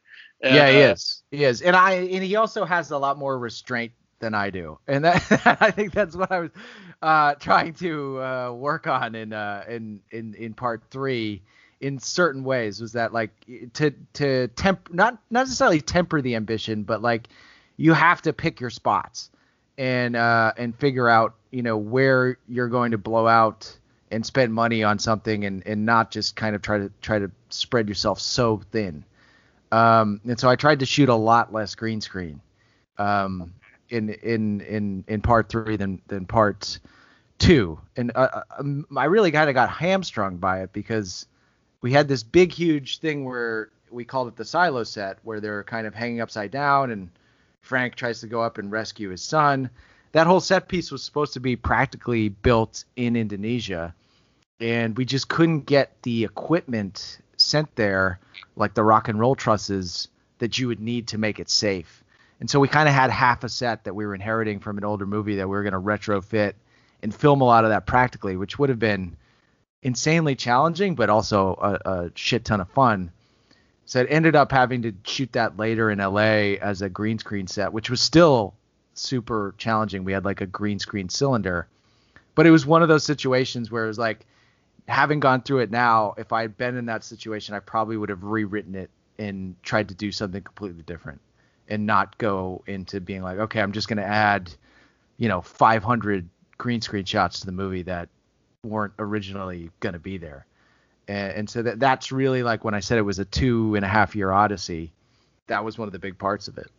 Uh, 0.45 0.55
yeah, 0.55 0.71
he 0.71 0.79
is. 0.79 1.23
He 1.31 1.45
is, 1.45 1.63
and 1.63 1.75
I 1.75 1.95
and 1.95 2.23
he 2.23 2.37
also 2.37 2.65
has 2.65 2.91
a 2.91 2.99
lot 2.99 3.19
more 3.19 3.39
restraint 3.39 3.93
than 4.21 4.35
I 4.35 4.51
do, 4.51 4.79
and 4.87 5.05
that 5.05 5.25
I 5.61 5.71
think 5.71 5.93
that's 5.93 6.15
what 6.15 6.31
I 6.31 6.41
was 6.41 6.51
uh, 7.03 7.35
trying 7.35 7.75
to 7.75 8.23
uh, 8.23 8.53
work 8.53 8.87
on 8.87 9.15
in 9.15 9.33
uh, 9.33 9.65
in 9.69 10.01
in 10.11 10.35
in 10.35 10.55
part 10.55 10.83
three 10.91 11.43
in 11.81 11.99
certain 11.99 12.43
ways 12.45 12.81
was 12.81 12.93
that 12.93 13.13
like 13.13 13.31
to 13.75 13.93
to 14.13 14.49
temp 14.49 14.93
not 14.93 15.19
not 15.31 15.43
necessarily 15.47 15.81
temper 15.81 16.21
the 16.21 16.35
ambition 16.35 16.83
but 16.83 17.03
like 17.03 17.29
you 17.77 17.93
have 17.93 18.21
to 18.23 18.33
pick 18.33 18.61
your 18.61 18.71
spots 18.71 19.31
and 19.79 20.17
uh 20.17 20.53
and 20.57 20.77
figure 20.77 21.09
out 21.09 21.37
you 21.51 21.63
know 21.63 21.77
where 21.77 22.37
you're 22.49 22.69
going 22.69 22.91
to 22.91 22.99
blow 22.99 23.27
out 23.27 23.79
and 24.11 24.25
spend 24.25 24.53
money 24.53 24.83
on 24.83 24.99
something 24.99 25.45
and 25.45 25.67
and 25.67 25.87
not 25.87 26.11
just 26.11 26.37
kind 26.37 26.55
of 26.55 26.63
try 26.63 26.79
to 26.79 26.91
try 27.01 27.19
to 27.19 27.31
spread 27.51 27.89
yourself 27.89 28.21
so 28.21 28.61
thin. 28.73 29.05
Um 29.73 30.21
and 30.27 30.39
so 30.39 30.49
I 30.49 30.57
tried 30.57 30.81
to 30.81 30.87
shoot 30.87 31.09
a 31.09 31.15
lot 31.15 31.53
less 31.53 31.75
green 31.75 32.01
screen 32.01 32.41
um 32.99 33.55
in 33.91 34.11
in 34.11 34.61
in 34.63 35.05
in 35.07 35.23
part 35.23 35.49
3 35.49 35.77
than 35.77 36.03
than 36.09 36.27
part 36.27 36.79
2 37.39 37.79
and 37.97 38.13
uh 38.15 38.43
um, 38.59 38.87
I 38.97 39.05
really 39.05 39.31
kind 39.31 39.49
of 39.49 39.55
got 39.55 39.71
hamstrung 39.71 40.39
by 40.39 40.63
it 40.63 40.73
because 40.73 41.27
we 41.81 41.93
had 41.93 42.09
this 42.09 42.23
big 42.23 42.53
huge 42.53 42.99
thing 42.99 43.25
where 43.25 43.71
we 43.91 44.05
called 44.05 44.29
it 44.29 44.37
the 44.37 44.45
silo 44.45 44.85
set 44.85 45.19
where 45.23 45.41
they're 45.41 45.65
kind 45.65 45.87
of 45.87 45.95
hanging 45.95 46.21
upside 46.21 46.51
down 46.51 46.91
and 46.91 47.11
Frank 47.63 47.95
tries 47.95 48.21
to 48.21 48.27
go 48.27 48.41
up 48.43 48.59
and 48.59 48.71
rescue 48.71 49.11
his 49.11 49.23
son. 49.23 49.71
That 50.13 50.27
whole 50.27 50.41
set 50.41 50.69
piece 50.69 50.91
was 50.91 51.03
supposed 51.03 51.35
to 51.35 51.41
be 51.41 51.57
practically 51.57 52.29
built 52.29 52.85
in 52.97 53.17
Indonesia 53.17 53.95
and 54.61 54.97
we 54.97 55.05
just 55.05 55.29
couldn't 55.29 55.67
get 55.67 56.03
the 56.03 56.25
equipment 56.25 57.19
sent 57.37 57.75
there 57.77 58.19
like 58.57 58.75
the 58.75 58.83
rock 58.83 59.09
and 59.09 59.19
roll 59.19 59.37
trusses 59.37 60.09
that 60.39 60.59
you 60.59 60.69
would 60.69 60.81
need 60.81 61.09
to 61.09 61.19
make 61.19 61.39
it 61.39 61.49
safe. 61.49 62.03
And 62.41 62.49
so 62.49 62.61
we 62.61 62.69
kind 62.69 62.89
of 62.89 62.95
had 62.95 63.11
half 63.11 63.45
a 63.45 63.49
set 63.49 63.85
that 63.85 63.95
we 63.95 64.07
were 64.07 64.15
inheriting 64.15 64.61
from 64.61 64.79
an 64.79 64.85
older 64.85 65.07
movie 65.07 65.37
that 65.37 65.49
we 65.49 65.57
were 65.57 65.63
going 65.63 65.73
to 65.73 65.81
retrofit 65.81 66.55
and 67.03 67.15
film 67.15 67.41
a 67.41 67.45
lot 67.45 67.65
of 67.65 67.71
that 67.71 67.87
practically, 67.87 68.37
which 68.37 68.59
would 68.59 68.69
have 68.69 68.79
been 68.79 69.17
insanely 69.83 70.35
challenging, 70.35 70.95
but 70.95 71.11
also 71.11 71.55
a, 71.61 71.91
a 71.91 72.11
shit 72.15 72.45
ton 72.45 72.61
of 72.61 72.69
fun. 72.71 73.13
So 73.87 74.01
it 74.01 74.09
ended 74.11 74.37
up 74.37 74.53
having 74.53 74.83
to 74.83 74.93
shoot 75.05 75.33
that 75.33 75.57
later 75.57 75.91
in 75.91 75.99
LA 75.99 76.57
as 76.61 76.83
a 76.83 76.89
green 76.89 77.19
screen 77.19 77.47
set, 77.47 77.73
which 77.73 77.89
was 77.89 78.01
still 78.01 78.55
super 78.95 79.55
challenging. 79.57 80.05
We 80.05 80.13
had 80.13 80.25
like 80.25 80.41
a 80.41 80.47
green 80.47 80.79
screen 80.79 81.09
cylinder, 81.09 81.69
but 82.35 82.47
it 82.47 82.51
was 82.51 82.67
one 82.67 82.83
of 82.83 82.89
those 82.89 83.05
situations 83.05 83.71
where 83.71 83.85
it 83.85 83.89
was 83.89 83.99
like, 83.99 84.27
having 84.89 85.21
gone 85.21 85.43
through 85.43 85.59
it 85.59 85.71
now, 85.71 86.15
if 86.17 86.33
I 86.33 86.43
had 86.43 86.57
been 86.57 86.77
in 86.77 86.87
that 86.87 87.05
situation, 87.05 87.55
I 87.55 87.61
probably 87.61 87.97
would 87.97 88.09
have 88.09 88.25
rewritten 88.25 88.75
it 88.75 88.91
and 89.19 89.55
tried 89.63 89.89
to 89.89 89.95
do 89.95 90.11
something 90.11 90.43
completely 90.43 90.83
different 90.83 91.21
and 91.69 91.87
not 91.87 92.17
go 92.19 92.63
into 92.67 93.01
being 93.01 93.23
like, 93.23 93.39
okay, 93.39 93.61
I'm 93.61 93.73
just 93.73 93.89
going 93.89 93.99
to 93.99 94.05
add, 94.05 94.51
you 95.19 95.29
know, 95.29 95.43
500 95.43 96.29
green 96.57 96.81
screen 96.81 97.05
shots 97.05 97.41
to 97.41 97.47
the 97.47 97.53
movie 97.53 97.83
that 97.83 98.09
weren't 98.69 98.95
originally 98.99 99.71
going 99.81 99.95
to 99.95 99.99
be 99.99 100.19
there. 100.19 100.47
And, 101.09 101.33
and 101.33 101.51
so 101.51 101.63
that 101.63 101.81
that's 101.81 102.13
really 102.13 102.43
like 102.43 102.65
when 102.65 102.75
I 102.75 102.81
said 102.81 102.99
it 102.99 103.03
was 103.03 103.19
a 103.19 103.25
two 103.25 103.75
and 103.75 103.85
a 103.85 103.89
half 103.89 104.15
year 104.15 104.31
odyssey. 104.31 104.93
That 105.47 105.65
was 105.65 105.79
one 105.79 105.89
of 105.89 105.93
the 105.93 105.99
big 105.99 106.19
parts 106.19 106.49
of 106.49 106.59
it. 106.59 106.71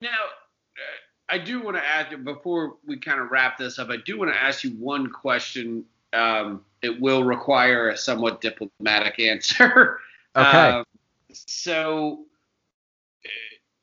Now, 0.00 0.08
uh, 0.10 1.34
I 1.34 1.38
do 1.38 1.62
want 1.62 1.76
to 1.76 1.84
ask 1.84 2.10
before 2.24 2.76
we 2.86 2.98
kind 2.98 3.20
of 3.20 3.30
wrap 3.30 3.58
this 3.58 3.78
up. 3.78 3.88
I 3.88 3.96
do 3.96 4.18
want 4.18 4.32
to 4.32 4.36
ask 4.36 4.64
you 4.64 4.70
one 4.72 5.08
question. 5.10 5.84
Um, 6.12 6.64
it 6.82 7.00
will 7.00 7.24
require 7.24 7.90
a 7.90 7.96
somewhat 7.96 8.40
diplomatic 8.40 9.18
answer. 9.18 10.00
Okay. 10.36 10.46
Um, 10.46 10.84
so 11.32 12.20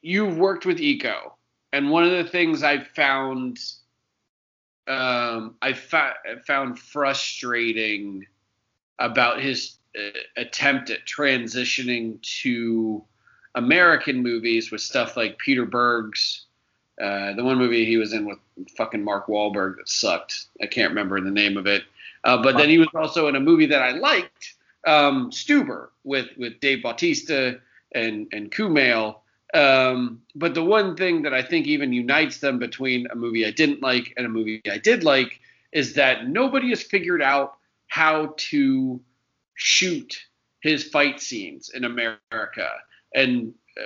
you've 0.01 0.38
worked 0.38 0.65
with 0.65 0.77
Iko, 0.77 1.34
and 1.73 1.89
one 1.89 2.05
of 2.05 2.11
the 2.11 2.23
things 2.23 2.64
I've 2.64 2.88
found 2.88 3.59
um, 4.88 5.55
I 5.61 5.73
fa- 5.73 6.15
found 6.45 6.80
frustrating 6.80 8.26
about 8.99 9.41
his 9.41 9.77
uh, 9.97 10.18
attempt 10.35 10.89
at 10.89 11.05
transitioning 11.05 12.22
to 12.41 13.03
American 13.55 14.22
movies 14.22 14.72
with 14.72 14.81
stuff 14.81 15.18
like 15.18 15.38
Peter 15.39 15.65
Berg's, 15.65 16.45
uh, 17.01 17.34
the 17.34 17.43
one 17.43 17.57
movie 17.57 17.85
he 17.85 17.97
was 17.97 18.14
in 18.14 18.26
with 18.26 18.39
fucking 18.76 19.03
Mark 19.03 19.27
Wahlberg 19.27 19.77
that 19.77 19.89
sucked. 19.89 20.45
I 20.61 20.68
can't 20.68 20.89
remember 20.89 21.19
the 21.22 21.31
name 21.31 21.57
of 21.57 21.68
it. 21.68 21.84
Uh, 22.23 22.41
but 22.41 22.57
then 22.57 22.69
he 22.69 22.77
was 22.77 22.88
also 22.95 23.27
in 23.27 23.35
a 23.35 23.39
movie 23.39 23.68
that 23.68 23.81
I 23.81 23.91
liked, 23.91 24.55
um, 24.85 25.31
Stuber, 25.31 25.89
with 26.03 26.27
with 26.38 26.59
Dave 26.59 26.84
Bautista 26.84 27.59
and 27.93 28.27
and 28.31 28.51
Kumail. 28.51 29.18
Um, 29.53 30.22
but 30.36 30.53
the 30.53 30.64
one 30.64 30.95
thing 30.95 31.22
that 31.22 31.34
I 31.34 31.41
think 31.41 31.68
even 31.68 31.94
unites 31.94 32.40
them 32.40 32.60
between 32.60 33.07
a 33.11 33.15
movie 33.15 33.45
I 33.45 33.52
didn't 33.52 33.82
like 33.82 34.14
and 34.18 34.26
a 34.26 34.30
movie 34.30 34.61
I 34.69 34.78
did 34.78 35.03
like 35.03 35.40
is 35.72 35.94
that 35.94 36.28
nobody 36.28 36.69
has 36.69 36.84
figured 36.84 37.22
out 37.22 37.57
how 37.88 38.34
to 38.38 38.99
shoot 39.56 40.26
his 40.61 40.84
fight 40.84 41.19
scenes 41.22 41.69
in 41.69 41.86
America. 41.86 42.69
And 43.15 43.53
uh, 43.80 43.84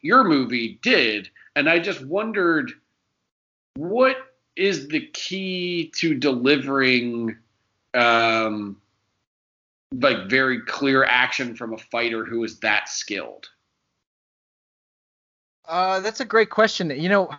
your 0.00 0.24
movie 0.24 0.78
did. 0.82 1.28
And 1.56 1.68
I 1.68 1.78
just 1.78 2.04
wondered 2.04 2.72
what 3.76 4.16
is 4.56 4.88
the 4.88 5.06
key 5.12 5.92
to 5.96 6.14
delivering 6.14 7.36
um, 7.94 8.80
like 9.92 10.28
very 10.28 10.60
clear 10.62 11.04
action 11.04 11.56
from 11.56 11.74
a 11.74 11.78
fighter 11.78 12.24
who 12.24 12.44
is 12.44 12.60
that 12.60 12.88
skilled? 12.88 13.48
Uh, 15.66 16.00
that's 16.00 16.20
a 16.20 16.24
great 16.24 16.50
question. 16.50 16.90
You 16.90 17.08
know, 17.08 17.30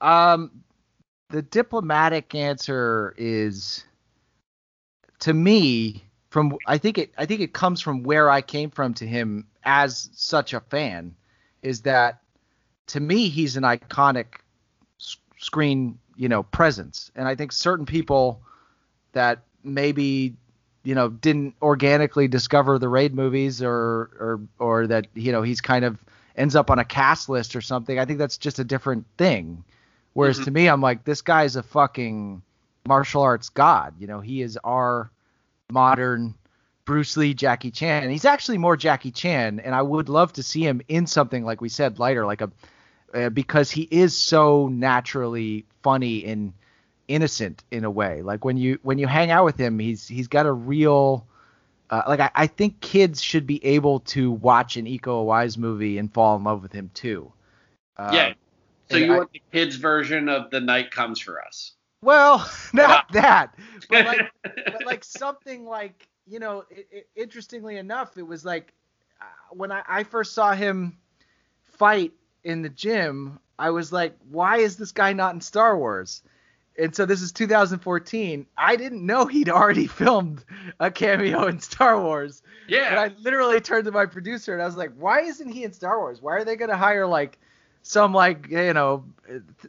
um, 0.00 0.50
the 1.30 1.42
diplomatic 1.42 2.34
answer 2.34 3.14
is, 3.18 3.84
to 5.20 5.34
me, 5.34 6.04
from 6.30 6.56
I 6.66 6.78
think 6.78 6.98
it 6.98 7.12
I 7.18 7.26
think 7.26 7.40
it 7.40 7.52
comes 7.52 7.80
from 7.80 8.02
where 8.02 8.30
I 8.30 8.40
came 8.42 8.70
from 8.70 8.94
to 8.94 9.06
him 9.06 9.46
as 9.64 10.10
such 10.14 10.54
a 10.54 10.60
fan, 10.60 11.14
is 11.62 11.82
that 11.82 12.20
to 12.88 13.00
me 13.00 13.28
he's 13.28 13.56
an 13.56 13.64
iconic 13.64 14.26
screen 15.38 15.98
you 16.16 16.28
know 16.28 16.42
presence, 16.44 17.10
and 17.14 17.28
I 17.28 17.34
think 17.34 17.52
certain 17.52 17.86
people 17.86 18.42
that 19.12 19.42
maybe 19.64 20.34
you 20.84 20.94
know 20.94 21.08
didn't 21.08 21.54
organically 21.62 22.28
discover 22.28 22.78
the 22.78 22.88
raid 22.88 23.14
movies 23.14 23.62
or 23.62 24.10
or 24.20 24.40
or 24.58 24.86
that 24.86 25.06
you 25.14 25.32
know 25.32 25.42
he's 25.42 25.60
kind 25.60 25.84
of 25.84 25.98
ends 26.38 26.56
up 26.56 26.70
on 26.70 26.78
a 26.78 26.84
cast 26.84 27.28
list 27.28 27.56
or 27.56 27.60
something. 27.60 27.98
I 27.98 28.04
think 28.04 28.18
that's 28.18 28.38
just 28.38 28.58
a 28.58 28.64
different 28.64 29.06
thing. 29.18 29.64
Whereas 30.14 30.36
mm-hmm. 30.36 30.44
to 30.44 30.50
me, 30.50 30.68
I'm 30.68 30.80
like, 30.80 31.04
this 31.04 31.20
guy's 31.20 31.56
a 31.56 31.62
fucking 31.62 32.42
martial 32.86 33.22
arts 33.22 33.50
god. 33.50 33.94
You 33.98 34.06
know, 34.06 34.20
he 34.20 34.40
is 34.40 34.58
our 34.64 35.10
modern 35.70 36.34
Bruce 36.84 37.16
Lee, 37.16 37.34
Jackie 37.34 37.70
Chan. 37.70 38.08
He's 38.08 38.24
actually 38.24 38.56
more 38.56 38.76
Jackie 38.76 39.10
Chan, 39.10 39.60
and 39.60 39.74
I 39.74 39.82
would 39.82 40.08
love 40.08 40.32
to 40.34 40.42
see 40.42 40.62
him 40.62 40.80
in 40.88 41.06
something 41.06 41.44
like 41.44 41.60
we 41.60 41.68
said, 41.68 41.98
lighter, 41.98 42.24
like 42.24 42.40
a 42.40 42.50
uh, 43.12 43.28
because 43.28 43.70
he 43.70 43.88
is 43.90 44.16
so 44.16 44.68
naturally 44.68 45.66
funny 45.82 46.24
and 46.24 46.52
innocent 47.08 47.62
in 47.70 47.84
a 47.84 47.90
way. 47.90 48.22
Like 48.22 48.44
when 48.44 48.56
you 48.56 48.78
when 48.82 48.98
you 48.98 49.06
hang 49.06 49.30
out 49.30 49.44
with 49.44 49.58
him, 49.58 49.78
he's 49.78 50.08
he's 50.08 50.28
got 50.28 50.46
a 50.46 50.52
real 50.52 51.26
uh, 51.90 52.02
like 52.06 52.20
I, 52.20 52.30
I, 52.34 52.46
think 52.46 52.80
kids 52.80 53.22
should 53.22 53.46
be 53.46 53.64
able 53.64 54.00
to 54.00 54.30
watch 54.30 54.76
an 54.76 54.84
Iko 54.84 55.24
Uwais 55.24 55.56
movie 55.56 55.98
and 55.98 56.12
fall 56.12 56.36
in 56.36 56.44
love 56.44 56.62
with 56.62 56.72
him 56.72 56.90
too. 56.94 57.32
Uh, 57.96 58.10
yeah. 58.12 58.32
So 58.90 58.96
you 58.96 59.12
I, 59.12 59.18
want 59.18 59.32
the 59.32 59.42
kids 59.52 59.76
version 59.76 60.28
of 60.28 60.50
The 60.50 60.60
Night 60.60 60.90
Comes 60.90 61.18
for 61.20 61.42
Us? 61.42 61.72
Well, 62.02 62.50
not 62.72 63.10
that, 63.12 63.54
but 63.90 64.06
like, 64.06 64.30
but 64.42 64.86
like 64.86 65.04
something 65.04 65.64
like 65.64 66.08
you 66.26 66.38
know, 66.38 66.64
it, 66.70 66.88
it, 66.90 67.08
interestingly 67.16 67.76
enough, 67.76 68.16
it 68.16 68.26
was 68.26 68.44
like 68.44 68.72
uh, 69.20 69.24
when 69.52 69.72
I, 69.72 69.82
I 69.88 70.04
first 70.04 70.34
saw 70.34 70.52
him 70.52 70.98
fight 71.62 72.12
in 72.44 72.62
the 72.62 72.68
gym, 72.68 73.38
I 73.58 73.70
was 73.70 73.92
like, 73.92 74.16
why 74.30 74.58
is 74.58 74.76
this 74.76 74.92
guy 74.92 75.12
not 75.12 75.34
in 75.34 75.40
Star 75.40 75.76
Wars? 75.76 76.22
And 76.78 76.94
so 76.94 77.04
this 77.04 77.20
is 77.22 77.32
2014. 77.32 78.46
I 78.56 78.76
didn't 78.76 79.04
know 79.04 79.26
he'd 79.26 79.48
already 79.48 79.86
filmed 79.88 80.44
a 80.78 80.90
cameo 80.90 81.46
in 81.46 81.58
Star 81.60 82.00
Wars. 82.00 82.42
Yeah. 82.68 82.90
And 82.90 82.98
I 83.00 83.20
literally 83.20 83.60
turned 83.60 83.86
to 83.86 83.90
my 83.90 84.06
producer 84.06 84.52
and 84.52 84.62
I 84.62 84.66
was 84.66 84.76
like, 84.76 84.92
why 84.96 85.22
isn't 85.22 85.48
he 85.48 85.64
in 85.64 85.72
Star 85.72 85.98
Wars? 85.98 86.22
Why 86.22 86.36
are 86.36 86.44
they 86.44 86.54
going 86.56 86.70
to 86.70 86.76
hire 86.76 87.06
like 87.06 87.38
some 87.82 88.14
like, 88.14 88.48
you 88.48 88.72
know, 88.72 89.04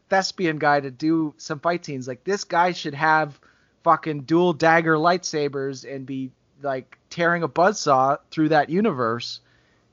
thespian 0.10 0.60
guy 0.60 0.80
to 0.80 0.91
do 0.91 1.34
some 1.38 1.60
fight 1.60 1.84
scenes? 1.84 2.07
Like 2.07 2.23
this 2.23 2.44
guy 2.44 2.73
should 2.73 2.94
have 2.94 3.40
fucking 3.84 4.22
dual 4.22 4.53
dagger 4.53 4.95
lightsabers 4.95 5.91
and 5.91 6.06
be 6.06 6.31
like 6.61 6.99
tearing 7.10 7.41
a 7.41 7.49
buzzsaw 7.49 8.19
through 8.30 8.49
that 8.49 8.69
universe. 8.69 9.40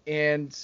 And 0.07 0.55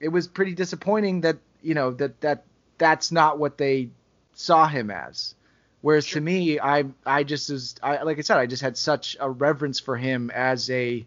it 0.00 0.08
was 0.08 0.26
pretty 0.26 0.54
disappointing 0.54 1.20
that, 1.20 1.36
you 1.62 1.74
know, 1.74 1.92
that 1.92 2.20
that 2.20 2.44
that's 2.78 3.12
not 3.12 3.38
what 3.38 3.58
they 3.58 3.90
saw 4.32 4.66
him 4.66 4.90
as. 4.90 5.36
Whereas 5.84 6.06
sure. 6.06 6.20
to 6.20 6.24
me, 6.24 6.58
I 6.58 6.84
I 7.04 7.24
just 7.24 7.50
as 7.50 7.74
I, 7.82 8.04
like 8.04 8.16
I 8.16 8.22
said, 8.22 8.38
I 8.38 8.46
just 8.46 8.62
had 8.62 8.78
such 8.78 9.18
a 9.20 9.30
reverence 9.30 9.78
for 9.78 9.98
him 9.98 10.30
as 10.30 10.70
a 10.70 11.04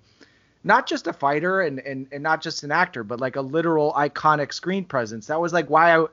not 0.63 0.85
just 0.85 1.07
a 1.07 1.13
fighter 1.13 1.61
and, 1.61 1.79
and 1.79 2.05
and 2.11 2.21
not 2.21 2.43
just 2.43 2.61
an 2.61 2.71
actor, 2.71 3.03
but 3.03 3.19
like 3.19 3.37
a 3.37 3.41
literal 3.41 3.91
iconic 3.93 4.53
screen 4.53 4.85
presence. 4.85 5.25
That 5.25 5.41
was 5.41 5.51
like 5.51 5.71
why 5.71 5.97
I 5.97 6.05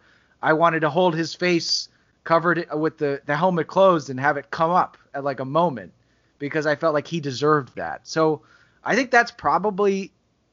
I 0.42 0.54
wanted 0.54 0.80
to 0.80 0.88
hold 0.88 1.14
his 1.14 1.34
face 1.34 1.90
covered 2.24 2.66
with 2.74 2.96
the 2.96 3.20
the 3.26 3.36
helmet 3.36 3.66
closed 3.66 4.08
and 4.08 4.18
have 4.18 4.38
it 4.38 4.50
come 4.50 4.70
up 4.70 4.96
at 5.12 5.24
like 5.24 5.40
a 5.40 5.44
moment 5.44 5.92
because 6.38 6.64
I 6.64 6.74
felt 6.74 6.94
like 6.94 7.06
he 7.06 7.20
deserved 7.20 7.76
that. 7.76 8.08
So 8.08 8.40
I 8.82 8.96
think 8.96 9.10
that's 9.10 9.30
probably 9.30 10.10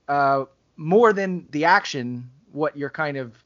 uh, 0.09 0.43
more 0.75 1.13
than 1.13 1.47
the 1.51 1.63
action. 1.63 2.29
What 2.51 2.75
you're 2.75 2.89
kind 2.89 3.15
of 3.15 3.41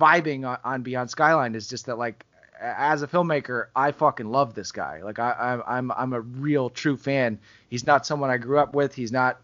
vibing 0.00 0.44
on, 0.44 0.58
on 0.64 0.82
Beyond 0.82 1.10
Skyline 1.10 1.54
is 1.54 1.68
just 1.68 1.86
that 1.86 1.96
like 1.96 2.26
as 2.60 3.02
a 3.02 3.06
filmmaker, 3.06 3.66
I 3.74 3.92
fucking 3.92 4.30
love 4.30 4.54
this 4.54 4.72
guy. 4.72 5.02
Like 5.02 5.18
I, 5.18 5.60
I'm 5.66 5.90
I'm 5.92 6.12
a 6.12 6.20
real 6.20 6.70
true 6.70 6.96
fan. 6.96 7.38
He's 7.68 7.86
not 7.86 8.06
someone 8.06 8.30
I 8.30 8.36
grew 8.36 8.58
up 8.58 8.74
with. 8.74 8.94
He's 8.94 9.12
not 9.12 9.40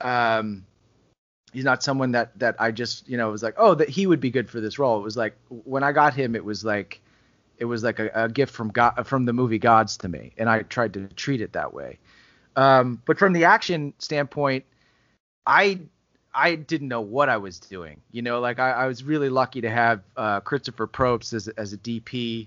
um 0.00 0.64
he's 1.52 1.64
not 1.64 1.82
someone 1.82 2.12
that 2.12 2.38
that 2.38 2.56
I 2.58 2.70
just 2.70 3.08
you 3.08 3.16
know 3.16 3.30
was 3.30 3.42
like 3.42 3.54
oh 3.56 3.74
that 3.74 3.88
he 3.88 4.06
would 4.06 4.20
be 4.20 4.30
good 4.30 4.48
for 4.48 4.60
this 4.60 4.78
role. 4.78 4.98
It 4.98 5.02
was 5.02 5.16
like 5.16 5.36
when 5.48 5.82
I 5.82 5.92
got 5.92 6.14
him, 6.14 6.34
it 6.36 6.44
was 6.44 6.64
like 6.64 7.00
it 7.58 7.64
was 7.64 7.82
like 7.82 7.98
a, 7.98 8.10
a 8.14 8.28
gift 8.28 8.54
from 8.54 8.68
God 8.68 9.06
from 9.06 9.24
the 9.24 9.32
movie 9.32 9.58
Gods 9.58 9.96
to 9.98 10.08
me, 10.08 10.32
and 10.38 10.48
I 10.48 10.62
tried 10.62 10.94
to 10.94 11.08
treat 11.08 11.40
it 11.40 11.52
that 11.52 11.74
way. 11.74 11.98
Um, 12.54 13.00
but 13.06 13.18
from 13.18 13.32
the 13.32 13.44
action 13.44 13.94
standpoint, 13.98 14.64
I 15.46 15.80
I 16.34 16.54
didn't 16.54 16.88
know 16.88 17.00
what 17.00 17.28
I 17.28 17.36
was 17.36 17.58
doing. 17.58 18.00
You 18.10 18.22
know, 18.22 18.40
like 18.40 18.58
I, 18.58 18.70
I 18.70 18.86
was 18.86 19.04
really 19.04 19.28
lucky 19.28 19.60
to 19.60 19.70
have 19.70 20.00
uh, 20.16 20.40
Christopher 20.40 20.86
Probst 20.86 21.34
as, 21.34 21.48
as 21.48 21.72
a 21.72 21.78
DP, 21.78 22.46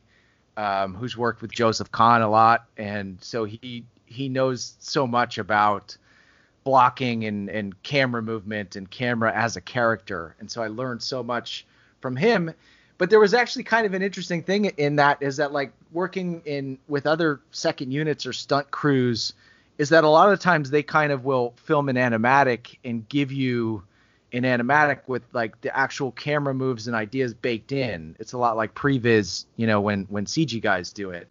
um, 0.57 0.95
who's 0.95 1.15
worked 1.15 1.41
with 1.41 1.51
Joseph 1.51 1.91
Kahn 1.91 2.21
a 2.21 2.29
lot, 2.29 2.65
and 2.77 3.17
so 3.21 3.43
he 3.43 3.85
he 4.05 4.29
knows 4.29 4.75
so 4.79 5.05
much 5.05 5.37
about 5.37 5.97
blocking 6.63 7.25
and 7.25 7.49
and 7.49 7.81
camera 7.83 8.21
movement 8.21 8.75
and 8.75 8.89
camera 8.89 9.31
as 9.35 9.55
a 9.55 9.61
character, 9.61 10.35
and 10.39 10.49
so 10.49 10.63
I 10.63 10.67
learned 10.67 11.03
so 11.03 11.21
much 11.21 11.65
from 12.01 12.15
him. 12.15 12.53
But 12.97 13.09
there 13.09 13.19
was 13.19 13.33
actually 13.33 13.63
kind 13.63 13.85
of 13.85 13.93
an 13.93 14.01
interesting 14.01 14.41
thing 14.41 14.65
in 14.65 14.95
that 14.95 15.21
is 15.21 15.37
that 15.37 15.51
like 15.51 15.73
working 15.91 16.41
in 16.45 16.77
with 16.87 17.05
other 17.05 17.41
second 17.51 17.91
units 17.91 18.25
or 18.25 18.31
stunt 18.31 18.71
crews 18.71 19.33
is 19.77 19.89
that 19.89 20.03
a 20.03 20.09
lot 20.09 20.31
of 20.31 20.39
times 20.39 20.69
they 20.69 20.83
kind 20.83 21.11
of 21.11 21.25
will 21.25 21.53
film 21.57 21.89
an 21.89 21.95
animatic 21.95 22.77
and 22.83 23.07
give 23.09 23.31
you 23.31 23.83
an 24.31 24.43
animatic 24.43 25.07
with 25.07 25.23
like 25.33 25.59
the 25.61 25.75
actual 25.77 26.11
camera 26.11 26.53
moves 26.53 26.87
and 26.87 26.95
ideas 26.95 27.33
baked 27.33 27.71
in. 27.71 28.15
It's 28.19 28.33
a 28.33 28.37
lot 28.37 28.57
like 28.57 28.73
previs, 28.73 29.45
you 29.55 29.67
know, 29.67 29.81
when 29.81 30.05
when 30.05 30.25
CG 30.25 30.61
guys 30.61 30.91
do 30.91 31.11
it. 31.11 31.27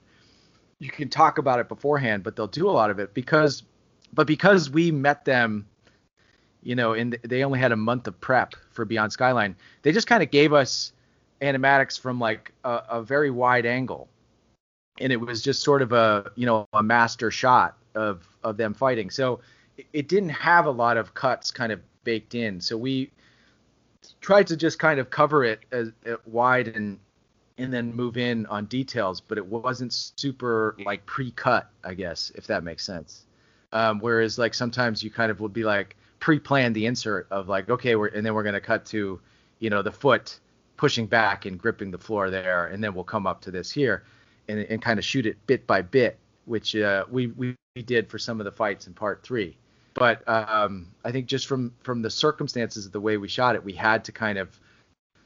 You 0.78 0.90
can 0.90 1.08
talk 1.08 1.38
about 1.38 1.60
it 1.60 1.68
beforehand, 1.68 2.22
but 2.22 2.36
they'll 2.36 2.46
do 2.46 2.68
a 2.68 2.72
lot 2.72 2.90
of 2.90 2.98
it 2.98 3.14
because 3.14 3.62
but 4.12 4.26
because 4.26 4.70
we 4.70 4.90
met 4.90 5.24
them 5.24 5.66
you 6.64 6.74
know, 6.74 6.94
and 6.94 7.18
they 7.22 7.44
only 7.44 7.58
had 7.58 7.72
a 7.72 7.76
month 7.76 8.08
of 8.08 8.18
prep 8.20 8.54
for 8.70 8.86
Beyond 8.86 9.12
Skyline. 9.12 9.54
They 9.82 9.92
just 9.92 10.06
kind 10.06 10.22
of 10.22 10.30
gave 10.30 10.54
us 10.54 10.92
animatics 11.42 12.00
from 12.00 12.18
like 12.18 12.52
a, 12.64 12.82
a, 12.88 13.02
very 13.02 13.30
wide 13.30 13.66
angle, 13.66 14.08
and 14.98 15.12
it 15.12 15.20
was 15.20 15.42
just 15.42 15.62
sort 15.62 15.82
of 15.82 15.92
a 15.92 16.32
you 16.36 16.46
know 16.46 16.66
a 16.72 16.82
master 16.82 17.30
shot 17.30 17.76
of 17.94 18.26
of 18.42 18.56
them 18.56 18.74
fighting. 18.74 19.10
So 19.10 19.40
it, 19.76 19.86
it 19.92 20.08
didn't 20.08 20.30
have 20.30 20.66
a 20.66 20.70
lot 20.70 20.96
of 20.96 21.14
cuts 21.14 21.50
kind 21.50 21.72
of 21.72 21.80
baked 22.04 22.34
in. 22.34 22.60
So 22.60 22.76
we 22.76 23.10
tried 24.20 24.46
to 24.48 24.56
just 24.56 24.78
kind 24.78 25.00
of 25.00 25.10
cover 25.10 25.44
it 25.44 25.60
as, 25.72 25.92
as 26.04 26.16
wide 26.26 26.68
and 26.68 26.98
and 27.56 27.72
then 27.72 27.94
move 27.94 28.16
in 28.16 28.46
on 28.46 28.66
details, 28.66 29.20
but 29.20 29.38
it 29.38 29.46
wasn't 29.46 29.92
super 29.92 30.76
like 30.84 31.06
pre-cut, 31.06 31.70
I 31.84 31.94
guess, 31.94 32.32
if 32.34 32.48
that 32.48 32.64
makes 32.64 32.84
sense. 32.84 33.26
Um, 33.72 34.00
whereas 34.00 34.38
like 34.38 34.54
sometimes 34.54 35.02
you 35.02 35.10
kind 35.10 35.30
of 35.30 35.40
would 35.40 35.52
be 35.52 35.62
like 35.62 35.96
pre-plan 36.18 36.72
the 36.72 36.86
insert 36.86 37.26
of 37.30 37.48
like 37.48 37.68
okay, 37.68 37.96
we're 37.96 38.08
and 38.08 38.24
then 38.24 38.34
we're 38.34 38.42
gonna 38.42 38.60
cut 38.60 38.84
to 38.86 39.20
you 39.58 39.70
know 39.70 39.82
the 39.82 39.92
foot 39.92 40.38
pushing 40.76 41.06
back 41.06 41.46
and 41.46 41.58
gripping 41.58 41.90
the 41.90 41.98
floor 41.98 42.30
there, 42.30 42.66
and 42.66 42.82
then 42.82 42.94
we'll 42.94 43.04
come 43.04 43.26
up 43.26 43.40
to 43.42 43.50
this 43.50 43.70
here 43.70 44.04
and, 44.48 44.60
and 44.60 44.82
kind 44.82 44.98
of 44.98 45.04
shoot 45.04 45.26
it 45.26 45.36
bit 45.46 45.66
by 45.66 45.82
bit, 45.82 46.18
which 46.46 46.76
uh, 46.76 47.04
we 47.10 47.28
we 47.28 47.56
did 47.84 48.08
for 48.08 48.18
some 48.18 48.40
of 48.40 48.44
the 48.44 48.52
fights 48.52 48.86
in 48.86 48.94
part 48.94 49.22
three. 49.22 49.56
but 49.94 50.28
um, 50.28 50.88
I 51.04 51.12
think 51.12 51.26
just 51.26 51.46
from 51.46 51.72
from 51.82 52.02
the 52.02 52.10
circumstances 52.10 52.86
of 52.86 52.92
the 52.92 53.00
way 53.00 53.16
we 53.16 53.28
shot 53.28 53.54
it, 53.54 53.64
we 53.64 53.72
had 53.72 54.04
to 54.04 54.12
kind 54.12 54.38
of 54.38 54.58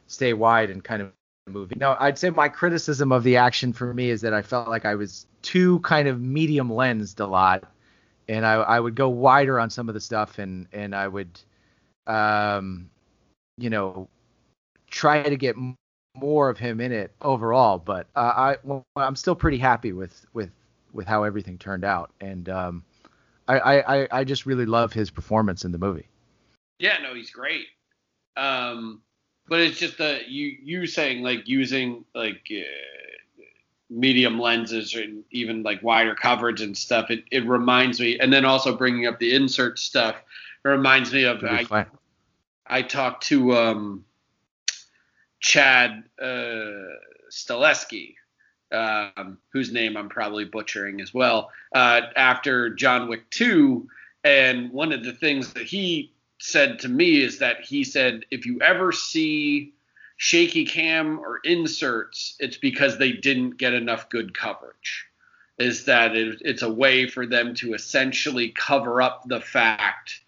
stay 0.07 0.33
wide 0.35 0.71
and 0.71 0.85
kind 0.85 1.03
of 1.03 1.13
move. 1.49 1.75
No, 1.77 1.97
I'd 1.99 2.19
say 2.19 2.31
my 2.31 2.49
criticism 2.49 3.11
of 3.13 3.25
the 3.25 3.37
action 3.37 3.73
for 3.73 3.93
me 3.95 4.11
is 4.11 4.21
that 4.21 4.35
I 4.35 4.43
felt 4.43 4.69
like 4.69 4.85
I 4.85 4.95
was 4.95 5.27
too 5.43 5.81
kind 5.81 6.09
of 6.09 6.21
medium 6.21 6.71
lensed 6.73 7.21
a 7.21 7.27
lot, 7.27 7.65
and 8.29 8.45
I, 8.45 8.55
I 8.55 8.81
would 8.81 8.95
go 8.95 9.09
wider 9.09 9.59
on 9.59 9.71
some 9.71 9.89
of 9.89 9.95
the 9.95 10.01
stuff, 10.01 10.39
and 10.39 10.67
and 10.73 10.95
I 10.95 11.09
would, 11.09 11.41
um, 12.07 12.91
you 13.57 13.71
know, 13.71 14.09
try 14.91 15.23
to 15.23 15.37
get 15.37 15.57
more 16.15 16.51
of 16.51 16.59
him 16.59 16.81
in 16.81 16.93
it 16.93 17.13
overall. 17.23 17.79
But 17.79 18.07
uh, 18.15 18.33
I 18.37 18.57
well, 18.65 18.85
I'm 18.97 19.17
still 19.17 19.35
pretty 19.35 19.59
happy 19.59 19.93
with 19.93 20.27
with 20.35 20.51
with 20.93 21.07
how 21.07 21.25
everything 21.25 21.59
turned 21.59 21.85
out, 21.85 22.11
and 22.21 22.49
um, 22.49 22.85
I, 23.49 23.81
I, 23.81 24.09
I 24.11 24.25
just 24.25 24.47
really 24.47 24.67
love 24.67 24.93
his 24.93 25.11
performance 25.11 25.65
in 25.65 25.73
the 25.73 25.79
movie. 25.79 26.09
Yeah, 26.79 26.99
no, 27.03 27.15
he's 27.15 27.31
great. 27.31 27.67
Um, 28.37 29.03
but 29.49 29.61
it's 29.61 29.79
just 29.79 29.99
that 29.99 30.29
you 30.29 30.57
you 30.63 30.87
saying 30.87 31.23
like 31.23 31.49
using 31.49 32.05
like 32.15 32.47
uh, 32.51 33.43
medium 33.91 34.39
lenses 34.39 34.95
and 34.95 35.25
even 35.31 35.63
like 35.63 35.83
wider 35.83 36.15
coverage 36.15 36.61
and 36.61 36.77
stuff. 36.77 37.11
It 37.11 37.25
it 37.31 37.47
reminds 37.47 37.99
me, 37.99 38.19
and 38.19 38.33
then 38.33 38.45
also 38.45 38.77
bringing 38.77 39.07
up 39.07 39.19
the 39.19 39.35
insert 39.35 39.79
stuff. 39.79 40.17
It 40.65 40.69
reminds 40.69 41.13
me 41.13 41.25
of 41.25 41.43
I, 41.43 41.87
I 42.67 42.83
talked 42.83 43.25
to 43.29 43.57
um, 43.57 44.05
Chad 45.41 46.05
uh, 46.21 46.95
Stahelski 47.31 48.15
um, 48.73 49.39
whose 49.53 49.73
name 49.73 49.97
I'm 49.97 50.09
probably 50.09 50.45
butchering 50.45 51.01
as 51.01 51.13
well, 51.15 51.51
uh, 51.75 52.03
after 52.17 52.71
John 52.71 53.09
Wick 53.09 53.29
2. 53.31 53.89
And 54.25 54.71
one 54.73 54.93
of 54.93 55.05
the 55.05 55.13
things 55.13 55.53
that 55.55 55.65
he 55.65 56.13
said 56.39 56.79
to 56.81 56.89
me 56.89 57.23
is 57.23 57.39
that 57.39 57.65
he 57.65 57.85
said, 57.85 58.25
if 58.31 58.47
you 58.47 58.61
ever 58.61 58.93
see 58.93 59.73
shaky 60.17 60.65
cam 60.65 61.19
or 61.21 61.41
inserts, 61.45 62.37
it's 62.41 62.57
because 62.57 62.99
they 62.99 63.13
didn't 63.13 63.57
get 63.59 63.73
enough 63.73 64.09
good 64.09 64.37
coverage. 64.37 65.07
Is 65.59 65.87
that 65.87 66.15
it, 66.17 66.41
it's 66.45 66.63
a 66.63 66.73
way 66.73 67.09
for 67.09 67.27
them 67.27 67.55
to 67.57 67.75
essentially 67.75 68.51
cover 68.51 69.03
up 69.03 69.25
the 69.27 69.41
fact 69.41 70.21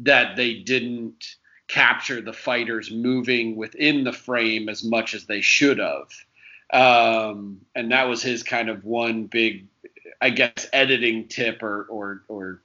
that 0.00 0.36
they 0.36 0.54
didn't 0.54 1.36
capture 1.68 2.20
the 2.20 2.32
fighters 2.32 2.90
moving 2.90 3.56
within 3.56 4.04
the 4.04 4.12
frame 4.12 4.68
as 4.68 4.84
much 4.84 5.14
as 5.14 5.24
they 5.24 5.40
should 5.40 5.78
have 5.78 6.08
um, 6.72 7.60
and 7.74 7.92
that 7.92 8.08
was 8.08 8.22
his 8.22 8.42
kind 8.42 8.68
of 8.68 8.84
one 8.84 9.26
big, 9.26 9.66
I 10.20 10.30
guess, 10.30 10.66
editing 10.72 11.28
tip 11.28 11.62
or 11.62 11.84
or 11.84 12.22
or 12.28 12.62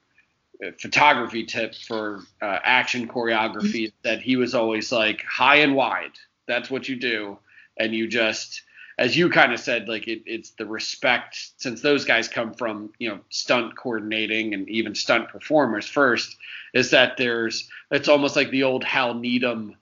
uh, 0.66 0.72
photography 0.80 1.46
tip 1.46 1.76
for 1.76 2.22
uh, 2.42 2.60
action 2.64 3.08
choreography 3.08 3.92
that 4.04 4.22
he 4.22 4.36
was 4.36 4.56
always 4.56 4.92
like 4.92 5.24
high 5.24 5.58
and 5.58 5.76
wide. 5.76 6.12
That's 6.48 6.70
what 6.70 6.90
you 6.90 6.96
do, 6.96 7.38
and 7.78 7.94
you 7.94 8.08
just, 8.08 8.62
as 8.98 9.16
you 9.16 9.30
kind 9.30 9.54
of 9.54 9.60
said, 9.60 9.88
like 9.88 10.08
it, 10.08 10.24
it's 10.26 10.52
the 10.52 10.66
respect 10.66 11.52
since 11.58 11.82
those 11.82 12.04
guys 12.04 12.28
come 12.28 12.54
from 12.54 12.92
you 12.98 13.10
know 13.10 13.20
stunt 13.30 13.78
coordinating 13.78 14.54
and 14.54 14.68
even 14.68 14.96
stunt 14.96 15.30
performers 15.30 15.88
first. 15.88 16.36
Is 16.74 16.90
that 16.92 17.18
there's 17.18 17.70
it's 17.92 18.10
almost 18.10 18.36
like 18.36 18.50
the 18.50 18.64
old 18.64 18.84
Hal 18.84 19.14
Needham 19.14 19.76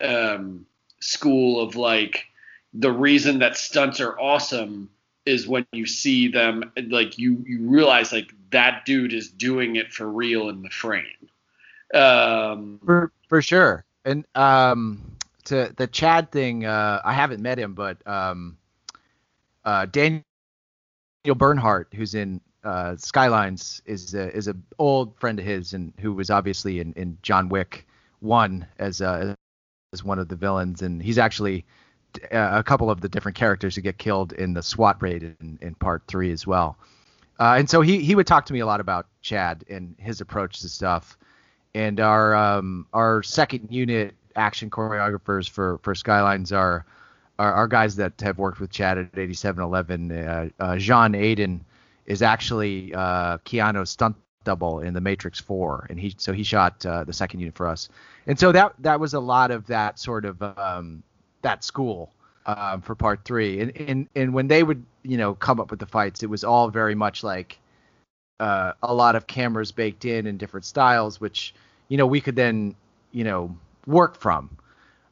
um, 0.00 0.66
school 1.00 1.60
of 1.60 1.76
like 1.76 2.26
the 2.78 2.92
reason 2.92 3.38
that 3.40 3.56
stunts 3.56 4.00
are 4.00 4.18
awesome 4.18 4.90
is 5.24 5.48
when 5.48 5.66
you 5.72 5.86
see 5.86 6.28
them 6.28 6.72
like 6.88 7.18
you 7.18 7.42
you 7.46 7.60
realize 7.68 8.12
like 8.12 8.32
that 8.50 8.84
dude 8.84 9.12
is 9.12 9.28
doing 9.28 9.76
it 9.76 9.92
for 9.92 10.08
real 10.08 10.48
in 10.48 10.62
the 10.62 10.70
frame. 10.70 11.04
Um 11.94 12.80
for 12.84 13.12
for 13.28 13.42
sure. 13.42 13.84
And 14.04 14.24
um 14.34 15.16
to 15.44 15.72
the 15.76 15.86
chad 15.86 16.32
thing 16.32 16.64
uh 16.64 17.00
i 17.04 17.12
haven't 17.12 17.40
met 17.40 17.56
him 17.56 17.72
but 17.74 18.04
um 18.04 18.58
uh 19.64 19.86
daniel 19.86 20.24
bernhardt 21.36 21.86
who's 21.94 22.16
in 22.16 22.40
uh 22.64 22.96
skylines 22.96 23.80
is 23.86 24.12
a, 24.12 24.34
is 24.36 24.48
a 24.48 24.56
old 24.80 25.16
friend 25.20 25.38
of 25.38 25.44
his 25.44 25.72
and 25.72 25.92
who 26.00 26.12
was 26.12 26.30
obviously 26.30 26.80
in 26.80 26.92
in 26.94 27.16
john 27.22 27.48
wick 27.48 27.86
one 28.18 28.66
as 28.80 29.00
uh 29.00 29.36
as 29.92 30.04
one 30.04 30.18
of 30.18 30.28
the 30.28 30.36
villains. 30.36 30.82
And 30.82 31.02
he's 31.02 31.18
actually 31.18 31.64
a 32.30 32.62
couple 32.62 32.90
of 32.90 33.00
the 33.00 33.08
different 33.08 33.36
characters 33.36 33.74
who 33.74 33.80
get 33.80 33.98
killed 33.98 34.32
in 34.32 34.54
the 34.54 34.62
SWAT 34.62 35.00
raid 35.00 35.22
in, 35.22 35.58
in 35.60 35.74
part 35.74 36.02
three 36.06 36.32
as 36.32 36.46
well. 36.46 36.76
Uh, 37.38 37.56
and 37.58 37.68
so 37.68 37.80
he 37.80 38.02
he 38.02 38.14
would 38.14 38.26
talk 38.26 38.46
to 38.46 38.52
me 38.52 38.60
a 38.60 38.66
lot 38.66 38.80
about 38.80 39.06
Chad 39.22 39.64
and 39.68 39.94
his 39.98 40.20
approach 40.20 40.60
to 40.60 40.68
stuff. 40.68 41.18
And 41.74 42.00
our 42.00 42.34
um, 42.34 42.86
our 42.92 43.22
second 43.22 43.70
unit 43.70 44.14
action 44.34 44.70
choreographers 44.70 45.48
for 45.48 45.78
for 45.82 45.94
Skylines 45.94 46.52
are 46.52 46.86
are, 47.38 47.52
are 47.52 47.68
guys 47.68 47.96
that 47.96 48.20
have 48.20 48.38
worked 48.38 48.60
with 48.60 48.70
Chad 48.70 48.98
at 48.98 49.18
8711. 49.18 50.12
Uh, 50.12 50.48
uh, 50.58 50.76
Jean 50.78 51.12
Aiden 51.12 51.60
is 52.06 52.22
actually 52.22 52.94
uh, 52.94 53.38
Keanu's 53.38 53.90
stunt 53.90 54.16
double 54.44 54.80
in 54.80 54.94
the 54.94 55.00
Matrix 55.00 55.40
4, 55.40 55.88
and 55.90 56.00
he 56.00 56.14
so 56.16 56.32
he 56.32 56.42
shot 56.42 56.86
uh, 56.86 57.04
the 57.04 57.12
second 57.12 57.40
unit 57.40 57.54
for 57.54 57.66
us. 57.66 57.88
And 58.26 58.38
so 58.38 58.52
that 58.52 58.74
that 58.78 58.98
was 58.98 59.12
a 59.12 59.20
lot 59.20 59.50
of 59.50 59.66
that 59.66 59.98
sort 59.98 60.24
of 60.24 60.40
um, 60.40 61.02
that 61.46 61.62
school 61.62 62.10
um, 62.44 62.82
for 62.82 62.94
part 62.94 63.24
three. 63.24 63.60
And, 63.60 63.76
and 63.76 64.08
and 64.14 64.34
when 64.34 64.48
they 64.48 64.62
would 64.62 64.84
you 65.02 65.16
know 65.16 65.34
come 65.34 65.60
up 65.60 65.70
with 65.70 65.80
the 65.80 65.86
fights, 65.86 66.22
it 66.22 66.30
was 66.30 66.44
all 66.44 66.68
very 66.68 66.94
much 66.94 67.22
like 67.22 67.58
uh, 68.40 68.72
a 68.82 68.92
lot 68.92 69.16
of 69.16 69.26
cameras 69.26 69.72
baked 69.72 70.04
in 70.04 70.26
in 70.26 70.36
different 70.36 70.66
styles, 70.66 71.20
which 71.20 71.54
you 71.88 71.96
know 71.96 72.06
we 72.06 72.20
could 72.20 72.36
then 72.36 72.74
you 73.12 73.24
know 73.24 73.56
work 73.86 74.16
from. 74.16 74.50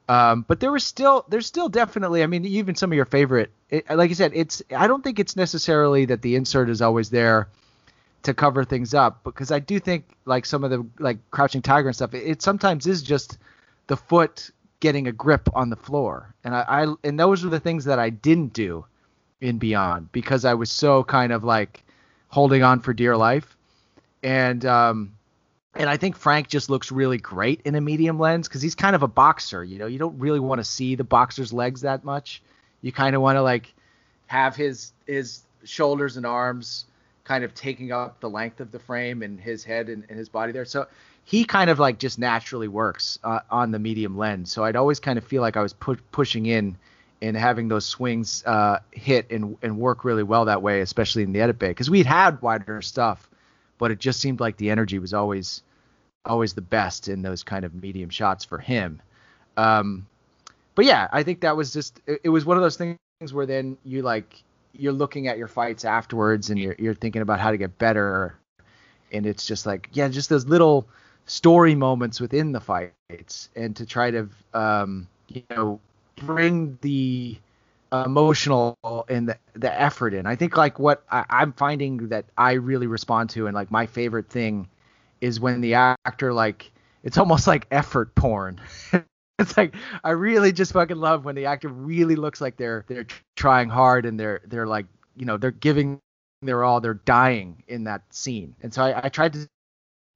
Um, 0.08 0.44
but 0.46 0.60
there 0.60 0.72
was 0.72 0.84
still 0.84 1.24
there's 1.28 1.46
still 1.46 1.68
definitely 1.68 2.22
I 2.22 2.26
mean 2.26 2.44
even 2.44 2.74
some 2.74 2.92
of 2.92 2.96
your 2.96 3.06
favorite 3.06 3.50
it, 3.70 3.88
like 3.88 4.10
I 4.10 4.14
said 4.14 4.32
it's 4.34 4.62
I 4.76 4.86
don't 4.86 5.02
think 5.02 5.18
it's 5.18 5.34
necessarily 5.34 6.04
that 6.06 6.20
the 6.20 6.36
insert 6.36 6.68
is 6.68 6.82
always 6.82 7.08
there 7.08 7.48
to 8.24 8.34
cover 8.34 8.64
things 8.64 8.92
up 8.92 9.24
because 9.24 9.50
I 9.50 9.60
do 9.60 9.78
think 9.78 10.04
like 10.26 10.44
some 10.44 10.62
of 10.62 10.70
the 10.70 10.84
like 10.98 11.18
crouching 11.30 11.62
tiger 11.62 11.88
and 11.88 11.96
stuff 11.96 12.12
it, 12.12 12.24
it 12.26 12.42
sometimes 12.42 12.86
is 12.86 13.02
just 13.02 13.38
the 13.86 13.96
foot 13.96 14.50
getting 14.84 15.08
a 15.08 15.12
grip 15.12 15.48
on 15.54 15.70
the 15.70 15.76
floor. 15.76 16.34
And 16.44 16.54
I, 16.54 16.64
I 16.68 16.94
and 17.02 17.18
those 17.18 17.42
are 17.42 17.48
the 17.48 17.58
things 17.58 17.86
that 17.86 17.98
I 17.98 18.10
didn't 18.10 18.52
do 18.52 18.84
in 19.40 19.56
Beyond 19.56 20.12
because 20.12 20.44
I 20.44 20.52
was 20.52 20.70
so 20.70 21.02
kind 21.02 21.32
of 21.32 21.42
like 21.42 21.82
holding 22.28 22.62
on 22.62 22.80
for 22.80 22.92
dear 22.92 23.16
life. 23.16 23.56
And 24.22 24.62
um 24.66 25.14
and 25.74 25.88
I 25.88 25.96
think 25.96 26.16
Frank 26.16 26.48
just 26.48 26.68
looks 26.68 26.92
really 26.92 27.16
great 27.16 27.62
in 27.64 27.74
a 27.76 27.80
medium 27.80 28.18
lens 28.18 28.46
because 28.46 28.60
he's 28.60 28.74
kind 28.74 28.94
of 28.94 29.02
a 29.02 29.08
boxer. 29.08 29.64
You 29.64 29.78
know, 29.78 29.86
you 29.86 29.98
don't 29.98 30.18
really 30.18 30.38
want 30.38 30.58
to 30.58 30.64
see 30.64 30.96
the 30.96 31.02
boxer's 31.02 31.50
legs 31.50 31.80
that 31.80 32.04
much. 32.04 32.42
You 32.82 32.92
kind 32.92 33.16
of 33.16 33.22
want 33.22 33.36
to 33.36 33.42
like 33.42 33.72
have 34.26 34.54
his 34.54 34.92
his 35.06 35.44
shoulders 35.64 36.18
and 36.18 36.26
arms 36.26 36.84
kind 37.24 37.42
of 37.42 37.54
taking 37.54 37.90
up 37.90 38.20
the 38.20 38.28
length 38.28 38.60
of 38.60 38.70
the 38.70 38.78
frame 38.78 39.22
and 39.22 39.40
his 39.40 39.64
head 39.64 39.88
and, 39.88 40.04
and 40.10 40.18
his 40.18 40.28
body 40.28 40.52
there. 40.52 40.66
So 40.66 40.86
he 41.24 41.44
kind 41.44 41.70
of 41.70 41.78
like 41.78 41.98
just 41.98 42.18
naturally 42.18 42.68
works 42.68 43.18
uh, 43.24 43.40
on 43.50 43.70
the 43.70 43.78
medium 43.78 44.16
lens. 44.16 44.52
So 44.52 44.64
I'd 44.64 44.76
always 44.76 45.00
kind 45.00 45.18
of 45.18 45.24
feel 45.24 45.42
like 45.42 45.56
I 45.56 45.62
was 45.62 45.72
pu- 45.72 45.96
pushing 46.12 46.46
in 46.46 46.76
and 47.22 47.36
having 47.36 47.68
those 47.68 47.86
swings 47.86 48.44
uh, 48.44 48.80
hit 48.92 49.30
and, 49.30 49.56
and 49.62 49.78
work 49.78 50.04
really 50.04 50.22
well 50.22 50.44
that 50.44 50.60
way, 50.60 50.82
especially 50.82 51.22
in 51.22 51.32
the 51.32 51.40
edit 51.40 51.58
bay. 51.58 51.68
Because 51.68 51.88
we'd 51.88 52.06
had 52.06 52.40
wider 52.42 52.82
stuff, 52.82 53.28
but 53.78 53.90
it 53.90 53.98
just 53.98 54.20
seemed 54.20 54.40
like 54.40 54.58
the 54.58 54.70
energy 54.70 54.98
was 54.98 55.14
always 55.14 55.62
always 56.26 56.54
the 56.54 56.62
best 56.62 57.08
in 57.08 57.22
those 57.22 57.42
kind 57.42 57.64
of 57.64 57.74
medium 57.74 58.08
shots 58.08 58.44
for 58.44 58.58
him. 58.58 59.00
Um, 59.58 60.06
but 60.74 60.86
yeah, 60.86 61.08
I 61.12 61.22
think 61.22 61.40
that 61.40 61.56
was 61.56 61.72
just 61.72 62.00
it, 62.06 62.20
it 62.24 62.28
was 62.28 62.44
one 62.44 62.56
of 62.56 62.62
those 62.62 62.76
things 62.76 62.98
where 63.32 63.46
then 63.46 63.78
you 63.84 64.02
like 64.02 64.42
you're 64.72 64.92
looking 64.92 65.28
at 65.28 65.38
your 65.38 65.48
fights 65.48 65.84
afterwards 65.86 66.50
and 66.50 66.58
you're 66.58 66.76
you're 66.78 66.94
thinking 66.94 67.22
about 67.22 67.40
how 67.40 67.50
to 67.50 67.56
get 67.56 67.78
better 67.78 68.36
and 69.12 69.24
it's 69.24 69.46
just 69.46 69.64
like 69.64 69.88
yeah 69.92 70.08
just 70.08 70.28
those 70.28 70.46
little 70.46 70.88
story 71.26 71.74
moments 71.74 72.20
within 72.20 72.52
the 72.52 72.60
fights 72.60 73.48
and 73.56 73.74
to 73.76 73.86
try 73.86 74.10
to 74.10 74.28
um, 74.52 75.06
you 75.28 75.42
know 75.50 75.80
bring 76.16 76.78
the 76.80 77.38
emotional 77.92 78.76
and 79.08 79.28
the, 79.28 79.38
the 79.54 79.80
effort 79.80 80.14
in. 80.14 80.26
I 80.26 80.34
think 80.36 80.56
like 80.56 80.78
what 80.78 81.04
I, 81.10 81.24
I'm 81.30 81.52
finding 81.52 82.08
that 82.08 82.24
I 82.36 82.52
really 82.52 82.86
respond 82.86 83.30
to 83.30 83.46
and 83.46 83.54
like 83.54 83.70
my 83.70 83.86
favorite 83.86 84.28
thing 84.28 84.68
is 85.20 85.38
when 85.38 85.60
the 85.60 85.74
actor 85.74 86.32
like 86.32 86.72
it's 87.02 87.18
almost 87.18 87.46
like 87.46 87.66
effort 87.70 88.14
porn. 88.14 88.60
it's 89.38 89.56
like 89.56 89.74
I 90.02 90.10
really 90.10 90.52
just 90.52 90.72
fucking 90.72 90.96
love 90.96 91.24
when 91.24 91.34
the 91.34 91.46
actor 91.46 91.68
really 91.68 92.16
looks 92.16 92.40
like 92.40 92.56
they're 92.56 92.84
they're 92.88 93.06
trying 93.36 93.68
hard 93.68 94.06
and 94.06 94.18
they're 94.18 94.40
they're 94.46 94.66
like 94.66 94.86
you 95.16 95.26
know 95.26 95.36
they're 95.36 95.50
giving 95.50 96.00
their 96.42 96.64
all 96.64 96.80
they're 96.80 96.94
dying 96.94 97.62
in 97.68 97.84
that 97.84 98.02
scene. 98.10 98.54
And 98.62 98.72
so 98.72 98.82
I, 98.82 99.06
I 99.06 99.08
tried 99.08 99.34
to 99.34 99.48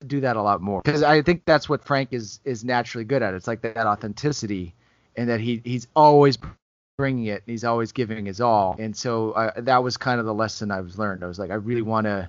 do 0.07 0.21
that 0.21 0.37
a 0.37 0.43
lot 0.43 0.61
more 0.61 0.83
because 0.85 1.03
I 1.03 1.23
think 1.23 1.45
that's 1.45 1.69
what 1.69 1.85
Frank 1.85 2.11
is 2.13 2.41
is 2.45 2.65
naturally 2.65 3.05
good 3.05 3.23
at. 3.23 3.35
It's 3.35 3.47
like 3.47 3.63
that 3.63 3.79
authenticity, 3.79 4.75
and 5.17 5.29
that 5.29 5.41
he 5.41 5.61
he's 5.65 5.89
always 5.97 6.39
bringing 6.97 7.27
it. 7.27 7.43
And 7.47 7.53
he's 7.53 7.65
always 7.65 7.93
giving 7.93 8.27
his 8.27 8.41
all, 8.41 8.77
and 8.79 8.97
so 8.97 9.33
uh, 9.33 9.61
that 9.61 9.83
was 9.83 9.97
kind 9.97 10.21
of 10.21 10.27
the 10.27 10.35
lesson 10.35 10.71
I 10.71 10.81
was 10.81 10.99
learned. 10.99 11.25
I 11.25 11.27
was 11.27 11.39
like, 11.39 11.51
I 11.51 11.55
really 11.55 11.83
want 11.83 12.07
to 12.07 12.29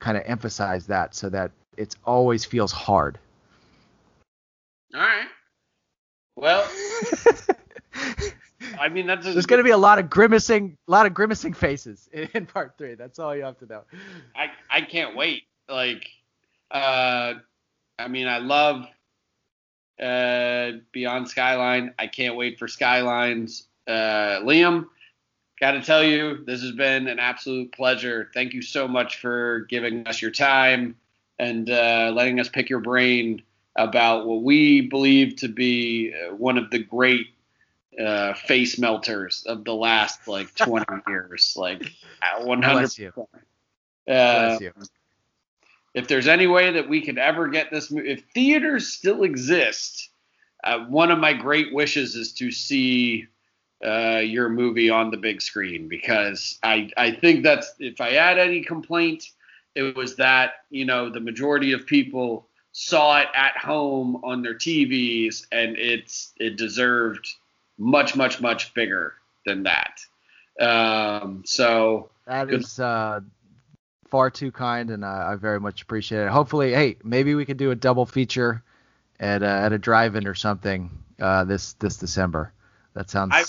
kind 0.00 0.16
of 0.16 0.22
emphasize 0.26 0.86
that 0.86 1.14
so 1.14 1.28
that 1.30 1.50
it's 1.76 1.96
always 2.04 2.44
feels 2.44 2.72
hard. 2.72 3.18
All 4.94 5.00
right. 5.00 5.28
Well, 6.36 6.68
I 8.80 8.88
mean 8.88 9.06
that's 9.06 9.24
There's 9.24 9.46
going 9.46 9.58
to 9.58 9.64
be 9.64 9.70
a 9.70 9.78
lot 9.78 9.98
of 9.98 10.08
grimacing, 10.08 10.76
a 10.86 10.90
lot 10.90 11.06
of 11.06 11.14
grimacing 11.14 11.54
faces 11.54 12.08
in, 12.12 12.28
in 12.34 12.46
part 12.46 12.74
three. 12.78 12.94
That's 12.94 13.18
all 13.18 13.34
you 13.34 13.44
have 13.44 13.58
to 13.58 13.66
know. 13.66 13.82
I 14.36 14.50
I 14.70 14.82
can't 14.82 15.16
wait. 15.16 15.44
Like, 15.68 16.08
uh, 16.70 17.34
I 17.98 18.08
mean, 18.08 18.28
I 18.28 18.38
love 18.38 18.86
uh 20.00 20.78
Beyond 20.92 21.28
Skyline. 21.28 21.94
I 21.98 22.06
can't 22.06 22.36
wait 22.36 22.58
for 22.58 22.68
Skylines. 22.68 23.64
Uh, 23.86 24.40
Liam, 24.42 24.86
got 25.60 25.72
to 25.72 25.82
tell 25.82 26.04
you, 26.04 26.44
this 26.44 26.62
has 26.62 26.72
been 26.72 27.08
an 27.08 27.18
absolute 27.18 27.72
pleasure. 27.72 28.30
Thank 28.34 28.54
you 28.54 28.62
so 28.62 28.86
much 28.86 29.20
for 29.20 29.60
giving 29.68 30.06
us 30.06 30.20
your 30.22 30.30
time 30.30 30.96
and 31.38 31.70
uh, 31.70 32.12
letting 32.14 32.40
us 32.40 32.48
pick 32.48 32.68
your 32.68 32.80
brain 32.80 33.42
about 33.76 34.26
what 34.26 34.42
we 34.42 34.82
believe 34.82 35.36
to 35.36 35.48
be 35.48 36.12
uh, 36.12 36.34
one 36.34 36.58
of 36.58 36.70
the 36.70 36.80
great 36.80 37.28
uh, 37.98 38.34
face 38.34 38.78
melters 38.78 39.44
of 39.46 39.64
the 39.64 39.74
last 39.74 40.26
like 40.28 40.54
20 40.54 40.84
years. 41.08 41.54
Like, 41.56 41.92
uh, 42.22 42.44
100. 42.44 42.72
Bless 42.72 42.98
you. 42.98 43.12
Uh, 43.16 43.26
Bless 44.06 44.60
you. 44.60 44.72
If 45.98 46.06
there's 46.06 46.28
any 46.28 46.46
way 46.46 46.70
that 46.70 46.88
we 46.88 47.00
could 47.00 47.18
ever 47.18 47.48
get 47.48 47.70
this, 47.70 47.90
mo- 47.90 48.02
if 48.04 48.22
theaters 48.32 48.86
still 48.88 49.24
exist, 49.24 50.10
uh, 50.62 50.78
one 50.86 51.10
of 51.10 51.18
my 51.18 51.32
great 51.32 51.74
wishes 51.74 52.14
is 52.14 52.32
to 52.34 52.52
see 52.52 53.26
uh, 53.84 54.18
your 54.18 54.48
movie 54.48 54.90
on 54.90 55.10
the 55.10 55.16
big 55.16 55.42
screen 55.42 55.88
because 55.88 56.58
I 56.62 56.90
I 56.96 57.12
think 57.12 57.42
that's 57.42 57.74
if 57.78 58.00
I 58.00 58.12
had 58.12 58.38
any 58.38 58.62
complaint, 58.62 59.24
it 59.74 59.96
was 59.96 60.16
that 60.16 60.52
you 60.70 60.84
know 60.84 61.10
the 61.10 61.20
majority 61.20 61.72
of 61.72 61.86
people 61.86 62.48
saw 62.72 63.18
it 63.18 63.28
at 63.34 63.56
home 63.56 64.20
on 64.24 64.42
their 64.42 64.54
TVs 64.54 65.46
and 65.50 65.76
it's 65.76 66.32
it 66.38 66.56
deserved 66.56 67.28
much 67.76 68.16
much 68.16 68.40
much 68.40 68.72
bigger 68.74 69.14
than 69.46 69.64
that. 69.64 70.00
Um, 70.60 71.42
so 71.44 72.10
that 72.26 72.50
is 72.50 72.80
uh, 72.80 73.20
far 74.10 74.30
too 74.30 74.50
kind, 74.50 74.90
and 74.90 75.04
I, 75.04 75.32
I 75.32 75.36
very 75.36 75.60
much 75.60 75.82
appreciate 75.82 76.24
it. 76.24 76.28
Hopefully, 76.30 76.72
hey, 76.72 76.96
maybe 77.04 77.34
we 77.34 77.44
could 77.44 77.56
do 77.56 77.70
a 77.70 77.74
double 77.74 78.06
feature 78.06 78.62
at 79.20 79.42
uh, 79.42 79.46
at 79.46 79.72
a 79.72 79.78
drive-in 79.78 80.26
or 80.26 80.34
something 80.34 80.90
uh, 81.20 81.44
this 81.44 81.74
this 81.74 81.96
December. 81.96 82.52
That 82.94 83.10
sounds 83.10 83.32
I- 83.34 83.44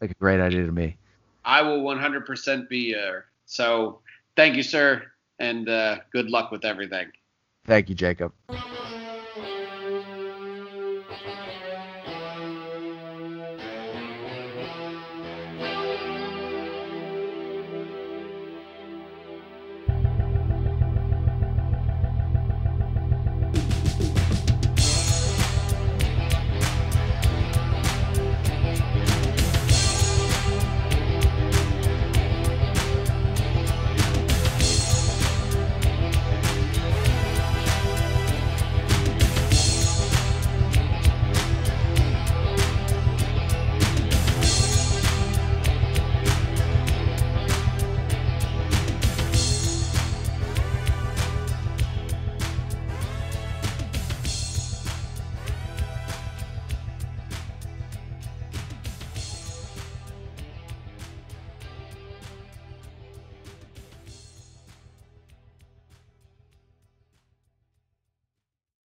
like 0.00 0.10
a 0.10 0.14
great 0.14 0.40
idea 0.40 0.64
to 0.66 0.72
me. 0.72 0.96
I 1.44 1.60
will 1.62 1.82
100% 1.82 2.68
be 2.70 2.92
there. 2.94 3.26
So 3.44 4.00
thank 4.34 4.56
you, 4.56 4.62
sir, 4.62 5.02
and 5.38 5.68
uh, 5.68 5.98
good 6.10 6.30
luck 6.30 6.50
with 6.50 6.64
everything. 6.64 7.12
Thank 7.66 7.90
you, 7.90 7.94
Jacob. 7.94 8.32